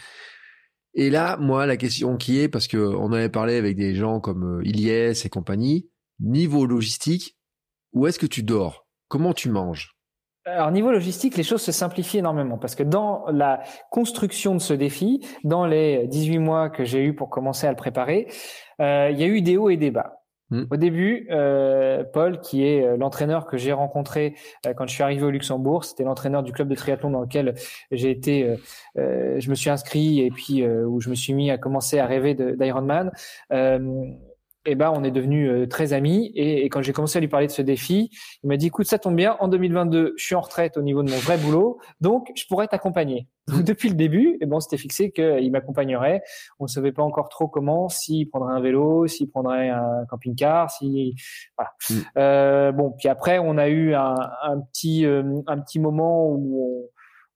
Et 0.95 1.11
là, 1.11 1.37
moi, 1.39 1.67
la 1.67 1.77
question 1.77 2.17
qui 2.17 2.41
est, 2.41 2.49
parce 2.49 2.67
que 2.67 2.79
on 2.79 3.13
avait 3.13 3.29
parlé 3.29 3.57
avec 3.57 3.77
des 3.77 3.95
gens 3.95 4.21
comme 4.21 4.59
euh, 4.59 4.65
Ilyes 4.65 5.25
et 5.25 5.29
compagnie, 5.29 5.89
niveau 6.21 6.67
logistique, 6.67 7.37
où 7.93 8.07
est-ce 8.07 8.19
que 8.19 8.27
tu 8.27 8.43
dors? 8.43 8.87
Comment 9.09 9.33
tu 9.33 9.49
manges? 9.49 9.99
Alors 10.45 10.71
niveau 10.71 10.91
logistique, 10.91 11.37
les 11.37 11.43
choses 11.43 11.61
se 11.61 11.73
simplifient 11.73 12.19
énormément 12.19 12.57
parce 12.57 12.75
que 12.75 12.83
dans 12.83 13.27
la 13.31 13.61
construction 13.91 14.55
de 14.55 14.61
ce 14.61 14.73
défi, 14.73 15.21
dans 15.45 15.67
les 15.67 16.07
18 16.09 16.39
mois 16.39 16.71
que 16.71 16.85
j'ai 16.85 17.05
eu 17.05 17.15
pour 17.15 17.29
commencer 17.29 17.67
à 17.67 17.71
le 17.71 17.77
préparer, 17.77 18.29
euh, 18.81 19.11
il 19.11 19.19
y 19.19 19.25
a 19.25 19.27
eu 19.27 19.43
des 19.43 19.59
hauts 19.59 19.69
et 19.69 19.77
des 19.77 19.91
bas. 19.91 20.23
Mm. 20.51 20.65
Au 20.71 20.77
début, 20.77 21.27
euh, 21.31 22.05
Paul, 22.05 22.41
qui 22.41 22.65
est 22.65 22.85
euh, 22.85 22.97
l'entraîneur 22.97 23.47
que 23.47 23.57
j'ai 23.57 23.73
rencontré 23.73 24.35
euh, 24.67 24.73
quand 24.75 24.87
je 24.87 24.95
suis 24.95 25.03
arrivé 25.03 25.23
au 25.23 25.31
Luxembourg, 25.31 25.85
c'était 25.85 26.05
l'entraîneur 26.05 26.43
du 26.43 26.53
club 26.53 26.69
de 26.69 26.75
triathlon 26.75 27.11
dans 27.11 27.21
lequel 27.21 27.55
j'ai 27.91 28.11
été, 28.11 28.57
je 28.97 29.51
me 29.51 29.55
suis 29.55 29.71
inscrit 29.71 30.21
et 30.21 30.31
puis 30.31 30.67
où 30.67 31.01
je 31.01 31.11
me 31.11 31.15
suis 31.15 31.35
mis 31.35 31.51
à 31.51 31.59
commencer 31.59 31.99
à 31.99 32.07
rêver 32.07 32.35
d'Ironman 32.35 33.11
eh 34.73 34.75
ben 34.75 34.93
on 34.95 35.05
est 35.05 35.11
devenus 35.11 35.51
euh, 35.51 35.67
très 35.67 35.93
amis. 35.93 36.33
Et, 36.35 36.69
quand 36.69 36.83
j'ai 36.83 36.93
commencé 36.93 37.19
à 37.19 37.21
lui 37.21 37.29
parler 37.29 37.47
de 37.47 37.53
ce 37.53 37.63
défi, 37.63 38.11
il 38.43 38.49
m'a 38.49 38.57
dit 38.57 38.67
écoute, 38.67 38.87
ça 38.87 38.99
tombe 38.99 39.17
bien, 39.17 39.37
en 39.41 39.49
2022, 39.49 40.15
je 40.17 40.25
suis 40.25 40.35
en 40.35 40.41
retraite 40.41 40.77
au 40.77 40.83
niveau 40.83 41.03
de 41.03 41.11
mon 41.11 41.19
vrai 41.19 41.39
boulot, 41.39 41.79
donc 42.01 42.31
je 42.35 42.45
pourrais 42.47 42.69
t'accompagner. 42.69 43.29
Donc 43.49 43.65
depuis 43.65 43.89
le 43.89 43.95
début, 43.95 44.35
et 44.35 44.39
eh 44.43 44.47
bon, 44.47 44.61
c'était 44.61 44.77
fixé 44.77 45.11
qu'il 45.11 45.51
m'accompagnerait. 45.51 46.23
On 46.59 46.65
ne 46.65 46.69
savait 46.69 46.93
pas 46.93 47.03
encore 47.03 47.31
trop 47.31 47.49
comment, 47.49 47.89
s'il 47.89 48.29
prendrait 48.29 48.55
un 48.55 48.61
vélo, 48.61 49.07
s'il 49.07 49.31
prendrait 49.31 49.71
un 49.71 50.05
camping-car, 50.11 50.71
si 50.71 51.15
voilà. 51.57 51.73
Mm. 51.89 51.95
Euh, 52.19 52.73
bon, 52.73 52.93
puis 52.99 53.09
après, 53.09 53.39
on 53.39 53.57
a 53.57 53.69
eu 53.69 53.95
un, 53.95 54.17
un 54.43 54.61
petit 54.61 55.07
euh, 55.07 55.23
un 55.47 55.59
petit 55.59 55.79
moment 55.79 56.29
où 56.29 56.91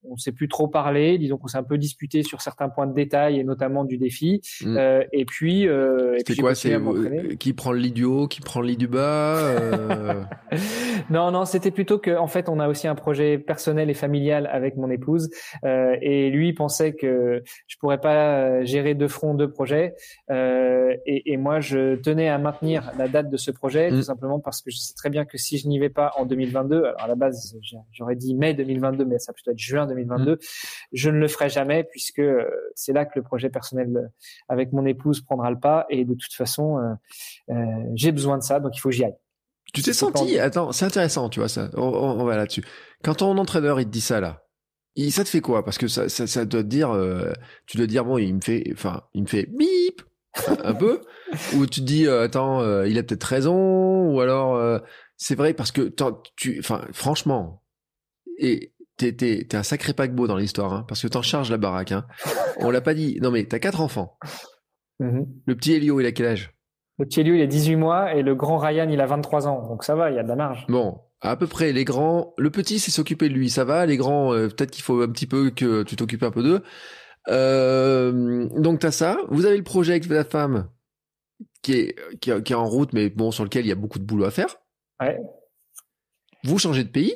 on, 0.05 0.17
s'est 0.17 0.33
plus 0.33 0.49
trop 0.49 0.69
parlé, 0.69 1.19
disons 1.19 1.37
qu'on 1.37 1.49
s'est 1.49 1.59
un 1.59 1.63
peu 1.63 1.79
disputé 1.79 2.23
sur 2.23 2.41
certains 2.41 2.69
points 2.69 2.87
de 2.87 2.95
détail 2.95 3.39
et 3.39 3.45
notamment 3.45 3.85
du 3.85 3.99
défi. 3.99 4.41
Mm. 4.63 4.77
Euh, 4.77 5.05
et 5.13 5.25
puis, 5.25 5.69
euh, 5.69 6.17
c'est 6.27 6.37
quoi 6.37 6.55
C'est 6.55 6.75
euh, 6.75 7.35
qui 7.39 7.53
prend 7.53 7.73
le 7.73 7.79
lit 7.79 7.93
du 7.93 8.05
haut, 8.05 8.27
qui 8.27 8.41
prend 8.41 8.61
le 8.61 8.69
lit 8.69 8.77
du 8.77 8.89
bas 8.89 9.37
euh... 9.37 10.23
Non, 11.11 11.31
non, 11.31 11.45
c'était 11.45 11.71
plutôt 11.71 11.99
que 11.99 12.17
en 12.17 12.27
fait, 12.27 12.49
on 12.49 12.59
a 12.61 12.69
aussi 12.69 12.89
un 12.89 12.95
projet 12.95 13.39
personnel 13.39 13.91
et 13.91 13.95
familial 13.95 14.49
avec 14.51 14.77
mon 14.77 14.91
épouse, 14.91 15.31
euh, 15.65 15.97
et 16.01 16.31
lui 16.31 16.53
pensait 16.53 16.95
que 16.95 17.43
je 17.67 17.77
pourrais 17.79 18.01
pas 18.01 18.65
gérer 18.65 18.95
deux 18.95 19.09
fronts, 19.09 19.35
deux 19.35 19.51
projets, 19.51 19.95
euh, 20.31 20.97
et, 21.07 21.33
et, 21.33 21.37
moi, 21.37 21.61
je 21.61 21.97
tenais 21.97 22.29
à 22.29 22.39
maintenir 22.39 22.93
la 22.99 23.09
date 23.09 23.31
de 23.31 23.37
ce 23.37 23.51
projet 23.51 23.91
mm. 23.91 23.97
tout 23.97 24.03
simplement 24.03 24.41
parce 24.41 24.63
que 24.63 24.71
je 24.71 24.77
sais 24.77 24.95
très 24.95 25.11
bien 25.11 25.25
que 25.25 25.39
si 25.39 25.59
je 25.59 25.69
n'y 25.69 25.79
vais 25.79 25.91
pas 25.91 26.13
en 26.17 26.27
2022, 26.27 26.77
alors 26.77 27.03
à 27.03 27.09
la 27.09 27.15
base, 27.15 27.57
j'aurais 27.93 28.17
dit 28.17 28.35
mai 28.35 28.55
2022, 28.55 29.05
mais 29.05 29.19
ça 29.19 29.33
peut 29.33 29.51
être 29.51 29.59
juin 29.59 29.87
2022. 29.93 30.33
Mm. 30.33 30.39
Je 30.93 31.11
ne 31.11 31.19
le 31.19 31.29
ferai 31.29 31.49
jamais 31.49 31.85
puisque 31.85 32.19
euh, 32.19 32.45
c'est 32.75 32.93
là 32.93 33.05
que 33.05 33.13
le 33.17 33.23
projet 33.23 33.51
personnel 33.51 33.97
euh, 33.97 34.09
avec 34.49 34.73
mon 34.73 34.85
épouse 34.87 35.21
prendra 35.21 35.51
le 35.51 35.59
pas 35.59 35.87
et 35.91 36.05
de 36.05 36.15
toute 36.15 36.33
façon, 36.33 36.79
euh, 37.51 37.55
j'ai 37.95 38.13
besoin 38.13 38.39
de 38.39 38.43
ça, 38.43 38.61
donc 38.61 38.77
il 38.77 38.81
faut 38.81 38.89
que 38.89 38.95
j'y 38.95 39.05
aille. 39.05 39.17
Tu 39.73 39.83
t'es 39.83 39.93
senti, 39.93 40.39
attends, 40.39 40.73
c'est 40.73 40.85
intéressant, 40.85 41.29
tu 41.29 41.41
vois 41.41 41.49
ça. 41.49 41.71
On, 41.77 42.25
va 42.25 42.37
là-dessus. 42.37 42.65
Quand 43.03 43.15
ton 43.15 43.39
entraîneur 43.39 43.81
il 43.81 43.87
te 43.87 43.91
dit 43.91 44.03
ça 44.03 44.21
là, 44.21 44.45
il, 44.97 45.11
ça 45.13 45.25
te 45.25 45.29
fait 45.31 45.41
quoi? 45.41 45.65
Parce 45.65 45.79
que 45.79 45.89
ça, 45.89 46.09
ça, 46.09 46.45
doit 46.45 46.63
te 46.63 46.69
dire, 46.69 46.95
tu 47.67 47.79
dois 47.79 47.87
dire 47.87 48.05
bon, 48.05 48.19
il 48.19 48.35
me 48.35 48.41
fait, 48.41 48.65
enfin, 48.73 49.03
il 49.15 49.23
me 49.23 49.27
fait 49.27 49.47
bip 49.47 50.03
un 50.65 50.75
peu, 50.75 51.01
ou 51.57 51.67
tu 51.67 51.81
te 51.81 51.87
dis 51.87 52.07
attends, 52.07 52.83
il 52.85 52.99
a 52.99 53.03
peut-être 53.03 53.25
raison, 53.25 54.11
ou 54.11 54.21
alors 54.21 54.83
c'est 55.23 55.37
vrai 55.37 55.55
parce 55.55 55.71
que 55.71 55.93
tu, 56.35 56.59
enfin, 56.59 56.85
franchement, 56.93 57.63
et 58.39 58.73
t'es, 59.11 59.55
un 59.55 59.63
sacré 59.63 59.93
paquebot 59.93 60.27
dans 60.27 60.37
l'histoire, 60.37 60.73
hein, 60.73 60.85
parce 60.89 61.03
que 61.03 61.09
t'en 61.09 61.23
charges 61.23 61.51
la 61.51 61.59
baraque. 61.59 61.93
Hein. 61.93 62.07
On 62.59 62.71
l'a 62.71 62.81
pas 62.81 62.95
dit. 62.95 63.19
Non, 63.21 63.31
mais 63.31 63.45
t'as 63.45 63.59
quatre 63.59 63.81
enfants. 63.81 64.19
Mhm. 65.01 65.27
Le 65.47 65.57
petit 65.57 65.73
Elio, 65.73 66.01
il 66.01 66.07
a 66.07 66.13
quel 66.13 66.27
âge? 66.27 66.55
Le 66.99 67.07
petit 67.07 67.21
Elio, 67.21 67.35
il 67.35 67.43
a 67.43 67.47
18 67.47 67.77
mois 67.77 68.15
et 68.15 68.23
le 68.23 68.35
grand 68.35 68.59
Ryan, 68.59 68.89
il 68.89 69.01
a 69.01 69.07
23 69.07 69.49
ans. 69.49 69.69
Donc 69.69 69.85
ça 69.85 69.95
va, 69.95 70.11
il 70.11 70.17
y 70.17 70.19
a 70.19 70.23
de 70.23 70.29
la 70.29 70.37
marge. 70.37 70.67
Bon, 70.69 71.01
à 71.21 71.37
peu 71.37 71.47
près. 71.47 71.73
Les 71.73 71.85
grands, 71.85 72.35
le 72.39 72.51
petit, 72.51 72.79
c'est 72.79 72.91
s'occuper 72.91 73.29
de 73.29 73.35
lui, 73.35 73.51
ça 73.51 73.65
va. 73.65 73.87
Les 73.87 73.97
grands, 73.97 74.33
euh, 74.33 74.49
peut-être 74.49 74.71
qu'il 74.71 74.85
faut 74.85 75.03
un 75.03 75.09
petit 75.09 75.27
peu 75.27 75.51
que 75.51 75.83
tu 75.83 75.97
t'occupes 75.97 76.23
un 76.23 76.31
peu 76.31 76.43
d'eux. 76.43 76.63
Euh, 77.29 78.49
donc 78.57 78.81
t'as 78.81 78.91
ça. 78.91 79.19
Vous 79.31 79.47
avez 79.47 79.57
le 79.57 79.65
projet 79.65 79.93
avec 79.93 80.09
ta 80.09 80.25
femme 80.25 80.69
qui 81.63 81.75
est, 81.75 81.97
qui 82.21 82.31
est, 82.31 82.43
qui 82.43 82.53
est 82.53 82.57
en 82.57 82.67
route, 82.67 82.93
mais 82.93 83.11
bon, 83.11 83.31
sur 83.31 83.45
lequel 83.45 83.65
il 83.65 83.69
y 83.69 83.73
a 83.73 83.77
beaucoup 83.77 83.99
de 83.99 84.05
boulot 84.05 84.25
à 84.25 84.31
faire. 84.31 84.57
Ouais. 85.01 85.19
Vous 86.45 86.59
changez 86.59 86.85
de 86.85 86.89
pays? 86.89 87.15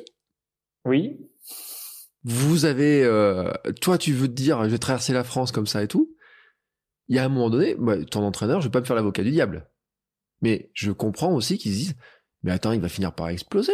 Oui. 0.85 1.19
Vous 2.29 2.65
avez, 2.65 3.05
euh, 3.05 3.53
toi, 3.79 3.97
tu 3.97 4.11
veux 4.11 4.27
te 4.27 4.33
dire, 4.33 4.61
je 4.65 4.69
vais 4.69 4.77
traverser 4.77 5.13
la 5.13 5.23
France 5.23 5.53
comme 5.53 5.65
ça 5.65 5.81
et 5.81 5.87
tout. 5.87 6.13
Il 7.07 7.15
y 7.15 7.19
a 7.19 7.23
un 7.23 7.29
moment 7.29 7.49
donné, 7.49 7.75
bah, 7.79 7.95
ton 8.03 8.21
entraîneur, 8.23 8.59
je 8.59 8.67
vais 8.67 8.71
pas 8.71 8.81
me 8.81 8.85
faire 8.85 8.97
l'avocat 8.97 9.23
du 9.23 9.31
diable. 9.31 9.69
Mais 10.41 10.69
je 10.73 10.91
comprends 10.91 11.33
aussi 11.33 11.57
qu'ils 11.57 11.71
se 11.71 11.77
disent, 11.77 11.95
mais 12.43 12.51
attends, 12.51 12.73
il 12.73 12.81
va 12.81 12.89
finir 12.89 13.13
par 13.13 13.29
exploser. 13.29 13.71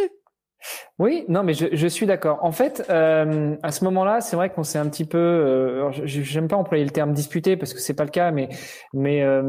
Oui, 1.00 1.24
non, 1.28 1.42
mais 1.42 1.52
je, 1.52 1.66
je 1.72 1.86
suis 1.88 2.06
d'accord. 2.06 2.38
En 2.42 2.52
fait, 2.52 2.86
euh, 2.90 3.56
à 3.64 3.72
ce 3.72 3.82
moment-là, 3.84 4.20
c'est 4.20 4.36
vrai 4.36 4.50
qu'on 4.50 4.62
s'est 4.62 4.78
un 4.78 4.88
petit 4.88 5.04
peu. 5.04 5.18
Euh, 5.18 5.90
j'aime 6.04 6.46
pas 6.46 6.56
employer 6.56 6.84
le 6.84 6.90
terme 6.90 7.12
disputé 7.12 7.56
parce 7.56 7.74
que 7.74 7.80
c'est 7.80 7.94
pas 7.94 8.04
le 8.04 8.10
cas, 8.10 8.30
mais 8.30 8.48
mais 8.92 9.22
euh, 9.22 9.42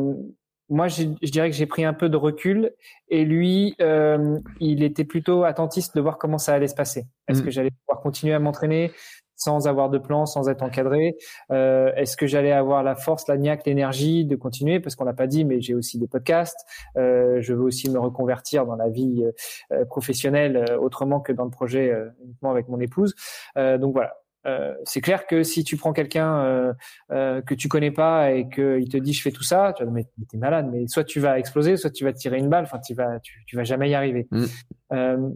moi, 0.70 0.88
je, 0.88 1.04
je 1.22 1.32
dirais 1.32 1.50
que 1.50 1.56
j'ai 1.56 1.66
pris 1.68 1.84
un 1.86 1.94
peu 1.94 2.10
de 2.10 2.18
recul 2.18 2.72
et 3.10 3.24
lui, 3.24 3.76
euh, 3.82 4.40
il 4.60 4.84
était 4.84 5.04
plutôt 5.06 5.44
attentiste 5.44 5.96
de 5.96 6.02
voir 6.02 6.18
comment 6.18 6.38
ça 6.40 6.54
allait 6.54 6.68
se 6.68 6.76
passer. 6.76 7.06
Est-ce 7.28 7.42
Mm. 7.42 7.46
que 7.46 7.52
j'allais 7.52 7.72
pouvoir 7.72 8.02
continuer 8.02 8.34
à 8.34 8.40
m'entraîner 8.40 8.92
sans 9.38 9.68
avoir 9.68 9.90
de 9.90 9.98
plan, 9.98 10.26
sans 10.26 10.48
être 10.50 10.64
encadré? 10.64 11.18
Euh, 11.52 11.92
Est-ce 11.96 12.16
que 12.18 12.26
j'allais 12.26 12.54
avoir 12.54 12.84
la 12.84 12.96
force, 12.96 13.28
la 13.28 13.38
niaque, 13.38 13.66
l'énergie 13.66 14.26
de 14.26 14.36
continuer? 14.36 14.80
Parce 14.80 14.96
qu'on 14.96 15.04
l'a 15.04 15.14
pas 15.14 15.28
dit, 15.28 15.44
mais 15.46 15.60
j'ai 15.62 15.76
aussi 15.76 16.00
des 16.00 16.08
podcasts. 16.08 16.66
Euh, 16.98 17.42
je 17.42 17.54
veux 17.54 17.64
aussi 17.64 17.90
me 17.90 18.00
reconvertir 18.00 18.66
dans 18.66 18.76
la 18.78 18.90
vie 18.90 19.26
euh, 19.72 19.86
professionnelle 19.86 20.66
euh, 20.70 20.78
autrement 20.80 21.20
que 21.20 21.34
dans 21.34 21.44
le 21.44 21.52
projet 21.52 21.92
euh, 21.92 22.10
uniquement 22.24 22.50
avec 22.52 22.70
mon 22.70 22.80
épouse. 22.80 23.14
Euh, 23.58 23.78
donc 23.78 23.94
voilà. 23.94 24.16
Euh, 24.46 24.74
c'est 24.84 25.02
clair 25.02 25.28
que 25.28 25.44
si 25.44 25.64
tu 25.64 25.78
prends 25.78 25.94
quelqu'un 25.94 26.40
euh, 26.40 26.74
euh, 27.12 27.42
que 27.42 27.54
tu 27.54 27.68
connais 27.68 27.92
pas 27.92 28.32
et 28.32 28.48
qu'il 28.50 28.88
te 28.90 28.98
dit 28.98 29.14
je 29.14 29.22
fais 29.22 29.32
tout 29.32 29.44
ça, 29.44 29.74
tu 29.78 29.84
vas 29.84 29.92
mais 29.92 30.06
t'es 30.30 30.38
malade, 30.38 30.70
mais 30.72 30.88
soit 30.88 31.04
tu 31.04 31.20
vas 31.20 31.40
exploser, 31.40 31.78
soit 31.78 31.92
tu 31.92 32.04
vas 32.04 32.14
tirer 32.14 32.38
une 32.38 32.50
balle, 32.50 32.64
enfin 32.66 32.80
tu 32.80 32.94
vas 32.94 33.20
tu, 33.20 33.44
tu 33.48 33.56
vas 33.56 33.64
jamais 33.64 33.90
y 33.90 33.96
arriver. 33.96 34.28
Mm. 34.32 35.34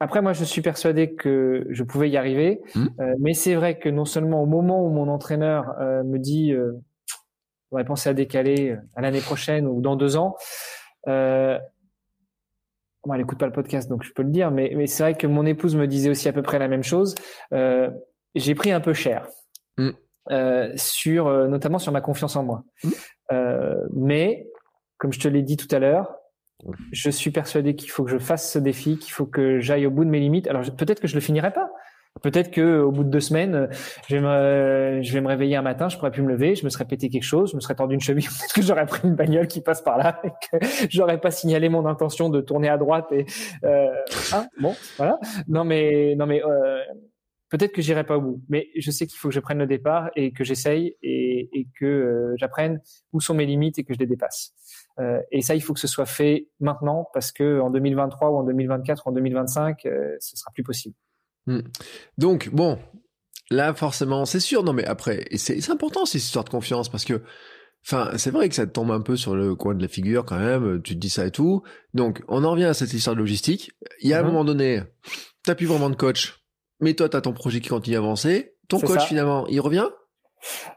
Après 0.00 0.22
moi 0.22 0.32
je 0.32 0.44
suis 0.44 0.62
persuadé 0.62 1.14
que 1.14 1.66
je 1.70 1.82
pouvais 1.82 2.10
y 2.10 2.16
arriver, 2.16 2.60
Mm. 2.74 3.14
Mais 3.20 3.34
c'est 3.34 3.54
vrai 3.54 3.78
que 3.78 3.88
non 3.88 4.04
seulement 4.04 4.42
au 4.42 4.46
moment 4.46 4.84
où 4.84 4.90
mon 4.90 5.08
entraîneur 5.08 5.74
me 6.04 6.18
dit 6.18 6.54
on 7.70 7.76
va 7.76 7.84
penser 7.84 8.10
à 8.10 8.14
décaler 8.14 8.76
à 8.94 9.00
l'année 9.00 9.20
prochaine 9.20 9.66
ou 9.66 9.80
dans 9.80 9.96
deux 9.96 10.16
ans, 10.16 10.36
euh, 11.08 11.58
Bon, 13.04 13.14
elle 13.14 13.20
n'écoute 13.20 13.38
pas 13.38 13.46
le 13.46 13.52
podcast, 13.52 13.88
donc 13.88 14.04
je 14.04 14.12
peux 14.12 14.22
le 14.22 14.30
dire, 14.30 14.52
mais, 14.52 14.72
mais 14.76 14.86
c'est 14.86 15.02
vrai 15.02 15.14
que 15.14 15.26
mon 15.26 15.44
épouse 15.44 15.74
me 15.74 15.88
disait 15.88 16.08
aussi 16.08 16.28
à 16.28 16.32
peu 16.32 16.42
près 16.42 16.60
la 16.60 16.68
même 16.68 16.84
chose. 16.84 17.16
Euh, 17.52 17.90
j'ai 18.34 18.54
pris 18.54 18.72
un 18.72 18.80
peu 18.80 18.92
cher, 18.92 19.26
Mm. 19.78 19.90
euh, 20.30 20.72
sur, 20.76 21.26
euh, 21.26 21.48
notamment 21.48 21.78
sur 21.78 21.92
ma 21.92 22.00
confiance 22.00 22.36
en 22.36 22.44
moi. 22.44 22.64
Mm. 22.84 22.88
Euh, 23.32 23.74
mais, 23.94 24.46
comme 24.98 25.12
je 25.12 25.20
te 25.20 25.28
l'ai 25.28 25.42
dit 25.42 25.56
tout 25.56 25.74
à 25.74 25.78
l'heure, 25.78 26.14
je 26.92 27.10
suis 27.10 27.30
persuadé 27.30 27.74
qu'il 27.74 27.90
faut 27.90 28.04
que 28.04 28.10
je 28.10 28.18
fasse 28.18 28.52
ce 28.52 28.58
défi, 28.58 28.98
qu'il 28.98 29.12
faut 29.12 29.26
que 29.26 29.58
j'aille 29.58 29.86
au 29.86 29.90
bout 29.90 30.04
de 30.04 30.10
mes 30.10 30.20
limites. 30.20 30.46
Alors 30.46 30.62
peut-être 30.76 31.00
que 31.00 31.08
je 31.08 31.14
le 31.14 31.20
finirai 31.20 31.52
pas. 31.52 31.70
Peut-être 32.22 32.50
que 32.50 32.80
au 32.80 32.92
bout 32.92 33.04
de 33.04 33.08
deux 33.08 33.20
semaines, 33.20 33.54
euh, 33.54 33.66
je 34.06 34.16
vais, 34.16 34.20
me, 34.20 35.02
je 35.02 35.12
vais 35.14 35.22
me 35.22 35.28
réveiller 35.28 35.56
un 35.56 35.62
matin, 35.62 35.88
je 35.88 35.96
pourrais 35.96 36.10
plus 36.10 36.20
me 36.22 36.28
lever, 36.28 36.54
je 36.54 36.62
me 36.62 36.68
serais 36.68 36.84
pété 36.84 37.08
quelque 37.08 37.22
chose, 37.22 37.50
je 37.52 37.56
me 37.56 37.60
serais 37.60 37.74
tordu 37.74 37.94
une 37.94 38.02
cheville, 38.02 38.26
peut-être 38.38 38.52
que 38.52 38.60
j'aurais 38.60 38.84
pris 38.84 39.08
une 39.08 39.14
bagnole 39.14 39.46
qui 39.46 39.62
passe 39.62 39.80
par 39.80 39.96
là, 39.96 40.20
et 40.24 40.28
que 40.28 40.66
j'aurais 40.90 41.18
pas 41.18 41.30
signalé 41.30 41.70
mon 41.70 41.86
intention 41.86 42.28
de 42.28 42.42
tourner 42.42 42.68
à 42.68 42.76
droite 42.76 43.10
et 43.12 43.24
euh, 43.64 43.88
hein, 44.34 44.46
bon, 44.60 44.76
voilà. 44.98 45.18
Non 45.48 45.64
mais 45.64 46.14
non 46.14 46.26
mais 46.26 46.44
euh, 46.44 46.82
peut-être 47.52 47.72
que 47.72 47.82
j'irai 47.82 48.04
pas 48.04 48.16
au 48.16 48.20
bout, 48.22 48.42
mais 48.48 48.68
je 48.76 48.90
sais 48.90 49.06
qu'il 49.06 49.18
faut 49.18 49.28
que 49.28 49.34
je 49.34 49.40
prenne 49.40 49.58
le 49.58 49.66
départ 49.66 50.10
et 50.16 50.32
que 50.32 50.42
j'essaye 50.42 50.96
et, 51.02 51.48
et 51.52 51.68
que 51.78 51.84
euh, 51.84 52.34
j'apprenne 52.36 52.80
où 53.12 53.20
sont 53.20 53.34
mes 53.34 53.44
limites 53.46 53.78
et 53.78 53.84
que 53.84 53.92
je 53.94 53.98
les 53.98 54.06
dépasse. 54.06 54.52
Euh, 54.98 55.20
et 55.30 55.42
ça, 55.42 55.54
il 55.54 55.62
faut 55.62 55.74
que 55.74 55.80
ce 55.80 55.86
soit 55.86 56.06
fait 56.06 56.48
maintenant 56.60 57.08
parce 57.12 57.30
que 57.30 57.60
en 57.60 57.70
2023 57.70 58.30
ou 58.30 58.36
en 58.38 58.44
2024 58.44 59.06
ou 59.06 59.10
en 59.10 59.12
2025, 59.12 59.84
euh, 59.86 60.16
ce 60.20 60.36
sera 60.36 60.50
plus 60.52 60.62
possible. 60.64 60.94
Donc, 62.18 62.50
bon, 62.52 62.78
là, 63.50 63.74
forcément, 63.74 64.24
c'est 64.24 64.40
sûr. 64.40 64.62
Non, 64.64 64.72
mais 64.72 64.84
après, 64.84 65.26
c'est 65.36 65.70
important, 65.70 66.04
ces 66.06 66.18
histoires 66.18 66.44
de 66.44 66.50
confiance, 66.50 66.88
parce 66.88 67.04
que, 67.04 67.22
enfin, 67.86 68.12
c'est 68.16 68.30
vrai 68.30 68.48
que 68.48 68.54
ça 68.54 68.66
te 68.66 68.72
tombe 68.72 68.90
un 68.90 69.00
peu 69.00 69.16
sur 69.16 69.34
le 69.34 69.54
coin 69.54 69.74
de 69.74 69.82
la 69.82 69.88
figure 69.88 70.24
quand 70.24 70.38
même, 70.38 70.80
tu 70.82 70.94
te 70.94 70.98
dis 71.00 71.10
ça 71.10 71.26
et 71.26 71.30
tout. 71.30 71.62
Donc, 71.94 72.22
on 72.28 72.44
en 72.44 72.52
revient 72.52 72.64
à 72.64 72.74
cette 72.74 72.92
histoire 72.92 73.16
de 73.16 73.20
logistique. 73.20 73.72
Il 74.00 74.08
y 74.08 74.14
a 74.14 74.18
un 74.20 74.22
Mhm. 74.22 74.28
moment 74.28 74.44
donné, 74.44 74.82
t'as 75.44 75.54
plus 75.54 75.66
vraiment 75.66 75.90
de 75.90 75.96
coach, 75.96 76.41
mais 76.82 76.94
toi, 76.94 77.08
t'as 77.08 77.22
ton 77.22 77.32
projet 77.32 77.60
qui 77.60 77.70
continue 77.70 77.96
à 77.96 78.00
avancer. 78.00 78.54
Ton 78.68 78.78
coach, 78.78 79.00
ça. 79.00 79.06
finalement, 79.06 79.46
il 79.46 79.60
revient? 79.60 79.88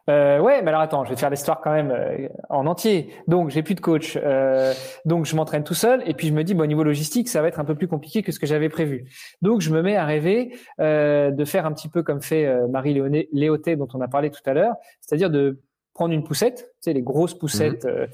Euh, 0.09 0.39
ouais, 0.39 0.61
mais 0.61 0.69
alors 0.69 0.81
attends, 0.81 1.03
je 1.05 1.09
vais 1.09 1.15
te 1.15 1.19
faire 1.19 1.31
l'histoire 1.31 1.59
quand 1.59 1.71
même 1.71 1.89
euh, 1.91 2.27
en 2.49 2.67
entier. 2.67 3.09
Donc 3.27 3.49
j'ai 3.49 3.63
plus 3.63 3.73
de 3.73 3.81
coach, 3.81 4.15
euh, 4.15 4.73
donc 5.05 5.25
je 5.25 5.35
m'entraîne 5.35 5.63
tout 5.63 5.73
seul 5.73 6.03
et 6.07 6.13
puis 6.13 6.27
je 6.27 6.33
me 6.33 6.43
dis 6.43 6.53
bon 6.53 6.63
au 6.63 6.67
niveau 6.67 6.83
logistique 6.83 7.27
ça 7.29 7.41
va 7.41 7.47
être 7.47 7.59
un 7.59 7.65
peu 7.65 7.73
plus 7.73 7.87
compliqué 7.87 8.21
que 8.21 8.31
ce 8.31 8.39
que 8.39 8.45
j'avais 8.45 8.69
prévu. 8.69 9.09
Donc 9.41 9.61
je 9.61 9.71
me 9.71 9.81
mets 9.81 9.95
à 9.95 10.05
rêver 10.05 10.55
euh, 10.79 11.31
de 11.31 11.45
faire 11.45 11.65
un 11.65 11.73
petit 11.73 11.89
peu 11.89 12.03
comme 12.03 12.21
fait 12.21 12.45
euh, 12.45 12.67
Marie 12.67 12.93
Léoté 13.31 13.75
dont 13.75 13.87
on 13.95 14.01
a 14.01 14.07
parlé 14.07 14.29
tout 14.29 14.41
à 14.45 14.53
l'heure, 14.53 14.75
c'est-à-dire 15.01 15.31
de 15.31 15.59
prendre 15.95 16.13
une 16.13 16.23
poussette, 16.23 16.57
tu 16.57 16.91
sais 16.91 16.93
les 16.93 17.01
grosses 17.01 17.33
poussettes 17.33 17.85
euh, 17.85 18.05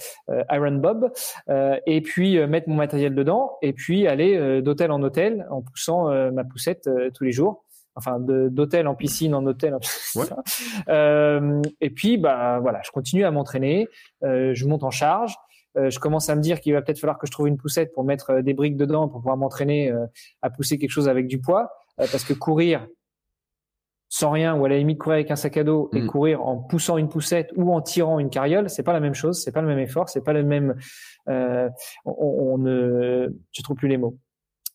Iron 0.52 0.74
Bob, 0.74 1.12
euh, 1.50 1.76
et 1.86 2.00
puis 2.00 2.38
euh, 2.38 2.48
mettre 2.48 2.70
mon 2.70 2.76
matériel 2.76 3.14
dedans 3.14 3.58
et 3.62 3.74
puis 3.74 4.08
aller 4.08 4.38
euh, 4.38 4.62
d'hôtel 4.62 4.92
en 4.92 5.02
hôtel 5.02 5.46
en 5.52 5.62
poussant 5.62 6.10
euh, 6.10 6.32
ma 6.32 6.46
poussette 6.46 6.88
euh, 6.88 7.10
tous 7.14 7.26
les 7.26 7.34
jours. 7.34 7.66
Enfin, 7.96 8.20
d'hôtel 8.20 8.88
en 8.88 8.96
piscine, 8.96 9.36
en 9.36 9.46
hôtel. 9.46 9.74
En... 9.76 9.80
Ouais. 10.16 10.26
Euh, 10.90 11.62
et 11.80 11.90
puis, 11.90 12.18
bah 12.18 12.60
voilà, 12.60 12.82
je 12.84 12.92
continue 12.92 13.24
à 13.24 13.32
m'entraîner, 13.32 13.88
euh, 14.24 14.54
je 14.54 14.66
monte 14.68 14.84
en 14.84 14.92
charge. 14.92 15.36
Euh, 15.78 15.90
je 15.90 16.00
commence 16.00 16.30
à 16.30 16.36
me 16.36 16.42
dire 16.42 16.60
qu'il 16.60 16.74
va 16.74 16.82
peut-être 16.82 17.00
falloir 17.00 17.18
que 17.18 17.28
je 17.28 17.32
trouve 17.32 17.48
une 17.48 17.58
poussette 17.58 17.94
pour 17.94 18.04
mettre 18.04 18.42
des 18.42 18.54
briques 18.54 18.76
dedans 18.76 19.08
pour 19.08 19.20
pouvoir 19.20 19.38
m'entraîner 19.38 19.94
à 20.42 20.50
pousser 20.50 20.78
quelque 20.78 20.90
chose 20.90 21.08
avec 21.08 21.28
du 21.28 21.40
poids, 21.40 21.72
parce 21.98 22.24
que 22.24 22.34
courir 22.34 22.86
sans 24.10 24.32
rien 24.32 24.54
ou 24.56 24.66
à 24.66 24.70
la 24.70 24.78
limite 24.78 25.00
courir 25.00 25.16
avec 25.16 25.32
un 25.32 25.38
sac 25.38 25.56
à 25.56 25.64
dos 25.64 25.90
et 25.94 26.02
Mm. 26.02 26.08
courir 26.08 26.46
en 26.46 26.58
poussant 26.58 26.98
une 26.98 27.08
poussette 27.08 27.54
ou 27.56 27.74
en 27.74 27.80
tirant 27.82 28.20
une 28.20 28.30
carriole, 28.30 28.70
c'est 28.70 28.84
pas 28.84 28.92
la 28.92 29.00
même 29.00 29.14
chose, 29.14 29.42
c'est 29.42 29.54
pas 29.54 29.62
le 29.62 29.68
même 29.68 29.80
effort, 29.80 30.10
c'est 30.10 30.24
pas 30.24 30.34
le 30.34 30.44
même. 30.44 30.76
On, 31.28 31.70
on 32.06 32.58
ne, 32.58 33.30
je 33.54 33.62
trouve 33.62 33.78
plus 33.78 33.88
les 33.88 33.98
mots. 33.98 34.18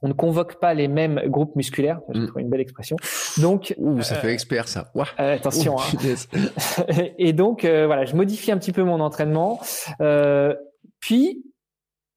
On 0.03 0.09
ne 0.09 0.13
convoque 0.13 0.61
pas 0.61 0.75
les 0.75 0.89
mêmes 0.89 1.21
groupes 1.27 1.57
musculaires. 1.57 2.01
J'ai 2.13 2.21
Mm. 2.21 2.27
trouvé 2.27 2.43
une 2.43 2.51
belle 2.51 2.61
expression. 2.61 2.97
Donc, 3.39 3.75
Ouh, 3.79 4.03
ça 4.03 4.17
Euh, 4.17 4.19
fait 4.21 4.33
expert, 4.33 4.69
ça. 4.69 4.91
Ouah. 4.95 5.07
euh, 5.21 5.35
attention. 5.37 5.77
Ouh, 5.77 5.81
hein. 5.81 7.03
et 7.19 7.33
donc 7.33 7.65
euh, 7.65 7.87
voilà, 7.87 8.05
je 8.05 8.15
modifie 8.15 8.53
un 8.53 8.59
petit 8.59 8.73
peu 8.73 8.83
mon 8.83 9.01
entraînement. 9.01 9.59
Euh, 10.01 10.55
puis, 11.01 11.45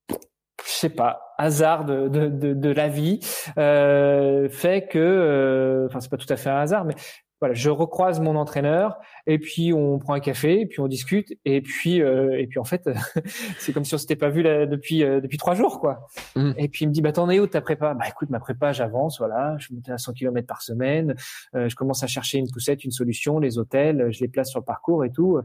je 0.09 0.15
sais 0.71 0.89
pas, 0.89 1.21
hasard 1.37 1.85
de, 1.85 2.07
de, 2.09 2.27
de, 2.27 2.53
de 2.53 2.69
la 2.69 2.89
vie 2.89 3.19
euh, 3.57 4.49
fait 4.49 4.87
que, 4.87 4.99
euh, 4.99 5.85
enfin 5.87 5.99
c'est 6.01 6.09
pas 6.11 6.17
tout 6.17 6.31
à 6.31 6.35
fait 6.35 6.49
un 6.49 6.57
hasard, 6.57 6.83
mais 6.85 6.95
voilà, 7.39 7.53
je 7.53 7.69
recroise 7.69 8.19
mon 8.19 8.35
entraîneur 8.35 8.97
et 9.25 9.39
puis 9.39 9.73
on 9.73 9.97
prend 9.99 10.13
un 10.13 10.19
café 10.19 10.61
et 10.61 10.65
puis 10.65 10.79
on 10.79 10.87
discute 10.87 11.33
et 11.45 11.61
puis 11.61 12.01
euh, 12.01 12.39
et 12.39 12.47
puis 12.47 12.59
en 12.59 12.63
fait 12.63 12.89
c'est 13.59 13.71
comme 13.73 13.85
si 13.85 13.95
on 13.95 13.97
s'était 13.97 14.15
pas 14.15 14.29
vu 14.29 14.41
là, 14.41 14.65
depuis 14.65 15.03
euh, 15.03 15.21
depuis 15.21 15.37
trois 15.37 15.55
jours 15.55 15.79
quoi. 15.79 16.07
Mm. 16.35 16.51
Et 16.57 16.67
puis 16.67 16.85
il 16.85 16.89
me 16.89 16.93
dit 16.93 17.01
bah 17.01 17.11
t'en 17.11 17.29
es 17.29 17.39
où 17.39 17.47
ta 17.47 17.61
prépa? 17.61 17.93
Bah 17.93 18.05
écoute 18.09 18.29
ma 18.29 18.39
prépa 18.39 18.73
j'avance 18.73 19.19
voilà, 19.19 19.55
je 19.59 19.73
monte 19.73 19.89
à 19.89 19.97
100 19.97 20.13
km 20.13 20.47
par 20.47 20.61
semaine, 20.61 21.15
euh, 21.55 21.69
je 21.69 21.75
commence 21.75 22.03
à 22.03 22.07
chercher 22.07 22.37
une 22.37 22.49
poussette, 22.49 22.83
une 22.83 22.91
solution, 22.91 23.39
les 23.39 23.57
hôtels, 23.57 24.07
je 24.11 24.19
les 24.19 24.27
place 24.27 24.49
sur 24.49 24.59
le 24.59 24.65
parcours 24.65 25.05
et 25.05 25.11
tout. 25.11 25.39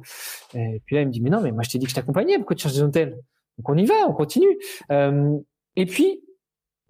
Et 0.55 0.83
puis 0.85 0.97
là 0.97 1.03
il 1.03 1.07
me 1.07 1.13
dit 1.13 1.21
mais 1.21 1.31
non 1.31 1.41
mais 1.41 1.53
moi 1.53 1.63
je 1.63 1.71
t'ai 1.71 1.79
dit 1.79 1.87
que 1.87 1.91
je 1.91 1.97
t'accompagnais, 1.97 2.37
pourquoi 2.39 2.57
tu 2.57 2.63
cherches 2.63 2.75
des 2.75 2.83
hôtels? 2.83 3.19
Donc 3.59 3.69
on 3.69 3.77
y 3.77 3.85
va, 3.85 3.95
on 4.09 4.13
continue. 4.13 4.59
Euh, 4.91 5.37
et 5.77 5.87
puis 5.87 6.24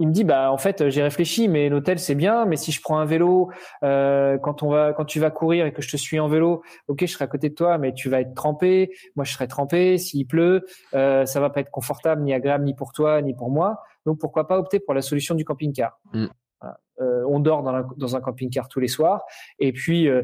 il 0.01 0.09
me 0.09 0.13
dit 0.13 0.25
bah 0.25 0.51
en 0.51 0.59
fait 0.59 0.89
j'ai 0.91 1.03
réfléchi 1.03 1.47
mais 1.47 1.69
l'hôtel 1.69 1.99
c'est 2.01 2.15
bien 2.17 2.47
mais 2.47 2.57
si 2.57 2.73
je 2.73 2.81
prends 2.83 2.99
un 2.99 3.05
vélo 3.05 3.51
euh, 3.85 4.39
quand 4.39 4.63
on 4.65 4.69
va 4.71 4.93
quand 4.93 5.05
tu 5.05 5.21
vas 5.21 5.31
courir 5.31 5.67
et 5.67 5.73
que 5.73 5.83
je 5.83 5.91
te 5.91 5.97
suis 5.97 6.19
en 6.19 6.27
vélo 6.27 6.63
ok 6.89 7.01
je 7.03 7.07
serai 7.07 7.25
à 7.25 7.29
côté 7.29 7.49
de 7.49 7.55
toi 7.55 7.79
mais 7.79 7.95
tu 7.95 8.09
vas 8.09 8.21
être 8.21 8.35
trempé. 8.35 8.91
Moi 9.15 9.25
je 9.25 9.33
serai 9.33 9.47
trempé. 9.47 9.97
S'il 9.99 10.27
pleut 10.27 10.65
euh, 10.95 11.27
ça 11.27 11.39
va 11.41 11.51
pas 11.51 11.61
être 11.61 11.71
confortable 11.71 12.23
ni 12.23 12.33
agréable 12.35 12.65
ni 12.65 12.75
pour 12.75 12.93
toi 12.93 13.23
ni 13.23 13.35
pour 13.35 13.51
moi. 13.51 13.83
Donc 14.05 14.19
pourquoi 14.19 14.49
pas 14.49 14.59
opter 14.59 14.81
pour 14.81 14.95
la 14.95 15.01
solution 15.03 15.35
du 15.37 15.45
camping-car. 15.45 15.99
Mm. 16.13 16.27
Voilà. 16.61 16.79
Euh, 17.01 17.25
on 17.29 17.39
dort 17.41 17.63
dans, 17.63 17.73
la- 17.73 17.87
dans 17.97 18.17
un 18.17 18.21
camping-car 18.21 18.69
tous 18.69 18.81
les 18.81 18.89
soirs. 18.89 19.25
Et 19.59 19.73
puis 19.73 20.09
euh, 20.09 20.23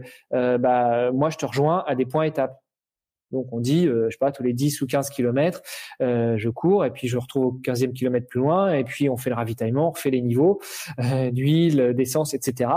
bah 0.59 1.13
moi 1.13 1.31
je 1.31 1.37
te 1.37 1.47
rejoins 1.47 1.85
à 1.87 1.95
des 1.95 2.07
points 2.07 2.25
étapes 2.25 2.59
Donc 3.33 3.53
on 3.53 3.61
dit, 3.61 3.87
euh, 3.87 4.07
je 4.07 4.11
sais 4.13 4.19
pas, 4.19 4.33
tous 4.33 4.43
les 4.43 4.53
10 4.53 4.81
ou 4.83 4.87
15 4.87 5.11
kilomètres, 5.11 5.63
euh, 6.03 6.37
je 6.37 6.49
cours 6.49 6.85
et 6.85 6.91
puis 6.91 7.09
je 7.09 7.17
retrouve 7.19 7.47
au 7.47 7.53
15e 7.53 7.93
kilomètre 7.93 8.27
plus 8.27 8.41
loin 8.41 8.73
et 8.73 8.85
puis 8.85 9.09
on 9.09 9.17
fait 9.17 9.31
le 9.31 9.37
ravitaillement, 9.37 9.89
on 9.89 9.91
refait 9.91 10.11
les 10.11 10.21
niveaux 10.21 10.61
euh, 10.99 11.31
d'huile, 11.31 11.93
d'essence, 11.95 12.35
etc. 12.35 12.71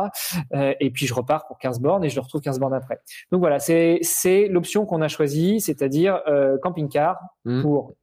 Euh, 0.54 0.74
et 0.80 0.92
puis 0.92 1.08
je 1.08 1.14
repars 1.14 1.48
pour 1.48 1.58
15 1.58 1.80
bornes 1.80 2.04
et 2.04 2.10
je 2.10 2.16
le 2.16 2.22
retrouve 2.22 2.42
15 2.42 2.60
bornes 2.60 2.74
après. 2.74 3.00
Donc 3.32 3.40
voilà, 3.40 3.60
c'est 3.60 4.00
c'est 4.02 4.48
l'option 4.48 4.86
qu'on 4.86 5.02
a 5.02 5.08
choisie, 5.08 5.60
c'est-à-dire 5.60 6.22
euh, 6.28 6.58
camping-car 6.62 7.20
Mm. 7.46 7.62
pour 7.62 7.94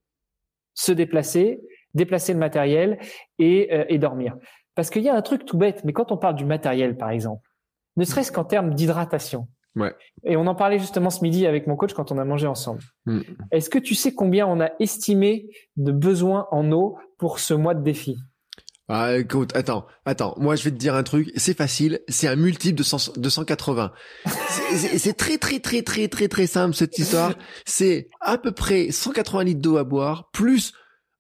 se 0.75 0.93
déplacer, 0.93 1.61
déplacer 1.95 2.33
le 2.33 2.39
matériel 2.39 2.99
et, 3.39 3.69
euh, 3.73 3.85
et 3.89 3.99
dormir. 3.99 4.37
Parce 4.75 4.91
qu'il 4.91 5.03
y 5.03 5.09
a 5.09 5.15
un 5.15 5.23
truc 5.23 5.45
tout 5.45 5.59
bête, 5.59 5.83
mais 5.85 5.93
quand 5.93 6.13
on 6.13 6.17
parle 6.17 6.37
du 6.37 6.45
matériel, 6.45 6.97
par 6.97 7.11
exemple, 7.11 7.49
ne 7.97 8.05
serait-ce 8.05 8.33
qu'en 8.33 8.45
termes 8.45 8.75
d'hydratation. 8.75 9.49
Ouais. 9.77 9.95
Et 10.25 10.37
on 10.37 10.47
en 10.47 10.55
parlait 10.55 10.79
justement 10.79 11.11
ce 11.11 11.23
midi 11.23 11.47
avec 11.47 11.67
mon 11.67 11.77
coach 11.77 11.93
quand 11.95 12.11
on 12.13 12.19
a 12.19 12.25
mangé 12.25 12.47
ensemble. 12.47 12.83
Mm. 13.07 13.21
Est-ce 13.53 13.71
que 13.71 13.79
tu 13.79 13.95
sais 13.95 14.13
combien 14.15 14.47
on 14.47 14.61
a 14.61 14.71
estimé 14.81 15.49
de 15.77 15.93
besoins 15.93 16.49
en 16.51 16.71
eau 16.73 16.99
pour 17.19 17.39
ce 17.39 17.55
mois 17.55 17.75
de 17.75 17.83
défi? 17.83 18.17
Ah, 18.93 19.17
écoute, 19.17 19.55
attends, 19.55 19.87
attends. 20.05 20.35
Moi, 20.39 20.57
je 20.57 20.65
vais 20.65 20.73
te 20.73 20.77
dire 20.77 20.97
un 20.97 21.05
truc. 21.05 21.31
C'est 21.37 21.57
facile. 21.57 22.01
C'est 22.09 22.27
un 22.27 22.35
multiple 22.35 22.77
de, 22.77 22.83
100 22.83 23.17
de 23.19 23.29
180. 23.29 23.93
C'est- 24.27 24.77
C'est 24.77 24.99
c'est 24.99 25.13
très, 25.13 25.39
très, 25.39 25.61
très, 25.61 25.83
très, 25.83 26.09
très, 26.09 26.27
très 26.27 26.49
simple, 26.49 26.75
cette 26.75 26.99
histoire. 26.99 27.35
C'est 27.65 28.09
à 28.21 28.37
peu 28.37 28.51
près 28.51 28.91
180 28.91 29.45
litres 29.45 29.61
d'eau 29.61 29.77
à 29.77 29.85
boire, 29.85 30.31
plus 30.33 30.73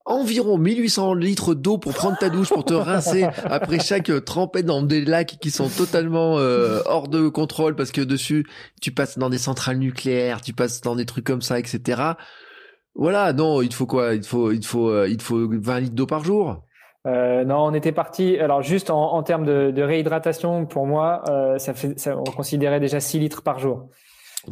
environ 0.04 0.58
1800 0.58 1.14
litres 1.14 1.54
d'eau 1.54 1.78
pour 1.78 1.92
prendre 1.92 2.18
ta 2.18 2.30
douche, 2.30 2.48
pour 2.48 2.64
te 2.64 2.74
rincer 2.74 3.24
après 3.44 3.78
chaque 3.78 4.10
trempette 4.24 4.66
dans 4.66 4.82
des 4.82 5.04
lacs 5.04 5.38
qui 5.40 5.50
sont 5.50 5.68
totalement 5.68 6.38
euh, 6.38 6.80
hors 6.86 7.08
de 7.08 7.28
contrôle 7.28 7.76
parce 7.76 7.92
que 7.92 8.00
dessus, 8.00 8.46
tu 8.80 8.92
passes 8.92 9.18
dans 9.18 9.30
des 9.30 9.38
centrales 9.38 9.78
nucléaires, 9.78 10.40
tu 10.40 10.52
passes 10.52 10.80
dans 10.80 10.96
des 10.96 11.06
trucs 11.06 11.24
comme 11.24 11.42
ça, 11.42 11.58
etc. 11.58 12.02
Voilà, 12.94 13.32
non, 13.32 13.62
il 13.62 13.72
faut 13.72 13.86
quoi? 13.86 14.14
Il 14.14 14.24
faut, 14.24 14.50
il 14.50 14.64
faut, 14.64 14.90
euh, 14.90 15.08
il 15.08 15.20
faut 15.22 15.48
20 15.48 15.80
litres 15.80 15.94
d'eau 15.94 16.06
par 16.06 16.24
jour? 16.24 16.64
Euh, 17.06 17.44
non, 17.44 17.64
on 17.64 17.74
était 17.74 17.92
parti. 17.92 18.36
Alors 18.38 18.62
juste 18.62 18.90
en, 18.90 19.12
en 19.14 19.22
termes 19.22 19.46
de, 19.46 19.70
de 19.70 19.82
réhydratation, 19.82 20.66
pour 20.66 20.86
moi, 20.86 21.22
euh, 21.28 21.58
ça 21.58 21.72
fait, 21.72 21.98
ça, 21.98 22.16
on 22.18 22.24
considérait 22.24 22.80
déjà 22.80 23.00
6 23.00 23.18
litres 23.18 23.42
par 23.42 23.58
jour. 23.58 23.88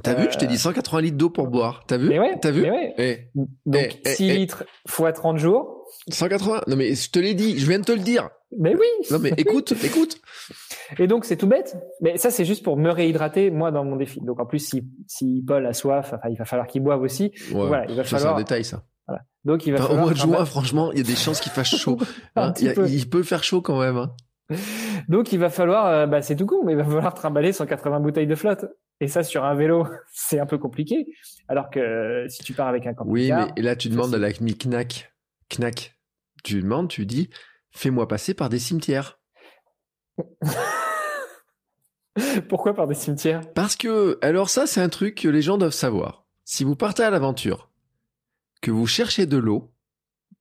T'as 0.02 0.14
vu 0.14 0.26
Euh, 0.26 0.30
Je 0.30 0.38
t'ai 0.38 0.46
dit 0.46 0.58
180 0.58 1.00
litres 1.00 1.16
d'eau 1.16 1.30
pour 1.30 1.48
boire. 1.48 1.82
T'as 1.86 1.96
vu 1.96 2.08
ouais, 2.18 2.38
T'as 2.40 2.50
vu 2.50 2.62
ouais. 2.70 2.94
Eh, 2.98 3.28
Donc 3.66 3.98
eh, 4.04 4.08
6 4.10 4.24
eh. 4.30 4.36
litres 4.36 4.64
fois 4.86 5.12
30 5.12 5.38
jours. 5.38 5.84
180 6.10 6.62
Non 6.66 6.76
mais 6.76 6.94
je 6.94 7.10
te 7.10 7.18
l'ai 7.18 7.34
dit, 7.34 7.58
je 7.58 7.66
viens 7.66 7.78
de 7.78 7.84
te 7.84 7.92
le 7.92 7.98
dire. 8.00 8.28
Mais 8.58 8.74
oui. 8.74 8.86
Non 9.10 9.18
mais 9.18 9.30
écoute, 9.36 9.72
écoute. 9.84 10.20
Et 10.98 11.06
donc 11.06 11.24
c'est 11.24 11.36
tout 11.36 11.46
bête. 11.46 11.76
Mais 12.00 12.16
ça 12.18 12.30
c'est 12.30 12.44
juste 12.44 12.62
pour 12.64 12.76
me 12.76 12.90
réhydrater 12.90 13.50
moi 13.50 13.70
dans 13.70 13.84
mon 13.84 13.96
défi. 13.96 14.20
Donc 14.20 14.40
en 14.40 14.46
plus 14.46 14.58
si 14.58 14.84
si 15.06 15.42
Paul 15.46 15.66
a 15.66 15.72
soif, 15.72 16.12
enfin, 16.14 16.28
il 16.30 16.36
va 16.36 16.44
falloir 16.44 16.66
qu'il 16.66 16.82
boive 16.82 17.02
aussi. 17.02 17.32
Ouais, 17.52 17.66
Voilà, 17.66 17.86
il 17.88 17.96
va 17.96 18.04
ça, 18.04 18.10
c'est 18.10 18.14
un 18.16 18.18
falloir. 18.18 18.36
détail 18.38 18.64
ça. 18.64 18.84
Donc 19.44 19.66
il 19.66 19.72
va 19.72 19.78
Enfin, 19.78 19.84
au 19.84 19.88
falloir. 19.88 20.04
mois 20.04 20.12
de 20.14 20.18
juin, 20.18 20.44
franchement, 20.44 20.92
il 20.92 20.98
y 20.98 21.00
a 21.00 21.04
des 21.04 21.14
chances 21.16 21.40
qu'il 21.40 21.52
fasse 21.52 21.74
chaud. 21.74 21.96
Hein. 22.36 22.52
il, 22.60 22.68
a- 22.68 22.72
peu. 22.74 22.88
il 22.88 23.08
peut 23.08 23.22
faire 23.22 23.42
chaud 23.44 23.62
quand 23.62 23.80
même. 23.80 23.96
hein. 23.96 24.12
Donc 25.08 25.32
il 25.32 25.38
va 25.38 25.48
falloir, 25.48 25.86
euh, 25.86 26.06
bah 26.06 26.20
c'est 26.22 26.36
tout 26.36 26.46
con, 26.46 26.62
mais 26.64 26.72
il 26.72 26.76
va 26.78 26.84
falloir 26.84 27.14
trimballer 27.14 27.52
180 27.52 28.00
bouteilles 28.00 28.26
de 28.26 28.34
flotte. 28.34 28.66
Et 29.00 29.08
ça 29.08 29.22
sur 29.22 29.44
un 29.44 29.54
vélo, 29.54 29.86
c'est 30.12 30.40
un 30.40 30.46
peu 30.46 30.58
compliqué. 30.58 31.06
Alors 31.48 31.70
que 31.70 31.78
euh, 31.78 32.28
si 32.28 32.42
tu 32.42 32.52
pars 32.52 32.68
avec 32.68 32.86
un 32.86 32.94
Oui, 33.04 33.28
camping-car, 33.28 33.52
mais 33.56 33.62
là 33.62 33.76
tu 33.76 33.88
demandes 33.88 34.14
à 34.14 34.18
la 34.18 34.32
knack, 34.32 35.12
knack. 35.50 35.94
Tu 36.44 36.62
demandes, 36.62 36.88
tu 36.88 37.04
dis, 37.04 37.30
fais-moi 37.70 38.08
passer 38.08 38.34
par 38.34 38.48
des 38.48 38.58
cimetières. 38.58 39.20
pourquoi 42.48 42.74
par 42.74 42.86
des 42.86 42.94
cimetières? 42.94 43.40
Parce 43.54 43.76
que, 43.76 44.18
alors 44.22 44.50
ça, 44.50 44.66
c'est 44.66 44.80
un 44.80 44.88
truc 44.88 45.16
que 45.16 45.28
les 45.28 45.42
gens 45.42 45.58
doivent 45.58 45.72
savoir. 45.72 46.26
Si 46.44 46.64
vous 46.64 46.76
partez 46.76 47.02
à 47.02 47.10
l'aventure, 47.10 47.70
que 48.60 48.70
vous 48.70 48.86
cherchez 48.86 49.26
de 49.26 49.36
l'eau, 49.36 49.72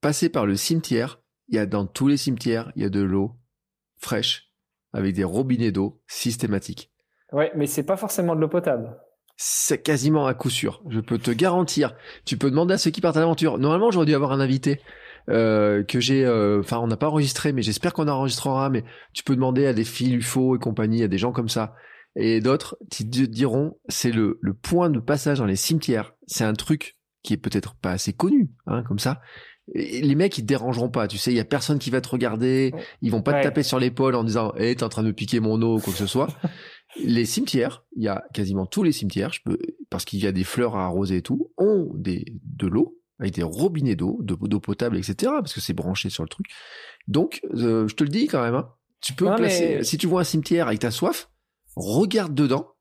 passez 0.02 0.30
par 0.30 0.46
le 0.46 0.56
cimetière. 0.56 1.22
Il 1.50 1.56
y 1.56 1.60
a 1.60 1.66
dans 1.66 1.86
tous 1.86 2.08
les 2.08 2.18
cimetières, 2.18 2.72
il 2.76 2.84
y 2.84 2.86
a 2.86 2.90
de 2.90 3.02
l'eau 3.02 3.36
fraîche 3.98 4.52
avec 4.94 5.16
des 5.16 5.24
robinets 5.24 5.72
d'eau 5.72 6.02
systématiques. 6.08 6.92
Ouais, 7.34 7.52
mais 7.56 7.68
c'est 7.68 7.84
pas 7.84 7.98
forcément 7.98 8.36
de 8.36 8.42
l'eau 8.42 8.48
potable. 8.48 8.96
C'est 9.36 9.82
quasiment 9.84 10.26
à 10.26 10.34
coup 10.34 10.50
sûr. 10.50 10.82
Je 10.90 11.00
peux 11.00 11.18
te 11.20 11.30
garantir. 11.32 11.94
Tu 12.26 12.38
peux 12.38 12.50
demander 12.50 12.74
à 12.74 12.78
ceux 12.78 12.90
qui 12.90 13.02
partent 13.02 13.18
à 13.18 13.20
l'aventure. 13.20 13.58
Normalement, 13.60 13.92
j'aurais 13.92 14.06
dû 14.08 14.16
avoir 14.16 14.32
un 14.32 14.40
invité 14.40 14.82
euh, 15.30 15.84
que 15.84 16.00
j'ai. 16.00 16.26
euh, 16.26 16.60
Enfin, 16.62 16.80
on 16.80 16.88
n'a 16.88 16.98
pas 16.98 17.10
enregistré, 17.10 17.54
mais 17.54 17.62
j'espère 17.62 17.94
qu'on 17.94 18.08
enregistrera. 18.08 18.70
Mais 18.70 18.84
tu 19.14 19.24
peux 19.24 19.36
demander 19.36 19.68
à 19.68 19.74
des 19.74 19.84
filles 19.84 20.14
UFO 20.16 20.56
et 20.56 20.60
compagnie, 20.60 21.04
à 21.04 21.08
des 21.08 21.18
gens 21.20 21.32
comme 21.34 21.50
ça, 21.50 21.76
et 22.16 22.40
d'autres 22.42 22.78
qui 22.90 23.08
te 23.08 23.22
diront 23.26 23.78
c'est 23.90 24.12
le 24.12 24.40
le 24.42 24.54
point 24.56 24.90
de 24.90 25.00
passage 25.00 25.38
dans 25.38 25.46
les 25.46 25.56
cimetières. 25.58 26.14
C'est 26.26 26.46
un 26.46 26.54
truc 26.54 26.98
qui 27.24 27.34
est 27.34 27.38
peut-être 27.38 27.76
pas 27.76 27.92
assez 27.92 28.14
connu, 28.14 28.50
hein, 28.66 28.82
comme 28.88 29.00
ça. 29.00 29.22
Et 29.76 30.02
les 30.02 30.16
mecs, 30.16 30.38
ils 30.38 30.44
te 30.44 30.48
dérangeront 30.48 30.88
pas. 30.90 31.08
Tu 31.10 31.18
sais, 31.18 31.30
il 31.32 31.36
y 31.36 31.42
a 31.42 31.46
personne 31.46 31.78
qui 31.78 31.90
va 31.92 32.00
te 32.00 32.08
regarder. 32.08 32.74
Ils 33.02 33.12
vont 33.12 33.22
pas 33.22 33.34
Ouais. 33.34 33.42
te 33.42 33.44
taper 33.44 33.64
sur 33.64 33.80
l'épaule 33.80 34.16
en 34.16 34.24
disant, 34.24 34.54
"Eh, 34.58 34.74
t'es 34.74 34.84
en 34.84 34.90
train 34.90 35.04
de 35.04 35.12
piquer 35.12 35.42
mon 35.42 35.62
eau" 35.62 35.76
ou 35.78 35.82
quoi 35.82 35.92
que 35.92 36.00
ce 36.00 36.08
soit. 36.08 36.28
les 37.04 37.26
cimetières, 37.26 37.84
il 37.96 38.04
y 38.04 38.08
a 38.08 38.24
quasiment 38.34 38.66
tous 38.66 38.84
les 38.84 38.92
cimetières, 38.92 39.34
je 39.34 39.42
peux, 39.44 39.58
parce 39.90 40.06
qu'il 40.06 40.20
y 40.20 40.28
a 40.28 40.32
des 40.32 40.44
fleurs 40.44 40.76
à 40.76 40.86
arroser 40.86 41.18
et 41.18 41.22
tout, 41.22 41.52
ont 41.58 41.92
des, 41.96 42.26
de 42.44 42.68
l'eau, 42.68 43.00
avec 43.20 43.34
des 43.34 43.44
robinets 43.44 43.96
d'eau, 43.96 44.20
de- 44.22 44.36
d'eau 44.36 44.60
potable, 44.60 44.98
etc., 44.98 45.16
parce 45.40 45.54
que 45.54 45.60
c'est 45.62 45.74
branché 45.74 46.10
sur 46.10 46.24
le 46.24 46.30
truc. 46.30 46.48
Donc, 47.08 47.42
euh, 47.54 47.88
je 47.88 47.96
te 47.96 48.04
le 48.04 48.10
dis 48.10 48.28
quand 48.28 48.42
même, 48.42 48.56
hein, 48.56 48.70
tu 49.02 49.14
peux 49.14 49.26
Non, 49.26 49.36
placer, 49.36 49.78
mais- 49.78 49.84
si 49.84 49.98
tu 49.98 50.08
vois 50.08 50.22
un 50.22 50.26
cimetière 50.26 50.68
avec 50.68 50.80
ta 50.80 50.92
soif, 50.92 51.30
regarde 51.76 52.34
dedans, 52.34 52.74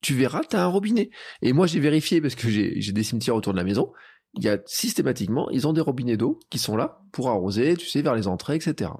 tu 0.00 0.14
verras, 0.14 0.42
t'as 0.48 0.62
un 0.62 0.66
robinet. 0.68 1.10
Et 1.42 1.52
moi, 1.52 1.66
j'ai 1.66 1.80
vérifié 1.80 2.20
parce 2.20 2.34
que 2.36 2.48
j'ai 2.48 2.80
j'ai 2.80 2.92
des 2.92 3.02
cimetières 3.02 3.34
autour 3.34 3.52
de 3.52 3.58
la 3.58 3.64
maison. 3.64 3.92
Il 4.34 4.44
y 4.44 4.48
a 4.48 4.58
systématiquement, 4.66 5.50
ils 5.50 5.66
ont 5.66 5.72
des 5.72 5.80
robinets 5.80 6.16
d'eau 6.16 6.38
qui 6.50 6.58
sont 6.58 6.76
là 6.76 7.00
pour 7.12 7.28
arroser, 7.30 7.76
tu 7.76 7.86
sais, 7.86 8.00
vers 8.02 8.14
les 8.14 8.28
entrées, 8.28 8.54
etc. 8.56 8.90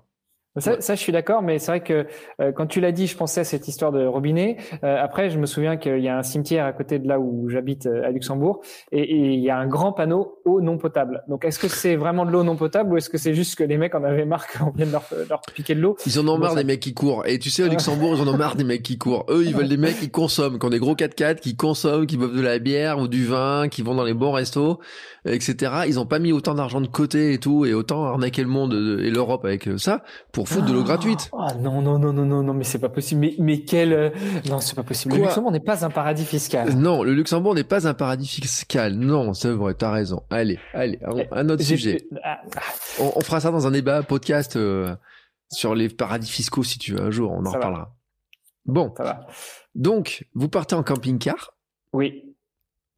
Ça, 0.57 0.81
ça, 0.81 0.95
je 0.95 1.01
suis 1.01 1.13
d'accord, 1.13 1.43
mais 1.43 1.59
c'est 1.59 1.71
vrai 1.71 1.83
que 1.83 2.07
euh, 2.41 2.51
quand 2.53 2.67
tu 2.67 2.81
l'as 2.81 2.91
dit, 2.91 3.07
je 3.07 3.17
pensais 3.17 3.43
à 3.43 3.45
cette 3.45 3.69
histoire 3.69 3.93
de 3.93 4.05
robinet. 4.05 4.57
Euh, 4.83 4.97
après, 5.01 5.31
je 5.31 5.39
me 5.39 5.47
souviens 5.47 5.77
qu'il 5.77 6.01
y 6.01 6.09
a 6.09 6.19
un 6.19 6.23
cimetière 6.25 6.65
à 6.65 6.73
côté 6.73 6.99
de 6.99 7.07
là 7.07 7.21
où 7.21 7.49
j'habite 7.49 7.87
euh, 7.87 8.05
à 8.05 8.11
Luxembourg, 8.11 8.61
et, 8.91 9.03
et 9.03 9.35
il 9.35 9.41
y 9.41 9.51
a 9.51 9.57
un 9.57 9.69
grand 9.69 9.93
panneau 9.93 10.41
eau 10.45 10.61
non 10.61 10.77
potable. 10.79 11.23
Donc, 11.29 11.45
est-ce 11.45 11.61
que 11.61 11.69
c'est 11.69 11.95
vraiment 11.95 12.25
de 12.25 12.33
l'eau 12.33 12.43
non 12.43 12.57
potable 12.57 12.93
ou 12.93 12.97
est-ce 12.97 13.09
que 13.09 13.19
c'est 13.19 13.35
juste 13.35 13.55
que 13.57 13.63
les 13.63 13.77
mecs 13.79 13.95
en 13.95 14.03
avaient 14.03 14.25
marre 14.25 14.47
qu'on 14.49 14.71
vienne 14.71 14.91
leur, 14.91 15.05
leur 15.29 15.41
piquer 15.55 15.75
de 15.77 15.81
l'eau? 15.81 15.97
Ils 16.07 16.19
en 16.19 16.27
ont 16.27 16.39
marre 16.39 16.57
des 16.57 16.65
mecs 16.65 16.81
qui 16.81 16.95
courent. 16.95 17.25
Et 17.27 17.39
tu 17.39 17.51
sais, 17.51 17.63
Ouais. 17.63 17.69
Luxembourg, 17.69 18.15
ils 18.17 18.23
en 18.23 18.33
ont 18.33 18.37
marre 18.37 18.57
des 18.57 18.65
mecs 18.65 18.83
qui 18.83 18.99
courent. 18.99 19.27
Eux, 19.29 19.45
ils 19.45 19.55
veulent 19.55 19.69
des 19.69 19.77
mecs 19.77 19.99
qui 20.01 20.11
consomment, 20.11 20.59
qui 20.59 20.67
ont 20.67 20.71
des 20.71 20.79
gros 20.79 20.95
4x4, 20.95 21.37
qui 21.41 21.55
consomment, 21.57 22.07
qui 22.07 22.17
boivent 22.17 22.35
de 22.35 22.41
la 22.41 22.59
bière 22.59 22.99
ou 22.99 23.07
du 23.07 23.27
vin, 23.27 23.69
qui 23.69 23.83
vont 23.83 23.95
dans 23.95 24.05
les 24.05 24.15
bons 24.15 24.33
restos, 24.33 24.79
etc. 25.25 25.83
Ils 25.87 26.01
ont 26.01 26.07
pas 26.07 26.19
mis 26.19 26.33
autant 26.33 26.55
d'argent 26.55 26.81
de 26.81 26.87
côté 26.87 27.33
et 27.35 27.39
tout, 27.39 27.67
et 27.67 27.75
autant 27.75 28.05
arnaquer 28.07 28.43
le 28.43 28.49
monde 28.49 28.73
et 28.73 29.11
l'Europe 29.11 29.45
avec 29.45 29.69
euh, 29.69 29.77
ça, 29.77 30.03
pour 30.33 30.38
foutre 30.45 30.67
de 30.67 30.73
l'eau 30.73 30.83
gratuite. 30.85 31.31
Ah 31.39 31.55
non 31.55 31.81
non 31.83 31.99
non 31.99 32.13
non 32.13 32.25
non 32.25 32.43
non 32.43 32.55
mais 32.55 32.65
c'est 32.65 32.79
pas 32.79 32.89
possible. 32.89 33.21
Mais 33.21 33.35
mais 33.39 33.61
quel 33.63 33.93
euh, 33.93 34.11
non 34.49 34.61
c'est 34.61 34.75
pas 34.75 34.83
possible. 34.83 35.15
Le 35.17 35.23
Luxembourg 35.23 35.53
n'est 35.53 35.61
pas 35.61 35.85
un 35.85 35.91
paradis 35.91 36.25
fiscal. 36.25 36.75
Non, 36.75 37.03
le 37.03 37.13
Luxembourg 37.15 37.55
n'est 37.55 37.65
pas 37.65 37.87
un 37.89 37.95
paradis 37.95 38.27
fiscal. 38.29 38.95
Non, 38.95 39.33
c'est 39.35 39.51
vrai, 39.51 39.75
t'as 39.75 39.91
raison. 39.91 40.23
Allez, 40.31 40.59
allez, 40.75 40.99
un, 41.05 41.37
un 41.39 41.49
autre 41.49 41.63
sujet. 41.63 42.07
Ah, 42.25 42.41
ah, 42.57 42.61
On, 43.01 43.13
on 43.17 43.21
fera 43.21 43.41
ça 43.41 43.51
dans 43.51 43.67
un 43.67 43.71
débat 43.71 44.03
podcast 44.03 44.57
euh, 44.57 44.95
sur 45.51 45.75
les 45.75 45.89
paradis 45.89 46.31
fiscaux 46.31 46.63
si 46.63 46.79
tu 46.79 46.95
veux 46.95 47.01
un 47.03 47.11
jour, 47.11 47.33
on 47.33 47.41
en 47.41 47.45
Ça 47.45 47.51
va. 47.53 47.57
reparlera. 47.57 47.95
Bon, 48.67 48.93
ça 48.97 49.03
va. 49.05 49.27
donc, 49.75 50.27
vous 50.35 50.49
partez 50.49 50.75
en 50.75 50.83
camping-car? 50.83 51.55
Oui. 51.95 52.35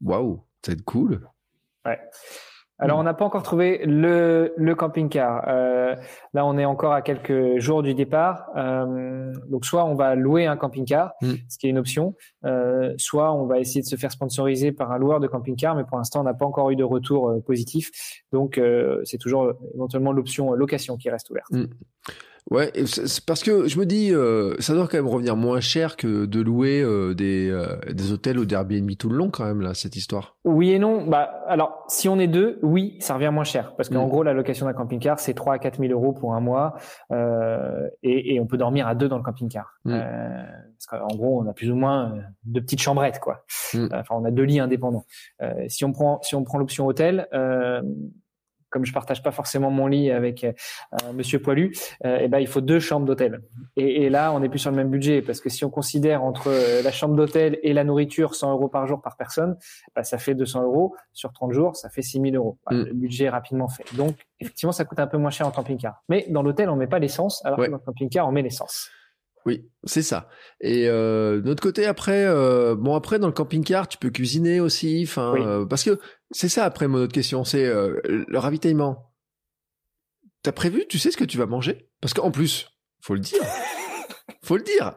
Waouh, 0.03 0.43
ça 0.65 0.71
va 0.71 0.73
être 0.73 0.83
cool. 0.83 1.27
Ouais. 1.85 1.99
Alors, 2.81 2.97
on 2.99 3.03
n'a 3.03 3.13
pas 3.13 3.23
encore 3.25 3.43
trouvé 3.43 3.81
le, 3.85 4.53
le 4.57 4.75
camping-car. 4.75 5.45
Euh, 5.47 5.95
là, 6.33 6.45
on 6.45 6.57
est 6.57 6.65
encore 6.65 6.93
à 6.93 7.01
quelques 7.01 7.59
jours 7.59 7.83
du 7.83 7.93
départ. 7.93 8.47
Euh, 8.57 9.31
donc, 9.49 9.65
soit 9.65 9.85
on 9.85 9.93
va 9.93 10.15
louer 10.15 10.47
un 10.47 10.57
camping-car, 10.57 11.13
Mm. 11.21 11.33
ce 11.47 11.57
qui 11.57 11.67
est 11.67 11.69
une 11.69 11.77
option, 11.77 12.15
euh, 12.45 12.93
soit 12.97 13.31
on 13.33 13.45
va 13.45 13.59
essayer 13.59 13.81
de 13.81 13.85
se 13.85 13.95
faire 13.95 14.11
sponsoriser 14.11 14.71
par 14.71 14.91
un 14.91 14.97
loueur 14.97 15.19
de 15.19 15.27
camping-car, 15.27 15.75
mais 15.75 15.83
pour 15.83 15.97
l'instant, 15.97 16.21
on 16.21 16.23
n'a 16.23 16.33
pas 16.33 16.45
encore 16.45 16.71
eu 16.71 16.75
de 16.75 16.83
retour 16.83 17.29
euh, 17.29 17.39
positif. 17.39 17.91
Donc, 18.33 18.57
euh, 18.57 18.99
c'est 19.03 19.17
toujours 19.19 19.43
euh, 19.43 19.53
éventuellement 19.75 20.11
l'option 20.11 20.51
location 20.53 20.97
qui 20.97 21.09
reste 21.09 21.29
ouverte. 21.29 21.51
Ouais, 22.49 22.71
c'est 22.85 23.23
parce 23.25 23.43
que 23.43 23.67
je 23.67 23.79
me 23.79 23.85
dis, 23.85 24.13
euh, 24.13 24.55
ça 24.59 24.73
doit 24.73 24.87
quand 24.87 24.97
même 24.97 25.07
revenir 25.07 25.35
moins 25.35 25.59
cher 25.61 25.95
que 25.95 26.25
de 26.25 26.41
louer 26.41 26.81
euh, 26.81 27.13
des, 27.13 27.49
euh, 27.49 27.77
des 27.93 28.11
hôtels 28.11 28.39
ou 28.39 28.45
des 28.45 28.55
Airbnb 28.55 28.89
tout 28.97 29.09
le 29.09 29.15
long 29.15 29.29
quand 29.29 29.45
même 29.45 29.61
là, 29.61 29.73
cette 29.73 29.95
histoire. 29.95 30.35
Oui 30.43 30.71
et 30.71 30.79
non. 30.79 31.05
Bah, 31.05 31.43
alors, 31.47 31.85
si 31.87 32.09
on 32.09 32.19
est 32.19 32.27
deux, 32.27 32.59
oui, 32.63 32.97
ça 32.99 33.13
revient 33.13 33.29
moins 33.31 33.43
cher. 33.43 33.73
Parce 33.77 33.89
qu'en 33.89 34.05
Mm. 34.05 34.09
gros, 34.09 34.23
la 34.23 34.33
location 34.33 34.65
d'un 34.65 34.73
camping-car, 34.73 35.19
c'est 35.19 35.33
3 35.33 35.53
à 35.53 35.59
4 35.59 35.79
000 35.79 35.93
euros 35.93 36.13
pour 36.13 36.33
un 36.33 36.39
mois. 36.41 36.75
Euh, 37.11 37.87
et, 38.03 38.35
et 38.35 38.39
on 38.39 38.47
peut 38.47 38.57
dormir 38.57 38.87
à 38.87 38.95
deux 38.95 39.07
dans 39.07 39.17
le 39.17 39.23
camping-car. 39.23 39.75
Mm. 39.85 39.91
Euh, 39.93 40.43
parce 40.77 40.87
qu'en 41.01 41.15
gros, 41.15 41.41
on 41.41 41.47
a 41.47 41.53
plus 41.53 41.71
ou 41.71 41.75
moins 41.75 42.11
euh, 42.11 42.21
deux 42.45 42.61
petites 42.61 42.81
chambrettes, 42.81 43.19
quoi. 43.19 43.45
Mm. 43.73 43.87
Enfin, 43.93 44.15
on 44.15 44.25
a 44.25 44.31
deux 44.31 44.43
lits 44.43 44.59
indépendants. 44.59 45.05
Euh, 45.41 45.53
si 45.67 45.85
on 45.85 45.91
prend, 45.93 46.19
si 46.23 46.35
on 46.35 46.43
prend 46.43 46.57
l'option 46.57 46.87
hôtel, 46.87 47.27
euh, 47.33 47.81
comme 48.71 48.85
je 48.85 48.93
partage 48.93 49.21
pas 49.21 49.31
forcément 49.31 49.69
mon 49.69 49.85
lit 49.85 50.09
avec 50.09 50.43
euh, 50.43 50.53
Monsieur 51.13 51.39
Poilu, 51.39 51.75
euh, 52.05 52.19
eh 52.21 52.27
ben 52.27 52.39
il 52.39 52.47
faut 52.47 52.61
deux 52.61 52.79
chambres 52.79 53.05
d'hôtel. 53.05 53.41
Et, 53.75 54.03
et, 54.03 54.09
là, 54.09 54.33
on 54.33 54.39
n'est 54.39 54.49
plus 54.49 54.59
sur 54.59 54.71
le 54.71 54.77
même 54.77 54.89
budget 54.89 55.21
parce 55.21 55.41
que 55.41 55.49
si 55.49 55.63
on 55.65 55.69
considère 55.69 56.23
entre 56.23 56.47
euh, 56.47 56.81
la 56.81 56.91
chambre 56.91 57.15
d'hôtel 57.15 57.59
et 57.61 57.73
la 57.73 57.83
nourriture 57.83 58.33
100 58.33 58.51
euros 58.53 58.69
par 58.69 58.87
jour 58.87 59.01
par 59.01 59.17
personne, 59.17 59.57
bah, 59.95 60.03
ça 60.03 60.17
fait 60.17 60.33
200 60.33 60.63
euros 60.63 60.95
sur 61.13 61.31
30 61.33 61.51
jours, 61.51 61.75
ça 61.75 61.89
fait 61.89 62.01
6000 62.01 62.35
euros. 62.35 62.57
Mm. 62.71 62.83
Le 62.83 62.93
budget 62.93 63.25
est 63.25 63.29
rapidement 63.29 63.67
fait. 63.67 63.85
Donc 63.95 64.15
effectivement, 64.39 64.71
ça 64.71 64.85
coûte 64.85 64.99
un 64.99 65.07
peu 65.07 65.17
moins 65.17 65.31
cher 65.31 65.47
en 65.47 65.51
camping-car. 65.51 66.01
Mais 66.09 66.25
dans 66.29 66.41
l'hôtel, 66.41 66.69
on 66.69 66.75
met 66.75 66.87
pas 66.87 66.99
l'essence, 66.99 67.45
alors 67.45 67.59
que 67.59 67.69
dans 67.69 67.77
le 67.77 67.83
camping-car, 67.83 68.27
on 68.27 68.31
met 68.31 68.41
l'essence. 68.41 68.89
Oui, 69.45 69.69
c'est 69.83 70.03
ça. 70.03 70.29
Et 70.59 70.87
euh, 70.87 71.41
de 71.41 71.47
notre 71.47 71.63
côté, 71.63 71.85
après, 71.85 72.25
euh, 72.25 72.75
bon 72.75 72.95
après 72.95 73.17
dans 73.17 73.27
le 73.27 73.33
camping-car, 73.33 73.87
tu 73.87 73.97
peux 73.97 74.11
cuisiner 74.11 74.59
aussi, 74.59 75.03
enfin, 75.07 75.33
euh, 75.35 75.65
parce 75.65 75.83
que 75.83 75.99
c'est 76.29 76.49
ça 76.49 76.65
après 76.65 76.87
mon 76.87 76.99
autre 76.99 77.13
question, 77.13 77.43
c'est 77.43 77.65
euh, 77.65 77.99
le 78.05 78.37
ravitaillement. 78.37 79.11
T'as 80.43 80.51
prévu, 80.51 80.85
tu 80.87 80.99
sais 80.99 81.11
ce 81.11 81.17
que 81.17 81.23
tu 81.23 81.37
vas 81.37 81.47
manger? 81.47 81.89
Parce 82.01 82.13
qu'en 82.13 82.31
plus, 82.31 82.69
faut 83.01 83.15
le 83.15 83.19
dire, 83.19 83.41
faut 84.43 84.57
le 84.57 84.63
dire. 84.63 84.95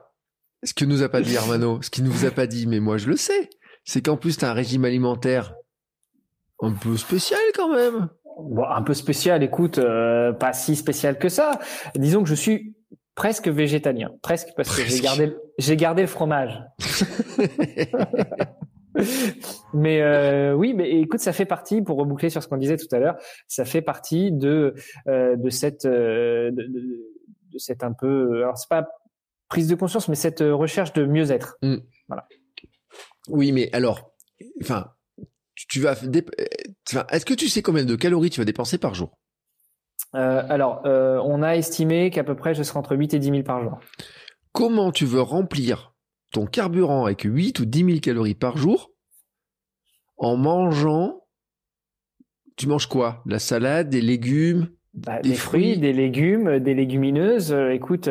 Ce 0.63 0.73
que 0.73 0.85
nous 0.85 1.03
a 1.03 1.09
pas 1.09 1.21
dit 1.21 1.37
Armano, 1.37 1.81
ce 1.83 1.91
qu'il 1.91 2.05
nous 2.05 2.25
a 2.25 2.31
pas 2.31 2.47
dit, 2.47 2.67
mais 2.67 2.81
moi 2.81 2.97
je 2.97 3.09
le 3.09 3.17
sais, 3.17 3.51
c'est 3.85 4.03
qu'en 4.03 4.17
plus 4.17 4.39
t'as 4.39 4.51
un 4.51 4.55
régime 4.55 4.85
alimentaire 4.85 5.55
un 6.61 6.73
peu 6.73 6.97
spécial 6.97 7.41
quand 7.55 7.75
même. 7.75 8.09
Bon, 8.39 8.65
un 8.65 8.83
peu 8.83 8.95
spécial, 8.95 9.43
écoute, 9.43 9.79
pas 9.79 10.53
si 10.55 10.75
spécial 10.75 11.19
que 11.19 11.29
ça. 11.29 11.61
Disons 11.95 12.23
que 12.23 12.29
je 12.29 12.35
suis 12.35 12.75
presque 13.15 13.49
végétalien, 13.49 14.11
presque 14.23 14.49
parce 14.57 14.77
que 14.77 14.85
j'ai 14.85 15.01
gardé 15.01 15.35
j'ai 15.59 15.77
gardé 15.77 16.03
le 16.03 16.09
fromage. 16.09 16.63
mais 19.75 20.03
euh, 20.03 20.55
oui, 20.55 20.75
mais 20.75 21.01
écoute, 21.01 21.21
ça 21.21 21.33
fait 21.33 21.45
partie 21.45 21.83
pour 21.83 21.99
reboucler 21.99 22.31
sur 22.31 22.43
ce 22.43 22.49
qu'on 22.49 22.57
disait 22.57 22.77
tout 22.77 22.89
à 22.93 22.99
l'heure, 22.99 23.17
ça 23.49 23.65
fait 23.65 23.83
partie 23.83 24.33
de 24.33 24.75
euh, 25.09 25.37
de 25.37 25.51
cette 25.51 25.85
euh, 25.85 26.51
de, 26.51 26.65
de, 26.65 27.59
cette 27.59 27.85
un 27.85 27.93
peu 27.93 28.43
alors 28.43 28.59
c'est 28.59 28.69
pas 28.69 28.89
prise 29.49 29.69
de 29.69 29.77
conscience 29.77 30.09
mais 30.09 30.17
cette 30.17 30.41
recherche 30.41 30.93
de 30.93 31.05
mieux-être. 31.05 31.57
Mm. 31.63 31.77
Voilà. 32.09 32.27
Oui, 33.29 33.53
mais 33.53 33.71
alors 33.73 34.13
enfin 34.61 34.91
tu 35.55 35.81
vas 35.81 35.93
est-ce 35.93 37.25
que 37.25 37.35
tu 37.35 37.49
sais 37.49 37.63
combien 37.63 37.85
de 37.85 37.95
calories 37.95 38.31
tu 38.31 38.41
vas 38.41 38.45
dépenser 38.45 38.79
par 38.79 38.95
jour? 38.95 39.17
Euh, 40.15 40.43
alors, 40.49 40.83
euh, 40.87 41.21
on 41.25 41.43
a 41.43 41.57
estimé 41.57 42.11
qu'à 42.11 42.25
peu 42.25 42.35
près, 42.35 42.55
je 42.55 42.63
serai 42.63 42.79
entre 42.79 42.97
8 42.97 43.15
et 43.15 43.19
10 43.19 43.31
000 43.31 43.43
par 43.43 43.63
jour. 43.63 43.81
Comment 44.53 44.93
tu 44.93 45.05
veux 45.05 45.21
remplir 45.21 45.95
ton 46.33 46.47
carburant 46.47 47.05
avec 47.05 47.23
8 47.23 47.59
ou 47.61 47.65
10 47.65 47.85
000 47.85 47.99
calories 48.01 48.35
par 48.35 48.57
jour 48.57 48.93
en 50.17 50.37
mangeant 50.37 51.25
Tu 52.57 52.69
manges 52.69 52.87
quoi? 52.87 53.23
La 53.27 53.39
salade, 53.39 53.89
des 53.89 54.01
légumes 54.01 54.69
bah, 54.95 55.21
des, 55.21 55.35
fruits, 55.35 55.77
des 55.77 55.93
légumes, 55.93 56.61
des 56.61 56.75
légumineuses. 56.75 57.53
Euh, 57.53 57.71
écoute, 57.71 58.09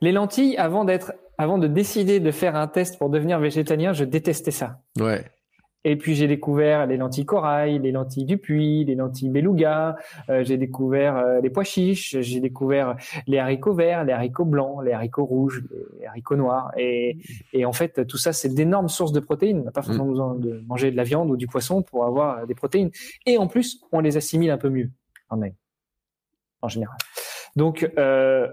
les 0.00 0.12
lentilles, 0.12 0.56
avant 0.56 0.86
d'être, 0.86 1.12
avant 1.36 1.58
de 1.58 1.66
décider 1.66 2.20
de 2.20 2.30
faire 2.30 2.56
un 2.56 2.68
test 2.68 2.98
pour 2.98 3.10
devenir 3.10 3.38
végétalien, 3.38 3.92
je 3.92 4.04
détestais 4.04 4.50
ça. 4.50 4.80
Ouais. 4.98 5.26
Et 5.84 5.96
puis 5.96 6.14
j'ai 6.14 6.28
découvert 6.28 6.86
les 6.86 6.96
lentilles 6.96 7.26
corail, 7.26 7.80
les 7.80 7.90
lentilles 7.90 8.24
du 8.24 8.38
puits, 8.38 8.84
les 8.84 8.94
lentilles 8.94 9.30
beluga, 9.30 9.96
euh, 10.28 10.44
j'ai 10.44 10.56
découvert 10.56 11.16
euh, 11.16 11.40
les 11.40 11.50
pois 11.50 11.64
chiches, 11.64 12.16
j'ai 12.20 12.40
découvert 12.40 12.96
les 13.26 13.38
haricots 13.38 13.74
verts, 13.74 14.04
les 14.04 14.12
haricots 14.12 14.44
blancs, 14.44 14.84
les 14.84 14.92
haricots 14.92 15.24
rouges, 15.24 15.64
les 15.98 16.06
haricots 16.06 16.36
noirs. 16.36 16.70
Et, 16.76 17.18
et 17.52 17.64
en 17.64 17.72
fait, 17.72 18.06
tout 18.06 18.18
ça, 18.18 18.32
c'est 18.32 18.54
d'énormes 18.54 18.88
sources 18.88 19.12
de 19.12 19.20
protéines. 19.20 19.60
On 19.60 19.64
n'a 19.64 19.72
pas 19.72 19.82
forcément 19.82 20.06
mm. 20.06 20.10
besoin 20.10 20.34
de 20.36 20.62
manger 20.66 20.90
de 20.90 20.96
la 20.96 21.04
viande 21.04 21.30
ou 21.30 21.36
du 21.36 21.48
poisson 21.48 21.82
pour 21.82 22.04
avoir 22.04 22.46
des 22.46 22.54
protéines. 22.54 22.90
Et 23.26 23.36
en 23.38 23.48
plus, 23.48 23.80
on 23.90 24.00
les 24.00 24.16
assimile 24.16 24.50
un 24.50 24.58
peu 24.58 24.70
mieux 24.70 24.90
en 25.30 25.40
en 26.62 26.68
général. 26.68 26.96
Donc, 27.56 27.90
euh, 27.98 28.48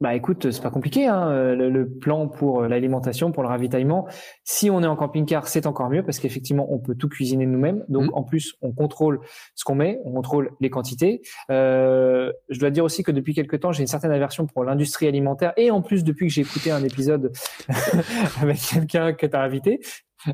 bah 0.00 0.14
écoute, 0.14 0.50
c'est 0.50 0.62
pas 0.62 0.70
compliqué. 0.70 1.06
Hein, 1.06 1.28
euh, 1.30 1.54
le, 1.54 1.88
plan 1.88 2.28
pour 2.28 2.62
euh, 2.62 2.68
l'alimentation, 2.68 3.32
pour 3.32 3.42
le 3.42 3.48
ravitaillement. 3.48 4.06
Si 4.44 4.68
on 4.68 4.82
est 4.82 4.86
en 4.86 4.94
camping-car, 4.94 5.48
c'est 5.48 5.66
encore 5.66 5.88
mieux 5.88 6.02
parce 6.02 6.18
qu'effectivement, 6.18 6.70
on 6.70 6.78
peut 6.78 6.94
tout 6.94 7.08
cuisiner 7.08 7.46
nous-mêmes. 7.46 7.82
Donc 7.88 8.10
mmh. 8.10 8.14
en 8.14 8.22
plus, 8.22 8.56
on 8.60 8.72
contrôle 8.72 9.20
ce 9.54 9.64
qu'on 9.64 9.74
met, 9.74 9.98
on 10.04 10.12
contrôle 10.12 10.50
les 10.60 10.68
quantités. 10.68 11.22
Euh, 11.50 12.30
je 12.50 12.58
dois 12.60 12.70
dire 12.70 12.84
aussi 12.84 13.04
que 13.04 13.10
depuis 13.10 13.32
quelques 13.32 13.60
temps, 13.60 13.72
j'ai 13.72 13.80
une 13.80 13.86
certaine 13.86 14.12
aversion 14.12 14.46
pour 14.46 14.64
l'industrie 14.64 15.08
alimentaire 15.08 15.54
et 15.56 15.70
en 15.70 15.80
plus 15.80 16.04
depuis 16.04 16.26
que 16.26 16.32
j'ai 16.32 16.42
écouté 16.42 16.70
un 16.70 16.84
épisode 16.84 17.32
avec 18.42 18.58
quelqu'un 18.58 19.14
que 19.14 19.24
tu 19.24 19.34
as 19.34 19.40
invité. 19.40 19.80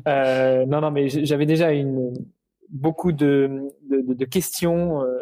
Euh, 0.09 0.65
non, 0.65 0.81
non, 0.81 0.91
mais 0.91 1.07
j'avais 1.07 1.45
déjà 1.45 1.71
une 1.71 2.13
beaucoup 2.69 3.13
de, 3.13 3.69
de, 3.89 4.13
de 4.13 4.25
questions, 4.25 5.03
euh, 5.03 5.19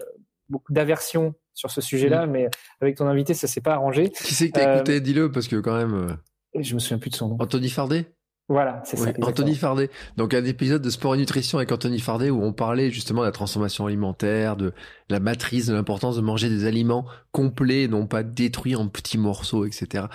beaucoup 0.49 0.73
d'aversion 0.73 1.35
sur 1.53 1.71
ce 1.71 1.81
sujet-là, 1.81 2.25
mm. 2.25 2.31
mais 2.31 2.49
avec 2.81 2.97
ton 2.97 3.07
invité, 3.07 3.33
ça 3.33 3.47
s'est 3.47 3.61
pas 3.61 3.73
arrangé. 3.73 4.09
Qui 4.09 4.33
c'est 4.33 4.49
que 4.49 4.53
t'as 4.53 4.75
écouté? 4.75 4.95
Euh, 4.95 4.99
Dis-le, 4.99 5.31
parce 5.31 5.47
que 5.47 5.57
quand 5.57 5.75
même. 5.75 5.93
Euh, 5.93 6.61
je 6.61 6.73
me 6.73 6.79
souviens 6.79 6.99
plus 6.99 7.09
de 7.09 7.15
son 7.15 7.29
nom. 7.29 7.37
Anthony 7.39 7.69
Fardet? 7.69 8.13
Voilà, 8.49 8.81
c'est 8.83 8.97
ça. 8.97 9.13
Anthony 9.21 9.55
Fardet. 9.55 9.89
Donc 10.17 10.33
un 10.33 10.43
épisode 10.43 10.81
de 10.81 10.89
Sport 10.89 11.15
et 11.15 11.17
Nutrition 11.17 11.57
avec 11.57 11.71
Anthony 11.71 11.99
Fardet 11.99 12.29
où 12.29 12.43
on 12.43 12.51
parlait 12.51 12.91
justement 12.91 13.21
de 13.21 13.27
la 13.27 13.31
transformation 13.31 13.85
alimentaire, 13.85 14.57
de 14.57 14.73
la 15.09 15.21
matrice, 15.21 15.67
de 15.67 15.73
l'importance 15.73 16.17
de 16.17 16.21
manger 16.21 16.49
des 16.49 16.65
aliments 16.65 17.05
complets, 17.31 17.87
non 17.87 18.07
pas 18.07 18.23
détruits 18.23 18.75
en 18.75 18.89
petits 18.89 19.17
morceaux, 19.17 19.65
etc. 19.65 20.05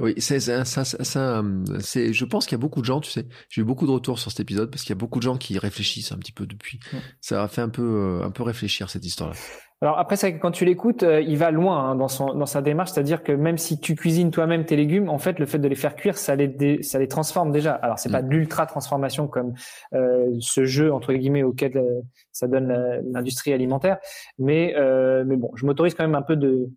Oui, 0.00 0.14
c'est 0.18 0.40
ça, 0.40 0.64
ça, 0.64 0.84
ça 0.84 1.44
c'est. 1.78 2.12
Je 2.12 2.24
pense 2.24 2.46
qu'il 2.46 2.52
y 2.52 2.60
a 2.60 2.60
beaucoup 2.60 2.80
de 2.80 2.86
gens, 2.86 3.00
tu 3.00 3.10
sais. 3.10 3.26
J'ai 3.48 3.62
eu 3.62 3.64
beaucoup 3.64 3.86
de 3.86 3.92
retours 3.92 4.18
sur 4.18 4.30
cet 4.30 4.40
épisode 4.40 4.70
parce 4.70 4.82
qu'il 4.82 4.90
y 4.90 4.92
a 4.92 4.98
beaucoup 4.98 5.20
de 5.20 5.24
gens 5.24 5.38
qui 5.38 5.56
réfléchissent 5.58 6.12
un 6.12 6.18
petit 6.18 6.32
peu 6.32 6.46
depuis. 6.46 6.80
Ça 7.20 7.42
a 7.42 7.48
fait 7.48 7.62
un 7.62 7.70
peu, 7.70 7.82
euh, 7.82 8.26
un 8.26 8.30
peu 8.30 8.42
réfléchir 8.42 8.90
cette 8.90 9.06
histoire-là. 9.06 9.36
Alors 9.82 9.98
après, 9.98 10.16
ça, 10.16 10.32
quand 10.32 10.52
tu 10.52 10.64
l'écoutes, 10.64 11.02
euh, 11.02 11.20
il 11.20 11.36
va 11.36 11.50
loin 11.50 11.90
hein, 11.90 11.96
dans, 11.96 12.08
son, 12.08 12.32
dans 12.34 12.46
sa 12.46 12.62
démarche, 12.62 12.92
c'est-à-dire 12.92 13.22
que 13.22 13.32
même 13.32 13.58
si 13.58 13.78
tu 13.78 13.94
cuisines 13.94 14.30
toi-même 14.30 14.64
tes 14.64 14.74
légumes, 14.74 15.10
en 15.10 15.18
fait, 15.18 15.38
le 15.38 15.44
fait 15.44 15.58
de 15.58 15.68
les 15.68 15.74
faire 15.74 15.96
cuire, 15.96 16.16
ça 16.16 16.34
les, 16.34 16.82
ça 16.82 16.98
les 16.98 17.08
transforme 17.08 17.52
déjà. 17.52 17.72
Alors 17.72 17.98
c'est 17.98 18.10
pas 18.10 18.22
mm. 18.22 18.28
de 18.28 18.34
l'ultra 18.34 18.64
transformation 18.64 19.28
comme 19.28 19.52
euh, 19.92 20.34
ce 20.40 20.64
jeu 20.64 20.92
entre 20.92 21.12
guillemets 21.12 21.42
auquel 21.42 21.76
euh, 21.76 22.00
ça 22.32 22.48
donne 22.48 22.74
l'industrie 23.12 23.52
alimentaire, 23.52 23.98
mais 24.38 24.74
mais 25.26 25.36
bon, 25.36 25.50
je 25.54 25.66
m'autorise 25.66 25.94
quand 25.94 26.04
même 26.04 26.14
un 26.14 26.22
peu 26.22 26.36
de 26.36 26.68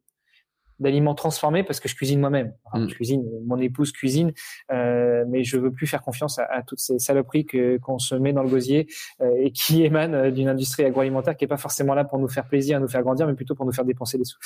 d'aliments 0.79 1.15
transformés 1.15 1.63
parce 1.63 1.79
que 1.79 1.89
je 1.89 1.95
cuisine 1.95 2.19
moi-même. 2.19 2.53
Mm. 2.73 2.87
Je 2.87 2.95
cuisine, 2.95 3.23
mon 3.45 3.57
épouse 3.57 3.91
cuisine, 3.91 4.31
euh, 4.71 5.25
mais 5.27 5.43
je 5.43 5.57
veux 5.57 5.71
plus 5.71 5.87
faire 5.87 6.01
confiance 6.01 6.39
à, 6.39 6.45
à 6.45 6.61
toutes 6.63 6.79
ces 6.79 6.99
saloperies 6.99 7.45
que 7.45 7.77
qu'on 7.77 7.99
se 7.99 8.15
met 8.15 8.33
dans 8.33 8.43
le 8.43 8.49
gosier 8.49 8.87
euh, 9.21 9.29
et 9.39 9.51
qui 9.51 9.83
émanent 9.85 10.13
euh, 10.13 10.31
d'une 10.31 10.49
industrie 10.49 10.85
agroalimentaire 10.85 11.35
qui 11.35 11.45
est 11.45 11.49
pas 11.49 11.57
forcément 11.57 11.93
là 11.93 12.03
pour 12.03 12.19
nous 12.19 12.27
faire 12.27 12.47
plaisir, 12.47 12.79
nous 12.79 12.87
faire 12.87 13.03
grandir, 13.03 13.27
mais 13.27 13.33
plutôt 13.33 13.55
pour 13.55 13.65
nous 13.65 13.73
faire 13.73 13.85
dépenser 13.85 14.17
des 14.17 14.25
sous. 14.25 14.37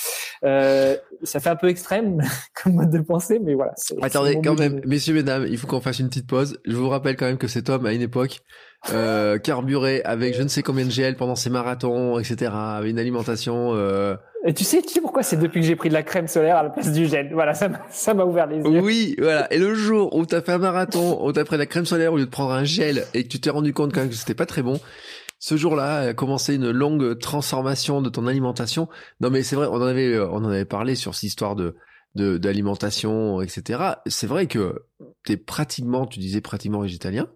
Euh, 0.43 0.95
ça 1.23 1.39
fait 1.39 1.49
un 1.49 1.55
peu 1.55 1.69
extrême 1.69 2.21
comme 2.63 2.75
mode 2.75 2.89
de 2.89 2.99
pensée, 2.99 3.39
mais 3.39 3.53
voilà. 3.53 3.73
Attendez, 4.01 4.39
quand 4.43 4.59
même, 4.59 4.81
messieurs, 4.85 5.13
mesdames, 5.13 5.45
il 5.49 5.57
faut 5.57 5.67
qu'on 5.67 5.81
fasse 5.81 5.99
une 5.99 6.09
petite 6.09 6.27
pause. 6.27 6.59
Je 6.65 6.75
vous 6.75 6.89
rappelle 6.89 7.15
quand 7.15 7.25
même 7.25 7.37
que 7.37 7.47
cet 7.47 7.69
homme 7.69 7.85
à 7.85 7.93
une 7.93 8.01
époque 8.01 8.41
euh, 8.91 9.37
carburé 9.37 10.01
avec 10.03 10.35
je 10.35 10.43
ne 10.43 10.49
sais 10.49 10.61
combien 10.61 10.85
de 10.85 10.91
gel 10.91 11.15
pendant 11.15 11.35
ses 11.35 11.49
marathons, 11.49 12.19
etc. 12.19 12.51
Avec 12.53 12.91
une 12.91 12.99
alimentation. 12.99 13.73
Euh... 13.73 14.15
Et 14.45 14.53
tu 14.53 14.65
sais, 14.65 14.81
tu 14.81 14.89
sais 14.89 14.99
pourquoi 14.99 15.23
c'est 15.23 15.37
depuis 15.37 15.61
que 15.61 15.65
j'ai 15.65 15.77
pris 15.77 15.87
de 15.87 15.93
la 15.93 16.03
crème 16.03 16.27
solaire 16.27 16.57
à 16.57 16.63
la 16.63 16.69
place 16.69 16.91
du 16.91 17.05
gel. 17.07 17.29
Voilà, 17.33 17.53
ça 17.53 17.69
m'a, 17.69 17.81
ça 17.89 18.13
m'a 18.13 18.25
ouvert 18.25 18.45
les 18.47 18.57
yeux. 18.57 18.81
Oui, 18.81 19.15
voilà. 19.17 19.51
Et 19.53 19.57
le 19.57 19.73
jour 19.73 20.13
où 20.15 20.25
t'as 20.25 20.41
fait 20.41 20.51
un 20.51 20.57
marathon, 20.57 21.25
où 21.25 21.31
t'as 21.31 21.45
pris 21.45 21.55
de 21.55 21.61
la 21.61 21.65
crème 21.65 21.85
solaire 21.85 22.11
au 22.11 22.17
lieu 22.17 22.25
de 22.25 22.29
prendre 22.29 22.51
un 22.51 22.65
gel 22.65 23.05
et 23.13 23.23
que 23.23 23.29
tu 23.29 23.39
t'es 23.39 23.49
rendu 23.49 23.73
compte 23.73 23.93
quand 23.93 24.01
même 24.01 24.09
que 24.09 24.15
c'était 24.15 24.33
pas 24.33 24.45
très 24.45 24.61
bon, 24.61 24.81
ce 25.39 25.55
jour-là 25.55 26.09
a 26.09 26.13
commencé 26.13 26.55
une 26.55 26.71
longue 26.71 27.19
transformation 27.19 28.01
de 28.01 28.09
ton 28.09 28.27
alimentation. 28.27 28.89
Non, 29.21 29.29
mais 29.29 29.43
c'est 29.43 29.55
vrai, 29.55 29.67
on 29.67 29.75
en 29.75 29.81
avait, 29.81 30.19
on 30.19 30.35
en 30.35 30.49
avait 30.49 30.65
parlé 30.65 30.95
sur 30.95 31.15
cette 31.15 31.23
histoire 31.23 31.55
de 31.55 31.75
d'alimentation, 32.15 33.41
etc. 33.41 33.95
C'est 34.05 34.27
vrai 34.27 34.47
que 34.47 34.85
t'es 35.23 35.37
pratiquement, 35.37 36.05
tu 36.05 36.19
disais 36.19 36.41
pratiquement 36.41 36.81
végétalien. 36.81 37.29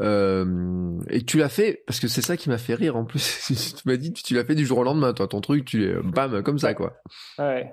Euh, 0.00 1.00
et 1.10 1.24
tu 1.24 1.38
l'as 1.38 1.48
fait 1.48 1.82
parce 1.86 1.98
que 1.98 2.08
c'est 2.08 2.22
ça 2.22 2.36
qui 2.36 2.48
m'a 2.48 2.58
fait 2.58 2.74
rire 2.74 2.96
en 2.96 3.04
plus. 3.04 3.42
tu 3.82 3.88
m'as 3.88 3.96
dit 3.96 4.12
tu 4.12 4.34
l'as 4.34 4.44
fait 4.44 4.54
du 4.54 4.66
jour 4.66 4.78
au 4.78 4.84
lendemain, 4.84 5.12
toi, 5.12 5.26
ton 5.28 5.40
truc, 5.40 5.64
tu 5.64 5.88
es 5.88 5.94
bam 6.02 6.42
comme 6.42 6.58
ça 6.58 6.74
quoi. 6.74 6.96
Ouais. 7.38 7.72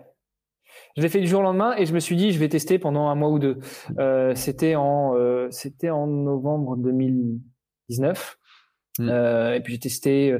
Je 0.98 1.02
l'ai 1.02 1.10
fait 1.10 1.20
du 1.20 1.28
jour 1.28 1.42
au 1.42 1.44
lendemain 1.44 1.76
et 1.78 1.86
je 1.86 1.94
me 1.94 2.00
suis 2.00 2.16
dit 2.16 2.32
je 2.32 2.40
vais 2.40 2.50
tester 2.50 2.80
pendant 2.80 3.08
un 3.10 3.16
mois 3.16 3.30
ou 3.30 3.40
deux. 3.40 3.60
Euh, 4.00 4.34
c'était 4.36 4.76
en 4.76 5.16
euh, 5.16 5.48
c'était 5.52 5.90
en 5.90 6.08
novembre 6.08 6.78
2019. 6.78 8.38
Mm. 9.00 9.10
Euh, 9.10 9.56
et 9.56 9.60
puis 9.60 9.74
j'ai 9.74 9.80
testé 9.80 10.32
euh, 10.32 10.40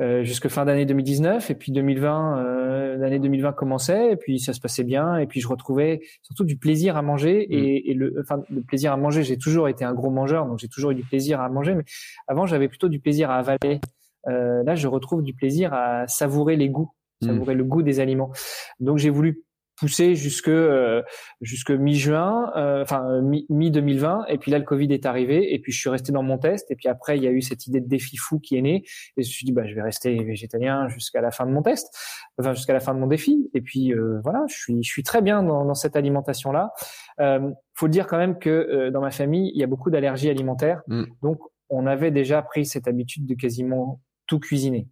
euh 0.00 0.22
jusque 0.22 0.46
fin 0.48 0.64
d'année 0.64 0.86
2019 0.86 1.50
et 1.50 1.54
puis 1.56 1.72
2020 1.72 2.38
euh, 2.38 2.96
l'année 2.98 3.18
2020 3.18 3.52
commençait 3.52 4.12
et 4.12 4.16
puis 4.16 4.38
ça 4.38 4.52
se 4.52 4.60
passait 4.60 4.84
bien 4.84 5.16
et 5.16 5.26
puis 5.26 5.40
je 5.40 5.48
retrouvais 5.48 6.00
surtout 6.22 6.44
du 6.44 6.56
plaisir 6.56 6.96
à 6.96 7.02
manger 7.02 7.48
mm. 7.50 7.52
et, 7.52 7.90
et, 7.90 7.94
le 7.94 8.14
enfin 8.20 8.42
le 8.48 8.62
plaisir 8.62 8.92
à 8.92 8.96
manger 8.96 9.24
j'ai 9.24 9.38
toujours 9.38 9.68
été 9.68 9.84
un 9.84 9.92
gros 9.92 10.10
mangeur 10.10 10.46
donc 10.46 10.60
j'ai 10.60 10.68
toujours 10.68 10.92
eu 10.92 10.94
du 10.94 11.02
plaisir 11.02 11.40
à 11.40 11.48
manger 11.48 11.74
mais 11.74 11.84
avant 12.28 12.46
j'avais 12.46 12.68
plutôt 12.68 12.88
du 12.88 13.00
plaisir 13.00 13.30
à 13.30 13.38
avaler 13.38 13.80
là 14.26 14.74
je 14.76 14.86
retrouve 14.86 15.22
du 15.22 15.34
plaisir 15.34 15.72
à 15.72 16.06
savourer 16.06 16.54
les 16.56 16.68
goûts 16.68 16.92
mm. 17.22 17.26
savourer 17.26 17.54
le 17.54 17.64
goût 17.64 17.82
des 17.82 17.98
aliments 17.98 18.30
donc 18.78 18.98
j'ai 18.98 19.10
voulu 19.10 19.42
poussé 19.76 20.14
jusque 20.14 20.48
euh, 20.48 21.02
jusque 21.40 21.70
mi-juin, 21.70 22.52
euh, 22.56 22.82
enfin 22.82 23.20
mi 23.22 23.70
2020. 23.70 24.26
Et 24.28 24.38
puis 24.38 24.50
là, 24.50 24.58
le 24.58 24.64
Covid 24.64 24.92
est 24.92 25.06
arrivé. 25.06 25.54
Et 25.54 25.58
puis 25.58 25.72
je 25.72 25.78
suis 25.78 25.90
resté 25.90 26.12
dans 26.12 26.22
mon 26.22 26.38
test. 26.38 26.70
Et 26.70 26.76
puis 26.76 26.88
après, 26.88 27.16
il 27.16 27.22
y 27.22 27.26
a 27.26 27.30
eu 27.30 27.42
cette 27.42 27.66
idée 27.66 27.80
de 27.80 27.88
défi 27.88 28.16
fou 28.16 28.38
qui 28.38 28.56
est 28.56 28.62
née. 28.62 28.84
Et 29.16 29.22
je 29.22 29.28
me 29.28 29.32
suis 29.32 29.44
dit, 29.44 29.52
bah, 29.52 29.66
je 29.66 29.74
vais 29.74 29.82
rester 29.82 30.22
végétalien 30.24 30.88
jusqu'à 30.88 31.20
la 31.20 31.30
fin 31.30 31.46
de 31.46 31.52
mon 31.52 31.62
test, 31.62 31.94
enfin 32.38 32.54
jusqu'à 32.54 32.72
la 32.72 32.80
fin 32.80 32.94
de 32.94 33.00
mon 33.00 33.06
défi. 33.06 33.50
Et 33.54 33.60
puis 33.60 33.92
euh, 33.92 34.20
voilà, 34.24 34.44
je 34.48 34.56
suis 34.56 34.82
je 34.82 34.90
suis 34.90 35.02
très 35.02 35.22
bien 35.22 35.42
dans, 35.42 35.64
dans 35.64 35.74
cette 35.74 35.96
alimentation 35.96 36.52
là. 36.52 36.72
Euh, 37.20 37.50
faut 37.74 37.88
dire 37.88 38.06
quand 38.06 38.18
même 38.18 38.38
que 38.38 38.88
dans 38.90 39.00
ma 39.00 39.10
famille, 39.10 39.50
il 39.54 39.60
y 39.60 39.64
a 39.64 39.66
beaucoup 39.66 39.90
d'allergies 39.90 40.30
alimentaires. 40.30 40.82
Mm. 40.88 41.04
Donc 41.22 41.38
on 41.68 41.86
avait 41.86 42.10
déjà 42.10 42.42
pris 42.42 42.64
cette 42.64 42.88
habitude 42.88 43.26
de 43.26 43.34
quasiment 43.34 44.00
tout 44.26 44.40
cuisiner. 44.40 44.88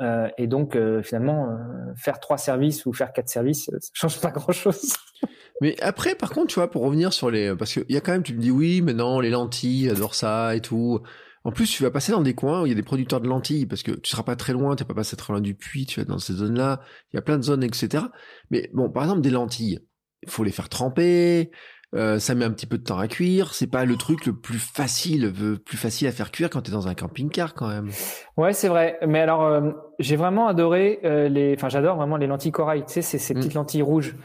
Euh, 0.00 0.28
et 0.38 0.46
donc, 0.46 0.76
euh, 0.76 1.02
finalement, 1.02 1.48
euh, 1.50 1.94
faire 1.96 2.20
trois 2.20 2.38
services 2.38 2.86
ou 2.86 2.92
faire 2.92 3.12
quatre 3.12 3.28
services, 3.28 3.70
ça 3.80 3.90
change 3.92 4.20
pas 4.20 4.30
grand-chose. 4.30 4.94
Mais 5.60 5.80
après, 5.80 6.14
par 6.14 6.30
contre, 6.30 6.48
tu 6.48 6.54
vois, 6.56 6.70
pour 6.70 6.82
revenir 6.82 7.12
sur 7.12 7.30
les, 7.30 7.54
parce 7.54 7.72
qu'il 7.72 7.84
y 7.88 7.96
a 7.96 8.00
quand 8.00 8.12
même, 8.12 8.24
tu 8.24 8.34
me 8.34 8.40
dis 8.40 8.50
oui, 8.50 8.82
mais 8.82 8.92
non, 8.92 9.20
les 9.20 9.30
lentilles, 9.30 9.86
j'adore 9.88 10.16
ça 10.16 10.56
et 10.56 10.60
tout. 10.60 11.00
En 11.44 11.52
plus, 11.52 11.70
tu 11.70 11.84
vas 11.84 11.92
passer 11.92 12.10
dans 12.10 12.22
des 12.22 12.34
coins 12.34 12.62
où 12.62 12.66
il 12.66 12.70
y 12.70 12.72
a 12.72 12.74
des 12.74 12.82
producteurs 12.82 13.20
de 13.20 13.28
lentilles 13.28 13.64
parce 13.64 13.84
que 13.84 13.92
tu 13.92 14.10
seras 14.10 14.24
pas 14.24 14.34
très 14.34 14.52
loin, 14.52 14.74
tu 14.74 14.84
pas 14.84 14.94
passer 14.94 15.16
très 15.16 15.32
loin 15.32 15.40
du 15.40 15.54
puits, 15.54 15.86
tu 15.86 16.00
vas 16.00 16.06
dans 16.06 16.18
ces 16.18 16.32
zones-là. 16.32 16.80
Il 17.12 17.16
y 17.16 17.18
a 17.18 17.22
plein 17.22 17.36
de 17.36 17.42
zones, 17.42 17.62
etc. 17.62 18.04
Mais 18.50 18.68
bon, 18.74 18.90
par 18.90 19.04
exemple, 19.04 19.20
des 19.20 19.30
lentilles, 19.30 19.78
il 20.22 20.30
faut 20.30 20.42
les 20.42 20.50
faire 20.50 20.68
tremper. 20.68 21.52
Euh, 21.94 22.18
ça 22.18 22.34
met 22.34 22.44
un 22.44 22.50
petit 22.50 22.66
peu 22.66 22.78
de 22.78 22.82
temps 22.82 22.98
à 22.98 23.08
cuire. 23.08 23.54
C'est 23.54 23.68
pas 23.68 23.84
le 23.84 23.96
truc 23.96 24.26
le 24.26 24.32
plus 24.34 24.58
facile, 24.58 25.32
le 25.38 25.56
plus 25.56 25.76
facile 25.76 26.08
à 26.08 26.12
faire 26.12 26.32
cuire 26.32 26.50
quand 26.50 26.62
tu 26.62 26.70
es 26.70 26.74
dans 26.74 26.88
un 26.88 26.94
camping-car 26.94 27.54
quand 27.54 27.68
même. 27.68 27.90
Ouais, 28.36 28.52
c'est 28.52 28.68
vrai. 28.68 28.98
Mais 29.06 29.20
alors, 29.20 29.44
euh, 29.44 29.70
j'ai 29.98 30.16
vraiment 30.16 30.48
adoré 30.48 31.00
euh, 31.04 31.28
les. 31.28 31.54
Enfin, 31.56 31.68
j'adore 31.68 31.96
vraiment 31.96 32.16
les 32.16 32.26
lentilles 32.26 32.52
corail. 32.52 32.84
Tu 32.84 32.94
sais, 32.94 33.02
c'est 33.02 33.18
ces 33.18 33.34
mm. 33.34 33.38
petites 33.38 33.54
lentilles 33.54 33.82
rouges. 33.82 34.16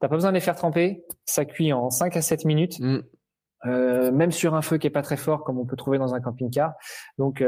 T'as 0.00 0.08
pas 0.08 0.16
besoin 0.16 0.30
de 0.30 0.34
les 0.34 0.40
faire 0.40 0.56
tremper. 0.56 1.04
Ça 1.26 1.44
cuit 1.44 1.72
en 1.72 1.90
5 1.90 2.16
à 2.16 2.22
7 2.22 2.44
minutes. 2.46 2.80
Mm. 2.80 3.00
même 3.64 4.32
sur 4.32 4.54
un 4.54 4.62
feu 4.62 4.78
qui 4.78 4.86
est 4.86 4.90
pas 4.90 5.02
très 5.02 5.18
fort, 5.18 5.44
comme 5.44 5.58
on 5.58 5.66
peut 5.66 5.76
trouver 5.76 5.98
dans 5.98 6.14
un 6.14 6.20
camping-car. 6.20 6.72
Donc, 7.18 7.44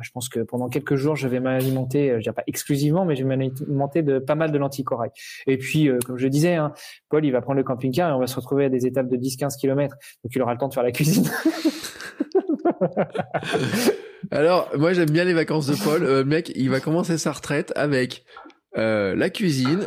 je 0.00 0.10
pense 0.10 0.28
que 0.28 0.40
pendant 0.40 0.68
quelques 0.68 0.96
jours, 0.96 1.16
je 1.16 1.28
vais 1.28 1.40
m'alimenter, 1.40 2.14
je 2.16 2.22
dirais 2.22 2.34
pas 2.34 2.44
exclusivement, 2.46 3.04
mais 3.04 3.16
je 3.16 3.22
vais 3.22 3.28
m'alimenter 3.28 4.02
de 4.02 4.18
pas 4.18 4.34
mal 4.34 4.52
de 4.52 4.58
lentilles 4.58 4.84
corail. 4.84 5.10
Et 5.46 5.56
puis, 5.58 5.90
comme 6.04 6.18
je 6.18 6.28
disais, 6.28 6.54
hein, 6.54 6.72
Paul, 7.08 7.24
il 7.24 7.30
va 7.32 7.40
prendre 7.40 7.56
le 7.58 7.64
camping-car 7.64 8.10
et 8.10 8.12
on 8.12 8.20
va 8.20 8.26
se 8.26 8.36
retrouver 8.36 8.66
à 8.66 8.68
des 8.68 8.86
étapes 8.86 9.08
de 9.08 9.16
10-15 9.16 9.58
km. 9.58 9.96
Donc, 10.24 10.34
il 10.34 10.42
aura 10.42 10.52
le 10.52 10.58
temps 10.58 10.68
de 10.68 10.74
faire 10.74 10.82
la 10.82 10.92
cuisine. 10.92 11.28
Alors, 14.30 14.68
moi, 14.76 14.92
j'aime 14.92 15.10
bien 15.10 15.24
les 15.24 15.34
vacances 15.34 15.66
de 15.66 15.74
Paul. 15.82 16.02
Euh, 16.04 16.24
mec, 16.24 16.52
il 16.54 16.70
va 16.70 16.80
commencer 16.80 17.18
sa 17.18 17.32
retraite 17.32 17.72
avec 17.76 18.24
euh, 18.76 19.14
la 19.14 19.30
cuisine, 19.30 19.86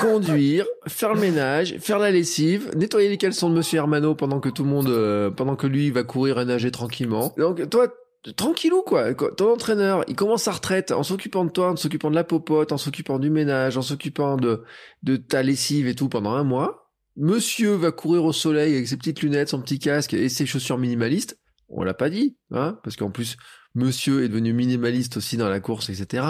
conduire, 0.00 0.66
faire 0.86 1.14
le 1.14 1.20
ménage, 1.20 1.76
faire 1.78 1.98
la 1.98 2.10
lessive, 2.10 2.70
nettoyer 2.76 3.08
les 3.08 3.18
caleçons 3.18 3.50
de 3.50 3.54
Monsieur 3.54 3.78
Hermano 3.78 4.14
pendant 4.14 4.40
que 4.40 4.48
tout 4.48 4.64
le 4.64 4.70
monde, 4.70 4.88
euh, 4.88 5.30
pendant 5.30 5.56
que 5.56 5.66
lui 5.66 5.90
va 5.90 6.02
courir 6.02 6.40
et 6.40 6.44
nager 6.44 6.70
tranquillement. 6.70 7.34
Donc, 7.36 7.68
toi, 7.68 7.88
tranquillou 8.32 8.82
quoi. 8.82 9.14
Ton 9.14 9.52
entraîneur, 9.52 10.04
il 10.08 10.16
commence 10.16 10.44
sa 10.44 10.52
retraite 10.52 10.92
en 10.92 11.02
s'occupant 11.02 11.44
de 11.44 11.50
toi, 11.50 11.70
en 11.70 11.76
s'occupant 11.76 12.10
de 12.10 12.14
la 12.14 12.24
popote, 12.24 12.72
en 12.72 12.78
s'occupant 12.78 13.18
du 13.18 13.30
ménage, 13.30 13.76
en 13.76 13.82
s'occupant 13.82 14.36
de 14.36 14.62
de 15.02 15.16
ta 15.16 15.42
lessive 15.42 15.86
et 15.86 15.94
tout 15.94 16.08
pendant 16.08 16.32
un 16.32 16.44
mois. 16.44 16.90
Monsieur 17.16 17.74
va 17.74 17.92
courir 17.92 18.24
au 18.24 18.32
soleil 18.32 18.74
avec 18.74 18.88
ses 18.88 18.96
petites 18.96 19.22
lunettes, 19.22 19.50
son 19.50 19.60
petit 19.60 19.78
casque 19.78 20.14
et 20.14 20.28
ses 20.28 20.46
chaussures 20.46 20.78
minimalistes. 20.78 21.38
On 21.68 21.82
l'a 21.82 21.94
pas 21.94 22.10
dit, 22.10 22.36
hein, 22.50 22.78
parce 22.82 22.96
qu'en 22.96 23.10
plus 23.10 23.36
Monsieur 23.74 24.22
est 24.22 24.28
devenu 24.28 24.52
minimaliste 24.52 25.16
aussi 25.16 25.36
dans 25.36 25.48
la 25.48 25.58
course, 25.58 25.88
etc. 25.90 26.28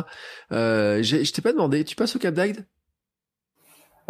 Euh, 0.53 1.03
je 1.03 1.31
t'ai 1.31 1.43
pas 1.43 1.53
demandé, 1.53 1.85
tu 1.85 1.95
passes 1.95 2.17
au 2.17 2.19
Cap 2.19 2.35
d'Agde? 2.35 2.67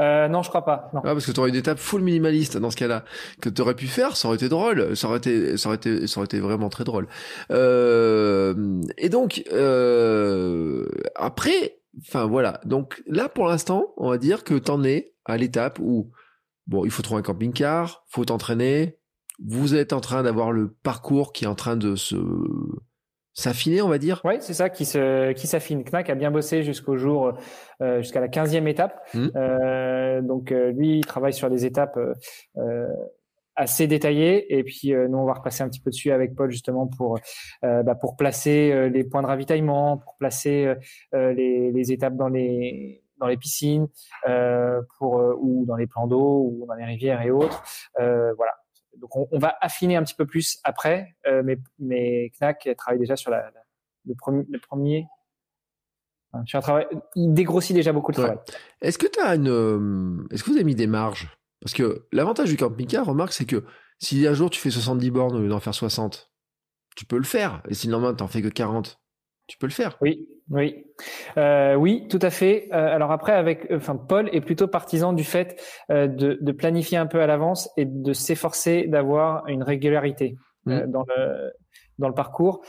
Euh, 0.01 0.28
non, 0.28 0.42
je 0.42 0.49
crois 0.49 0.64
pas. 0.64 0.90
Non. 0.92 1.01
Ah, 1.05 1.12
parce 1.12 1.26
que 1.26 1.32
tu 1.32 1.38
aurais 1.38 1.51
une 1.51 1.57
étape 1.57 1.78
full 1.78 2.03
minimaliste 2.03 2.57
dans 2.57 2.70
ce 2.70 2.76
cas-là 2.76 3.05
que 3.40 3.49
tu 3.49 3.62
aurais 3.62 3.74
pu 3.74 3.86
faire, 3.86 4.16
ça 4.16 4.28
aurait 4.28 4.36
été 4.36 4.49
drôle, 4.49 4.97
ça 4.97 5.09
aurait 5.09 5.18
été, 5.18 5.57
ça 5.57 5.68
aurait 5.68 5.76
été, 5.76 6.07
ça 6.07 6.18
aurait 6.18 6.26
été 6.26 6.40
vraiment 6.40 6.68
très 6.68 6.84
drôle. 6.84 7.07
Euh, 7.51 8.82
et 8.99 9.09
donc 9.09 9.45
euh, 9.53 10.86
après, 11.14 11.78
enfin 12.01 12.26
voilà. 12.26 12.61
Donc 12.64 13.03
là, 13.07 13.28
pour 13.28 13.47
l'instant, 13.47 13.95
on 13.97 14.11
va 14.11 14.18
dire 14.18 14.45
que 14.45 14.55
t'en 14.55 14.82
es 14.82 15.14
à 15.24 15.36
l'étape 15.36 15.78
où 15.78 16.11
bon, 16.66 16.84
il 16.84 16.90
faut 16.90 17.03
trouver 17.03 17.20
un 17.20 17.22
camping-car, 17.22 18.05
faut 18.09 18.24
t'entraîner. 18.24 18.99
Vous 19.45 19.74
êtes 19.74 19.92
en 19.92 20.01
train 20.01 20.22
d'avoir 20.22 20.53
le 20.53 20.72
parcours 20.82 21.32
qui 21.32 21.45
est 21.45 21.49
en 21.49 21.57
train 21.57 21.76
de 21.76 21.97
se 21.97 22.16
s'affiner, 23.35 23.82
on 23.82 23.89
va 23.89 23.99
dire. 23.99 24.20
Oui, 24.24 24.37
c'est 24.41 24.55
ça 24.55 24.70
qui 24.70 24.85
se 24.85 25.32
qui 25.32 25.47
s'affine. 25.47 25.85
Knack 25.85 26.09
a 26.09 26.14
bien 26.14 26.30
bossé 26.30 26.62
jusqu'au 26.62 26.97
jour 26.97 27.37
euh, 27.82 28.01
jusqu'à 28.01 28.20
la 28.20 28.28
quinzième 28.28 28.68
étape. 28.68 29.07
Mmh. 29.12 29.28
Euh, 29.37 30.22
donc 30.22 30.53
euh, 30.53 30.70
lui, 30.70 30.99
il 30.99 31.07
travaille 31.07 31.35
sur 31.35 31.51
des 31.51 31.66
étapes 31.66 31.99
euh, 32.57 32.87
assez 33.57 33.87
détaillées 33.87 34.57
et 34.57 34.64
puis 34.64 34.93
nous 34.93 35.18
on 35.18 35.26
va 35.26 35.35
repasser 35.35 35.62
un 35.62 35.68
petit 35.68 35.80
peu 35.80 35.91
dessus 35.91 36.11
avec 36.11 36.35
Paul 36.35 36.51
justement 36.51 36.89
pour 36.89 37.20
bah, 37.62 37.95
pour 37.95 38.16
placer 38.16 38.91
les 38.91 39.05
points 39.05 39.22
de 39.22 39.28
ravitaillement, 39.28 39.99
pour 39.99 40.16
placer 40.16 40.74
les, 41.12 41.70
les 41.70 41.93
étapes 41.93 42.16
dans 42.16 42.28
les 42.28 43.05
dans 43.18 43.28
les 43.28 43.37
piscines, 43.37 43.87
pour 44.99 45.22
ou 45.41 45.64
dans 45.66 45.76
les 45.76 45.87
plans 45.87 46.09
d'eau 46.09 46.51
ou 46.51 46.66
dans 46.66 46.74
les 46.74 46.85
rivières 46.85 47.22
et 47.22 47.30
autres. 47.30 47.62
voilà, 47.97 48.55
donc 49.05 49.28
on, 49.30 49.38
va 49.38 49.55
affiner 49.61 49.96
un 49.96 50.02
petit 50.02 50.14
peu 50.14 50.24
plus 50.24 50.61
après, 50.64 51.14
euh, 51.26 51.42
mais, 51.44 51.59
mais 51.78 52.32
Knack 52.40 52.68
travaille 52.78 52.98
déjà 52.98 53.16
sur 53.16 53.30
la, 53.30 53.52
le, 54.07 54.14
premier, 54.14 54.44
le 54.48 54.59
premier 54.59 55.07
sur 56.46 56.59
un 56.59 56.62
travail, 56.62 56.86
il 57.14 57.34
dégrossit 57.34 57.76
déjà 57.76 57.92
beaucoup 57.92 58.12
de 58.12 58.16
travail. 58.16 58.38
Est-ce 58.80 58.96
que 58.96 59.07
tu 59.07 59.20
as 59.20 59.34
une, 59.34 59.48
euh, 59.48 60.26
est-ce 60.30 60.42
que 60.42 60.50
vous 60.50 60.57
avez 60.57 60.64
mis 60.64 60.74
des 60.74 60.86
marges? 60.86 61.36
Parce 61.61 61.74
que 61.74 62.07
l'avantage 62.12 62.48
du 62.48 62.57
camping-car, 62.57 63.05
remarque, 63.05 63.32
c'est 63.34 63.44
que 63.44 63.64
si 63.98 64.26
un 64.26 64.32
jour 64.32 64.48
tu 64.50 64.59
fais 64.59 64.70
70 64.70 65.11
bornes 65.11 65.36
au 65.36 65.40
lieu 65.40 65.48
d'en 65.48 65.61
faire 65.61 65.74
60, 65.74 66.32
tu 66.96 67.05
peux 67.05 67.18
le 67.18 67.24
faire. 67.24 67.62
Et 67.68 67.74
si 67.74 67.86
le 67.86 67.92
lendemain 67.92 68.14
t'en 68.14 68.26
fais 68.26 68.40
que 68.40 68.48
40, 68.48 68.98
tu 69.47 69.59
peux 69.59 69.66
le 69.66 69.72
faire. 69.72 69.97
Oui, 70.01 70.28
oui, 70.51 70.84
euh, 71.36 71.74
oui, 71.74 72.07
tout 72.09 72.18
à 72.22 72.30
fait. 72.30 72.68
Euh, 72.72 72.95
alors 72.95 73.12
après, 73.12 73.32
avec, 73.32 73.70
euh, 73.70 73.76
enfin, 73.76 73.97
Paul 73.97 74.28
est 74.32 74.40
plutôt 74.40 74.68
partisan 74.68 75.12
du 75.12 75.24
fait 75.24 75.61
euh, 75.90 76.07
de, 76.07 76.38
de, 76.40 76.53
planifier 76.53 76.97
un 76.97 77.07
peu 77.07 77.20
à 77.20 77.26
l'avance 77.26 77.70
et 77.76 77.84
de 77.84 78.12
s'efforcer 78.12 78.86
d'avoir 78.86 79.47
une 79.49 79.62
régularité 79.62 80.36
mmh. 80.66 80.86
dans 80.86 81.05
le 81.16 81.53
dans 82.01 82.09
le 82.09 82.14
parcours, 82.14 82.64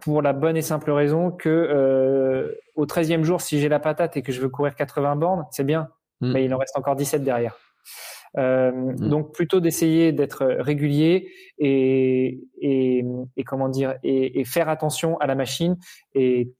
pour 0.00 0.22
la 0.22 0.32
bonne 0.32 0.56
et 0.56 0.62
simple 0.62 0.90
raison 0.90 1.30
que 1.30 2.52
au 2.74 2.84
13e 2.84 3.22
jour, 3.22 3.40
si 3.40 3.60
j'ai 3.60 3.68
la 3.68 3.78
patate 3.78 4.16
et 4.16 4.22
que 4.22 4.32
je 4.32 4.40
veux 4.40 4.48
courir 4.48 4.74
80 4.74 5.14
bornes, 5.14 5.46
c'est 5.52 5.62
bien, 5.62 5.90
mmh. 6.20 6.32
mais 6.32 6.44
il 6.44 6.52
en 6.52 6.58
reste 6.58 6.76
encore 6.76 6.96
17 6.96 7.22
derrière. 7.22 7.56
Euh, 8.36 8.72
mmh. 8.72 9.08
Donc 9.08 9.32
plutôt 9.32 9.60
d'essayer 9.60 10.12
d'être 10.12 10.44
régulier 10.44 11.30
et, 11.58 12.40
et, 12.60 13.04
et, 13.36 13.44
comment 13.44 13.68
dire 13.68 13.94
et, 14.02 14.40
et, 14.40 14.44
faire 14.44 14.68
attention 14.68 15.16
à 15.18 15.26
la 15.26 15.34
machine 15.34 15.76
et 16.14 16.52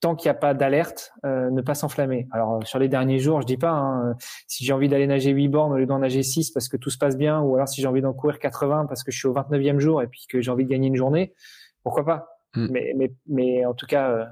tant 0.00 0.14
qu'il 0.14 0.28
n'y 0.28 0.36
a 0.36 0.38
pas 0.38 0.52
d'alerte, 0.52 1.12
euh, 1.24 1.50
ne 1.50 1.62
pas 1.62 1.74
s'enflammer. 1.74 2.28
Alors 2.30 2.66
sur 2.66 2.78
les 2.78 2.88
derniers 2.88 3.18
jours, 3.18 3.40
je 3.40 3.46
dis 3.46 3.56
pas 3.56 3.72
hein, 3.72 4.14
si 4.46 4.64
j'ai 4.64 4.72
envie 4.72 4.88
d'aller 4.88 5.06
nager 5.06 5.30
8 5.30 5.48
bornes 5.48 5.72
au 5.72 5.76
lieu 5.76 5.86
d'en 5.86 6.00
nager 6.00 6.22
6 6.22 6.50
parce 6.50 6.68
que 6.68 6.76
tout 6.76 6.90
se 6.90 6.98
passe 6.98 7.16
bien, 7.16 7.40
ou 7.40 7.54
alors 7.54 7.68
si 7.68 7.80
j'ai 7.80 7.86
envie 7.86 8.02
d'en 8.02 8.12
courir 8.12 8.38
80 8.38 8.86
parce 8.86 9.02
que 9.02 9.10
je 9.10 9.18
suis 9.18 9.28
au 9.28 9.34
29e 9.34 9.78
jour 9.78 10.02
et 10.02 10.06
puis 10.06 10.26
que 10.28 10.40
j'ai 10.40 10.50
envie 10.50 10.64
de 10.64 10.70
gagner 10.70 10.88
une 10.88 10.96
journée, 10.96 11.34
pourquoi 11.82 12.04
pas? 12.04 12.28
Mmh. 12.54 12.68
mais, 12.70 12.92
mais, 12.96 13.12
mais 13.26 13.64
en 13.64 13.74
tout 13.74 13.86
cas, 13.86 14.10
euh, 14.10 14.24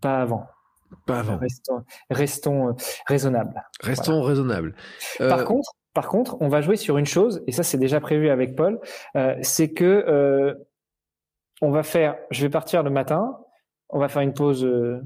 pas 0.00 0.20
avant. 0.20 0.46
Pas 1.06 1.20
avant. 1.20 1.38
Restons, 1.38 1.84
restons 2.10 2.68
euh, 2.68 2.72
raisonnables. 3.06 3.62
Restons 3.80 4.22
raisonnables. 4.22 4.74
Par 5.18 5.44
contre, 5.44 5.70
par 5.98 6.06
contre, 6.06 6.36
on 6.38 6.46
va 6.46 6.60
jouer 6.60 6.76
sur 6.76 6.96
une 6.96 7.06
chose, 7.06 7.42
et 7.48 7.50
ça 7.50 7.64
c'est 7.64 7.76
déjà 7.76 7.98
prévu 7.98 8.28
avec 8.28 8.54
Paul, 8.54 8.78
euh, 9.16 9.34
c'est 9.42 9.72
que 9.72 9.84
euh, 9.84 10.54
on 11.60 11.72
va 11.72 11.82
faire, 11.82 12.16
je 12.30 12.40
vais 12.42 12.48
partir 12.48 12.84
le 12.84 12.90
matin, 12.90 13.36
on 13.88 13.98
va 13.98 14.06
faire 14.06 14.22
une 14.22 14.32
pause, 14.32 14.64
euh, 14.64 15.00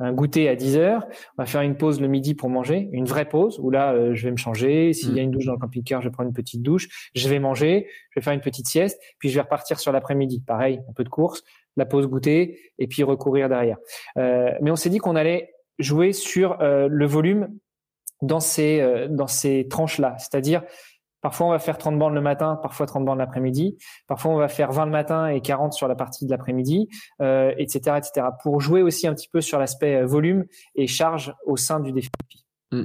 un 0.00 0.12
goûter 0.12 0.48
à 0.48 0.56
10 0.56 0.76
heures, 0.76 1.06
on 1.38 1.44
va 1.44 1.46
faire 1.46 1.60
une 1.60 1.76
pause 1.76 2.00
le 2.00 2.08
midi 2.08 2.34
pour 2.34 2.48
manger, 2.48 2.88
une 2.90 3.04
vraie 3.04 3.28
pause 3.28 3.60
où 3.60 3.70
là 3.70 3.92
euh, 3.92 4.16
je 4.16 4.24
vais 4.24 4.32
me 4.32 4.36
changer, 4.36 4.92
s'il 4.92 5.14
y 5.14 5.20
a 5.20 5.22
mm. 5.22 5.26
une 5.26 5.30
douche 5.30 5.46
dans 5.46 5.52
le 5.52 5.60
camping-car, 5.60 6.02
je 6.02 6.08
vais 6.08 6.12
prendre 6.12 6.30
une 6.30 6.34
petite 6.34 6.62
douche, 6.62 7.10
je 7.14 7.28
vais 7.28 7.38
manger, 7.38 7.86
je 8.10 8.18
vais 8.18 8.24
faire 8.24 8.32
une 8.32 8.40
petite 8.40 8.66
sieste, 8.66 9.00
puis 9.20 9.28
je 9.28 9.36
vais 9.36 9.42
repartir 9.42 9.78
sur 9.78 9.92
l'après-midi, 9.92 10.42
pareil, 10.44 10.80
un 10.90 10.92
peu 10.94 11.04
de 11.04 11.10
course, 11.10 11.44
la 11.76 11.86
pause 11.86 12.08
goûter 12.08 12.58
et 12.80 12.88
puis 12.88 13.04
recourir 13.04 13.48
derrière. 13.48 13.76
Euh, 14.16 14.50
mais 14.60 14.72
on 14.72 14.76
s'est 14.76 14.90
dit 14.90 14.98
qu'on 14.98 15.14
allait 15.14 15.54
jouer 15.78 16.12
sur 16.12 16.56
le 16.60 17.06
volume 17.06 17.56
dans 18.24 18.40
ces, 18.40 18.80
euh, 18.80 19.08
dans 19.08 19.26
ces 19.26 19.68
tranches-là. 19.68 20.16
C'est-à-dire, 20.18 20.62
parfois 21.20 21.46
on 21.46 21.50
va 21.50 21.58
faire 21.58 21.78
30 21.78 21.98
bandes 21.98 22.14
le 22.14 22.20
matin, 22.20 22.58
parfois 22.60 22.86
30 22.86 23.04
bandes 23.04 23.18
l'après-midi, 23.18 23.76
parfois 24.06 24.32
on 24.32 24.36
va 24.36 24.48
faire 24.48 24.72
20 24.72 24.86
le 24.86 24.90
matin 24.90 25.28
et 25.28 25.40
40 25.40 25.72
sur 25.72 25.88
la 25.88 25.94
partie 25.94 26.26
de 26.26 26.30
l'après-midi, 26.30 26.88
euh, 27.22 27.52
etc., 27.58 27.96
etc. 27.98 28.26
Pour 28.42 28.60
jouer 28.60 28.82
aussi 28.82 29.06
un 29.06 29.14
petit 29.14 29.28
peu 29.28 29.40
sur 29.40 29.58
l'aspect 29.58 29.96
euh, 29.96 30.06
volume 30.06 30.44
et 30.74 30.86
charge 30.86 31.34
au 31.46 31.56
sein 31.56 31.80
du 31.80 31.92
défi. 31.92 32.10
Hmm. 32.72 32.84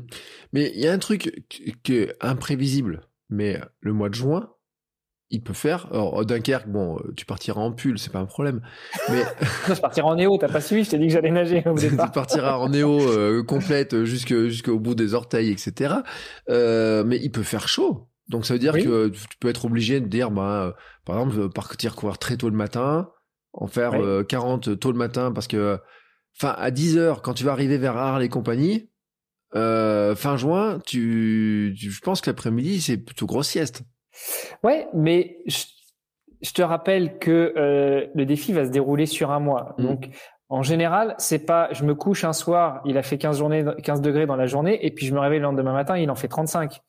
Mais 0.53 0.71
il 0.73 0.81
y 0.81 0.87
a 0.87 0.93
un 0.93 0.99
truc 0.99 1.45
qui 1.83 1.95
est 1.95 2.15
imprévisible, 2.21 3.01
mais 3.29 3.59
le 3.81 3.93
mois 3.93 4.09
de 4.09 4.15
juin, 4.15 4.53
il 5.31 5.43
peut 5.43 5.53
faire. 5.53 5.87
Alors, 5.91 6.25
Dunkerque, 6.25 6.67
bon, 6.67 6.99
tu 7.15 7.25
partiras 7.25 7.61
en 7.61 7.71
pull, 7.71 7.99
c'est 7.99 8.11
pas 8.11 8.19
un 8.19 8.25
problème. 8.25 8.61
Mais 9.09 9.23
je 9.67 9.79
partirai 9.79 10.07
en 10.07 10.15
néo. 10.15 10.37
T'as 10.37 10.49
pas 10.49 10.61
suivi 10.61 10.83
Je 10.83 10.91
t'ai 10.91 10.97
dit 10.97 11.07
que 11.07 11.13
j'allais 11.13 11.31
nager 11.31 11.63
au 11.65 11.75
tu 11.77 11.95
partiras 11.95 12.57
en 12.57 12.69
néo 12.69 13.43
complète 13.43 14.03
jusqu'au 14.05 14.79
bout 14.79 14.95
des 14.95 15.13
orteils, 15.13 15.51
etc. 15.51 15.95
mais 16.47 17.17
il 17.21 17.31
peut 17.31 17.43
faire 17.43 17.67
chaud. 17.67 18.07
Donc 18.27 18.45
ça 18.45 18.53
veut 18.53 18.59
dire 18.59 18.73
que 18.73 19.09
tu 19.09 19.37
peux 19.39 19.49
être 19.49 19.65
obligé 19.65 19.99
de 19.99 20.07
dire, 20.07 20.31
bah, 20.31 20.75
par 21.05 21.19
exemple, 21.19 21.49
partir 21.49 21.95
courir 21.95 22.17
très 22.17 22.37
tôt 22.37 22.49
le 22.49 22.55
matin, 22.55 23.09
en 23.53 23.67
faire 23.67 23.93
40 24.27 24.79
tôt 24.79 24.91
le 24.91 24.97
matin, 24.97 25.31
parce 25.31 25.47
que, 25.47 25.79
enfin, 26.37 26.55
à 26.57 26.71
10 26.71 26.97
heures, 26.97 27.21
quand 27.21 27.33
tu 27.33 27.43
vas 27.43 27.51
arriver 27.51 27.77
vers 27.77 27.97
Arles 27.97 28.23
et 28.23 28.29
compagnie, 28.29 28.89
fin 29.53 30.37
juin, 30.37 30.79
tu, 30.85 31.75
je 31.75 31.99
pense 32.01 32.21
que 32.21 32.29
l'après-midi, 32.31 32.81
c'est 32.81 32.97
plutôt 32.97 33.27
grosse 33.27 33.49
sieste. 33.49 33.83
Ouais, 34.63 34.87
mais 34.93 35.37
je, 35.45 36.51
te 36.53 36.61
rappelle 36.61 37.19
que 37.19 37.53
euh, 37.55 38.07
le 38.13 38.25
défi 38.25 38.53
va 38.53 38.65
se 38.65 38.69
dérouler 38.69 39.05
sur 39.05 39.31
un 39.31 39.39
mois. 39.39 39.75
Mmh. 39.77 39.83
Donc, 39.83 40.09
en 40.49 40.63
général, 40.63 41.13
c'est 41.19 41.45
pas 41.45 41.69
je 41.71 41.83
me 41.83 41.93
couche 41.93 42.23
un 42.23 42.33
soir, 42.33 42.81
il 42.85 42.97
a 42.97 43.03
fait 43.03 43.19
15 43.19 43.37
journées 43.37 43.63
15 43.83 44.01
degrés 44.01 44.25
dans 44.25 44.35
la 44.35 44.47
journée 44.47 44.83
et 44.83 44.89
puis 44.89 45.05
je 45.05 45.13
me 45.13 45.19
réveille 45.19 45.39
le 45.39 45.43
lendemain 45.43 45.73
matin, 45.73 45.95
il 45.97 46.09
en 46.09 46.15
fait 46.15 46.27
35 46.27 46.81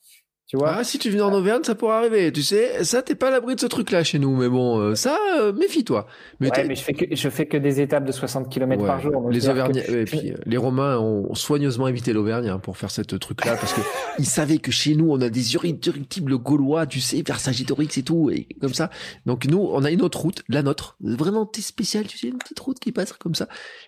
ah, 0.64 0.84
si 0.84 0.98
tu 0.98 1.10
viens 1.10 1.26
en 1.26 1.32
Auvergne, 1.32 1.62
ça 1.62 1.74
pourrait 1.74 1.96
arriver. 1.96 2.32
Tu 2.32 2.42
sais, 2.42 2.82
ça, 2.84 3.02
t'es 3.02 3.14
pas 3.14 3.28
à 3.28 3.30
l'abri 3.30 3.54
de 3.54 3.60
ce 3.60 3.66
truc-là 3.66 4.02
chez 4.02 4.18
nous. 4.18 4.36
Mais 4.36 4.48
bon, 4.48 4.78
euh, 4.78 4.94
ça, 4.94 5.16
euh, 5.38 5.52
méfie-toi. 5.52 6.06
Mais, 6.40 6.50
ouais, 6.50 6.64
mais 6.66 6.74
je 6.74 6.82
fais 6.82 6.92
que 6.92 7.04
je 7.14 7.28
fais 7.28 7.46
que 7.46 7.56
des 7.56 7.80
étapes 7.80 8.04
de 8.04 8.12
60 8.12 8.48
km 8.48 8.84
par 8.84 9.00
jour. 9.00 9.30
Les 9.30 9.48
Auvergnats, 9.48 9.86
et 9.86 10.04
puis 10.04 10.32
les 10.44 10.56
Romains 10.56 10.98
ont 10.98 11.34
soigneusement 11.34 11.88
évité 11.88 12.12
l'Auvergne 12.12 12.48
hein, 12.48 12.58
pour 12.58 12.76
faire 12.76 12.90
cette 12.90 13.18
truc-là 13.18 13.56
parce 13.56 13.72
que 13.72 13.80
ils 14.18 14.26
savaient 14.26 14.58
que 14.58 14.72
chez 14.72 14.94
nous, 14.94 15.10
on 15.10 15.20
a 15.20 15.28
des 15.28 15.54
irréductibles 15.54 16.36
gaulois, 16.38 16.86
tu 16.86 17.00
sais, 17.00 17.22
vers 17.26 17.38
Sagitorix 17.38 17.90
et 17.96 18.02
tout, 18.02 18.30
et 18.30 18.48
comme 18.60 18.74
ça. 18.74 18.90
Donc 19.26 19.46
nous, 19.46 19.58
on 19.72 19.84
a 19.84 19.90
une 19.90 20.02
autre 20.02 20.20
route, 20.20 20.42
la 20.48 20.62
nôtre, 20.62 20.96
vraiment 21.00 21.48
spéciale, 21.60 22.06
tu 22.06 22.18
sais, 22.18 22.28
une 22.28 22.38
petite 22.38 22.58
route 22.58 22.78
qui 22.78 22.92
passe 22.92 23.12
comme 23.12 23.34
ça, 23.34 23.46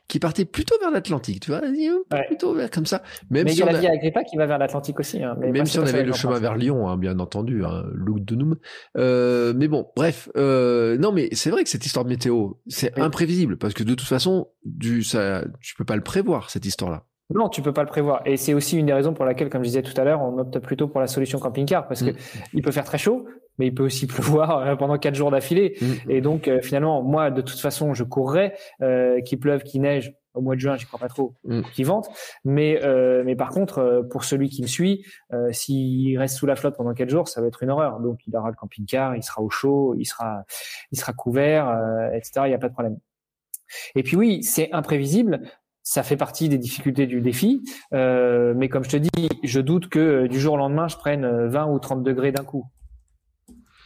qui 0.09 0.19
partait 0.19 0.45
plutôt 0.45 0.77
vers 0.81 0.91
l'Atlantique, 0.91 1.41
tu 1.41 1.51
vois, 1.51 1.63
plutôt 2.27 2.55
vers 2.55 2.71
comme 2.71 2.87
ça. 2.87 3.03
Même 3.31 3.45
mais 3.45 3.53
il 3.53 3.59
y 3.59 3.63
a 3.63 3.73
la 3.73 3.81
via 3.81 3.91
Agrippa 3.91 4.25
qui 4.25 4.37
va 4.37 4.47
vers 4.47 4.59
l'Atlantique 4.59 5.01
aussi. 5.01 5.23
Hein, 5.23 5.37
même 5.41 5.67
si 5.67 5.79
on 5.79 5.87
avait 5.87 6.05
le 6.05 6.13
chemin 6.13 6.39
vers 6.39 6.52
Lyon, 6.57 6.89
hein, 6.89 6.97
bien 6.97 7.19
entendu, 7.19 7.65
hein, 7.65 7.85
de 7.95 8.35
Noum. 8.35 8.57
Euh, 8.97 9.53
mais 9.57 9.69
bon, 9.69 9.89
bref, 9.97 10.29
euh, 10.37 10.97
non, 10.99 11.13
mais 11.13 11.29
c'est 11.33 11.51
vrai 11.51 11.65
que 11.65 11.71
cette 11.71 11.87
histoire 11.87 12.05
de 12.05 12.11
météo, 12.11 12.53
c'est 12.67 12.99
imprévisible 12.99 13.57
parce 13.57 13.75
que 13.75 13.83
de 13.83 13.95
toute 13.95 14.09
façon, 14.09 14.49
du, 14.65 15.03
ça, 15.03 15.45
tu 15.61 15.75
peux 15.75 15.85
pas 15.85 15.97
le 15.97 16.03
prévoir 16.03 16.51
cette 16.51 16.67
histoire-là. 16.67 17.05
Non, 17.35 17.49
tu 17.49 17.63
peux 17.63 17.73
pas 17.73 17.83
le 17.83 17.89
prévoir. 17.89 18.23
Et 18.27 18.37
c'est 18.37 18.55
aussi 18.55 18.79
une 18.79 18.87
des 18.87 18.93
raisons 18.93 19.15
pour 19.15 19.25
laquelle, 19.25 19.49
comme 19.49 19.63
je 19.63 19.69
disais 19.69 19.83
tout 19.83 19.99
à 19.99 20.05
l'heure, 20.05 20.21
on 20.21 20.39
opte 20.39 20.59
plutôt 20.59 20.89
pour 20.89 21.01
la 21.01 21.07
solution 21.07 21.39
camping-car 21.39 21.89
parce 21.89 22.03
que 22.03 22.11
mm. 22.11 22.17
il 22.55 22.63
peut 22.63 22.73
faire 22.73 22.85
très 22.85 22.99
chaud, 22.99 23.27
mais 23.59 23.69
il 23.69 23.75
peut 23.75 23.85
aussi 23.85 24.07
pleuvoir 24.09 24.59
euh, 24.59 24.77
pendant 24.77 24.99
quatre 24.99 25.15
jours 25.15 25.31
d'affilée. 25.31 25.77
Mm. 25.81 26.11
Et 26.11 26.21
donc, 26.21 26.49
euh, 26.49 26.61
finalement, 26.61 27.03
moi, 27.03 27.31
de 27.31 27.41
toute 27.41 27.61
façon, 27.61 27.95
je 27.95 28.05
courrais, 28.05 28.55
euh, 28.83 29.21
qu'il 29.23 29.39
pleuve, 29.39 29.63
qu'il 29.63 29.81
neige, 29.81 30.15
au 30.35 30.41
mois 30.41 30.55
de 30.55 30.61
juin, 30.61 30.77
j'y 30.77 30.87
crois 30.87 30.99
pas 30.99 31.09
trop, 31.09 31.35
mm. 31.45 31.63
qui 31.75 31.85
vente. 31.85 32.09
Mais 32.45 32.81
euh, 32.83 33.23
mais 33.25 33.37
par 33.37 33.51
contre, 33.51 33.79
euh, 33.79 34.03
pour 34.03 34.25
celui 34.25 34.49
qui 34.49 34.63
me 34.63 34.67
suit, 34.67 35.05
euh, 35.33 35.53
s'il 35.53 36.19
reste 36.19 36.37
sous 36.37 36.47
la 36.47 36.57
flotte 36.57 36.77
pendant 36.77 36.95
quatre 36.95 37.11
jours, 37.11 37.29
ça 37.29 37.41
va 37.41 37.49
être 37.49 37.63
une 37.63 37.71
horreur. 37.71 38.01
Donc 38.01 38.21
il 38.27 38.37
aura 38.37 38.51
le 38.51 38.57
camping-car, 38.57 39.17
il 39.17 39.23
sera 39.23 39.43
au 39.43 39.51
chaud, 39.51 39.95
il 39.99 40.05
sera 40.05 40.45
il 40.91 40.99
sera 40.99 41.13
couvert, 41.13 41.71
etc. 42.15 42.43
Il 42.45 42.49
n'y 42.49 42.55
a 42.55 42.59
pas 42.59 42.69
de 42.69 42.75
problème. 42.75 42.99
Et 43.95 44.03
puis 44.03 44.17
oui, 44.17 44.43
c'est 44.43 44.73
imprévisible. 44.73 45.41
Ça 45.85 46.05
fait 46.05 46.17
partie 46.17 46.49
des 46.49 46.59
difficultés 46.59 47.07
du 47.07 47.21
défi, 47.21 47.65
mais 47.91 48.69
comme 48.69 48.85
je 48.85 48.91
te 48.91 48.97
dis, 48.97 49.29
je 49.43 49.61
doute 49.61 49.89
que 49.89 50.29
du 50.29 50.39
jour 50.39 50.55
au 50.55 50.57
lendemain, 50.57 50.87
je 50.87 50.97
prenne 50.97 51.49
20 51.49 51.67
ou 51.67 51.79
30 51.81 52.05
degrés 52.05 52.31
d'un 52.31 52.45
coup. 52.45 52.67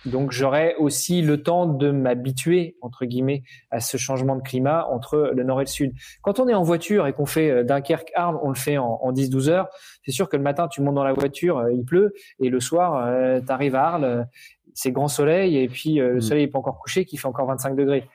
Donc 0.07 0.31
j'aurai 0.31 0.77
aussi 0.77 1.21
le 1.21 1.43
temps 1.43 1.67
de 1.67 1.91
m'habituer 1.91 2.77
entre 2.81 3.05
guillemets 3.07 3.43
à 3.71 3.81
ce 3.81 3.97
changement 3.97 4.37
de 4.37 4.43
climat 4.43 4.87
entre 4.87 5.33
le 5.35 5.43
nord 5.43 5.61
et 5.61 5.65
le 5.65 5.71
sud. 5.71 5.93
Quand 6.23 6.39
on 6.39 6.49
est 6.49 6.55
en 6.55 6.63
voiture 6.63 7.07
et 7.07 7.13
qu'on 7.13 7.27
fait 7.27 7.51
euh, 7.51 7.65
Dunkerque 7.65 8.13
Arles, 8.15 8.39
on 8.43 8.49
le 8.49 8.55
fait 8.55 8.79
en, 8.79 9.13
10-12 9.13 9.49
heures. 9.49 9.69
C'est 10.05 10.13
sûr 10.13 10.29
que 10.29 10.37
le 10.37 10.43
matin 10.43 10.69
tu 10.69 10.81
montes 10.81 10.95
dans 10.95 11.05
la 11.05 11.13
voiture, 11.13 11.59
euh, 11.59 11.73
il 11.73 11.85
pleut 11.85 12.15
et 12.39 12.49
le 12.49 12.61
soir 12.61 13.05
euh, 13.05 13.41
tu 13.41 13.53
arrives 13.53 13.75
à 13.75 13.89
Arles, 13.89 14.27
c'est 14.75 14.93
grand 14.93 15.09
soleil 15.09 15.57
et 15.57 15.69
puis 15.69 15.95
le 15.95 16.17
mm. 16.17 16.21
soleil 16.21 16.45
n'est 16.45 16.51
pas 16.51 16.61
encore 16.61 16.79
couché, 16.79 17.05
qui 17.05 17.17
fait 17.17 17.27
encore 17.27 17.47
25 17.47 17.75
degrés. 17.75 18.09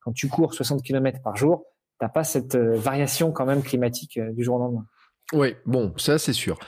Quand 0.00 0.12
tu 0.12 0.28
cours 0.28 0.54
60 0.54 0.82
km 0.82 1.22
par 1.22 1.36
jour, 1.36 1.64
t'as 2.00 2.08
pas 2.08 2.24
cette 2.24 2.56
variation 2.56 3.30
quand 3.30 3.46
même 3.46 3.62
climatique 3.62 4.18
du 4.18 4.42
jour 4.42 4.56
au 4.56 4.58
lendemain. 4.58 4.86
Oui, 5.34 5.56
bon, 5.66 5.92
ça 5.98 6.18
c'est 6.18 6.32
sûr. 6.32 6.58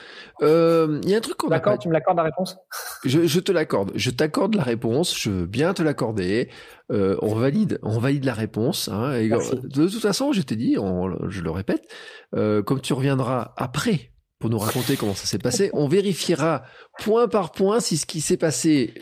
Euh, 0.43 0.99
il 1.03 1.09
y 1.09 1.15
a 1.15 1.17
un 1.17 1.21
truc 1.21 1.37
qu'on 1.37 1.47
D'accord, 1.47 1.79
tu 1.79 1.87
me 1.87 1.93
l'accordes 1.93 2.17
la 2.17 2.23
réponse? 2.23 2.57
Je, 3.03 3.39
te 3.39 3.51
l'accorde. 3.51 3.91
Je 3.95 4.11
t'accorde 4.11 4.53
la 4.53 4.61
réponse. 4.61 5.17
Je 5.19 5.31
veux 5.31 5.45
bien 5.47 5.73
te 5.73 5.81
l'accorder. 5.81 6.49
Euh, 6.91 7.17
on 7.23 7.33
valide, 7.33 7.79
on 7.81 7.97
valide 7.97 8.25
la 8.25 8.35
réponse. 8.35 8.87
Hein, 8.87 9.13
de 9.13 9.87
toute 9.87 10.01
façon, 10.01 10.31
je 10.31 10.43
t'ai 10.43 10.55
dit, 10.55 10.75
je 10.75 11.41
le 11.41 11.49
répète, 11.49 11.87
euh, 12.35 12.61
comme 12.61 12.81
tu 12.81 12.93
reviendras 12.93 13.53
après 13.57 14.11
pour 14.37 14.49
nous 14.49 14.59
raconter 14.59 14.95
comment 14.95 15.13
ça 15.13 15.27
s'est 15.27 15.39
passé, 15.39 15.69
on 15.73 15.87
vérifiera 15.87 16.63
point 16.99 17.27
par 17.27 17.51
point 17.51 17.79
si 17.79 17.97
ce 17.97 18.07
qui 18.07 18.21
s'est 18.21 18.37
passé 18.37 18.93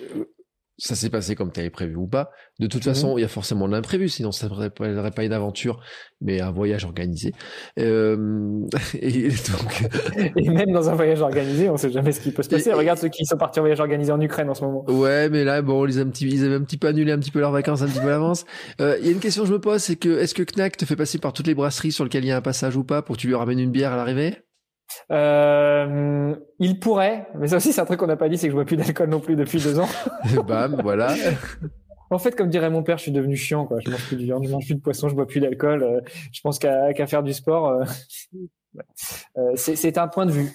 ça 0.79 0.95
s'est 0.95 1.09
passé 1.09 1.35
comme 1.35 1.51
tu 1.51 1.59
avais 1.59 1.69
prévu 1.69 1.95
ou 1.95 2.07
pas. 2.07 2.31
De 2.59 2.67
toute 2.67 2.85
mhm. 2.85 2.93
façon, 2.93 3.17
il 3.17 3.21
y 3.21 3.25
a 3.25 3.27
forcément 3.27 3.67
de 3.67 3.73
l'imprévu, 3.73 4.09
sinon 4.09 4.31
ça 4.31 4.47
ne 4.47 4.53
serait 4.55 4.69
pas 4.71 5.23
une 5.23 5.33
aventure, 5.33 5.81
mais 6.21 6.39
un 6.41 6.51
voyage 6.51 6.85
organisé. 6.85 7.33
Euh, 7.77 8.65
et, 8.99 9.27
donc... 9.29 9.89
et 10.35 10.49
même 10.49 10.71
dans 10.71 10.89
un 10.89 10.95
voyage 10.95 11.21
organisé, 11.21 11.69
on 11.69 11.77
sait 11.77 11.91
jamais 11.91 12.11
ce 12.11 12.21
qui 12.21 12.31
peut 12.31 12.43
se 12.43 12.49
passer. 12.49 12.73
Regarde 12.73 12.97
ceux 12.97 13.09
qui 13.09 13.25
sont 13.25 13.37
partis 13.37 13.59
en 13.59 13.63
voyage 13.63 13.79
organisé 13.79 14.11
en 14.11 14.21
Ukraine 14.21 14.49
en 14.49 14.53
ce 14.53 14.63
moment. 14.63 14.85
Ouais, 14.87 15.29
mais 15.29 15.43
là, 15.43 15.61
bon, 15.61 15.85
ils, 15.85 15.99
un 15.99 16.07
petit, 16.07 16.27
ils 16.27 16.45
avaient 16.45 16.55
un 16.55 16.63
petit 16.63 16.77
peu 16.77 16.87
annulé 16.87 17.11
un 17.11 17.19
petit 17.19 17.31
peu 17.31 17.39
leurs 17.39 17.51
vacances 17.51 17.81
un 17.81 17.87
petit 17.87 17.99
peu 17.99 18.07
à 18.07 18.11
l'avance. 18.11 18.45
Euh, 18.79 18.97
il 19.01 19.05
y 19.05 19.09
a 19.09 19.11
une 19.11 19.19
question 19.19 19.43
que 19.43 19.49
je 19.49 19.53
me 19.53 19.59
pose, 19.59 19.81
c'est 19.81 19.97
que 19.97 20.19
est-ce 20.19 20.33
que 20.33 20.43
Knack 20.43 20.77
te 20.77 20.85
fait 20.85 20.95
passer 20.95 21.19
par 21.19 21.33
toutes 21.33 21.47
les 21.47 21.55
brasseries 21.55 21.91
sur 21.91 22.05
lesquelles 22.05 22.23
il 22.23 22.29
y 22.29 22.31
a 22.31 22.37
un 22.37 22.41
passage 22.41 22.77
ou 22.77 22.83
pas 22.83 23.01
pour 23.01 23.15
que 23.15 23.21
tu 23.21 23.27
lui 23.27 23.35
ramènes 23.35 23.59
une 23.59 23.71
bière 23.71 23.91
à 23.91 23.97
l'arrivée? 23.97 24.37
Euh, 25.11 26.35
il 26.59 26.79
pourrait, 26.79 27.27
mais 27.35 27.47
ça 27.47 27.57
aussi 27.57 27.73
c'est 27.73 27.81
un 27.81 27.85
truc 27.85 27.99
qu'on 27.99 28.07
n'a 28.07 28.17
pas 28.17 28.29
dit, 28.29 28.37
c'est 28.37 28.47
que 28.47 28.51
je 28.51 28.55
bois 28.55 28.65
plus 28.65 28.77
d'alcool 28.77 29.09
non 29.09 29.19
plus 29.19 29.35
depuis 29.35 29.59
deux 29.59 29.79
ans. 29.79 29.87
Bam, 30.47 30.79
voilà. 30.81 31.15
En 32.11 32.17
fait, 32.17 32.35
comme 32.35 32.49
dirait 32.49 32.71
mon 32.71 32.81
père, 32.81 32.97
je 32.97 33.03
suis 33.03 33.11
devenu 33.11 33.35
chiant. 33.35 33.67
Quoi. 33.67 33.77
Je 33.85 33.91
mange 33.91 34.07
plus 34.07 34.17
de 34.17 34.23
viande, 34.23 34.43
je 34.43 34.49
mange 34.49 34.65
plus 34.65 34.73
de 34.73 34.79
poisson, 34.81 35.09
je 35.09 35.13
bois 35.13 35.27
plus 35.27 35.41
d'alcool. 35.41 35.83
Euh, 35.83 36.01
je 36.31 36.41
pense 36.41 36.57
qu'à 36.57 37.05
faire 37.05 37.21
du 37.21 37.33
sport, 37.33 37.67
euh, 37.67 37.83
euh 39.37 39.51
c'est 39.55 39.95
un 39.99 40.07
point 40.07 40.25
de 40.25 40.31
vue. 40.31 40.49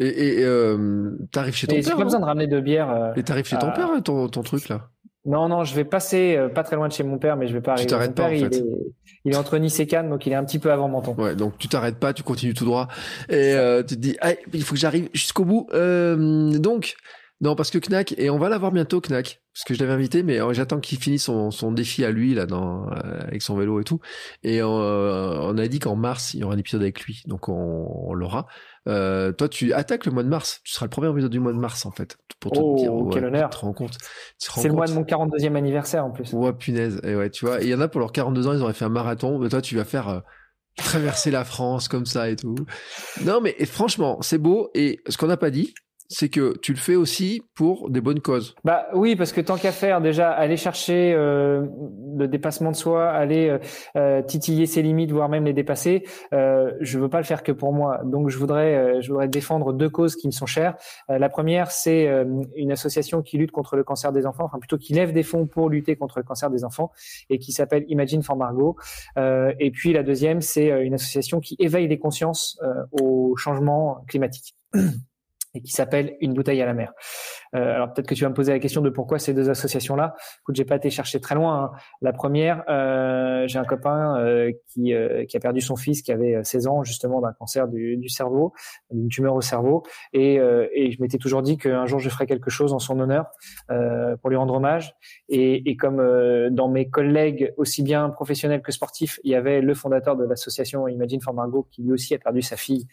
Et, 0.00 0.40
et 0.40 0.76
t'arrives 1.30 1.54
chez 1.54 1.68
ton 1.68 1.76
père 1.76 1.84
J'ai 1.84 1.90
pas 1.90 2.02
besoin 2.02 2.18
de 2.18 2.24
ramener 2.24 2.48
de 2.48 2.58
bière. 2.58 3.12
et 3.14 3.22
t'arrives 3.22 3.46
chez 3.46 3.56
ton 3.56 3.70
père, 3.70 3.90
ton, 4.02 4.28
ton 4.28 4.42
truc 4.42 4.68
là? 4.68 4.90
Non, 5.26 5.48
non, 5.48 5.64
je 5.64 5.74
vais 5.74 5.84
passer 5.84 6.36
euh, 6.36 6.48
pas 6.48 6.62
très 6.64 6.76
loin 6.76 6.88
de 6.88 6.92
chez 6.92 7.02
mon 7.02 7.18
père, 7.18 7.36
mais 7.36 7.48
je 7.48 7.54
vais 7.54 7.62
pas 7.62 7.72
arriver. 7.72 7.86
Tu 7.86 7.90
t'arrêtes 7.90 8.14
pas, 8.14 8.26
en 8.26 8.28
fait. 8.28 8.62
Il 9.24 9.32
est, 9.32 9.36
entre 9.36 9.56
Nice 9.56 9.80
et 9.80 9.86
Cannes, 9.86 10.10
donc 10.10 10.26
il 10.26 10.32
est 10.32 10.36
un 10.36 10.44
petit 10.44 10.58
peu 10.58 10.70
avant 10.70 10.88
Menton. 10.88 11.14
Ouais, 11.16 11.34
donc 11.34 11.56
tu 11.56 11.66
t'arrêtes 11.68 11.98
pas, 11.98 12.12
tu 12.12 12.22
continues 12.22 12.52
tout 12.52 12.66
droit, 12.66 12.88
et 13.30 13.54
euh, 13.54 13.82
tu 13.82 13.94
te 13.94 14.00
dis, 14.00 14.16
ah, 14.20 14.32
il 14.52 14.62
faut 14.62 14.74
que 14.74 14.80
j'arrive 14.80 15.08
jusqu'au 15.14 15.46
bout. 15.46 15.66
Euh, 15.72 16.58
donc, 16.58 16.96
non, 17.40 17.56
parce 17.56 17.70
que 17.70 17.78
Knack, 17.78 18.14
et 18.18 18.28
on 18.28 18.38
va 18.38 18.50
l'avoir 18.50 18.70
bientôt, 18.70 19.00
Knack, 19.00 19.40
parce 19.54 19.64
que 19.64 19.72
je 19.72 19.80
l'avais 19.80 19.94
invité, 19.94 20.22
mais 20.22 20.40
j'attends 20.52 20.80
qu'il 20.80 20.98
finisse 20.98 21.24
son, 21.24 21.50
son, 21.50 21.72
défi 21.72 22.04
à 22.04 22.10
lui, 22.10 22.34
là, 22.34 22.44
dans, 22.44 22.86
avec 22.88 23.40
son 23.40 23.56
vélo 23.56 23.80
et 23.80 23.84
tout. 23.84 24.00
Et 24.42 24.62
on 24.62 25.56
a 25.56 25.68
dit 25.68 25.78
qu'en 25.78 25.96
mars, 25.96 26.34
il 26.34 26.40
y 26.40 26.44
aura 26.44 26.54
un 26.54 26.58
épisode 26.58 26.82
avec 26.82 27.00
lui, 27.00 27.22
donc 27.26 27.48
on, 27.48 27.88
on 28.08 28.12
l'aura. 28.12 28.46
Euh, 28.86 29.32
toi, 29.32 29.48
tu 29.48 29.72
attaques 29.72 30.06
le 30.06 30.12
mois 30.12 30.22
de 30.22 30.28
mars. 30.28 30.60
Tu 30.64 30.72
seras 30.72 30.86
le 30.86 30.90
premier 30.90 31.10
épisode 31.10 31.30
du 31.30 31.40
mois 31.40 31.52
de 31.52 31.58
mars, 31.58 31.86
en 31.86 31.90
fait. 31.90 32.16
Pour 32.40 32.52
te 32.52 32.58
oh, 32.60 32.76
dire, 32.76 32.92
quel 33.12 33.24
honneur. 33.24 33.50
Tu 33.50 33.58
te 33.58 33.64
rends 33.64 33.72
compte. 33.72 33.96
C'est 34.38 34.68
le 34.68 34.74
mois 34.74 34.86
de 34.86 34.92
mon 34.92 35.02
42e 35.02 35.54
anniversaire, 35.56 36.04
en 36.04 36.10
plus. 36.10 36.32
Ouais, 36.32 36.52
punaise. 36.52 37.00
Et 37.04 37.14
ouais, 37.14 37.30
tu 37.30 37.46
vois. 37.46 37.60
il 37.60 37.68
y 37.68 37.74
en 37.74 37.80
a 37.80 37.88
pour 37.88 38.00
leurs 38.00 38.12
42 38.12 38.46
ans, 38.46 38.52
ils 38.52 38.62
auraient 38.62 38.74
fait 38.74 38.84
un 38.84 38.90
marathon. 38.90 39.38
Mais 39.38 39.48
toi, 39.48 39.62
tu 39.62 39.76
vas 39.76 39.84
faire, 39.84 40.08
euh, 40.08 40.20
traverser 40.76 41.30
la 41.30 41.44
France 41.44 41.88
comme 41.88 42.06
ça 42.06 42.28
et 42.28 42.36
tout. 42.36 42.56
Non, 43.22 43.40
mais 43.40 43.54
franchement, 43.64 44.20
c'est 44.22 44.38
beau. 44.38 44.70
Et 44.74 45.00
ce 45.08 45.16
qu'on 45.16 45.28
n'a 45.28 45.36
pas 45.36 45.50
dit, 45.50 45.74
c'est 46.08 46.28
que 46.28 46.56
tu 46.58 46.72
le 46.72 46.78
fais 46.78 46.96
aussi 46.96 47.42
pour 47.54 47.90
des 47.90 48.00
bonnes 48.00 48.20
causes. 48.20 48.54
Bah 48.64 48.86
oui, 48.94 49.16
parce 49.16 49.32
que 49.32 49.40
tant 49.40 49.56
qu'à 49.56 49.72
faire, 49.72 50.00
déjà 50.00 50.30
aller 50.30 50.56
chercher 50.56 51.14
euh, 51.14 51.66
le 52.16 52.28
dépassement 52.28 52.70
de 52.70 52.76
soi, 52.76 53.10
aller 53.10 53.48
euh, 53.48 53.58
euh, 53.96 54.22
titiller 54.22 54.66
ses 54.66 54.82
limites, 54.82 55.10
voire 55.10 55.28
même 55.28 55.44
les 55.44 55.52
dépasser, 55.52 56.04
euh, 56.32 56.72
je 56.80 56.98
veux 56.98 57.08
pas 57.08 57.18
le 57.18 57.24
faire 57.24 57.42
que 57.42 57.52
pour 57.52 57.72
moi. 57.72 58.00
Donc 58.04 58.28
je 58.28 58.38
voudrais, 58.38 58.74
euh, 58.74 59.00
je 59.00 59.08
voudrais 59.08 59.28
défendre 59.28 59.72
deux 59.72 59.88
causes 59.88 60.16
qui 60.16 60.26
me 60.26 60.32
sont 60.32 60.46
chères. 60.46 60.76
la 61.08 61.28
première, 61.28 61.70
c'est 61.70 62.08
une 62.56 62.72
association 62.72 63.22
qui 63.22 63.38
lutte 63.38 63.50
contre 63.50 63.76
le 63.76 63.84
cancer 63.84 64.12
des 64.12 64.26
enfants, 64.26 64.44
enfin 64.44 64.58
plutôt 64.58 64.78
qui 64.78 64.92
lève 64.92 65.12
des 65.12 65.22
fonds 65.22 65.46
pour 65.46 65.68
lutter 65.68 65.96
contre 65.96 66.18
le 66.18 66.24
cancer 66.24 66.50
des 66.50 66.64
enfants 66.64 66.92
et 67.30 67.38
qui 67.38 67.52
s'appelle 67.52 67.84
Imagine 67.88 68.22
for 68.22 68.36
Margot. 68.36 68.76
et 69.16 69.70
puis 69.72 69.92
la 69.92 70.02
deuxième, 70.02 70.40
c'est 70.40 70.68
une 70.84 70.94
association 70.94 71.40
qui 71.40 71.56
éveille 71.58 71.88
les 71.88 71.98
consciences 71.98 72.60
au 72.92 73.36
changement 73.36 74.04
climatique. 74.08 74.54
Et 75.54 75.62
qui 75.62 75.72
s'appelle 75.72 76.16
Une 76.20 76.34
bouteille 76.34 76.60
à 76.60 76.66
la 76.66 76.74
mer. 76.74 76.92
Euh, 77.54 77.74
alors 77.74 77.92
peut-être 77.92 78.08
que 78.08 78.14
tu 78.14 78.24
vas 78.24 78.30
me 78.30 78.34
poser 78.34 78.52
la 78.52 78.58
question 78.58 78.80
de 78.80 78.90
pourquoi 78.90 79.18
ces 79.18 79.34
deux 79.34 79.50
associations-là. 79.50 80.14
Écoute, 80.42 80.56
j'ai 80.56 80.64
pas 80.64 80.76
été 80.76 80.90
chercher 80.90 81.20
très 81.20 81.34
loin. 81.34 81.64
Hein. 81.64 81.78
La 82.02 82.12
première, 82.12 82.64
euh, 82.68 83.46
j'ai 83.46 83.58
un 83.58 83.64
copain 83.64 84.18
euh, 84.18 84.52
qui, 84.68 84.92
euh, 84.92 85.24
qui 85.26 85.36
a 85.36 85.40
perdu 85.40 85.60
son 85.60 85.76
fils 85.76 86.02
qui 86.02 86.12
avait 86.12 86.42
16 86.42 86.66
ans 86.66 86.84
justement 86.84 87.20
d'un 87.20 87.32
cancer 87.32 87.68
du, 87.68 87.96
du 87.96 88.08
cerveau, 88.08 88.52
d'une 88.90 89.08
tumeur 89.08 89.34
au 89.34 89.40
cerveau, 89.40 89.82
et, 90.12 90.34
et 90.34 90.90
je 90.90 91.00
m'étais 91.00 91.18
toujours 91.18 91.42
dit 91.42 91.56
qu'un 91.56 91.86
jour 91.86 91.98
je 91.98 92.08
ferais 92.08 92.26
quelque 92.26 92.50
chose 92.50 92.72
en 92.72 92.78
son 92.78 92.98
honneur 93.00 93.26
pour 94.20 94.30
lui 94.30 94.36
rendre 94.36 94.54
hommage. 94.54 94.94
Et, 95.28 95.70
et 95.70 95.76
comme 95.76 95.96
dans 96.50 96.68
mes 96.68 96.88
collègues 96.88 97.52
aussi 97.56 97.82
bien 97.82 98.10
professionnels 98.10 98.62
que 98.62 98.72
sportifs, 98.72 99.20
il 99.24 99.30
y 99.30 99.34
avait 99.34 99.60
le 99.60 99.74
fondateur 99.74 100.16
de 100.16 100.24
l'association 100.24 100.88
Imagine 100.88 101.20
for 101.20 101.34
Margot 101.34 101.66
qui 101.70 101.82
lui 101.82 101.92
aussi 101.92 102.14
a 102.14 102.18
perdu 102.18 102.42
sa 102.42 102.56
fille 102.56 102.86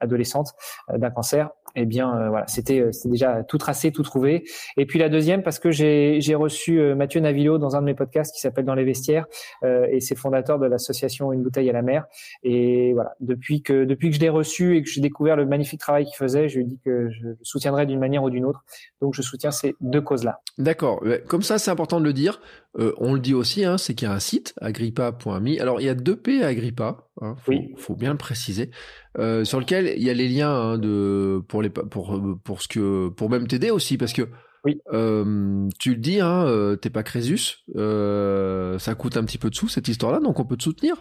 adolescente 0.00 0.54
d'un 0.88 1.10
cancer 1.10 1.50
eh 1.74 1.86
bien 1.86 2.14
euh, 2.14 2.28
voilà, 2.28 2.46
c'était 2.46 2.80
euh, 2.80 2.92
c'était 2.92 3.10
déjà 3.10 3.42
tout 3.44 3.58
tracé, 3.58 3.92
tout 3.92 4.02
trouvé. 4.02 4.44
Et 4.76 4.86
puis 4.86 4.98
la 4.98 5.08
deuxième 5.08 5.42
parce 5.42 5.58
que 5.58 5.70
j'ai 5.70 6.34
reçu 6.34 6.80
euh, 6.80 6.94
Mathieu 6.94 7.20
Navillo 7.20 7.58
dans 7.58 7.76
un 7.76 7.80
de 7.80 7.86
mes 7.86 7.94
podcasts 7.94 8.34
qui 8.34 8.40
s'appelle 8.40 8.64
Dans 8.64 8.74
les 8.74 8.84
vestiaires 8.84 9.26
et 9.62 10.00
c'est 10.00 10.14
fondateur 10.14 10.58
de 10.58 10.66
l'association 10.66 11.32
Une 11.32 11.42
bouteille 11.42 11.68
à 11.70 11.72
la 11.72 11.82
mer. 11.82 12.06
Et 12.42 12.92
voilà, 12.94 13.14
depuis 13.20 13.62
que 13.62 13.84
depuis 13.84 14.10
que 14.10 14.16
je 14.16 14.20
l'ai 14.20 14.28
reçu 14.28 14.76
et 14.76 14.82
que 14.82 14.88
j'ai 14.88 15.00
découvert 15.00 15.36
le 15.36 15.46
magnifique 15.46 15.80
travail 15.80 16.04
qu'il 16.04 16.16
faisait, 16.16 16.48
je 16.48 16.56
lui 16.56 16.64
ai 16.64 16.66
dit 16.66 16.80
que 16.84 17.10
je 17.10 17.28
soutiendrais 17.42 17.86
d'une 17.86 18.00
manière 18.00 18.22
ou 18.22 18.30
d'une 18.30 18.44
autre. 18.44 18.64
Donc 19.00 19.14
je 19.14 19.22
soutiens 19.22 19.50
ces 19.50 19.74
deux 19.80 20.00
causes-là. 20.00 20.40
D'accord. 20.58 21.02
Comme 21.28 21.42
ça, 21.42 21.58
c'est 21.58 21.70
important 21.70 22.00
de 22.00 22.04
le 22.04 22.12
dire. 22.12 22.40
On 22.74 23.14
le 23.14 23.20
dit 23.20 23.34
aussi, 23.34 23.64
hein, 23.64 23.76
c'est 23.78 23.94
qu'il 23.94 24.06
y 24.06 24.10
a 24.10 24.14
un 24.14 24.20
site 24.20 24.54
agrippa.me. 24.60 25.60
Alors 25.60 25.80
il 25.80 25.84
y 25.84 25.88
a 25.88 25.94
deux 25.94 26.16
P 26.16 26.42
à 26.42 26.48
Agrippa. 26.48 27.08
Hein, 27.20 27.34
faut, 27.44 27.52
oui. 27.52 27.74
faut 27.76 27.96
bien 27.96 28.12
le 28.12 28.18
préciser. 28.18 28.70
sur 29.16 29.60
lequel 29.60 29.94
il 29.96 30.02
y 30.02 30.10
a 30.10 30.14
les 30.14 30.28
liens 30.28 30.52
hein, 30.52 30.78
de 30.78 31.42
pour 31.48 31.62
les 31.62 31.70
pour 31.70 32.20
pour 32.44 32.62
ce 32.62 32.68
que 32.68 33.08
pour 33.08 33.30
même 33.30 33.46
t'aider 33.48 33.70
aussi 33.70 33.98
parce 33.98 34.12
que 34.12 34.28
oui. 34.64 34.80
Euh, 34.92 35.68
tu 35.78 35.90
le 35.90 36.00
dis, 36.00 36.20
hein, 36.20 36.44
euh, 36.46 36.76
t'es 36.76 36.90
pas 36.90 37.02
Crésus, 37.02 37.64
euh, 37.76 38.78
ça 38.78 38.94
coûte 38.94 39.16
un 39.16 39.24
petit 39.24 39.38
peu 39.38 39.50
de 39.50 39.54
sous 39.54 39.68
cette 39.68 39.88
histoire-là, 39.88 40.20
donc 40.20 40.40
on 40.40 40.44
peut 40.44 40.56
te 40.56 40.64
soutenir. 40.64 40.96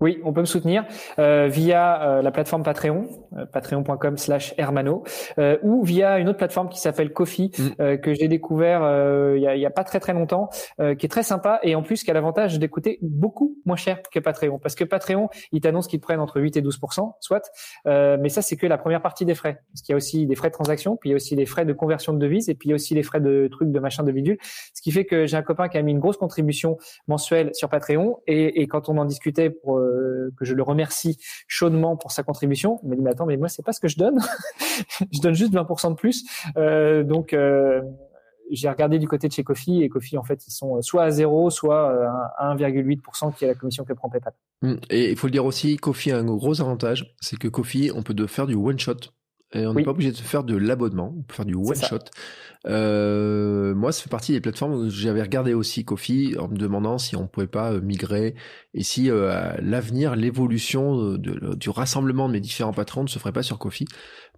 Oui, 0.00 0.20
on 0.24 0.32
peut 0.32 0.40
me 0.40 0.46
soutenir 0.46 0.84
euh, 1.18 1.48
via 1.48 2.02
euh, 2.02 2.22
la 2.22 2.30
plateforme 2.30 2.62
Patreon, 2.62 3.08
euh, 3.36 3.46
patreon.com 3.46 4.18
slash 4.18 4.54
hermano, 4.58 5.04
euh, 5.38 5.56
ou 5.62 5.84
via 5.84 6.18
une 6.18 6.28
autre 6.28 6.36
plateforme 6.36 6.68
qui 6.68 6.78
s'appelle 6.78 7.12
Kofi, 7.12 7.50
mm. 7.58 7.98
que 7.98 8.12
j'ai 8.12 8.28
découvert 8.28 8.80
il 9.36 9.40
y 9.40 9.46
a, 9.46 9.56
y, 9.56 9.64
a, 9.64 9.70
pas 9.70 9.84
très 9.84 10.00
très 10.00 10.12
longtemps, 10.12 10.50
qui 10.78 11.06
est 11.06 11.08
très 11.08 11.22
sympa 11.22 11.60
et 11.62 11.74
en 11.74 11.82
plus 11.82 12.02
qui 12.04 12.10
a 12.10 12.14
l'avantage 12.14 12.58
d'écouter 12.58 12.98
beaucoup 13.02 13.56
moins 13.64 13.76
cher 13.76 14.00
que 14.12 14.20
Patreon. 14.20 14.58
Parce 14.58 14.74
que 14.74 14.84
Patreon, 14.84 15.28
ils 15.52 15.60
t'annoncent 15.60 15.88
qu'ils 15.88 16.00
prennent 16.00 16.20
entre 16.20 16.40
8 16.40 16.56
et 16.56 16.62
12% 16.62 17.12
soit, 17.20 17.50
mais 17.84 18.28
ça 18.28 18.42
c'est 18.42 18.56
que 18.56 18.66
la 18.66 18.78
première 18.78 19.02
partie 19.02 19.24
des 19.24 19.34
frais. 19.34 19.60
Parce 19.72 19.82
qu'il 19.82 19.92
y 19.92 19.94
a 19.94 19.96
aussi 19.96 20.26
des 20.26 20.34
frais 20.34 20.48
de 20.48 20.54
transaction, 20.54 20.96
puis 20.96 21.10
il 21.10 21.12
y 21.12 21.14
a 21.14 21.16
aussi 21.16 21.36
des 21.36 21.46
frais 21.46 21.64
de 21.64 21.72
conversion 21.72 22.12
de 22.12 22.18
devises, 22.18 22.48
et 22.48 22.54
puis 22.54 22.68
il 22.68 22.70
y 22.70 22.72
a 22.72 22.76
aussi 22.76 22.94
les 22.94 23.02
frais 23.02 23.20
de 23.20 23.48
trucs 23.50 23.70
de 23.70 23.80
machin 23.80 24.02
de 24.02 24.12
bidule. 24.12 24.38
Ce 24.74 24.82
qui 24.82 24.90
fait 24.90 25.04
que 25.04 25.26
j'ai 25.26 25.36
un 25.36 25.42
copain 25.42 25.68
qui 25.68 25.78
a 25.78 25.82
mis 25.82 25.92
une 25.92 26.00
grosse 26.00 26.18
contribution 26.18 26.76
mensuelle 27.08 27.50
sur 27.54 27.68
Patreon, 27.68 28.18
et, 28.26 28.62
et 28.62 28.66
quand 28.66 28.88
on 28.88 28.98
en 28.98 29.04
discutait 29.04 29.50
pour 29.50 29.85
euh, 29.86 30.30
que 30.36 30.44
je 30.44 30.54
le 30.54 30.62
remercie 30.62 31.18
chaudement 31.48 31.96
pour 31.96 32.12
sa 32.12 32.22
contribution. 32.22 32.80
Il 32.82 32.90
m'a 32.90 32.96
dit 32.96 33.02
mais 33.02 33.10
attends 33.10 33.26
mais 33.26 33.36
moi 33.36 33.48
c'est 33.48 33.64
pas 33.64 33.72
ce 33.72 33.80
que 33.80 33.88
je 33.88 33.96
donne, 33.96 34.18
je 35.12 35.20
donne 35.20 35.34
juste 35.34 35.52
20% 35.52 35.90
de 35.90 35.94
plus. 35.94 36.24
Euh, 36.56 37.02
donc 37.02 37.32
euh, 37.32 37.82
j'ai 38.50 38.68
regardé 38.68 38.98
du 38.98 39.08
côté 39.08 39.28
de 39.28 39.32
chez 39.32 39.42
Kofi 39.42 39.82
et 39.82 39.88
Kofi 39.88 40.18
en 40.18 40.22
fait 40.22 40.46
ils 40.46 40.52
sont 40.52 40.80
soit 40.82 41.04
à 41.04 41.10
0 41.10 41.50
soit 41.50 41.90
à 42.38 42.54
1,8% 42.54 43.34
qui 43.34 43.44
est 43.44 43.48
la 43.48 43.54
commission 43.54 43.84
que 43.84 43.92
prend 43.92 44.08
PayPal. 44.08 44.34
Mmh. 44.62 44.74
Et 44.90 45.10
il 45.10 45.16
faut 45.16 45.26
le 45.26 45.32
dire 45.32 45.44
aussi, 45.44 45.76
Kofi 45.76 46.12
a 46.12 46.18
un 46.18 46.24
gros 46.24 46.60
avantage, 46.60 47.14
c'est 47.20 47.38
que 47.38 47.48
Kofi 47.48 47.90
on 47.94 48.02
peut 48.02 48.14
faire 48.26 48.46
du 48.46 48.54
one 48.54 48.78
shot 48.78 49.12
et 49.56 49.66
on 49.66 49.74
n'est 49.74 49.84
pas 49.84 49.90
obligé 49.90 50.12
de 50.12 50.16
faire 50.16 50.44
de 50.44 50.56
l'abonnement, 50.56 51.14
on 51.16 51.22
peut 51.22 51.34
faire 51.34 51.44
du 51.44 51.54
one 51.54 51.74
shot. 51.74 51.98
Euh, 52.66 53.74
moi, 53.74 53.92
ça 53.92 54.02
fait 54.02 54.10
partie 54.10 54.32
des 54.32 54.40
plateformes 54.40 54.72
où 54.72 54.90
j'avais 54.90 55.22
regardé 55.22 55.54
aussi 55.54 55.84
Kofi 55.84 56.34
en 56.38 56.48
me 56.48 56.56
demandant 56.56 56.98
si 56.98 57.16
on 57.16 57.26
pouvait 57.26 57.46
pas 57.46 57.72
euh, 57.72 57.80
migrer 57.80 58.34
et 58.74 58.82
si 58.82 59.10
euh, 59.10 59.52
l'avenir, 59.62 60.16
l'évolution 60.16 61.16
du 61.16 61.70
rassemblement 61.70 62.28
de 62.28 62.32
mes 62.32 62.40
différents 62.40 62.72
patrons 62.72 63.04
ne 63.04 63.08
se 63.08 63.18
ferait 63.18 63.32
pas 63.32 63.42
sur 63.42 63.58
Kofi. 63.58 63.86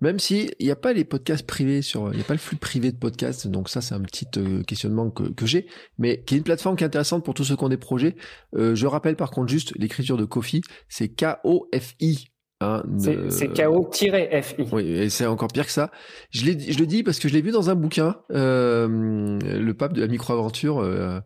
Même 0.00 0.18
si 0.18 0.52
il 0.60 0.66
n'y 0.66 0.70
a 0.70 0.76
pas 0.76 0.92
les 0.92 1.04
podcasts 1.04 1.46
privés 1.46 1.82
sur, 1.82 2.12
il 2.12 2.16
n'y 2.16 2.22
a 2.22 2.24
pas 2.24 2.34
le 2.34 2.38
flux 2.38 2.56
privé 2.56 2.92
de 2.92 2.96
podcasts, 2.96 3.48
donc 3.48 3.68
ça 3.68 3.80
c'est 3.80 3.94
un 3.94 4.00
petit 4.00 4.26
questionnement 4.64 5.10
que, 5.10 5.24
que 5.24 5.44
j'ai, 5.44 5.66
mais 5.98 6.22
qui 6.22 6.34
est 6.34 6.38
une 6.38 6.44
plateforme 6.44 6.76
qui 6.76 6.84
est 6.84 6.86
intéressante 6.86 7.24
pour 7.24 7.34
tous 7.34 7.42
ceux 7.42 7.56
qui 7.56 7.64
ont 7.64 7.68
des 7.68 7.78
projets. 7.78 8.14
je 8.54 8.86
rappelle 8.86 9.16
par 9.16 9.32
contre 9.32 9.48
juste 9.48 9.76
l'écriture 9.76 10.16
de 10.16 10.24
Kofi, 10.24 10.62
c'est 10.88 11.08
K-O-F-I 11.08 12.28
Hein, 12.60 12.82
c'est 13.28 13.48
KO-FI. 13.48 14.68
Oui, 14.72 14.90
et 14.90 15.10
c'est 15.10 15.26
encore 15.26 15.48
pire 15.48 15.66
que 15.66 15.72
ça. 15.72 15.90
Je, 16.30 16.40
je 16.40 16.78
le 16.78 16.86
dis 16.86 17.04
parce 17.04 17.20
que 17.20 17.28
je 17.28 17.34
l'ai 17.34 17.40
vu 17.42 17.52
dans 17.52 17.70
un 17.70 17.76
bouquin, 17.76 18.16
euh, 18.32 19.38
le 19.40 19.72
pape 19.74 19.92
de 19.92 20.00
la 20.00 20.08
micro-aventure, 20.08 20.80
euh, 20.80 21.20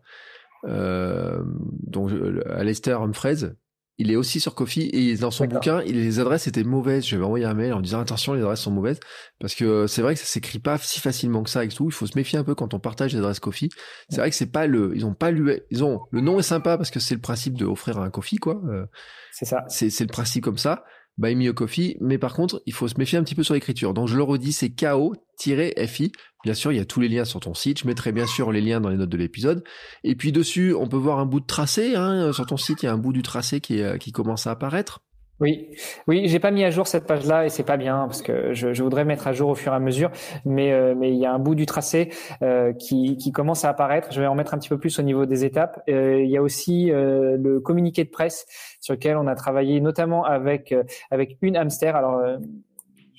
euh, 0.65 1.39
donc 1.87 2.11
Alistair 2.55 3.01
Humphreys. 3.01 3.53
Il 3.99 4.11
est 4.11 4.15
aussi 4.15 4.39
sur 4.39 4.55
Kofi 4.55 4.89
et 4.91 5.15
dans 5.17 5.29
son 5.29 5.45
bouquin, 5.45 5.81
les 5.81 6.19
adresses 6.19 6.47
étaient 6.47 6.63
mauvaises. 6.63 7.05
Je 7.05 7.15
vais 7.15 7.23
envoyer 7.23 7.45
un 7.45 7.53
mail 7.53 7.73
en 7.73 7.79
disant 7.79 7.99
attention, 7.99 8.33
les 8.33 8.41
adresses 8.41 8.61
sont 8.61 8.71
mauvaises 8.71 8.99
parce 9.39 9.53
que 9.53 9.85
c'est 9.85 10.01
vrai 10.01 10.15
que 10.15 10.19
ça 10.19 10.25
s'écrit 10.25 10.57
pas 10.57 10.79
si 10.79 10.99
facilement 10.99 11.43
que 11.43 11.49
ça 11.51 11.63
et 11.63 11.67
tout. 11.67 11.85
Il 11.85 11.93
faut 11.93 12.07
se 12.07 12.17
méfier 12.17 12.39
un 12.39 12.43
peu 12.43 12.55
quand 12.55 12.73
on 12.73 12.79
partage 12.79 13.13
les 13.13 13.19
adresses 13.19 13.39
Kofi. 13.39 13.69
C'est 14.09 14.17
vrai 14.17 14.31
que 14.31 14.35
c'est 14.35 14.51
pas 14.51 14.65
le, 14.65 14.93
ils 14.95 15.05
ont 15.05 15.13
pas 15.13 15.29
lu, 15.29 15.59
ils 15.69 15.83
ont 15.83 16.01
le 16.09 16.21
nom 16.21 16.39
est 16.39 16.43
sympa 16.43 16.75
parce 16.75 16.89
que 16.89 16.99
c'est 16.99 17.13
le 17.13 17.21
principe 17.21 17.55
de 17.55 17.65
offrir 17.65 17.99
un 17.99 18.09
Kofi 18.09 18.37
quoi. 18.37 18.61
Euh, 18.67 18.85
c'est 19.31 19.45
ça. 19.45 19.63
C'est 19.67 19.99
le 19.99 20.07
principe 20.07 20.43
comme 20.43 20.57
ça 20.57 20.83
by 21.17 21.35
Me 21.35 21.51
Coffee, 21.53 21.97
mais 22.01 22.17
par 22.17 22.33
contre, 22.33 22.61
il 22.65 22.73
faut 22.73 22.87
se 22.87 22.95
méfier 22.97 23.17
un 23.17 23.23
petit 23.23 23.35
peu 23.35 23.43
sur 23.43 23.53
l'écriture. 23.53 23.93
Donc 23.93 24.07
je 24.07 24.17
le 24.17 24.23
redis, 24.23 24.53
c'est 24.53 24.69
KO-FI. 24.69 26.11
Bien 26.43 26.53
sûr, 26.53 26.71
il 26.71 26.77
y 26.77 26.81
a 26.81 26.85
tous 26.85 26.99
les 26.99 27.07
liens 27.07 27.25
sur 27.25 27.39
ton 27.39 27.53
site. 27.53 27.79
Je 27.81 27.87
mettrai 27.87 28.11
bien 28.11 28.25
sûr 28.25 28.51
les 28.51 28.61
liens 28.61 28.81
dans 28.81 28.89
les 28.89 28.97
notes 28.97 29.09
de 29.09 29.17
l'épisode. 29.17 29.63
Et 30.03 30.15
puis 30.15 30.31
dessus, 30.31 30.73
on 30.73 30.87
peut 30.87 30.97
voir 30.97 31.19
un 31.19 31.25
bout 31.25 31.39
de 31.39 31.45
tracé. 31.45 31.95
Hein. 31.95 32.33
Sur 32.33 32.45
ton 32.45 32.57
site, 32.57 32.83
il 32.83 32.87
y 32.87 32.89
a 32.89 32.93
un 32.93 32.97
bout 32.97 33.13
du 33.13 33.21
tracé 33.21 33.61
qui, 33.61 33.79
est, 33.79 33.97
qui 33.99 34.11
commence 34.11 34.47
à 34.47 34.51
apparaître. 34.51 35.01
Oui, 35.39 35.67
oui, 36.07 36.27
j'ai 36.27 36.39
pas 36.39 36.51
mis 36.51 36.63
à 36.63 36.69
jour 36.69 36.87
cette 36.87 37.07
page-là 37.07 37.45
et 37.45 37.49
c'est 37.49 37.63
pas 37.63 37.75
bien 37.75 38.05
parce 38.05 38.21
que 38.21 38.53
je, 38.53 38.71
je, 38.73 38.83
voudrais 38.83 39.03
mettre 39.03 39.27
à 39.27 39.33
jour 39.33 39.49
au 39.49 39.55
fur 39.55 39.73
et 39.73 39.75
à 39.75 39.79
mesure, 39.79 40.11
mais 40.45 40.71
euh, 40.71 40.93
mais 40.95 41.11
il 41.11 41.17
y 41.17 41.25
a 41.25 41.33
un 41.33 41.39
bout 41.39 41.55
du 41.55 41.65
tracé 41.65 42.11
euh, 42.43 42.71
qui, 42.71 43.17
qui 43.17 43.31
commence 43.31 43.65
à 43.65 43.69
apparaître. 43.69 44.11
Je 44.11 44.21
vais 44.21 44.27
en 44.27 44.35
mettre 44.35 44.53
un 44.53 44.59
petit 44.59 44.69
peu 44.69 44.77
plus 44.77 44.99
au 44.99 45.01
niveau 45.01 45.25
des 45.25 45.43
étapes. 45.43 45.81
Euh, 45.89 46.21
il 46.23 46.29
y 46.29 46.37
a 46.37 46.41
aussi 46.41 46.91
le 46.93 47.59
communiqué 47.59 48.03
de 48.03 48.09
presse 48.09 48.45
sur 48.79 48.93
lequel 48.93 49.17
on 49.17 49.25
a 49.27 49.35
travaillé 49.35 49.81
notamment 49.81 50.23
avec 50.23 50.73
avec 51.09 51.37
une 51.41 51.57
hamster. 51.57 51.95
Alors 51.95 52.21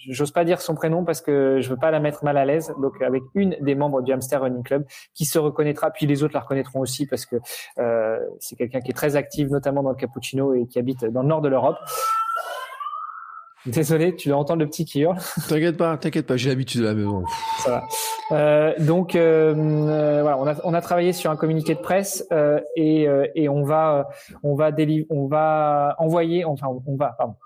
j'ose 0.08 0.30
pas 0.30 0.44
dire 0.44 0.60
son 0.60 0.74
prénom 0.74 1.04
parce 1.04 1.20
que 1.20 1.60
je 1.60 1.68
veux 1.68 1.76
pas 1.76 1.90
la 1.90 2.00
mettre 2.00 2.24
mal 2.24 2.36
à 2.36 2.44
l'aise. 2.44 2.72
Donc 2.80 3.00
avec 3.02 3.22
une 3.34 3.56
des 3.60 3.74
membres 3.74 4.02
du 4.02 4.12
Hamster 4.12 4.40
Running 4.40 4.62
Club 4.62 4.84
qui 5.14 5.24
se 5.24 5.38
reconnaîtra, 5.38 5.90
puis 5.90 6.06
les 6.06 6.22
autres 6.22 6.34
la 6.34 6.40
reconnaîtront 6.40 6.80
aussi 6.80 7.06
parce 7.06 7.26
que 7.26 7.36
euh, 7.78 8.18
c'est 8.40 8.56
quelqu'un 8.56 8.80
qui 8.80 8.90
est 8.90 8.94
très 8.94 9.16
actif, 9.16 9.48
notamment 9.48 9.82
dans 9.82 9.90
le 9.90 9.96
cappuccino 9.96 10.54
et 10.54 10.66
qui 10.66 10.78
habite 10.78 11.04
dans 11.04 11.22
le 11.22 11.28
nord 11.28 11.40
de 11.40 11.48
l'Europe. 11.48 11.78
Désolé, 13.66 14.14
tu 14.14 14.28
dois 14.28 14.36
entendre 14.36 14.60
le 14.60 14.66
petit 14.66 14.84
qui 14.84 15.00
hurle. 15.00 15.16
T'inquiète 15.48 15.78
pas, 15.78 15.96
t'inquiète 15.96 16.26
pas, 16.26 16.36
j'ai 16.36 16.50
l'habitude 16.50 16.82
de 16.82 16.86
la 16.86 16.94
maison. 16.94 17.24
Ça 17.60 17.70
va. 17.70 17.84
Euh, 18.32 18.74
donc 18.78 19.16
euh, 19.16 19.54
euh, 19.56 20.20
voilà, 20.20 20.38
on 20.38 20.46
a, 20.46 20.54
on 20.64 20.74
a 20.74 20.80
travaillé 20.82 21.12
sur 21.12 21.30
un 21.30 21.36
communiqué 21.36 21.74
de 21.74 21.80
presse 21.80 22.26
euh, 22.32 22.60
et, 22.76 23.08
euh, 23.08 23.26
et 23.34 23.48
on 23.48 23.62
va 23.62 24.08
on 24.42 24.54
va 24.54 24.70
on 25.10 25.26
va 25.26 25.94
envoyer, 25.98 26.44
enfin 26.44 26.68
on 26.86 26.96
va 26.96 27.14
pardon, 27.16 27.36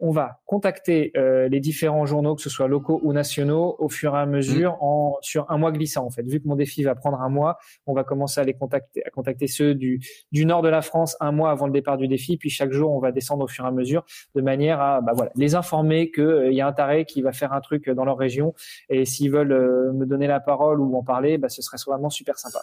on 0.00 0.10
va 0.10 0.40
contacter 0.46 1.12
euh, 1.16 1.48
les 1.48 1.60
différents 1.60 2.06
journaux, 2.06 2.34
que 2.34 2.42
ce 2.42 2.50
soit 2.50 2.68
locaux 2.68 3.00
ou 3.02 3.12
nationaux, 3.12 3.76
au 3.78 3.88
fur 3.88 4.14
et 4.14 4.18
à 4.18 4.26
mesure, 4.26 4.72
mmh. 4.72 4.84
en, 4.84 5.16
sur 5.22 5.50
un 5.50 5.58
mois 5.58 5.72
glissant 5.72 6.04
en 6.04 6.10
fait. 6.10 6.22
Vu 6.22 6.40
que 6.40 6.48
mon 6.48 6.56
défi 6.56 6.82
va 6.82 6.94
prendre 6.94 7.20
un 7.20 7.28
mois, 7.28 7.58
on 7.86 7.94
va 7.94 8.04
commencer 8.04 8.40
à 8.40 8.44
les 8.44 8.54
contacter, 8.54 9.04
à 9.06 9.10
contacter 9.10 9.46
ceux 9.46 9.74
du, 9.74 10.00
du 10.32 10.46
nord 10.46 10.62
de 10.62 10.68
la 10.68 10.82
France 10.82 11.16
un 11.20 11.32
mois 11.32 11.50
avant 11.50 11.66
le 11.66 11.72
départ 11.72 11.96
du 11.96 12.08
défi, 12.08 12.36
puis 12.36 12.50
chaque 12.50 12.72
jour 12.72 12.92
on 12.92 12.98
va 12.98 13.12
descendre 13.12 13.44
au 13.44 13.48
fur 13.48 13.64
et 13.64 13.68
à 13.68 13.70
mesure, 13.70 14.04
de 14.34 14.40
manière 14.40 14.80
à 14.80 15.00
bah 15.00 15.12
voilà, 15.14 15.30
les 15.36 15.54
informer 15.54 16.10
qu'il 16.10 16.24
euh, 16.24 16.52
y 16.52 16.60
a 16.60 16.66
un 16.66 16.72
taré 16.72 17.04
qui 17.04 17.22
va 17.22 17.32
faire 17.32 17.52
un 17.52 17.60
truc 17.60 17.88
dans 17.88 18.04
leur 18.04 18.18
région, 18.18 18.54
et 18.88 19.04
s'ils 19.04 19.30
veulent 19.30 19.52
euh, 19.52 19.92
me 19.92 20.06
donner 20.06 20.26
la 20.26 20.40
parole 20.40 20.80
ou 20.80 20.96
en 20.96 21.02
parler, 21.02 21.38
bah, 21.38 21.48
ce 21.48 21.62
serait 21.62 21.78
vraiment 21.86 22.10
super 22.10 22.38
sympa. 22.38 22.60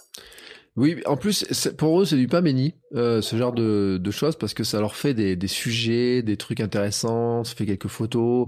Oui, 0.78 1.02
en 1.06 1.18
plus, 1.18 1.46
pour 1.78 2.02
eux, 2.02 2.06
c'est 2.06 2.16
du 2.16 2.28
pas 2.28 2.42
euh, 2.96 3.22
ce 3.22 3.36
genre 3.36 3.52
de, 3.52 4.00
de, 4.02 4.12
choses, 4.12 4.38
parce 4.38 4.54
que 4.54 4.64
ça 4.64 4.80
leur 4.80 4.96
fait 4.96 5.14
des, 5.14 5.36
des, 5.36 5.48
sujets, 5.48 6.22
des 6.22 6.38
trucs 6.38 6.62
intéressants, 6.62 7.44
ça 7.44 7.56
fait 7.56 7.66
quelques 7.66 7.90
photos. 7.90 8.48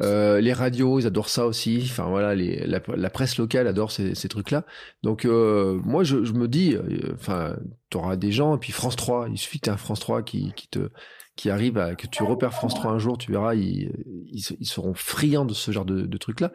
Euh, 0.00 0.40
les 0.40 0.52
radios, 0.52 0.98
ils 0.98 1.06
adorent 1.06 1.28
ça 1.28 1.46
aussi. 1.46 1.80
Enfin 1.84 2.08
voilà, 2.08 2.34
les, 2.34 2.66
la, 2.66 3.10
presse 3.10 3.38
locale 3.38 3.66
adore 3.66 3.92
ces, 3.92 4.14
ces 4.14 4.28
trucs-là. 4.28 4.64
Donc 5.02 5.24
euh, 5.24 5.80
moi, 5.84 6.04
je, 6.04 6.24
je, 6.24 6.32
me 6.32 6.48
dis, 6.48 6.74
euh, 6.74 7.12
enfin, 7.14 7.56
tu 7.90 7.96
auras 7.96 8.16
des 8.16 8.32
gens. 8.32 8.56
Et 8.56 8.58
puis 8.58 8.72
France 8.72 8.96
3, 8.96 9.28
il 9.30 9.38
suffit 9.38 9.60
que 9.60 9.64
tu 9.64 9.70
un 9.70 9.76
France 9.76 10.00
3 10.00 10.22
qui, 10.22 10.52
qui 10.54 10.68
te 10.68 10.90
qui 11.36 11.50
arrive 11.50 11.78
à 11.78 11.96
que 11.96 12.06
tu 12.06 12.22
repères 12.22 12.52
France 12.52 12.74
3 12.74 12.92
un 12.92 12.98
jour, 12.98 13.18
tu 13.18 13.32
verras, 13.32 13.56
ils, 13.56 13.90
ils, 14.30 14.44
ils 14.60 14.66
seront 14.66 14.94
friands 14.94 15.44
de 15.44 15.54
ce 15.54 15.72
genre 15.72 15.84
de, 15.84 16.02
de 16.02 16.18
trucs-là. 16.18 16.52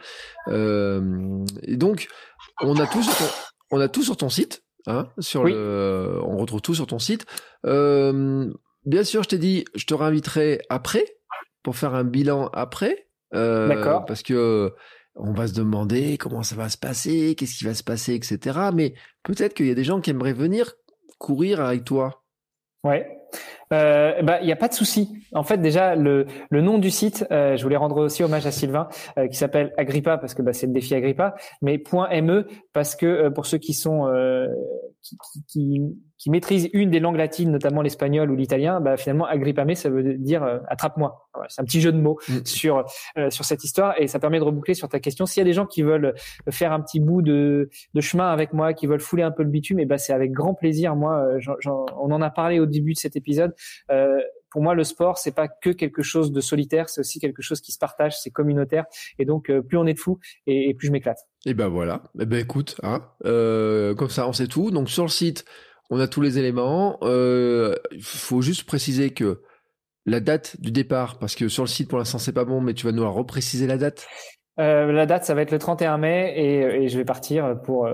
Euh, 0.48 1.44
et 1.64 1.76
donc, 1.76 2.08
on 2.62 2.78
a 2.78 2.88
tout 2.88 3.04
sur 3.04 3.14
ton, 3.14 3.26
on 3.72 3.80
a 3.82 3.90
tout 3.90 4.04
sur 4.04 4.16
ton 4.16 4.30
site. 4.30 4.64
Hein, 4.90 5.08
sur 5.20 5.44
le, 5.44 6.20
on 6.24 6.38
retrouve 6.38 6.62
tout 6.62 6.74
sur 6.74 6.88
ton 6.88 6.98
site. 6.98 7.28
Euh, 7.68 8.52
bien 8.86 9.04
sûr, 9.04 9.22
je 9.22 9.30
t'ai 9.30 9.38
dit, 9.38 9.64
je 9.76 9.86
te 9.86 9.94
réinviterai 9.94 10.62
après 10.70 11.06
pour 11.62 11.76
faire 11.76 11.94
un 11.94 12.04
bilan 12.04 12.50
après. 12.54 13.08
Euh, 13.36 13.68
D'accord. 13.68 14.06
Parce 14.06 14.24
que 14.24 14.74
on 15.14 15.32
va 15.32 15.48
se 15.48 15.54
demander 15.54 16.18
comment 16.18 16.42
ça 16.42 16.56
va 16.56 16.70
se 16.70 16.78
passer, 16.78 17.36
qu'est-ce 17.36 17.60
qui 17.60 17.66
va 17.66 17.76
se 17.76 17.84
passer, 17.84 18.16
etc. 18.16 18.58
Mais 18.74 18.96
peut-être 19.22 19.54
qu'il 19.54 19.68
y 19.68 19.72
a 19.72 19.76
des 19.76 19.84
gens 19.84 20.02
qui 20.02 20.10
aimeraient 20.10 20.34
venir 20.34 20.74
courir 21.20 21.62
avec 21.62 21.84
toi. 21.84 22.24
Ouais. 22.84 23.08
Euh, 23.72 24.22
bah, 24.24 24.40
il 24.42 24.46
n'y 24.46 24.52
a 24.52 24.56
pas 24.56 24.68
de 24.68 24.74
souci. 24.74 25.14
En 25.34 25.44
fait, 25.44 25.58
déjà 25.58 25.96
le, 25.96 26.26
le 26.50 26.62
nom 26.62 26.78
du 26.80 26.90
site, 26.90 27.26
euh, 27.32 27.56
je 27.56 27.64
voulais 27.64 27.78
rendre 27.78 27.98
aussi 27.98 28.24
hommage 28.24 28.46
à 28.48 28.52
Sylvain, 28.52 28.88
euh, 29.18 29.28
qui 29.28 29.38
s'appelle 29.38 29.74
Agrippa 29.78 30.18
parce 30.18 30.34
que 30.34 30.42
bah, 30.42 30.54
c'est 30.54 30.68
le 30.68 30.74
défi 30.74 30.96
Agrippa, 30.96 31.36
mais 31.62 31.82
.me 32.22 32.48
parce 32.74 32.96
que 32.96 33.30
pour 33.30 33.46
ceux 33.46 33.58
qui 33.58 33.74
sont 33.74 34.08
qui, 35.02 35.18
qui, 35.48 35.82
qui, 36.18 36.30
maîtrisent 36.30 36.70
une 36.74 36.90
des 36.90 37.00
langues 37.00 37.18
latines, 37.18 37.52
notamment 37.52 37.82
l'espagnol 37.82 38.30
ou 38.30 38.36
l'italien, 38.36 38.82
bah, 38.82 38.98
finalement 38.98 39.26
Agrippame, 39.26 39.76
ça 39.76 39.90
veut 39.90 40.16
dire 40.18 40.44
attrape-moi. 40.68 41.28
c'est 41.48 41.62
un 41.62 41.66
petit 41.66 41.82
jeu 41.82 41.92
de 41.92 42.00
mots 42.00 42.20
mm. 42.28 42.46
sur 42.46 42.86
sur 43.30 43.46
cette 43.46 43.64
histoire 43.64 43.94
et 44.00 44.08
ça 44.08 44.20
permet 44.20 44.40
de 44.40 44.44
reboucler 44.44 44.74
sur 44.74 44.90
ta 44.90 45.00
question. 45.00 45.26
S'il 45.26 45.42
y 45.42 45.46
a 45.46 45.46
des 45.46 45.54
gens 45.54 45.66
qui 45.66 45.82
veulent 45.82 46.14
faire 46.50 46.72
un 46.72 46.82
petit 46.82 47.00
bout 47.00 47.22
de, 47.22 47.70
de 47.94 48.02
chemin 48.02 48.30
avec 48.30 48.54
moi, 48.54 48.74
qui 48.74 48.88
veulent 48.88 49.00
fouler 49.00 49.24
un 49.24 49.32
peu 49.32 49.44
le 49.44 49.50
bitume, 49.50 49.80
et 49.80 49.86
bah, 49.86 49.98
c'est 49.98 50.14
avec 50.14 50.32
grand 50.32 50.54
plaisir. 50.54 50.96
Moi, 50.96 51.26
on 51.98 52.12
en 52.12 52.22
a 52.22 52.30
parlé 52.30 52.60
au 52.60 52.66
début 52.66 52.94
de 52.94 53.00
cet 53.00 53.16
épisode. 53.16 53.54
Euh, 53.92 54.20
pour 54.50 54.62
moi, 54.62 54.76
le 54.76 54.84
sport, 54.84 55.18
c'est 55.18 55.34
pas 55.34 55.48
que 55.48 55.70
quelque 55.70 56.02
chose 56.02 56.32
de 56.32 56.42
solitaire, 56.42 56.90
c'est 56.90 57.02
aussi 57.02 57.20
quelque 57.20 57.42
chose 57.42 57.62
qui 57.62 57.72
se 57.72 57.78
partage, 57.78 58.20
c'est 58.20 58.32
communautaire. 58.32 58.86
Et 59.18 59.26
donc, 59.26 59.50
euh, 59.50 59.62
plus 59.62 59.78
on 59.78 59.86
est 59.86 59.94
de 59.94 60.00
fous, 60.00 60.20
et, 60.48 60.74
plus 60.74 60.88
je 60.88 60.92
m'éclate. 60.92 61.20
Et 61.46 61.54
ben 61.54 61.68
voilà. 61.68 62.04
Et 62.18 62.24
eh 62.24 62.26
ben 62.26 62.40
écoute, 62.40 62.76
hein, 62.84 63.06
euh, 63.26 63.94
comme 63.96 64.10
ça, 64.10 64.28
on 64.28 64.34
sait 64.34 64.48
tout. 64.48 64.72
Donc 64.72 64.90
sur 64.90 65.04
le 65.04 65.10
site, 65.10 65.46
on 65.90 66.00
a 66.00 66.08
tous 66.08 66.22
les 66.22 66.38
éléments. 66.38 66.98
Il 67.02 68.02
faut 68.02 68.42
juste 68.42 68.64
préciser 68.66 69.12
que 69.12 69.42
la 70.06 70.20
date 70.20 70.60
du 70.60 70.72
départ, 70.72 71.20
parce 71.20 71.36
que 71.36 71.48
sur 71.48 71.64
le 71.64 71.68
site 71.68 71.90
pour 71.90 72.00
l'instant 72.00 72.18
c'est 72.18 72.34
pas 72.34 72.46
bon, 72.46 72.62
mais 72.62 72.74
tu 72.74 72.86
vas 72.86 72.92
nous 72.92 73.04
la 73.04 73.10
repréciser 73.10 73.68
la 73.68 73.78
date? 73.78 74.08
la 74.58 75.06
date, 75.06 75.24
ça 75.24 75.36
va 75.36 75.42
être 75.42 75.52
le 75.52 75.60
31 75.60 75.98
mai 75.98 76.34
et, 76.36 76.84
et 76.84 76.88
je 76.90 76.98
vais 76.98 77.06
partir 77.06 77.62
pour, 77.64 77.88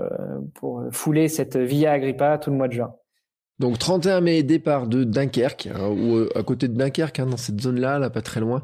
pour 0.54 0.82
fouler 0.90 1.28
cette 1.28 1.56
Via 1.56 1.92
Agrippa 1.92 2.38
tout 2.38 2.50
le 2.50 2.56
mois 2.56 2.66
de 2.66 2.72
juin. 2.72 2.92
Donc 3.58 3.78
31 3.78 4.20
mai, 4.20 4.42
départ 4.42 4.86
de 4.86 5.04
Dunkerque, 5.04 5.68
hein, 5.74 5.88
ou 5.88 6.16
euh, 6.16 6.28
à 6.34 6.42
côté 6.42 6.68
de 6.68 6.74
Dunkerque, 6.74 7.20
hein, 7.20 7.26
dans 7.26 7.38
cette 7.38 7.60
zone-là, 7.60 7.98
là, 7.98 8.10
pas 8.10 8.20
très 8.20 8.40
loin. 8.40 8.62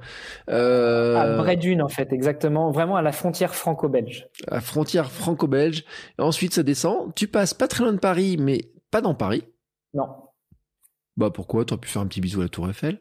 Euh... 0.51 1.17
À 1.17 1.37
Bredune, 1.39 1.81
en 1.81 1.89
fait, 1.89 2.13
exactement, 2.13 2.71
vraiment 2.71 2.97
à 2.97 3.03
la 3.03 3.13
frontière 3.13 3.55
franco-belge. 3.55 4.29
À 4.49 4.57
la 4.57 4.61
frontière 4.61 5.11
franco-belge. 5.11 5.85
Ensuite, 6.19 6.53
ça 6.53 6.63
descend. 6.63 7.15
Tu 7.15 7.27
passes 7.27 7.55
pas 7.55 7.69
très 7.69 7.85
loin 7.85 7.95
de 7.95 7.99
Paris, 7.99 8.37
mais 8.39 8.61
pas 8.91 9.01
dans 9.01 9.15
Paris. 9.15 9.45
Non. 9.95 10.09
Bah 11.17 11.31
pourquoi? 11.33 11.65
Tu 11.65 11.73
aurais 11.73 11.81
pu 11.81 11.89
faire 11.89 12.03
un 12.03 12.07
petit 12.07 12.21
bisou 12.21 12.41
à 12.41 12.45
la 12.45 12.49
Tour 12.49 12.69
Eiffel 12.69 13.01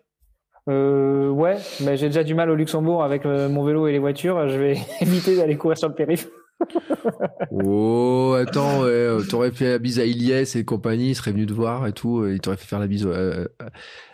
euh, 0.69 1.29
ouais, 1.29 1.57
mais 1.83 1.97
j'ai 1.97 2.05
déjà 2.05 2.23
du 2.23 2.35
mal 2.35 2.51
au 2.51 2.55
Luxembourg 2.55 3.03
avec 3.03 3.25
euh, 3.25 3.49
mon 3.49 3.63
vélo 3.63 3.87
et 3.87 3.91
les 3.91 3.99
voitures. 3.99 4.47
Je 4.47 4.59
vais 4.59 4.77
éviter 5.01 5.35
d'aller 5.35 5.57
courir 5.57 5.75
sur 5.75 5.89
le 5.89 5.95
périph' 5.95 6.29
oh, 7.51 8.35
attends, 8.37 8.81
ouais, 8.81 8.89
euh, 8.89 9.23
t'aurais 9.23 9.51
fait 9.51 9.69
la 9.69 9.79
bise 9.79 9.99
à 9.99 10.05
Iliès 10.05 10.55
et 10.55 10.65
compagnie, 10.65 11.09
il 11.09 11.15
serait 11.15 11.31
venu 11.31 11.45
te 11.45 11.53
voir 11.53 11.87
et 11.87 11.93
tout, 11.93 12.25
il 12.27 12.39
t'aurait 12.39 12.57
fait 12.57 12.67
faire 12.67 12.79
la 12.79 12.87
bise 12.87 13.05
euh, 13.05 13.47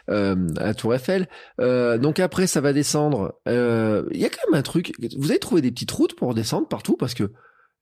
euh, 0.09 0.47
à 0.57 0.73
Tour 0.73 0.93
Eiffel. 0.95 1.27
donc 1.57 2.19
après, 2.19 2.47
ça 2.47 2.61
va 2.61 2.73
descendre. 2.73 3.39
Il 3.45 4.19
y 4.19 4.25
a 4.25 4.29
quand 4.29 4.51
même 4.51 4.59
un 4.59 4.63
truc. 4.63 4.93
Vous 5.17 5.31
avez 5.31 5.39
trouvé 5.39 5.61
des 5.61 5.71
petites 5.71 5.91
routes 5.91 6.15
pour 6.15 6.33
descendre 6.33 6.67
partout 6.67 6.97
parce 6.97 7.13
que 7.13 7.31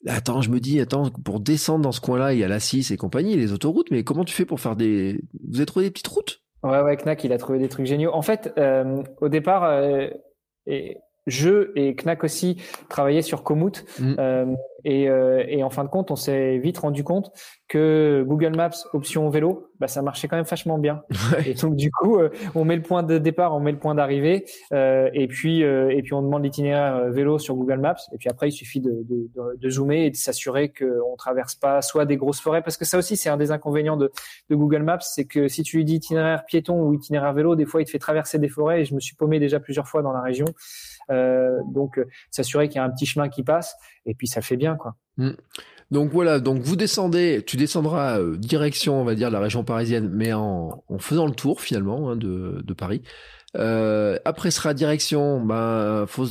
Attends, 0.07 0.41
je 0.41 0.51
me 0.51 0.59
dis, 0.59 0.79
attends, 0.79 1.09
pour 1.09 1.39
descendre 1.39 1.81
dans 1.81 1.91
ce 1.91 1.99
coin-là, 1.99 2.33
il 2.33 2.39
y 2.39 2.43
a 2.43 2.47
la 2.47 2.59
6 2.59 2.91
et 2.91 2.97
compagnie, 2.97 3.35
les 3.37 3.53
autoroutes, 3.53 3.89
mais 3.89 4.03
comment 4.03 4.23
tu 4.23 4.35
fais 4.35 4.45
pour 4.45 4.59
faire 4.59 4.75
des... 4.75 5.19
Vous 5.49 5.55
avez 5.55 5.65
trouvé 5.65 5.85
des 5.85 5.91
petites 5.91 6.09
routes? 6.09 6.43
Ouais, 6.61 6.79
ouais, 6.81 6.95
Knack, 6.95 7.23
il 7.23 7.33
a 7.33 7.39
trouvé 7.39 7.57
des 7.57 7.69
trucs 7.69 7.87
géniaux. 7.87 8.11
En 8.13 8.21
fait, 8.21 8.53
au 9.19 9.29
départ, 9.29 9.67
et 10.67 10.97
je 11.27 11.71
et 11.75 11.95
Knack 11.95 12.23
aussi 12.23 12.61
travaillaient 12.89 13.21
sur 13.21 13.43
Komoot. 13.43 13.85
Mm. 13.99 14.15
Euh, 14.19 14.45
et, 14.83 15.09
euh, 15.09 15.43
et, 15.47 15.63
en 15.63 15.71
fin 15.71 15.83
de 15.83 15.89
compte, 15.89 16.11
on 16.11 16.15
s'est 16.15 16.59
vite 16.59 16.77
rendu 16.77 17.03
compte 17.03 17.31
que 17.67 18.23
Google 18.27 18.55
Maps 18.55 18.85
option 18.93 19.27
vélo, 19.29 19.71
bah, 19.79 19.87
ça 19.87 20.03
marchait 20.03 20.27
quand 20.27 20.35
même 20.35 20.45
vachement 20.45 20.77
bien. 20.77 21.01
Et 21.47 21.55
donc 21.55 21.75
du 21.75 21.89
coup, 21.91 22.19
euh, 22.19 22.29
on 22.53 22.65
met 22.65 22.75
le 22.75 22.83
point 22.83 23.01
de 23.01 23.17
départ, 23.17 23.55
on 23.55 23.59
met 23.59 23.71
le 23.71 23.79
point 23.79 23.95
d'arrivée, 23.95 24.45
euh, 24.73 25.09
et 25.13 25.27
puis 25.27 25.63
euh, 25.63 25.89
et 25.89 26.03
puis 26.03 26.13
on 26.13 26.21
demande 26.21 26.43
l'itinéraire 26.43 27.09
vélo 27.09 27.39
sur 27.39 27.55
Google 27.55 27.79
Maps. 27.79 27.95
Et 28.13 28.17
puis 28.17 28.29
après, 28.29 28.49
il 28.49 28.51
suffit 28.51 28.79
de, 28.79 29.03
de, 29.09 29.27
de 29.57 29.69
zoomer 29.69 30.05
et 30.05 30.11
de 30.11 30.15
s'assurer 30.15 30.71
qu'on 30.71 31.15
traverse 31.17 31.55
pas 31.55 31.81
soit 31.81 32.05
des 32.05 32.17
grosses 32.17 32.39
forêts, 32.39 32.61
parce 32.61 32.77
que 32.77 32.85
ça 32.85 32.99
aussi 32.99 33.17
c'est 33.17 33.29
un 33.29 33.37
des 33.37 33.51
inconvénients 33.51 33.97
de, 33.97 34.11
de 34.49 34.55
Google 34.55 34.83
Maps, 34.83 34.99
c'est 35.01 35.25
que 35.25 35.47
si 35.47 35.63
tu 35.63 35.77
lui 35.77 35.85
dis 35.85 35.95
itinéraire 35.95 36.45
piéton 36.45 36.79
ou 36.79 36.93
itinéraire 36.93 37.33
vélo, 37.33 37.55
des 37.55 37.65
fois 37.65 37.81
il 37.81 37.85
te 37.85 37.89
fait 37.89 37.99
traverser 37.99 38.37
des 38.37 38.49
forêts. 38.49 38.81
Et 38.81 38.85
je 38.85 38.93
me 38.93 38.99
suis 38.99 39.15
paumé 39.15 39.39
déjà 39.39 39.59
plusieurs 39.59 39.87
fois 39.87 40.03
dans 40.03 40.13
la 40.13 40.21
région. 40.21 40.45
Euh, 41.11 41.59
donc 41.73 41.99
s'assurer 42.31 42.67
qu'il 42.67 42.77
y 42.77 42.79
a 42.79 42.83
un 42.83 42.89
petit 42.89 43.05
chemin 43.05 43.29
qui 43.29 43.43
passe 43.43 43.75
et 44.05 44.15
puis 44.15 44.27
ça 44.27 44.41
fait 44.41 44.57
bien 44.57 44.75
quoi. 44.75 44.95
Mm. 45.17 45.31
Donc 45.91 46.11
voilà, 46.11 46.39
donc 46.39 46.61
vous 46.61 46.75
descendez, 46.75 47.43
tu 47.45 47.57
descendras 47.57 48.19
euh, 48.19 48.37
direction, 48.37 48.99
on 48.99 49.03
va 49.03 49.13
dire, 49.13 49.29
la 49.29 49.39
région 49.39 49.63
parisienne, 49.63 50.09
mais 50.11 50.33
en, 50.33 50.83
en 50.87 50.97
faisant 50.97 51.27
le 51.27 51.33
tour 51.33 51.61
finalement 51.61 52.09
hein, 52.09 52.15
de, 52.15 52.61
de, 52.63 52.73
Paris. 52.73 53.03
Euh, 53.55 54.17
après 54.25 54.49
sera 54.49 54.73
direction, 54.73 55.41
ben, 55.41 56.05
faut, 56.07 56.25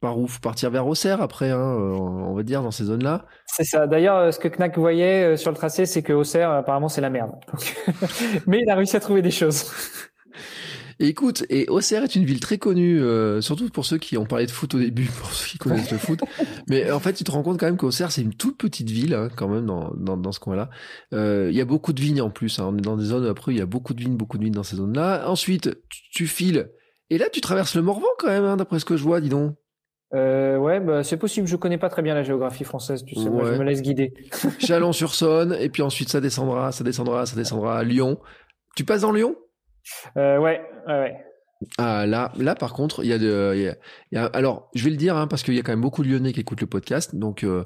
par 0.00 0.18
où? 0.18 0.28
Partir 0.42 0.70
vers 0.70 0.86
Auxerre 0.86 1.22
après, 1.22 1.50
hein, 1.50 1.58
on 1.58 2.34
va 2.34 2.42
dire, 2.42 2.62
dans 2.62 2.70
ces 2.70 2.84
zones-là. 2.84 3.24
C'est 3.46 3.64
ça. 3.64 3.86
D'ailleurs, 3.86 4.16
euh, 4.16 4.30
ce 4.32 4.38
que 4.38 4.48
Knack 4.48 4.76
voyait 4.76 5.38
sur 5.38 5.50
le 5.50 5.56
tracé, 5.56 5.86
c'est 5.86 6.02
que 6.02 6.12
Auxerre, 6.12 6.50
apparemment, 6.50 6.88
c'est 6.88 7.00
la 7.00 7.10
merde. 7.10 7.32
mais 8.46 8.60
il 8.60 8.70
a 8.70 8.74
réussi 8.74 8.96
à 8.96 9.00
trouver 9.00 9.22
des 9.22 9.30
choses. 9.30 9.64
écoute, 11.06 11.44
et 11.48 11.68
Auxerre 11.68 12.02
est 12.02 12.16
une 12.16 12.24
ville 12.24 12.40
très 12.40 12.58
connue, 12.58 13.00
euh, 13.00 13.40
surtout 13.40 13.68
pour 13.68 13.84
ceux 13.84 13.98
qui 13.98 14.18
ont 14.18 14.26
parlé 14.26 14.46
de 14.46 14.50
foot 14.50 14.74
au 14.74 14.78
début, 14.78 15.06
pour 15.20 15.30
ceux 15.32 15.46
qui 15.46 15.58
connaissent 15.58 15.92
le 15.92 15.98
foot. 15.98 16.20
Mais 16.68 16.90
en 16.90 16.98
fait, 16.98 17.12
tu 17.12 17.24
te 17.24 17.30
rends 17.30 17.42
compte 17.42 17.58
quand 17.58 17.66
même 17.66 17.76
qu'Auxerre, 17.76 18.10
c'est 18.10 18.22
une 18.22 18.34
toute 18.34 18.58
petite 18.58 18.90
ville, 18.90 19.14
hein, 19.14 19.28
quand 19.34 19.48
même, 19.48 19.66
dans, 19.66 19.92
dans, 19.96 20.16
dans 20.16 20.32
ce 20.32 20.40
coin-là. 20.40 20.70
Euh, 21.12 21.48
il 21.50 21.56
y 21.56 21.60
a 21.60 21.64
beaucoup 21.64 21.92
de 21.92 22.00
vignes 22.00 22.20
en 22.20 22.30
plus. 22.30 22.58
Hein. 22.58 22.70
On 22.72 22.76
est 22.76 22.80
dans 22.82 22.96
des 22.96 23.04
zones, 23.04 23.26
après, 23.26 23.52
il 23.52 23.58
y 23.58 23.62
a 23.62 23.66
beaucoup 23.66 23.94
de 23.94 24.00
vignes, 24.00 24.16
beaucoup 24.16 24.38
de 24.38 24.44
vignes 24.44 24.54
dans 24.54 24.64
ces 24.64 24.76
zones-là. 24.76 25.28
Ensuite, 25.28 25.70
tu, 25.88 26.26
files. 26.26 26.70
Et 27.10 27.18
là, 27.18 27.26
tu 27.32 27.40
traverses 27.40 27.76
le 27.76 27.82
Morvan 27.82 28.08
quand 28.18 28.28
même, 28.28 28.44
hein, 28.44 28.56
d'après 28.56 28.80
ce 28.80 28.84
que 28.84 28.96
je 28.96 29.04
vois, 29.04 29.20
dis 29.20 29.28
donc. 29.28 29.54
Euh, 30.14 30.56
ouais, 30.56 30.80
bah, 30.80 31.04
c'est 31.04 31.18
possible. 31.18 31.46
Je 31.46 31.56
connais 31.56 31.78
pas 31.78 31.90
très 31.90 32.02
bien 32.02 32.14
la 32.14 32.22
géographie 32.22 32.64
française, 32.64 33.04
tu 33.04 33.14
sais. 33.14 33.28
Moi, 33.28 33.52
je 33.52 33.58
me 33.58 33.64
laisse 33.64 33.82
guider. 33.82 34.14
Chalon-sur-Saône, 34.58 35.56
et 35.60 35.68
puis 35.68 35.82
ensuite 35.82 36.08
ça 36.08 36.20
descendra, 36.20 36.72
ça 36.72 36.82
descendra, 36.82 37.26
ça 37.26 37.36
descendra 37.36 37.78
à 37.78 37.84
Lyon. 37.84 38.18
Tu 38.74 38.84
passes 38.84 39.02
dans 39.02 39.12
Lyon? 39.12 39.36
Euh, 40.16 40.38
ouais, 40.38 40.60
ouais, 40.86 40.94
ouais. 40.94 41.16
Ah, 41.76 42.06
là, 42.06 42.32
là, 42.36 42.54
par 42.54 42.72
contre, 42.72 43.02
il 43.04 43.08
y 43.08 43.12
a 43.12 43.18
de, 43.18 43.76
y 44.12 44.16
a, 44.16 44.26
alors, 44.26 44.70
je 44.74 44.84
vais 44.84 44.90
le 44.90 44.96
dire, 44.96 45.16
hein, 45.16 45.26
parce 45.26 45.42
qu'il 45.42 45.54
y 45.54 45.58
a 45.58 45.62
quand 45.62 45.72
même 45.72 45.80
beaucoup 45.80 46.04
de 46.04 46.08
Lyonnais 46.08 46.32
qui 46.32 46.40
écoutent 46.40 46.60
le 46.60 46.68
podcast, 46.68 47.16
donc 47.16 47.42
euh, 47.42 47.64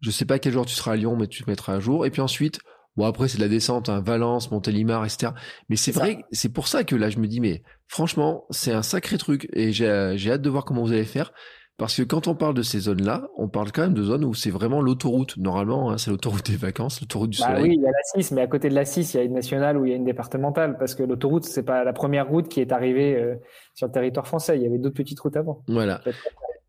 je 0.00 0.10
sais 0.10 0.24
pas 0.24 0.38
quel 0.38 0.52
jour 0.52 0.66
tu 0.66 0.74
seras 0.74 0.92
à 0.92 0.96
Lyon, 0.96 1.16
mais 1.16 1.28
tu 1.28 1.44
te 1.44 1.50
mettras 1.50 1.74
à 1.74 1.80
jour. 1.80 2.04
Et 2.04 2.10
puis 2.10 2.20
ensuite, 2.20 2.58
bon 2.96 3.06
après 3.06 3.28
c'est 3.28 3.38
de 3.38 3.42
la 3.42 3.48
descente, 3.48 3.88
hein, 3.88 4.02
Valence, 4.04 4.50
Montélimar, 4.50 5.04
etc. 5.04 5.32
Mais 5.68 5.76
c'est 5.76 5.92
vrai, 5.92 6.24
c'est 6.32 6.52
pour 6.52 6.66
ça 6.66 6.82
que 6.82 6.96
là 6.96 7.10
je 7.10 7.18
me 7.18 7.28
dis, 7.28 7.40
mais 7.40 7.62
franchement, 7.86 8.44
c'est 8.50 8.72
un 8.72 8.82
sacré 8.82 9.18
truc, 9.18 9.48
et 9.52 9.72
j'ai 9.72 9.86
hâte 9.88 10.42
de 10.42 10.50
voir 10.50 10.64
comment 10.64 10.82
vous 10.82 10.92
allez 10.92 11.04
faire. 11.04 11.32
Parce 11.78 11.96
que 11.96 12.02
quand 12.02 12.26
on 12.26 12.34
parle 12.34 12.54
de 12.54 12.62
ces 12.62 12.80
zones-là, 12.80 13.28
on 13.36 13.46
parle 13.46 13.70
quand 13.70 13.82
même 13.82 13.94
de 13.94 14.02
zones 14.02 14.24
où 14.24 14.34
c'est 14.34 14.50
vraiment 14.50 14.82
l'autoroute. 14.82 15.36
Normalement, 15.36 15.92
hein, 15.92 15.96
c'est 15.96 16.10
l'autoroute 16.10 16.50
des 16.50 16.56
vacances, 16.56 17.00
l'autoroute 17.00 17.30
du 17.30 17.38
bah 17.38 17.54
soleil. 17.54 17.62
Oui, 17.62 17.76
il 17.76 17.82
y 17.82 17.86
a 17.86 17.90
la 17.90 18.20
6, 18.20 18.32
mais 18.32 18.42
à 18.42 18.48
côté 18.48 18.68
de 18.68 18.74
la 18.74 18.84
6, 18.84 19.14
il 19.14 19.16
y 19.16 19.20
a 19.20 19.22
une 19.22 19.34
nationale 19.34 19.76
où 19.78 19.86
il 19.86 19.90
y 19.90 19.92
a 19.92 19.96
une 19.96 20.04
départementale. 20.04 20.76
Parce 20.76 20.96
que 20.96 21.04
l'autoroute, 21.04 21.44
c'est 21.44 21.62
pas 21.62 21.84
la 21.84 21.92
première 21.92 22.28
route 22.28 22.48
qui 22.48 22.60
est 22.60 22.72
arrivée 22.72 23.14
euh, 23.14 23.36
sur 23.74 23.86
le 23.86 23.92
territoire 23.92 24.26
français. 24.26 24.56
Il 24.56 24.64
y 24.64 24.66
avait 24.66 24.78
d'autres 24.78 24.96
petites 24.96 25.20
routes 25.20 25.36
avant. 25.36 25.62
Voilà. 25.68 26.00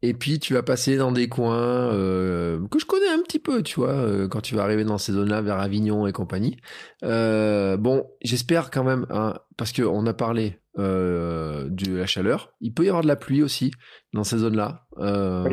Et 0.03 0.13
puis 0.13 0.37
tu 0.37 0.53
vas 0.53 0.61
passer 0.61 0.95
dans 0.95 1.11
des 1.11 1.27
coins 1.27 1.91
euh, 1.91 2.59
que 2.69 2.77
je 2.77 2.85
connais 2.85 3.09
un 3.09 3.21
petit 3.23 3.39
peu, 3.39 3.63
tu 3.63 3.79
vois, 3.79 3.89
euh, 3.89 4.27
quand 4.27 4.41
tu 4.41 4.53
vas 4.53 4.61
arriver 4.61 4.83
dans 4.83 4.99
ces 4.99 5.11
zones-là 5.11 5.41
vers 5.41 5.59
Avignon 5.59 6.05
et 6.05 6.11
compagnie. 6.11 6.57
bon, 7.01 8.05
j'espère 8.21 8.69
quand 8.69 8.83
même, 8.83 9.07
hein, 9.09 9.33
parce 9.57 9.73
qu'on 9.73 10.05
a 10.05 10.13
parlé 10.13 10.59
de 10.77 11.95
la 11.95 12.05
chaleur. 12.05 12.53
Il 12.61 12.73
peut 12.73 12.85
y 12.85 12.87
avoir 12.87 13.03
de 13.03 13.07
la 13.07 13.15
pluie 13.15 13.43
aussi 13.43 13.71
dans 14.13 14.23
ces 14.23 14.37
zones-là. 14.39 14.85
Euh, 14.97 15.47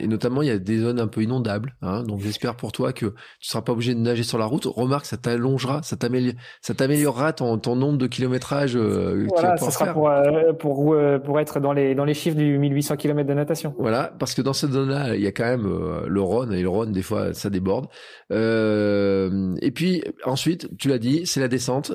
et 0.00 0.06
notamment, 0.06 0.42
il 0.42 0.48
y 0.48 0.50
a 0.50 0.58
des 0.58 0.78
zones 0.78 0.98
un 0.98 1.06
peu 1.06 1.22
inondables. 1.22 1.76
Hein, 1.82 2.02
donc, 2.02 2.20
j'espère 2.20 2.56
pour 2.56 2.72
toi 2.72 2.92
que 2.92 3.06
tu 3.06 3.48
seras 3.48 3.62
pas 3.62 3.72
obligé 3.72 3.94
de 3.94 4.00
nager 4.00 4.22
sur 4.22 4.38
la 4.38 4.46
route. 4.46 4.64
Remarque, 4.64 5.04
ça 5.04 5.16
t'allongera, 5.16 5.82
ça 5.82 5.96
t'améliorera 5.96 7.32
ton, 7.34 7.58
ton 7.58 7.76
nombre 7.76 7.98
de 7.98 8.06
kilométrage. 8.06 8.74
Euh, 8.76 9.26
voilà, 9.28 9.56
ça 9.58 9.70
sera 9.70 9.92
pour, 9.92 10.08
euh, 10.08 10.52
pour, 10.54 10.94
euh, 10.94 11.18
pour 11.18 11.38
être 11.40 11.60
dans 11.60 11.72
les, 11.72 11.94
dans 11.94 12.04
les 12.04 12.14
chiffres 12.14 12.36
du 12.36 12.58
1800 12.58 12.96
km 12.96 13.28
de 13.28 13.34
natation. 13.34 13.74
Voilà, 13.78 14.12
parce 14.18 14.34
que 14.34 14.42
dans 14.42 14.54
cette 14.54 14.72
zone-là, 14.72 15.14
il 15.14 15.22
y 15.22 15.26
a 15.26 15.32
quand 15.32 15.44
même 15.44 15.68
le 16.06 16.20
Rhône, 16.20 16.52
et 16.54 16.62
le 16.62 16.68
Rhône, 16.68 16.92
des 16.92 17.02
fois, 17.02 17.34
ça 17.34 17.50
déborde. 17.50 17.86
et 18.30 19.70
puis, 19.74 20.02
ensuite, 20.24 20.76
tu 20.78 20.88
l'as 20.88 20.98
dit, 20.98 21.26
c'est 21.26 21.40
la 21.40 21.48
descente. 21.48 21.94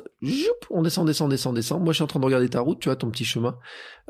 on 0.70 0.82
descend, 0.82 1.06
descend, 1.06 1.28
descend, 1.28 1.54
descend. 1.54 1.82
Moi, 1.82 1.92
je 1.92 1.96
suis 1.96 2.04
en 2.04 2.06
train 2.06 2.20
de 2.20 2.24
regarder 2.24 2.39
ta 2.48 2.60
route, 2.60 2.80
tu 2.80 2.88
vois, 2.88 2.96
ton 2.96 3.10
petit 3.10 3.24
chemin. 3.24 3.58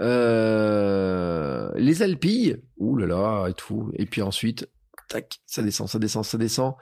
Euh, 0.01 1.70
les 1.77 2.02
Alpilles, 2.02 2.62
ouh 2.78 2.97
là 2.97 3.07
là, 3.07 3.48
et 3.48 3.55
tout. 3.55 3.90
Et 3.97 4.07
puis 4.07 4.23
ensuite, 4.23 4.69
tac, 5.09 5.40
ça 5.47 5.62
descend, 5.62 5.89
ça 5.89 5.98
descend, 5.98 6.24
ça 6.24 6.39
descend. 6.39 6.74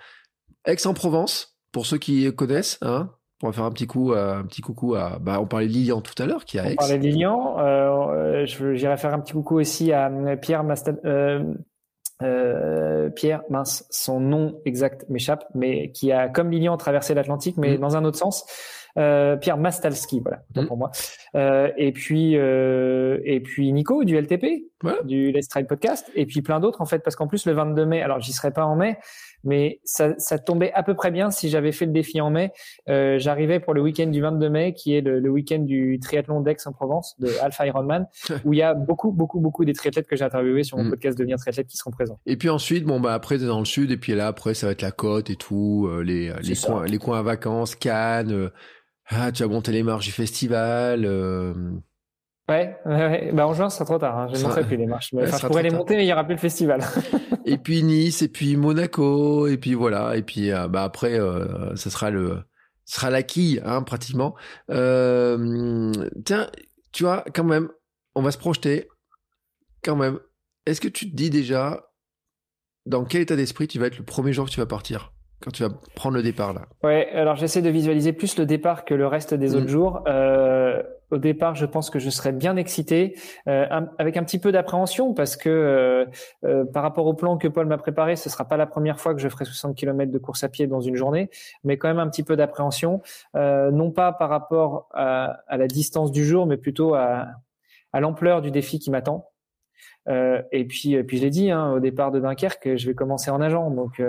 Aix-en-Provence, 0.65 1.59
pour 1.73 1.87
ceux 1.87 1.99
qui 1.99 2.33
connaissent, 2.35 2.79
hein, 2.83 3.11
pour 3.39 3.55
faire 3.55 3.65
un 3.65 3.71
petit 3.71 3.87
coup, 3.87 4.13
un 4.13 4.45
petit 4.45 4.61
coucou 4.61 4.95
à, 4.95 5.19
bah, 5.21 5.41
on 5.41 5.47
parlait 5.47 5.69
de 5.69 5.73
Lilian 5.73 6.01
tout 6.01 6.21
à 6.21 6.27
l'heure, 6.27 6.45
qui 6.45 6.59
a 6.59 6.67
Aix. 6.67 6.73
On 6.73 6.77
parlait 6.77 6.99
de 6.99 7.05
Lilian, 7.05 7.59
euh, 7.59 8.45
j'irai 8.47 8.97
faire 8.97 9.15
un 9.15 9.21
petit 9.21 9.33
coucou 9.33 9.61
aussi 9.61 9.93
à 9.93 10.11
Pierre 10.41 10.65
euh, 11.05 11.45
euh, 12.21 13.11
Pierre, 13.11 13.43
mince, 13.49 13.87
son 13.91 14.19
nom 14.19 14.61
exact 14.65 15.09
m'échappe, 15.09 15.45
mais 15.55 15.93
qui 15.93 16.11
a, 16.11 16.29
comme 16.29 16.51
Lilian, 16.51 16.77
traversé 16.77 17.15
l'Atlantique, 17.15 17.57
mais 17.59 17.77
mm. 17.77 17.81
dans 17.81 17.97
un 17.97 18.05
autre 18.05 18.19
sens. 18.19 18.45
Euh, 18.99 19.37
Pierre 19.37 19.59
Mastalski, 19.59 20.21
voilà, 20.21 20.43
mm. 20.57 20.67
pour 20.67 20.77
moi. 20.77 20.91
Euh, 21.35 21.71
et 21.77 21.93
puis 21.93 22.37
euh, 22.37 23.19
et 23.25 23.41
puis 23.41 23.73
Nico 23.73 24.05
du 24.05 24.17
LTP, 24.17 24.65
du 25.05 25.33
Let's 25.33 25.49
Try 25.49 25.65
Podcast, 25.65 26.11
et 26.15 26.27
puis 26.27 26.43
plein 26.43 26.61
d'autres 26.61 26.81
en 26.81 26.87
fait, 26.87 27.01
parce 27.01 27.17
qu'en 27.17 27.27
plus 27.27 27.47
le 27.47 27.53
22 27.53 27.87
mai, 27.87 28.03
alors 28.03 28.21
j'y 28.21 28.33
serai 28.33 28.51
pas 28.51 28.65
en 28.65 28.77
mai, 28.77 28.99
mais 29.45 29.81
ça, 29.85 30.15
ça, 30.19 30.39
tombait 30.39 30.73
à 30.73 30.83
peu 30.83 30.95
près 30.95 31.11
bien 31.11 31.31
si 31.31 31.49
j'avais 31.49 31.73
fait 31.73 31.87
le 31.87 31.93
défi 31.93 32.21
en 32.21 32.31
mai. 32.31 32.53
Euh, 32.89 33.19
J'arrivais 33.19 33.61
pour 33.61 33.75
le 33.75 33.81
week-end 33.81 34.07
du 34.07 34.21
22 34.21 34.49
mai, 34.49 34.75
qui 34.75 34.95
est 34.95 35.01
le, 35.01 35.21
le 35.21 35.31
week-end 35.31 35.61
du 35.61 35.99
triathlon 36.01 36.41
d'Aix-en-Provence, 36.41 37.17
de 37.19 37.29
Alpha 37.43 37.67
Ironman, 37.67 38.07
où 38.45 38.53
il 38.53 38.59
y 38.59 38.63
a 38.63 38.75
beaucoup, 38.75 39.13
beaucoup, 39.13 39.41
beaucoup 39.41 39.65
des 39.65 39.75
triathlètes 39.75 40.07
que 40.07 40.17
j'ai 40.17 40.25
interviewés 40.25 40.65
sur 40.65 40.77
mon 40.79 40.85
mm. 40.85 40.91
podcast 40.91 41.19
Devenir 41.19 41.39
triathlète 41.39 41.69
qui 41.69 41.77
seront 41.77 41.91
présents. 41.91 42.19
Et 42.27 42.37
puis 42.37 42.49
ensuite, 42.49 42.85
bon, 42.85 43.01
bah 43.01 43.15
après, 43.15 43.39
t'es 43.39 43.47
dans 43.47 43.61
le 43.61 43.65
sud, 43.65 43.91
et 43.91 43.97
puis 43.97 44.15
là, 44.15 44.27
après, 44.29 44.55
ça 44.55 44.67
va 44.67 44.73
être 44.73 44.83
la 44.83 44.93
côte 44.93 45.31
et 45.31 45.37
tout, 45.37 45.89
euh, 45.91 46.03
les, 46.03 46.33
les, 46.43 46.57
coins, 46.57 46.85
les 46.85 46.99
coins 46.99 47.19
à 47.19 47.23
vacances, 47.23 47.75
Cannes, 47.75 48.51
ah, 49.11 49.33
tu 49.33 49.43
as 49.43 49.49
monté 49.49 49.73
les 49.73 49.83
marches 49.83 50.07
du 50.07 50.13
festival, 50.13 51.05
euh, 51.05 51.55
Ouais, 52.49 52.79
ouais, 52.87 53.31
bah 53.35 53.47
en 53.47 53.53
juin, 53.53 53.69
c'est 53.69 53.85
trop 53.85 53.99
tard. 53.99 54.17
Hein. 54.17 54.29
Je 54.33 54.39
ne 54.39 54.45
monterai 54.45 54.65
plus 54.65 54.79
les 54.79 54.87
marches. 54.87 55.13
Mais, 55.13 55.27
je 55.27 55.47
pourrais 55.47 55.63
les 55.63 55.71
monter, 55.71 55.97
mais 55.97 56.05
il 56.05 56.09
y 56.09 56.13
aura 56.13 56.25
plus 56.25 56.35
le 56.35 56.41
festival. 56.41 56.83
et 57.45 57.59
puis 57.59 57.83
Nice, 57.83 58.23
et 58.23 58.29
puis 58.29 58.57
Monaco, 58.57 59.47
et 59.47 59.59
puis 59.59 59.75
voilà. 59.75 60.17
Et 60.17 60.23
puis 60.23 60.51
euh, 60.51 60.67
bah 60.67 60.83
après, 60.83 61.21
euh, 61.21 61.77
ça 61.77 61.91
sera 61.91 62.11
le, 62.11 62.39
sera 62.87 63.11
la 63.11 63.23
quille, 63.23 63.61
hein, 63.67 63.83
pratiquement. 63.83 64.35
Euh, 64.71 65.93
tiens, 66.25 66.51
tu 66.93 67.03
vois, 67.03 67.23
quand 67.35 67.45
même, 67.45 67.69
on 68.15 68.23
va 68.23 68.31
se 68.31 68.39
projeter. 68.39 68.89
Quand 69.85 69.97
même, 69.97 70.19
est-ce 70.65 70.81
que 70.81 70.89
tu 70.89 71.11
te 71.11 71.15
dis 71.15 71.29
déjà 71.29 71.91
dans 72.87 73.05
quel 73.05 73.21
état 73.21 73.37
d'esprit 73.37 73.69
tu 73.69 73.79
vas 73.79 73.89
être 73.89 73.99
le 73.99 74.05
premier 74.05 74.33
jour 74.33 74.47
que 74.47 74.51
tu 74.51 74.61
vas 74.61 74.67
partir? 74.67 75.13
Quand 75.41 75.51
tu 75.51 75.63
vas 75.63 75.71
prendre 75.95 76.17
le 76.17 76.23
départ 76.23 76.53
là 76.53 76.63
Ouais, 76.83 77.09
alors 77.13 77.37
j'essaie 77.37 77.63
de 77.63 77.71
visualiser 77.71 78.13
plus 78.13 78.39
le 78.39 78.47
départ 78.47 78.85
que 78.85 78.95
le 78.95 79.07
reste 79.07 79.35
des 79.35 79.55
autres 79.55 79.67
mm. 79.67 79.69
jours. 79.69 80.03
Euh, 80.09 80.83
au 81.11 81.19
départ, 81.19 81.55
je 81.55 81.65
pense 81.65 81.91
que 81.91 81.99
je 81.99 82.11
serais 82.11 82.33
bien 82.33 82.57
excité, 82.57 83.17
euh, 83.49 83.67
avec 83.99 84.17
un 84.17 84.25
petit 84.25 84.39
peu 84.39 84.53
d'appréhension 84.53 85.15
parce 85.15 85.37
que 85.37 85.49
euh, 85.49 86.05
euh, 86.45 86.65
par 86.67 86.83
rapport 86.83 87.07
au 87.07 87.15
plan 87.15 87.39
que 87.39 87.49
Paul 87.49 87.67
m'a 87.67 87.79
préparé, 87.79 88.17
ce 88.17 88.29
sera 88.29 88.47
pas 88.47 88.57
la 88.57 88.67
première 88.67 89.01
fois 89.01 89.15
que 89.15 89.21
je 89.21 89.29
ferai 89.29 89.45
60 89.45 89.75
km 89.75 90.13
de 90.13 90.19
course 90.19 90.45
à 90.45 90.49
pied 90.49 90.67
dans 90.67 90.81
une 90.81 90.97
journée, 90.97 91.31
mais 91.65 91.79
quand 91.79 91.89
même 91.89 91.99
un 91.99 92.09
petit 92.09 92.23
peu 92.23 92.37
d'appréhension, 92.37 93.01
euh, 93.37 93.71
non 93.71 93.91
pas 93.91 94.13
par 94.13 94.29
rapport 94.29 94.89
à, 94.93 95.41
à, 95.49 95.57
la 95.57 95.67
distance 95.67 96.13
du 96.13 96.27
jour, 96.27 96.47
mais 96.47 96.59
plutôt 96.59 96.95
à, 96.95 97.29
à 97.93 98.01
l'ampleur 98.01 98.43
du 98.43 98.51
défi 98.51 98.79
qui 98.79 98.91
m'attend. 98.91 99.31
et 100.09 100.65
puis, 100.67 100.95
et 100.95 101.05
puis 101.05 101.19
je 101.19 101.23
l'ai 101.23 101.31
dit, 101.31 101.51
hein, 101.51 101.73
au 101.73 101.81
départ 101.81 102.11
de 102.11 102.21
Dunkerque, 102.21 102.77
je 102.77 102.87
vais 102.87 102.95
commencer 102.95 103.31
en 103.31 103.39
nageant, 103.39 103.71
donc 103.71 104.03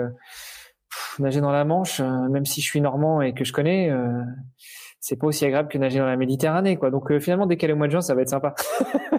nager 1.18 1.40
dans 1.40 1.52
la 1.52 1.64
Manche, 1.64 2.00
même 2.00 2.46
si 2.46 2.60
je 2.60 2.66
suis 2.66 2.80
normand 2.80 3.20
et 3.20 3.34
que 3.34 3.44
je 3.44 3.52
connais 3.52 3.90
c'est 5.00 5.16
pas 5.16 5.26
aussi 5.26 5.44
agréable 5.46 5.68
que 5.68 5.78
nager 5.78 5.98
dans 5.98 6.06
la 6.06 6.16
Méditerranée, 6.16 6.76
quoi. 6.76 6.90
Donc 6.90 7.10
euh, 7.10 7.18
finalement, 7.18 7.46
dès 7.46 7.56
qu'elle 7.56 7.72
au 7.72 7.76
mois 7.76 7.86
de 7.86 7.92
juin, 7.92 8.02
ça 8.02 8.14
va 8.14 8.22
être 8.22 8.28
sympa. 8.28 8.54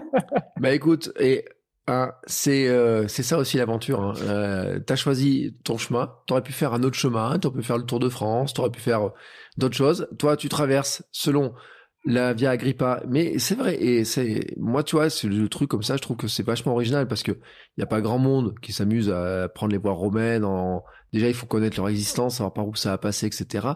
bah 0.60 0.72
écoute, 0.72 1.12
et 1.18 1.44
hein, 1.88 2.12
c'est 2.26 2.68
euh, 2.68 3.08
c'est 3.08 3.24
ça 3.24 3.36
aussi 3.36 3.56
l'aventure. 3.56 4.00
Hein. 4.00 4.14
Euh, 4.22 4.78
t'as 4.78 4.96
choisi 4.96 5.56
ton 5.64 5.76
chemin. 5.76 6.14
T'aurais 6.26 6.42
pu 6.42 6.52
faire 6.52 6.72
un 6.72 6.82
autre 6.84 6.96
chemin. 6.96 7.36
T'aurais 7.38 7.58
pu 7.58 7.64
faire 7.64 7.78
le 7.78 7.84
Tour 7.84 7.98
de 7.98 8.08
France. 8.08 8.54
T'aurais 8.54 8.70
pu 8.70 8.80
faire 8.80 9.10
d'autres 9.58 9.76
choses. 9.76 10.08
Toi, 10.18 10.36
tu 10.36 10.48
traverses 10.48 11.02
selon 11.10 11.52
la 12.04 12.32
Via 12.32 12.50
Agrippa. 12.50 13.02
Mais 13.08 13.38
c'est 13.38 13.54
vrai, 13.54 13.80
et 13.82 14.04
c'est 14.04 14.54
moi, 14.58 14.82
tu 14.82 14.96
vois, 14.96 15.10
c'est 15.10 15.28
le 15.28 15.48
truc 15.48 15.70
comme 15.70 15.82
ça. 15.82 15.96
Je 15.96 16.02
trouve 16.02 16.16
que 16.16 16.28
c'est 16.28 16.42
vachement 16.42 16.72
original 16.72 17.06
parce 17.06 17.22
que 17.22 17.32
il 17.32 17.80
y 17.80 17.82
a 17.82 17.86
pas 17.86 18.00
grand 18.00 18.18
monde 18.18 18.54
qui 18.60 18.72
s'amuse 18.72 19.10
à 19.10 19.48
prendre 19.48 19.72
les 19.72 19.78
voies 19.78 19.92
romaines. 19.92 20.44
En... 20.44 20.82
Déjà, 21.12 21.28
il 21.28 21.34
faut 21.34 21.46
connaître 21.46 21.76
leur 21.76 21.88
existence, 21.88 22.36
savoir 22.36 22.52
par 22.52 22.66
où 22.66 22.74
ça 22.74 22.92
a 22.92 22.98
passé, 22.98 23.26
etc. 23.26 23.68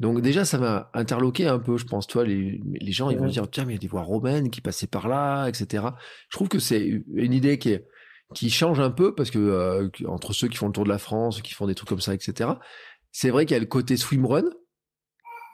Donc 0.00 0.20
déjà, 0.20 0.44
ça 0.44 0.58
m'a 0.58 0.90
interloqué 0.94 1.46
un 1.46 1.58
peu, 1.58 1.76
je 1.76 1.84
pense. 1.84 2.06
Toi, 2.06 2.24
les, 2.24 2.60
les 2.64 2.92
gens, 2.92 3.10
ils 3.10 3.18
vont 3.18 3.26
dire 3.26 3.50
tiens, 3.50 3.64
mais 3.64 3.72
il 3.72 3.76
y 3.76 3.78
a 3.78 3.80
des 3.80 3.88
voies 3.88 4.02
romaines 4.02 4.50
qui 4.50 4.60
passaient 4.60 4.86
par 4.86 5.08
là, 5.08 5.48
etc. 5.48 5.84
Je 6.28 6.36
trouve 6.36 6.48
que 6.48 6.58
c'est 6.58 7.02
une 7.14 7.32
idée 7.32 7.58
qui 7.58 7.70
est 7.70 7.86
qui 8.34 8.48
change 8.48 8.80
un 8.80 8.90
peu 8.90 9.14
parce 9.14 9.30
que 9.30 9.38
euh, 9.38 9.88
entre 10.06 10.32
ceux 10.32 10.48
qui 10.48 10.56
font 10.56 10.66
le 10.66 10.72
tour 10.72 10.84
de 10.84 10.88
la 10.88 10.98
France, 10.98 11.42
qui 11.42 11.52
font 11.52 11.66
des 11.66 11.74
trucs 11.74 11.88
comme 11.88 12.00
ça, 12.00 12.14
etc. 12.14 12.50
C'est 13.10 13.28
vrai 13.28 13.44
qu'il 13.44 13.54
y 13.54 13.58
a 13.58 13.60
le 13.60 13.66
côté 13.66 13.98
swimrun 13.98 14.44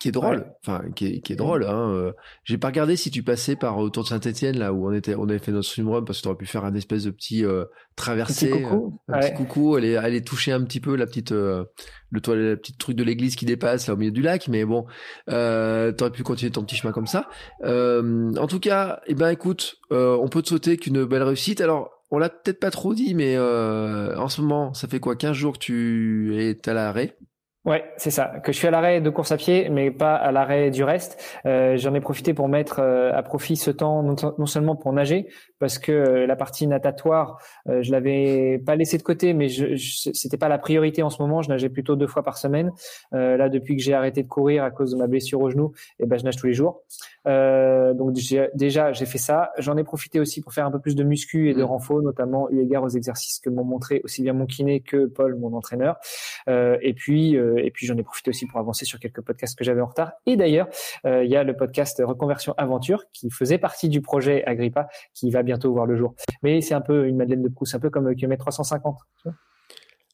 qui 0.01 0.09
est 0.09 0.13
drôle, 0.13 0.47
enfin 0.65 0.83
qui 0.95 1.07
est, 1.07 1.21
qui 1.21 1.33
est 1.33 1.37
drôle. 1.37 1.65
Hein. 1.65 1.91
Euh. 1.93 2.13
J'ai 2.45 2.59
pas 2.59 2.69
regardé 2.69 2.97
si 2.97 3.11
tu 3.11 3.23
passais 3.23 3.57
par 3.57 3.79
autour 3.79 4.05
de 4.05 4.09
Saint-Étienne 4.09 4.59
là 4.59 4.73
où 4.73 4.89
on 4.89 4.93
était, 4.93 5.15
on 5.15 5.29
avait 5.29 5.39
fait 5.39 5.53
notre 5.53 5.69
swimrun 5.69 6.03
parce 6.03 6.19
que 6.19 6.23
tu 6.23 6.29
aurais 6.29 6.39
pu 6.39 6.47
faire 6.47 6.65
un 6.65 6.75
espèce 6.75 7.05
de 7.05 7.11
petit 7.11 7.45
euh, 7.45 7.65
traversée, 7.99 8.53
un 8.53 8.57
petit 8.57 8.63
coucou, 8.63 9.01
un 9.09 9.19
petit 9.19 9.35
coucou 9.35 9.75
aller, 9.75 9.97
aller 9.97 10.23
toucher 10.23 10.53
un 10.53 10.63
petit 10.63 10.81
peu 10.81 10.97
la 10.97 11.07
petite 11.07 11.33
euh, 11.33 11.65
le 12.11 12.21
toit, 12.21 12.37
la 12.37 12.57
petite 12.57 12.79
truc 12.79 12.97
de 12.97 13.05
l'église 13.05 13.37
qui 13.37 13.45
dépasse 13.45 13.89
là 13.89 13.95
au 13.95 13.97
milieu 13.97 14.13
du 14.13 14.23
lac. 14.23 14.49
Mais 14.49 14.65
bon, 14.65 14.87
euh, 15.29 15.93
t'aurais 15.93 16.13
pu 16.13 16.23
continuer 16.23 16.53
ton 16.53 16.63
petit 16.63 16.77
chemin 16.77 16.93
comme 16.93 17.07
ça. 17.07 17.29
Euh, 17.65 18.33
en 18.37 18.47
tout 18.47 18.61
cas, 18.61 19.01
eh 19.07 19.15
ben 19.15 19.29
écoute, 19.31 19.77
on 19.91 20.29
peut 20.29 20.43
te 20.43 20.49
sauter 20.49 20.79
qu'une 20.79 21.05
belle 21.05 21.25
réussite. 21.25 21.61
Alors 21.61 21.91
on 22.11 22.19
l'a 22.19 22.31
peut-être 22.31 22.61
pas 22.61 22.71
trop 22.71 22.95
dit, 22.95 23.15
mais 23.15 23.37
en 23.39 24.29
ce 24.29 24.41
moment, 24.41 24.73
ça 24.73 24.89
fait 24.89 25.01
quoi 25.01 25.17
15 25.17 25.37
jours 25.37 25.53
que 25.55 25.59
tu 25.59 26.37
es 26.41 26.69
à 26.69 26.73
l'arrêt? 26.73 27.19
Ouais, 27.69 27.85
c'est 27.99 28.11
ça. 28.11 28.33
Que 28.43 28.51
je 28.51 28.57
suis 28.57 28.67
à 28.67 28.71
l'arrêt 28.71 29.03
de 29.03 29.11
course 29.11 29.31
à 29.31 29.37
pied, 29.37 29.69
mais 29.69 29.91
pas 29.91 30.15
à 30.15 30.33
l'arrêt 30.33 30.71
du 30.71 30.85
reste. 30.85 31.23
Euh, 31.45 31.77
J'en 31.77 31.93
ai 31.93 32.01
profité 32.01 32.33
pour 32.33 32.49
mettre 32.49 32.81
euh, 32.81 33.13
à 33.15 33.23
profit 33.23 33.57
ce 33.57 33.71
temps 33.71 34.03
non, 34.03 34.47
seulement 34.47 34.75
pour 34.75 34.91
nager, 34.95 35.29
parce 35.59 35.79
que 35.79 35.93
euh, 35.93 36.27
la 36.27 36.37
partie 36.37 36.67
natatoire, 36.67 37.39
euh, 37.69 37.83
je 37.83 37.93
l'avais 37.93 38.59
pas 38.65 38.77
laissé 38.77 38.99
de 38.99 39.03
côté, 39.03 39.35
mais 39.35 39.49
je, 39.49 39.75
je 39.77 40.11
c'était 40.13 40.37
pas 40.37 40.49
la 40.49 40.59
priorité 40.59 41.03
en 41.03 41.11
ce 41.11 41.21
moment. 41.23 41.43
Je 41.43 41.49
nageais 41.49 41.69
plutôt 41.69 41.97
deux 41.97 42.07
fois 42.07 42.23
par 42.23 42.39
semaine. 42.39 42.71
là, 43.13 43.49
depuis 43.49 43.77
que 43.77 43.83
j'ai 43.83 43.95
arrêté 43.95 44.23
de 44.23 44.29
courir 44.29 44.65
à 44.65 44.71
cause 44.71 44.93
de 44.93 44.97
ma 44.97 45.07
blessure 45.07 45.41
au 45.41 45.51
genou, 45.51 45.73
et 45.99 46.05
eh 46.05 46.07
ben 46.07 46.19
je 46.19 46.25
nage 46.25 46.37
tous 46.37 46.47
les 46.47 46.53
jours. 46.53 46.83
donc 47.27 48.13
déjà, 48.55 48.93
j'ai 48.93 49.07
fait 49.07 49.19
ça. 49.19 49.51
J'en 49.59 49.77
ai 49.77 49.85
profité 49.85 50.21
aussi 50.21 50.41
pour 50.41 50.53
faire 50.53 50.67
un 50.67 50.71
peu 50.71 50.81
plus 50.81 50.95
de 50.95 51.05
muscu 51.05 51.51
et 51.51 51.55
de 51.55 51.63
mmh. 51.63 51.67
renfort, 51.67 52.03
notamment 52.03 52.51
eu 52.51 52.61
égard 52.61 52.83
aux 52.83 52.89
exercices 52.89 53.39
que 53.39 53.51
m'ont 53.51 53.65
montré 53.65 54.01
aussi 54.05 54.23
bien 54.23 54.33
mon 54.33 54.47
kiné 54.47 54.81
que 54.81 55.07
Paul, 55.07 55.37
mon 55.37 55.53
entraîneur. 55.55 55.97
et 56.49 56.95
puis 56.95 57.35
et 57.35 57.71
puis 57.71 57.87
j'en 57.87 57.97
ai 57.97 58.03
profité 58.03 58.31
aussi 58.31 58.47
pour 58.47 58.59
avancer 58.59 58.85
sur 58.85 58.99
quelques 58.99 59.21
podcasts 59.21 59.57
que 59.57 59.65
j'avais 59.65 59.81
en 59.81 59.87
retard. 59.87 60.13
Et 60.27 60.37
d'ailleurs, 60.37 60.69
euh, 61.05 61.25
il 61.25 61.31
y 61.31 61.37
a 61.37 61.45
le 61.45 61.57
podcast 61.57 62.03
Reconversion 62.05 62.55
Aventure 62.57 63.05
qui 63.13 63.31
faisait 63.31 63.59
partie 63.59 63.89
du 63.89 64.01
projet 64.01 64.45
Agrippa 64.45 64.89
qui 65.15 65.31
va 65.31 65.43
bientôt 65.49 65.73
voir 65.73 65.87
le 65.87 65.97
jour. 65.97 66.15
Mais 66.43 66.61
c'est 66.61 66.75
un 66.75 66.81
peu 66.81 67.07
une 67.07 67.17
Madeleine 67.17 67.43
de 67.43 67.49
Proust, 67.49 67.75
un 67.75 67.81
peu 67.81 67.91
comme 67.91 68.15
kilomètre 68.15 68.45
350. 68.45 68.97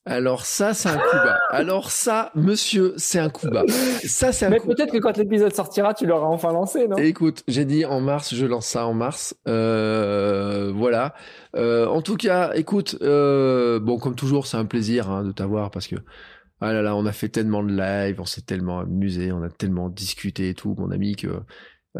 alors 0.06 0.46
ça, 0.46 0.74
c'est 0.74 0.88
un 0.88 0.96
coup 0.96 1.16
bas. 1.16 1.38
Alors 1.50 1.90
ça, 1.90 2.30
monsieur, 2.34 2.94
c'est 2.96 3.18
un 3.18 3.30
coup 3.30 3.48
bas. 3.50 3.64
Ça, 4.04 4.32
c'est 4.32 4.48
Mais 4.48 4.60
peut-être 4.60 4.92
que 4.92 4.98
quand 4.98 5.16
l'épisode 5.16 5.52
sortira, 5.52 5.92
tu 5.92 6.06
l'auras 6.06 6.28
enfin 6.28 6.52
lancé, 6.52 6.86
non? 6.86 6.96
Écoute, 6.96 7.42
j'ai 7.48 7.64
dit 7.64 7.84
en 7.84 8.00
mars, 8.00 8.34
je 8.34 8.46
lance 8.46 8.66
ça 8.66 8.86
en 8.86 8.94
mars. 8.94 9.34
Euh, 9.48 10.72
voilà. 10.74 11.14
Euh, 11.56 11.86
en 11.86 12.00
tout 12.00 12.16
cas, 12.16 12.52
écoute, 12.54 12.96
bon, 13.00 13.98
comme 13.98 14.14
toujours, 14.14 14.46
c'est 14.46 14.56
un 14.56 14.66
plaisir 14.66 15.10
hein, 15.10 15.24
de 15.24 15.32
t'avoir 15.32 15.70
parce 15.70 15.88
que 15.88 15.96
ah 16.60 16.72
là 16.72 16.80
là, 16.80 16.96
on 16.96 17.04
a 17.04 17.12
fait 17.12 17.28
tellement 17.28 17.62
de 17.62 17.72
live, 17.72 18.20
on 18.20 18.24
s'est 18.24 18.40
tellement 18.40 18.78
amusé, 18.80 19.32
on 19.32 19.42
a 19.42 19.50
tellement 19.50 19.90
discuté 19.90 20.50
et 20.50 20.54
tout, 20.54 20.74
mon 20.78 20.90
ami, 20.90 21.16
que 21.16 21.28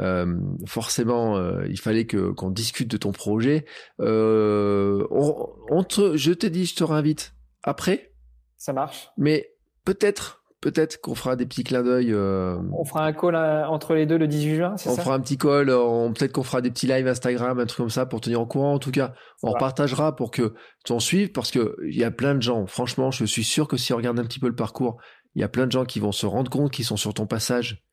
euh, 0.01 0.37
forcément, 0.66 1.37
euh, 1.37 1.66
il 1.69 1.79
fallait 1.79 2.07
que 2.07 2.31
qu'on 2.33 2.51
discute 2.51 2.91
de 2.91 2.97
ton 2.97 3.12
projet. 3.12 3.65
Euh, 4.01 5.07
on, 5.11 5.85
je 5.89 6.33
t'ai 6.33 6.51
dit, 6.51 6.66
je 6.66 6.75
te 6.75 6.85
réinvite 6.85 7.35
après. 7.62 8.12
Ça 8.57 8.73
marche. 8.73 9.11
Mais 9.16 9.51
peut-être 9.85 10.41
Peut-être 10.61 11.03
qu'on 11.03 11.15
fera 11.15 11.37
des 11.37 11.45
petits 11.45 11.62
clins 11.62 11.83
d'œil. 11.83 12.15
On 12.15 12.85
fera 12.87 13.05
un 13.05 13.12
call 13.12 13.37
entre 13.37 13.93
les 13.93 14.07
deux 14.07 14.16
le 14.16 14.27
18 14.27 14.55
juin, 14.55 14.77
c'est 14.79 14.89
ça? 14.89 14.95
On 14.95 14.97
fera 14.97 15.15
un 15.15 15.21
petit 15.21 15.37
call. 15.37 15.69
On... 15.69 16.11
Peut-être 16.15 16.33
qu'on 16.33 16.43
fera 16.43 16.62
des 16.62 16.71
petits 16.71 16.87
lives 16.87 17.07
Instagram, 17.07 17.59
un 17.59 17.66
truc 17.66 17.77
comme 17.77 17.91
ça 17.91 18.07
pour 18.07 18.23
tenir 18.23 18.41
en 18.41 18.47
courant. 18.47 18.73
En 18.73 18.79
tout 18.79 18.91
cas, 18.91 19.12
on 19.43 19.53
partagera 19.53 20.16
pour 20.16 20.31
que 20.31 20.55
tu 20.87 20.93
en 20.93 21.01
suives 21.01 21.33
parce 21.33 21.51
que 21.51 21.77
il 21.87 21.95
y 21.95 22.03
a 22.03 22.11
plein 22.11 22.35
de 22.35 22.41
gens. 22.41 22.66
Franchement, 22.66 23.11
je 23.11 23.27
suis 23.27 23.45
sûr 23.45 23.69
que 23.69 23.77
si 23.77 23.93
on 23.93 23.99
regarde 23.99 24.19
un 24.19 24.25
petit 24.25 24.41
peu 24.41 24.49
le 24.49 24.55
parcours, 24.55 24.97
il 25.35 25.43
y 25.43 25.45
a 25.45 25.49
plein 25.49 25.66
de 25.66 25.73
gens 25.73 25.85
qui 25.85 26.01
vont 26.01 26.12
se 26.12 26.25
rendre 26.25 26.51
compte 26.51 26.71
qu'ils 26.71 26.87
sont 26.87 26.97
sur 26.97 27.12
ton 27.12 27.27
passage. 27.27 27.85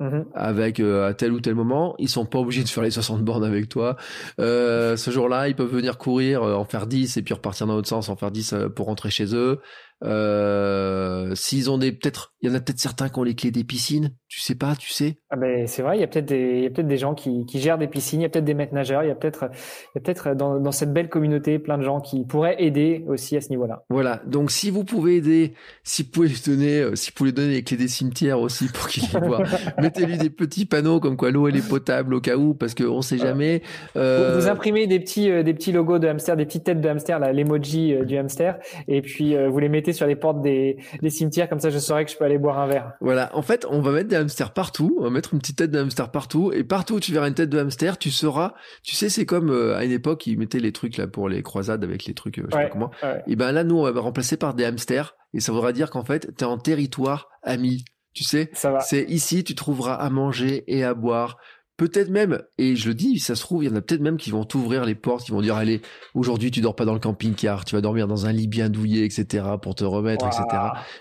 Mm-hmm. 0.00 0.24
avec 0.32 0.80
euh, 0.80 1.08
à 1.08 1.12
tel 1.12 1.30
ou 1.30 1.40
tel 1.40 1.54
moment, 1.54 1.94
ils 1.98 2.08
sont 2.08 2.24
pas 2.24 2.38
obligés 2.38 2.62
de 2.62 2.68
faire 2.70 2.82
les 2.82 2.90
60 2.90 3.22
bornes 3.22 3.44
avec 3.44 3.68
toi. 3.68 3.96
Euh, 4.40 4.96
ce 4.96 5.10
jour-là, 5.10 5.48
ils 5.48 5.54
peuvent 5.54 5.70
venir 5.70 5.98
courir, 5.98 6.42
euh, 6.42 6.54
en 6.54 6.64
faire 6.64 6.86
10 6.86 7.18
et 7.18 7.22
puis 7.22 7.34
repartir 7.34 7.66
dans 7.66 7.74
l'autre 7.74 7.88
sens, 7.88 8.08
en 8.08 8.16
faire 8.16 8.30
10 8.30 8.54
pour 8.74 8.86
rentrer 8.86 9.10
chez 9.10 9.34
eux. 9.34 9.60
Euh, 10.02 11.34
S'ils 11.34 11.70
ont 11.70 11.78
des 11.78 11.92
peut-être, 11.92 12.34
il 12.40 12.48
y 12.48 12.52
en 12.52 12.54
a 12.54 12.60
peut-être 12.60 12.78
certains 12.78 13.08
qui 13.08 13.18
ont 13.18 13.22
les 13.22 13.34
clés 13.34 13.50
des 13.50 13.64
piscines. 13.64 14.14
Tu 14.28 14.40
sais 14.40 14.54
pas, 14.54 14.76
tu 14.76 14.90
sais? 14.90 15.18
Ah 15.30 15.36
ben 15.36 15.66
c'est 15.66 15.82
vrai, 15.82 15.98
il 15.98 16.00
y 16.00 16.04
a 16.04 16.06
peut-être 16.06 16.26
des, 16.26 16.58
il 16.58 16.62
y 16.62 16.66
a 16.66 16.70
peut-être 16.70 16.86
des 16.86 16.96
gens 16.96 17.14
qui, 17.14 17.44
qui 17.46 17.60
gèrent 17.60 17.78
des 17.78 17.88
piscines, 17.88 18.20
il 18.20 18.22
y 18.22 18.26
a 18.26 18.28
peut-être 18.28 18.44
des 18.44 18.54
maîtres 18.54 18.74
nageurs, 18.74 19.02
il 19.02 19.08
y 19.08 19.10
a 19.10 19.14
peut-être, 19.14 19.50
il 19.50 19.96
y 19.96 19.98
a 19.98 20.00
peut-être 20.00 20.34
dans, 20.34 20.58
dans 20.60 20.72
cette 20.72 20.92
belle 20.92 21.08
communauté 21.08 21.58
plein 21.58 21.78
de 21.78 21.82
gens 21.82 22.00
qui 22.00 22.24
pourraient 22.24 22.62
aider 22.62 23.04
aussi 23.08 23.36
à 23.36 23.40
ce 23.40 23.50
niveau-là. 23.50 23.84
Voilà. 23.90 24.22
Donc 24.26 24.50
si 24.50 24.70
vous 24.70 24.84
pouvez 24.84 25.16
aider, 25.16 25.54
si 25.82 26.04
vous 26.04 26.10
pouvez 26.10 26.28
lui 26.28 26.40
donner, 26.46 26.80
euh, 26.80 26.94
si 26.94 27.10
vous 27.10 27.14
pouvez 27.16 27.32
donner 27.32 27.54
les 27.54 27.62
clés 27.64 27.76
des 27.76 27.88
cimetières 27.88 28.40
aussi 28.40 28.68
pour 28.68 28.88
qu'il 28.88 29.04
y 29.04 29.08
voit, 29.08 29.42
mettez-lui 29.78 30.16
des 30.16 30.30
petits 30.30 30.64
panneaux 30.64 31.00
comme 31.00 31.16
quoi 31.16 31.30
l'eau 31.30 31.48
elle 31.48 31.56
est 31.56 31.68
potable 31.68 32.14
au 32.14 32.20
cas 32.20 32.36
où 32.36 32.54
parce 32.54 32.74
qu'on 32.74 33.02
sait 33.02 33.18
jamais. 33.18 33.62
Euh... 33.96 34.38
Vous, 34.38 34.48
imprimez 34.48 34.86
des 34.86 35.00
petits, 35.00 35.30
euh, 35.30 35.42
des 35.42 35.54
petits 35.54 35.72
logos 35.72 35.98
de 35.98 36.08
hamster, 36.08 36.36
des 36.36 36.46
petites 36.46 36.64
têtes 36.64 36.80
de 36.80 36.88
hamster, 36.88 37.18
l'emoji 37.18 37.94
euh, 37.94 38.04
du 38.04 38.16
hamster, 38.16 38.58
et 38.88 39.02
puis 39.02 39.36
vous 39.48 39.58
les 39.58 39.68
mettez 39.68 39.89
sur 39.92 40.06
les 40.06 40.16
portes 40.16 40.40
des, 40.40 40.78
des 41.02 41.10
cimetières 41.10 41.48
comme 41.48 41.60
ça 41.60 41.70
je 41.70 41.78
saurais 41.78 42.04
que 42.04 42.10
je 42.10 42.16
peux 42.16 42.24
aller 42.24 42.38
boire 42.38 42.58
un 42.58 42.66
verre. 42.66 42.92
Voilà. 43.00 43.34
En 43.34 43.42
fait, 43.42 43.66
on 43.68 43.80
va 43.80 43.92
mettre 43.92 44.08
des 44.08 44.16
hamsters 44.16 44.52
partout. 44.52 44.96
On 45.00 45.04
va 45.04 45.10
mettre 45.10 45.34
une 45.34 45.40
petite 45.40 45.56
tête 45.56 45.70
de 45.70 45.78
hamster 45.78 46.10
partout 46.10 46.52
et 46.52 46.64
partout 46.64 46.94
où 46.94 47.00
tu 47.00 47.12
verras 47.12 47.28
une 47.28 47.34
tête 47.34 47.50
de 47.50 47.58
hamster, 47.58 47.98
tu 47.98 48.10
sauras. 48.10 48.54
Tu 48.82 48.94
sais, 48.94 49.08
c'est 49.08 49.26
comme 49.26 49.50
à 49.50 49.84
une 49.84 49.92
époque 49.92 50.26
ils 50.26 50.38
mettaient 50.38 50.60
les 50.60 50.72
trucs 50.72 50.96
là 50.96 51.06
pour 51.06 51.28
les 51.28 51.42
croisades 51.42 51.84
avec 51.84 52.04
les 52.04 52.14
trucs, 52.14 52.36
je 52.36 52.42
sais 52.42 52.48
pas 52.48 52.68
comment. 52.68 52.90
Et 53.26 53.36
ben 53.36 53.52
là, 53.52 53.64
nous, 53.64 53.78
on 53.78 53.90
va 53.90 54.00
remplacer 54.00 54.36
par 54.36 54.54
des 54.54 54.64
hamsters 54.64 55.16
et 55.34 55.40
ça 55.40 55.52
voudra 55.52 55.72
dire 55.72 55.90
qu'en 55.90 56.04
fait, 56.04 56.34
tu 56.36 56.44
es 56.44 56.46
en 56.46 56.58
territoire 56.58 57.28
ami. 57.42 57.84
Tu 58.12 58.24
sais, 58.24 58.50
c'est 58.80 59.04
ici, 59.04 59.44
tu 59.44 59.54
trouveras 59.54 59.94
à 59.94 60.10
manger 60.10 60.64
et 60.66 60.82
à 60.82 60.94
boire. 60.94 61.38
Peut-être 61.80 62.10
même, 62.10 62.42
et 62.58 62.76
je 62.76 62.88
le 62.88 62.94
dis, 62.94 63.18
ça 63.18 63.34
se 63.34 63.40
trouve, 63.40 63.64
il 63.64 63.70
y 63.70 63.72
en 63.72 63.74
a 63.74 63.80
peut-être 63.80 64.02
même 64.02 64.18
qui 64.18 64.30
vont 64.30 64.44
t'ouvrir 64.44 64.84
les 64.84 64.94
portes, 64.94 65.24
qui 65.24 65.30
vont 65.30 65.40
dire, 65.40 65.56
allez, 65.56 65.80
aujourd'hui 66.12 66.50
tu 66.50 66.60
dors 66.60 66.76
pas 66.76 66.84
dans 66.84 66.92
le 66.92 67.00
camping-car, 67.00 67.64
tu 67.64 67.74
vas 67.74 67.80
dormir 67.80 68.06
dans 68.06 68.26
un 68.26 68.32
lit 68.32 68.48
bien 68.48 68.68
douillet, 68.68 69.06
etc., 69.06 69.46
pour 69.62 69.74
te 69.74 69.84
remettre, 69.84 70.26
etc. 70.26 70.44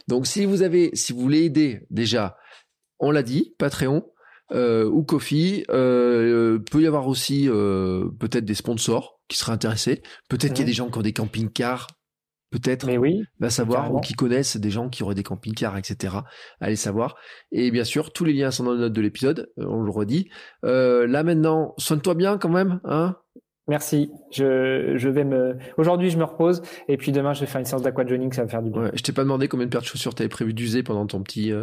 Donc 0.08 0.26
si 0.26 0.46
vous 0.46 0.62
avez, 0.62 0.92
si 0.94 1.12
vous 1.12 1.20
voulez 1.20 1.44
aider, 1.44 1.82
déjà, 1.90 2.38
on 2.98 3.12
l'a 3.12 3.24
dit, 3.24 3.56
Patreon, 3.58 4.06
euh, 4.54 4.90
ou 4.90 5.04
Kofi. 5.04 5.66
Euh, 5.70 6.60
peut 6.72 6.82
y 6.82 6.88
avoir 6.88 7.10
aussi 7.10 7.50
euh, 7.50 8.08
peut-être 8.18 8.46
des 8.46 8.56
sponsors 8.56 9.20
qui 9.28 9.38
seraient 9.38 9.52
intéressés. 9.52 10.02
Peut-être 10.30 10.54
qu'il 10.54 10.62
y 10.62 10.64
a 10.64 10.68
des 10.68 10.74
gens 10.74 10.90
qui 10.90 10.98
ont 10.98 11.02
des 11.02 11.12
camping-cars. 11.12 11.88
Peut-être, 12.52 12.88
oui, 12.98 13.24
va 13.40 13.50
savoir, 13.50 13.94
ou 13.94 14.00
qui 14.00 14.14
connaissent 14.14 14.58
des 14.58 14.72
gens 14.72 14.90
qui 14.90 15.04
auraient 15.04 15.16
des 15.16 15.24
camping-cars, 15.24 15.78
etc. 15.78 16.18
Allez 16.60 16.76
savoir. 16.76 17.16
Et 17.52 17.70
bien 17.70 17.84
sûr, 17.84 18.12
tous 18.12 18.26
les 18.26 18.34
liens 18.34 18.50
sont 18.50 18.64
dans 18.64 18.74
les 18.74 18.80
notes 18.80 18.94
de 18.94 19.02
l'épisode. 19.02 19.52
on 19.58 19.82
le 19.82 19.92
redit. 19.92 20.30
là 20.64 21.24
maintenant, 21.24 21.76
soigne-toi 21.78 22.16
bien 22.16 22.38
quand 22.38 22.50
même, 22.50 22.80
hein. 22.86 23.16
Merci. 23.68 24.10
Je, 24.32 24.94
je 24.96 25.10
vais 25.10 25.24
me. 25.24 25.56
Aujourd'hui, 25.78 26.10
je 26.10 26.18
me 26.18 26.24
repose 26.24 26.64
et 26.88 26.98
puis 26.98 27.12
demain, 27.12 27.34
je 27.34 27.42
vais 27.42 27.46
faire 27.46 27.60
une 27.60 27.66
séance 27.66 27.84
d'aquajoning. 27.84 28.34
Ça 28.34 28.42
va 28.42 28.46
me 28.46 28.50
faire 28.50 28.64
du 28.64 28.72
bien. 28.72 28.82
Ouais, 28.82 28.92
je 28.96 29.04
t'ai 29.04 29.12
pas 29.12 29.22
demandé 29.22 29.48
combien 29.48 29.68
de 29.68 29.72
paires 29.72 29.82
de 29.82 29.86
chaussures 29.86 30.16
t'avais 30.16 30.28
prévu 30.28 30.56
d'user 30.56 30.82
pendant 30.82 31.06
ton 31.06 31.22
petit 31.22 31.54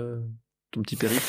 ton 0.71 0.83
petit 0.83 0.95
périple. 0.95 1.25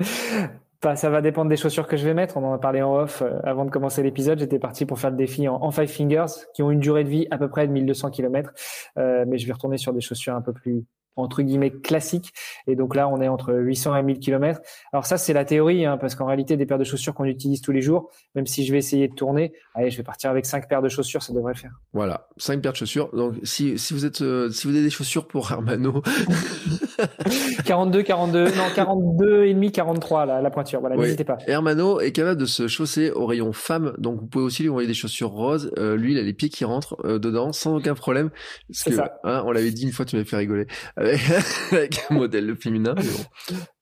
ça 0.82 1.10
va 1.10 1.20
dépendre 1.20 1.50
des 1.50 1.56
chaussures 1.56 1.86
que 1.86 1.96
je 1.96 2.04
vais 2.04 2.14
mettre. 2.14 2.36
On 2.36 2.44
en 2.44 2.54
a 2.54 2.58
parlé 2.58 2.80
en 2.80 2.94
off 2.94 3.22
euh, 3.22 3.38
avant 3.44 3.64
de 3.64 3.70
commencer 3.70 4.02
l'épisode. 4.02 4.38
J'étais 4.38 4.58
parti 4.58 4.86
pour 4.86 4.98
faire 4.98 5.10
le 5.10 5.16
défi 5.16 5.46
en, 5.46 5.70
five 5.70 5.88
fingers, 5.88 6.26
qui 6.54 6.62
ont 6.62 6.70
une 6.70 6.80
durée 6.80 7.04
de 7.04 7.08
vie 7.08 7.26
à 7.30 7.38
peu 7.38 7.48
près 7.48 7.66
de 7.66 7.72
1200 7.72 8.10
km. 8.10 8.52
Euh, 8.98 9.24
mais 9.28 9.38
je 9.38 9.46
vais 9.46 9.52
retourner 9.52 9.76
sur 9.76 9.92
des 9.92 10.00
chaussures 10.00 10.34
un 10.34 10.40
peu 10.40 10.52
plus 10.52 10.84
entre 11.22 11.42
guillemets 11.42 11.70
classique. 11.70 12.32
Et 12.66 12.76
donc 12.76 12.94
là, 12.94 13.08
on 13.08 13.20
est 13.20 13.28
entre 13.28 13.54
800 13.54 13.96
et 13.96 14.02
1000 14.02 14.18
km. 14.18 14.60
Alors 14.92 15.06
ça, 15.06 15.18
c'est 15.18 15.32
la 15.32 15.44
théorie, 15.44 15.84
hein, 15.84 15.98
parce 15.98 16.14
qu'en 16.14 16.26
réalité, 16.26 16.56
des 16.56 16.66
paires 16.66 16.78
de 16.78 16.84
chaussures 16.84 17.14
qu'on 17.14 17.24
utilise 17.24 17.60
tous 17.60 17.72
les 17.72 17.82
jours, 17.82 18.10
même 18.34 18.46
si 18.46 18.64
je 18.64 18.72
vais 18.72 18.78
essayer 18.78 19.08
de 19.08 19.14
tourner, 19.14 19.52
allez, 19.74 19.90
je 19.90 19.96
vais 19.96 20.02
partir 20.02 20.30
avec 20.30 20.46
cinq 20.46 20.68
paires 20.68 20.82
de 20.82 20.88
chaussures, 20.88 21.22
ça 21.22 21.32
devrait 21.32 21.52
le 21.54 21.58
faire. 21.58 21.72
Voilà, 21.92 22.28
cinq 22.36 22.60
paires 22.62 22.72
de 22.72 22.76
chaussures. 22.76 23.10
Donc 23.14 23.34
si, 23.42 23.78
si 23.78 23.94
vous 23.94 24.04
êtes 24.04 24.22
euh, 24.22 24.50
si 24.50 24.66
vous 24.66 24.74
avez 24.74 24.84
des 24.84 24.90
chaussures 24.90 25.26
pour 25.26 25.50
Hermano 25.50 26.02
42, 27.64 28.02
42, 28.02 28.44
non 28.44 28.64
42 28.74 29.44
et 29.44 29.54
demi, 29.54 29.72
43 29.72 30.26
la, 30.26 30.42
la 30.42 30.50
pointure. 30.50 30.80
Voilà, 30.80 30.96
n'hésitez 30.96 31.24
pas. 31.24 31.38
Hermano 31.46 32.00
est 32.00 32.12
capable 32.12 32.40
de 32.40 32.46
se 32.46 32.68
chausser 32.68 33.10
au 33.10 33.26
rayon 33.26 33.52
femme, 33.52 33.94
donc 33.98 34.20
vous 34.20 34.26
pouvez 34.26 34.44
aussi 34.44 34.62
lui 34.62 34.70
envoyer 34.70 34.88
des 34.88 34.94
chaussures 34.94 35.30
roses. 35.30 35.72
Euh, 35.78 35.96
lui, 35.96 36.12
il 36.12 36.18
a 36.18 36.22
les 36.22 36.32
pieds 36.32 36.48
qui 36.48 36.64
rentrent 36.64 36.96
euh, 37.04 37.18
dedans 37.18 37.52
sans 37.52 37.76
aucun 37.76 37.94
problème. 37.94 38.30
C'est 38.70 38.92
ça. 38.92 39.20
Hein, 39.24 39.42
on 39.46 39.52
l'avait 39.52 39.70
dit 39.70 39.84
une 39.84 39.92
fois, 39.92 40.04
tu 40.04 40.16
m'avais 40.16 40.28
fait 40.28 40.36
rigoler. 40.36 40.66
avec 41.72 42.00
un 42.10 42.14
modèle 42.14 42.56
féminin. 42.56 42.94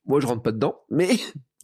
Moi, 0.06 0.20
je 0.20 0.26
rentre 0.26 0.42
pas 0.42 0.52
dedans, 0.52 0.80
mais 0.90 1.08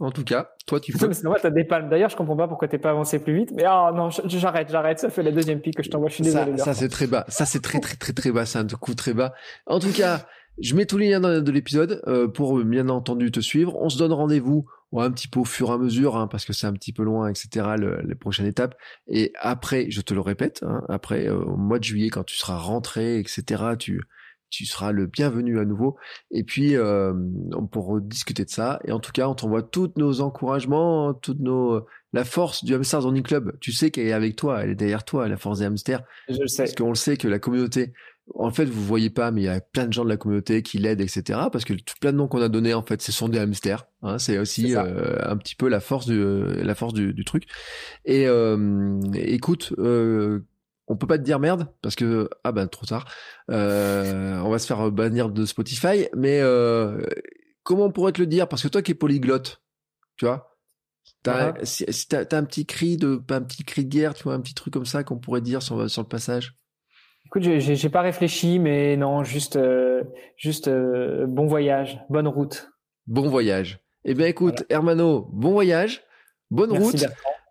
en 0.00 0.10
tout 0.10 0.24
cas, 0.24 0.50
toi, 0.66 0.80
tu 0.80 0.92
peux. 0.92 1.10
Moi, 1.24 1.38
t'as 1.40 1.50
des 1.50 1.64
palmes. 1.64 1.88
D'ailleurs, 1.88 2.10
je 2.10 2.16
comprends 2.16 2.36
pas 2.36 2.48
pourquoi 2.48 2.68
t'es 2.68 2.78
pas 2.78 2.90
avancé 2.90 3.18
plus 3.18 3.34
vite. 3.34 3.50
Mais 3.54 3.64
oh 3.66 3.90
non, 3.94 4.10
j'arrête, 4.10 4.68
j'arrête. 4.70 4.98
Ça 4.98 5.10
fait 5.10 5.22
la 5.22 5.30
deuxième 5.30 5.60
pique 5.60 5.76
que 5.76 5.82
je 5.82 5.90
t'envoie. 5.90 6.08
Je 6.08 6.14
suis 6.14 6.24
désolé. 6.24 6.58
Ça, 6.58 6.74
c'est 6.74 6.88
très 6.88 7.06
bas. 7.06 7.24
Ça, 7.28 7.46
c'est 7.46 7.60
très, 7.60 7.80
très, 7.80 7.96
très, 7.96 8.12
très 8.12 8.32
bas. 8.32 8.44
C'est 8.44 8.58
un 8.58 8.66
coup 8.66 8.94
très 8.94 9.14
bas. 9.14 9.34
En 9.66 9.78
tout 9.78 9.92
cas, 9.92 10.26
je 10.58 10.74
mets 10.74 10.86
tous 10.86 10.98
les 10.98 11.10
liens 11.10 11.20
dans 11.20 11.42
de 11.42 11.52
l'épisode 11.52 12.02
euh, 12.06 12.28
pour 12.28 12.58
bien 12.64 12.88
entendu 12.88 13.30
te 13.30 13.40
suivre. 13.40 13.76
On 13.80 13.88
se 13.88 13.98
donne 13.98 14.12
rendez-vous 14.12 14.66
un 14.96 15.10
petit 15.10 15.28
peu 15.28 15.40
au 15.40 15.44
fur 15.44 15.70
et 15.70 15.72
à 15.72 15.78
mesure, 15.78 16.16
hein, 16.16 16.28
parce 16.28 16.44
que 16.44 16.52
c'est 16.52 16.66
un 16.66 16.72
petit 16.72 16.92
peu 16.92 17.02
loin, 17.02 17.28
etc. 17.28 17.66
les 18.04 18.14
prochaines 18.14 18.46
étapes. 18.46 18.76
Et 19.08 19.32
après, 19.40 19.90
je 19.90 20.00
te 20.00 20.14
le 20.14 20.20
répète, 20.20 20.62
hein, 20.62 20.82
après 20.88 21.28
euh, 21.28 21.36
au 21.36 21.56
mois 21.56 21.78
de 21.78 21.84
juillet, 21.84 22.10
quand 22.10 22.24
tu 22.24 22.36
seras 22.36 22.56
rentré, 22.56 23.18
etc. 23.18 23.62
Tu 23.78 24.02
tu 24.54 24.66
seras 24.66 24.92
le 24.92 25.06
bienvenu 25.06 25.58
à 25.58 25.64
nouveau. 25.64 25.96
Et 26.30 26.44
puis, 26.44 26.76
euh, 26.76 27.12
pour 27.70 28.00
discuter 28.00 28.44
de 28.44 28.50
ça. 28.50 28.80
Et 28.84 28.92
en 28.92 29.00
tout 29.00 29.12
cas, 29.12 29.28
on 29.28 29.34
t'envoie 29.34 29.62
tous 29.62 29.92
nos 29.96 30.20
encouragements, 30.20 31.14
toutes 31.14 31.40
nos, 31.40 31.84
la 32.14 32.24
force 32.24 32.64
du 32.64 32.74
Hamster 32.74 33.02
Running 33.02 33.24
Club. 33.24 33.56
Tu 33.60 33.72
sais 33.72 33.90
qu'elle 33.90 34.06
est 34.06 34.12
avec 34.12 34.36
toi, 34.36 34.62
elle 34.62 34.70
est 34.70 34.76
derrière 34.76 35.04
toi, 35.04 35.28
la 35.28 35.36
force 35.36 35.58
des 35.58 35.64
hamsters. 35.64 36.02
Je 36.28 36.40
le 36.40 36.46
sais. 36.46 36.62
Parce 36.62 36.74
qu'on 36.76 36.90
le 36.90 36.94
sait 36.94 37.16
que 37.16 37.26
la 37.26 37.40
communauté, 37.40 37.92
en 38.34 38.50
fait, 38.52 38.64
vous 38.66 38.84
voyez 38.84 39.10
pas, 39.10 39.32
mais 39.32 39.42
il 39.42 39.44
y 39.44 39.48
a 39.48 39.60
plein 39.60 39.86
de 39.86 39.92
gens 39.92 40.04
de 40.04 40.08
la 40.08 40.16
communauté 40.16 40.62
qui 40.62 40.78
l'aident, 40.78 41.00
etc. 41.00 41.40
Parce 41.52 41.64
que 41.64 41.74
plein 42.00 42.12
de 42.12 42.16
noms 42.16 42.28
qu'on 42.28 42.40
a 42.40 42.48
donnés, 42.48 42.72
en 42.72 42.82
fait, 42.82 43.02
ce 43.02 43.10
sont 43.10 43.28
des 43.28 43.38
hamsters. 43.38 43.86
Hein, 44.02 44.18
c'est 44.18 44.38
aussi 44.38 44.76
euh, 44.76 45.16
un 45.28 45.36
petit 45.36 45.56
peu 45.56 45.68
la 45.68 45.80
force 45.80 46.06
du, 46.06 46.22
la 46.62 46.74
force 46.76 46.94
du, 46.94 47.12
du 47.12 47.24
truc. 47.24 47.46
Et 48.04 48.26
euh, 48.28 49.00
écoute, 49.14 49.74
euh, 49.78 50.46
on 50.86 50.96
peut 50.96 51.06
pas 51.06 51.18
te 51.18 51.22
dire 51.22 51.38
merde 51.38 51.68
parce 51.82 51.96
que 51.96 52.28
ah 52.44 52.52
ben 52.52 52.66
trop 52.66 52.86
tard. 52.86 53.06
Euh, 53.50 54.38
on 54.40 54.50
va 54.50 54.58
se 54.58 54.66
faire 54.66 54.90
bannir 54.90 55.30
de 55.30 55.46
Spotify, 55.46 56.08
mais 56.14 56.40
euh, 56.40 57.02
comment 57.62 57.84
on 57.84 57.90
pourrait 57.90 58.12
te 58.12 58.20
le 58.20 58.26
dire? 58.26 58.48
Parce 58.48 58.62
que 58.62 58.68
toi 58.68 58.82
qui 58.82 58.92
es 58.92 58.94
polyglotte, 58.94 59.62
tu 60.16 60.26
vois, 60.26 60.56
t'as 61.22 61.52
uh 61.52 62.26
un 62.32 62.44
petit 62.44 62.66
cri 62.66 62.96
de 62.96 63.22
un 63.30 63.42
petit 63.42 63.64
cri 63.64 63.84
de 63.84 63.90
guerre, 63.90 64.14
tu 64.14 64.24
vois, 64.24 64.34
un 64.34 64.40
petit 64.40 64.54
truc 64.54 64.74
comme 64.74 64.86
ça 64.86 65.04
qu'on 65.04 65.18
pourrait 65.18 65.40
dire 65.40 65.62
sur, 65.62 65.88
sur 65.88 66.02
le 66.02 66.08
passage? 66.08 66.54
Écoute, 67.26 67.42
j'ai 67.42 67.88
pas 67.88 68.02
réfléchi, 68.02 68.58
mais 68.58 68.96
non, 68.96 69.24
juste 69.24 69.56
euh, 69.56 70.04
juste 70.36 70.68
bon 70.68 71.46
voyage, 71.46 72.00
bonne 72.10 72.28
route. 72.28 72.70
Bon 73.06 73.28
voyage. 73.28 73.80
Eh 74.04 74.12
bien 74.12 74.26
écoute, 74.26 74.64
Hermano, 74.68 75.28
bon 75.32 75.52
voyage, 75.52 76.04
bonne 76.50 76.72
route. 76.72 77.06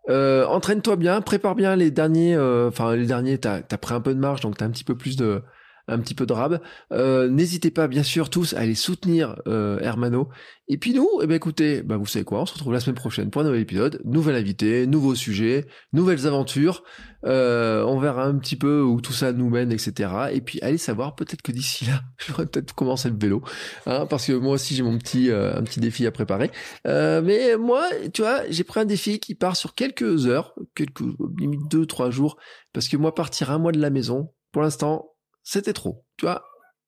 Euh, 0.09 0.45
entraîne-toi 0.45 0.95
bien, 0.97 1.21
prépare 1.21 1.55
bien 1.55 1.75
les 1.75 1.91
derniers. 1.91 2.35
Euh, 2.35 2.67
enfin, 2.69 2.95
les 2.95 3.05
derniers, 3.05 3.37
t'as 3.37 3.61
as 3.69 3.77
pris 3.77 3.93
un 3.93 4.01
peu 4.01 4.13
de 4.13 4.19
marge, 4.19 4.41
donc 4.41 4.57
t'as 4.57 4.65
un 4.65 4.71
petit 4.71 4.83
peu 4.83 4.97
plus 4.97 5.15
de, 5.15 5.41
un 5.87 5.99
petit 5.99 6.15
peu 6.15 6.25
de 6.25 6.33
rab. 6.33 6.61
Euh, 6.91 7.29
N'hésitez 7.29 7.71
pas, 7.71 7.87
bien 7.87 8.03
sûr, 8.03 8.29
tous 8.29 8.53
à 8.53 8.59
aller 8.59 8.75
soutenir 8.75 9.41
euh, 9.47 9.79
Hermano. 9.79 10.29
Et 10.69 10.77
puis 10.77 10.93
nous, 10.93 11.09
eh 11.21 11.27
ben 11.27 11.35
écoutez, 11.35 11.81
bah 11.81 11.97
vous 11.97 12.05
savez 12.05 12.23
quoi, 12.23 12.41
on 12.41 12.45
se 12.45 12.53
retrouve 12.53 12.71
la 12.71 12.79
semaine 12.79 12.95
prochaine 12.95 13.29
pour 13.29 13.41
un 13.41 13.45
nouvel 13.45 13.59
épisode, 13.59 14.01
nouvel 14.05 14.35
invité, 14.35 14.87
nouveau 14.87 15.13
sujet, 15.13 15.65
nouvelles 15.91 16.25
aventures. 16.25 16.83
Euh, 17.25 17.83
on 17.83 17.99
verra 17.99 18.25
un 18.25 18.37
petit 18.37 18.55
peu 18.55 18.81
où 18.81 19.01
tout 19.01 19.11
ça 19.11 19.33
nous 19.33 19.49
mène, 19.49 19.73
etc. 19.73 20.09
Et 20.31 20.39
puis 20.39 20.59
allez 20.61 20.77
savoir, 20.77 21.15
peut-être 21.15 21.41
que 21.41 21.51
d'ici 21.51 21.85
là, 21.85 22.01
j'aurais 22.17 22.45
peut-être 22.45 22.73
commencé 22.73 23.09
le 23.09 23.17
vélo, 23.17 23.43
hein, 23.85 24.05
parce 24.05 24.25
que 24.25 24.33
moi 24.33 24.53
aussi 24.53 24.73
j'ai 24.75 24.83
mon 24.83 24.97
petit 24.97 25.29
euh, 25.29 25.53
un 25.53 25.63
petit 25.63 25.81
défi 25.81 26.07
à 26.07 26.11
préparer. 26.11 26.49
Euh, 26.87 27.21
mais 27.21 27.57
moi, 27.57 27.85
tu 28.13 28.21
vois, 28.21 28.41
j'ai 28.49 28.63
pris 28.63 28.79
un 28.79 28.85
défi 28.85 29.19
qui 29.19 29.35
part 29.35 29.57
sur 29.57 29.73
quelques 29.75 30.27
heures, 30.27 30.55
quelques 30.75 31.01
limite 31.37 31.69
deux 31.69 31.85
trois 31.85 32.09
jours, 32.09 32.37
parce 32.71 32.87
que 32.87 32.95
moi 32.95 33.13
partir 33.13 33.51
un 33.51 33.57
mois 33.57 33.73
de 33.73 33.81
la 33.81 33.89
maison, 33.89 34.31
pour 34.53 34.61
l'instant, 34.61 35.12
c'était 35.43 35.73
trop. 35.73 36.05
Tu 36.17 36.25
vois, 36.25 36.43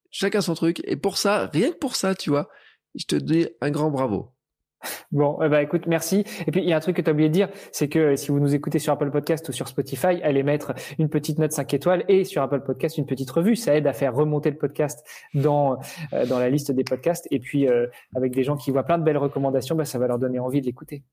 chacun 0.10 0.42
son 0.42 0.56
truc. 0.56 0.82
Et 0.86 0.96
pour 0.96 1.18
ça, 1.18 1.50
rien 1.52 1.72
que 1.72 1.78
pour 1.78 1.96
ça, 1.96 2.16
tu 2.16 2.30
vois, 2.30 2.50
je 2.96 3.06
te 3.06 3.16
dis 3.16 3.48
un 3.62 3.72
grand 3.72 3.92
bravo. 3.92 4.32
Bon, 5.12 5.38
ben, 5.40 5.60
écoute, 5.60 5.88
merci. 5.88 6.24
Et 6.46 6.52
puis 6.52 6.62
il 6.62 6.70
y 6.70 6.74
a 6.74 6.78
un 6.78 6.80
truc 6.80 6.96
que 6.96 7.02
tu 7.02 7.10
as 7.10 7.14
oublié 7.14 7.30
de 7.30 7.34
dire, 7.34 7.50
c'est 7.72 7.88
que 7.88 8.16
si 8.16 8.30
vous 8.30 8.40
nous 8.40 8.54
écoutez 8.56 8.80
sur 8.80 8.94
Apple 8.94 9.12
Podcast 9.12 9.48
ou 9.50 9.52
sur 9.52 9.68
Spotify, 9.68 10.22
allez 10.24 10.44
mettre 10.44 10.74
une 11.00 11.10
petite 11.10 11.40
note 11.40 11.52
5 11.52 11.74
étoiles 11.74 12.06
et 12.08 12.24
sur 12.24 12.42
Apple 12.42 12.62
Podcast 12.62 12.98
une 12.98 13.06
petite 13.06 13.32
revue. 13.32 13.56
Ça 13.56 13.76
aide 13.76 13.88
à 13.88 13.94
faire 13.94 14.14
remonter 14.14 14.52
le 14.52 14.58
podcast 14.58 15.06
dans 15.34 15.80
euh, 16.14 16.26
dans 16.26 16.40
la 16.40 16.50
liste 16.50 16.72
des 16.72 16.84
podcasts. 16.84 17.28
Et 17.32 17.40
puis 17.40 17.68
euh, 17.68 17.88
avec 18.16 18.34
des 18.34 18.44
gens 18.44 18.56
qui 18.58 18.72
voient 18.72 18.84
plein 18.84 18.98
de 18.98 19.04
belles 19.04 19.18
recommandations, 19.18 19.76
bah, 19.76 19.86
ça 19.86 20.00
va 20.00 20.08
leur 20.08 20.20
donner 20.20 20.40
envie 20.40 20.62
de 20.62 20.66
l'écouter. 20.66 21.04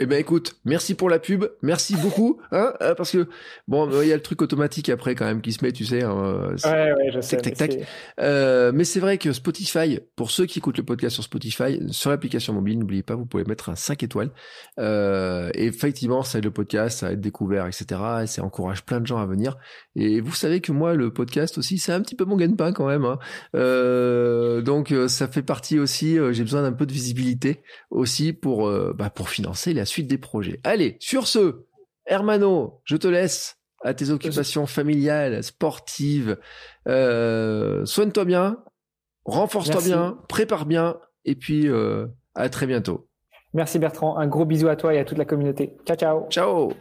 Eh 0.00 0.06
ben 0.06 0.18
écoute, 0.18 0.56
merci 0.64 0.96
pour 0.96 1.08
la 1.08 1.20
pub, 1.20 1.44
merci 1.62 1.94
beaucoup, 1.94 2.40
hein, 2.50 2.74
euh, 2.82 2.96
parce 2.96 3.12
que 3.12 3.28
bon, 3.68 3.88
il 4.02 4.08
y 4.08 4.12
a 4.12 4.16
le 4.16 4.22
truc 4.22 4.42
automatique 4.42 4.88
après 4.88 5.14
quand 5.14 5.24
même 5.24 5.40
qui 5.40 5.52
se 5.52 5.64
met, 5.64 5.70
tu 5.70 5.84
sais. 5.84 6.02
Hein, 6.02 6.56
ouais, 6.64 6.92
ouais, 6.92 7.12
je 7.14 7.20
sais. 7.20 7.36
Tac, 7.36 7.54
tac, 7.54 7.70
tac. 7.70 7.88
Euh, 8.18 8.72
mais 8.74 8.82
c'est 8.82 8.98
vrai 8.98 9.18
que 9.18 9.32
Spotify, 9.32 10.00
pour 10.16 10.32
ceux 10.32 10.46
qui 10.46 10.58
écoutent 10.58 10.78
le 10.78 10.82
podcast 10.82 11.14
sur 11.14 11.22
Spotify, 11.22 11.80
sur 11.92 12.10
l'application 12.10 12.52
mobile, 12.54 12.80
n'oubliez 12.80 13.04
pas, 13.04 13.14
vous 13.14 13.24
pouvez 13.24 13.44
mettre 13.44 13.68
un 13.68 13.76
5 13.76 14.02
étoiles. 14.02 14.32
Euh, 14.80 15.50
et 15.54 15.66
effectivement, 15.66 16.24
ça 16.24 16.38
aide 16.38 16.44
le 16.44 16.50
podcast, 16.50 16.98
ça 16.98 17.12
être 17.12 17.20
découvert, 17.20 17.68
etc. 17.68 18.00
Et 18.24 18.26
ça 18.26 18.42
encourage 18.42 18.84
plein 18.84 19.00
de 19.00 19.06
gens 19.06 19.18
à 19.18 19.26
venir. 19.26 19.56
Et 19.94 20.20
vous 20.20 20.34
savez 20.34 20.60
que 20.60 20.72
moi, 20.72 20.94
le 20.94 21.12
podcast 21.12 21.56
aussi, 21.56 21.78
c'est 21.78 21.92
un 21.92 22.00
petit 22.00 22.16
peu 22.16 22.24
mon 22.24 22.36
gagne-pain 22.36 22.72
quand 22.72 22.88
même. 22.88 23.04
Hein. 23.04 23.20
Euh, 23.54 24.60
donc 24.60 24.92
ça 25.06 25.28
fait 25.28 25.42
partie 25.42 25.78
aussi. 25.78 26.18
J'ai 26.32 26.42
besoin 26.42 26.62
d'un 26.62 26.72
peu 26.72 26.84
de 26.84 26.92
visibilité 26.92 27.62
aussi 27.90 28.32
pour 28.32 28.68
bah, 28.94 29.08
pour 29.08 29.28
financer 29.28 29.72
les 29.72 29.83
suite 29.84 30.06
des 30.06 30.18
projets. 30.18 30.60
Allez, 30.64 30.96
sur 31.00 31.26
ce, 31.26 31.64
Hermano, 32.06 32.80
je 32.84 32.96
te 32.96 33.08
laisse 33.08 33.58
à 33.82 33.94
tes 33.94 34.10
occupations 34.10 34.66
familiales, 34.66 35.42
sportives. 35.42 36.38
Euh, 36.88 37.84
soigne-toi 37.84 38.24
bien, 38.24 38.58
renforce-toi 39.24 39.82
bien, 39.82 40.18
prépare 40.28 40.66
bien, 40.66 40.96
et 41.24 41.34
puis 41.34 41.68
euh, 41.68 42.06
à 42.34 42.48
très 42.48 42.66
bientôt. 42.66 43.08
Merci 43.52 43.78
Bertrand, 43.78 44.16
un 44.16 44.26
gros 44.26 44.44
bisou 44.44 44.68
à 44.68 44.76
toi 44.76 44.94
et 44.94 44.98
à 44.98 45.04
toute 45.04 45.18
la 45.18 45.24
communauté. 45.24 45.76
Ciao, 45.86 45.96
ciao. 45.96 46.26
Ciao. 46.28 46.72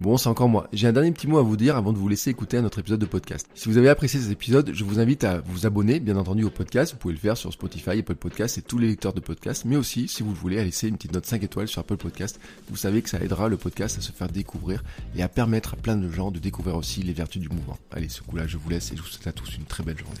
Bon, 0.00 0.16
c'est 0.16 0.28
encore 0.28 0.48
moi. 0.48 0.68
J'ai 0.72 0.86
un 0.86 0.92
dernier 0.92 1.10
petit 1.10 1.26
mot 1.26 1.38
à 1.38 1.42
vous 1.42 1.56
dire 1.56 1.76
avant 1.76 1.92
de 1.92 1.98
vous 1.98 2.08
laisser 2.08 2.30
écouter 2.30 2.56
un 2.56 2.64
autre 2.64 2.78
épisode 2.78 3.00
de 3.00 3.06
podcast. 3.06 3.48
Si 3.54 3.68
vous 3.68 3.78
avez 3.78 3.88
apprécié 3.88 4.20
cet 4.20 4.30
épisode, 4.30 4.70
je 4.72 4.84
vous 4.84 5.00
invite 5.00 5.24
à 5.24 5.40
vous 5.40 5.66
abonner, 5.66 5.98
bien 5.98 6.16
entendu, 6.16 6.44
au 6.44 6.50
podcast. 6.50 6.92
Vous 6.92 6.98
pouvez 6.98 7.14
le 7.14 7.20
faire 7.20 7.36
sur 7.36 7.52
Spotify, 7.52 7.98
Apple 7.98 8.14
Podcast 8.14 8.58
et 8.58 8.62
tous 8.62 8.78
les 8.78 8.86
lecteurs 8.86 9.12
de 9.12 9.18
podcast. 9.18 9.64
Mais 9.64 9.74
aussi, 9.74 10.06
si 10.06 10.22
vous 10.22 10.30
le 10.30 10.36
voulez, 10.36 10.60
à 10.60 10.64
laisser 10.64 10.86
une 10.86 10.96
petite 10.96 11.14
note 11.14 11.26
5 11.26 11.42
étoiles 11.42 11.66
sur 11.66 11.80
Apple 11.80 11.96
Podcast. 11.96 12.38
Vous 12.70 12.76
savez 12.76 13.02
que 13.02 13.10
ça 13.10 13.18
aidera 13.18 13.48
le 13.48 13.56
podcast 13.56 13.98
à 13.98 14.00
se 14.00 14.12
faire 14.12 14.28
découvrir 14.28 14.84
et 15.16 15.22
à 15.24 15.28
permettre 15.28 15.74
à 15.74 15.76
plein 15.76 15.96
de 15.96 16.08
gens 16.08 16.30
de 16.30 16.38
découvrir 16.38 16.76
aussi 16.76 17.02
les 17.02 17.12
vertus 17.12 17.42
du 17.42 17.48
mouvement. 17.48 17.76
Allez, 17.90 18.08
ce 18.08 18.22
coup-là, 18.22 18.46
je 18.46 18.56
vous 18.56 18.70
laisse 18.70 18.92
et 18.92 18.96
je 18.96 19.02
vous 19.02 19.08
souhaite 19.08 19.26
à 19.26 19.32
tous 19.32 19.56
une 19.56 19.64
très 19.64 19.82
belle 19.82 19.98
journée. 19.98 20.20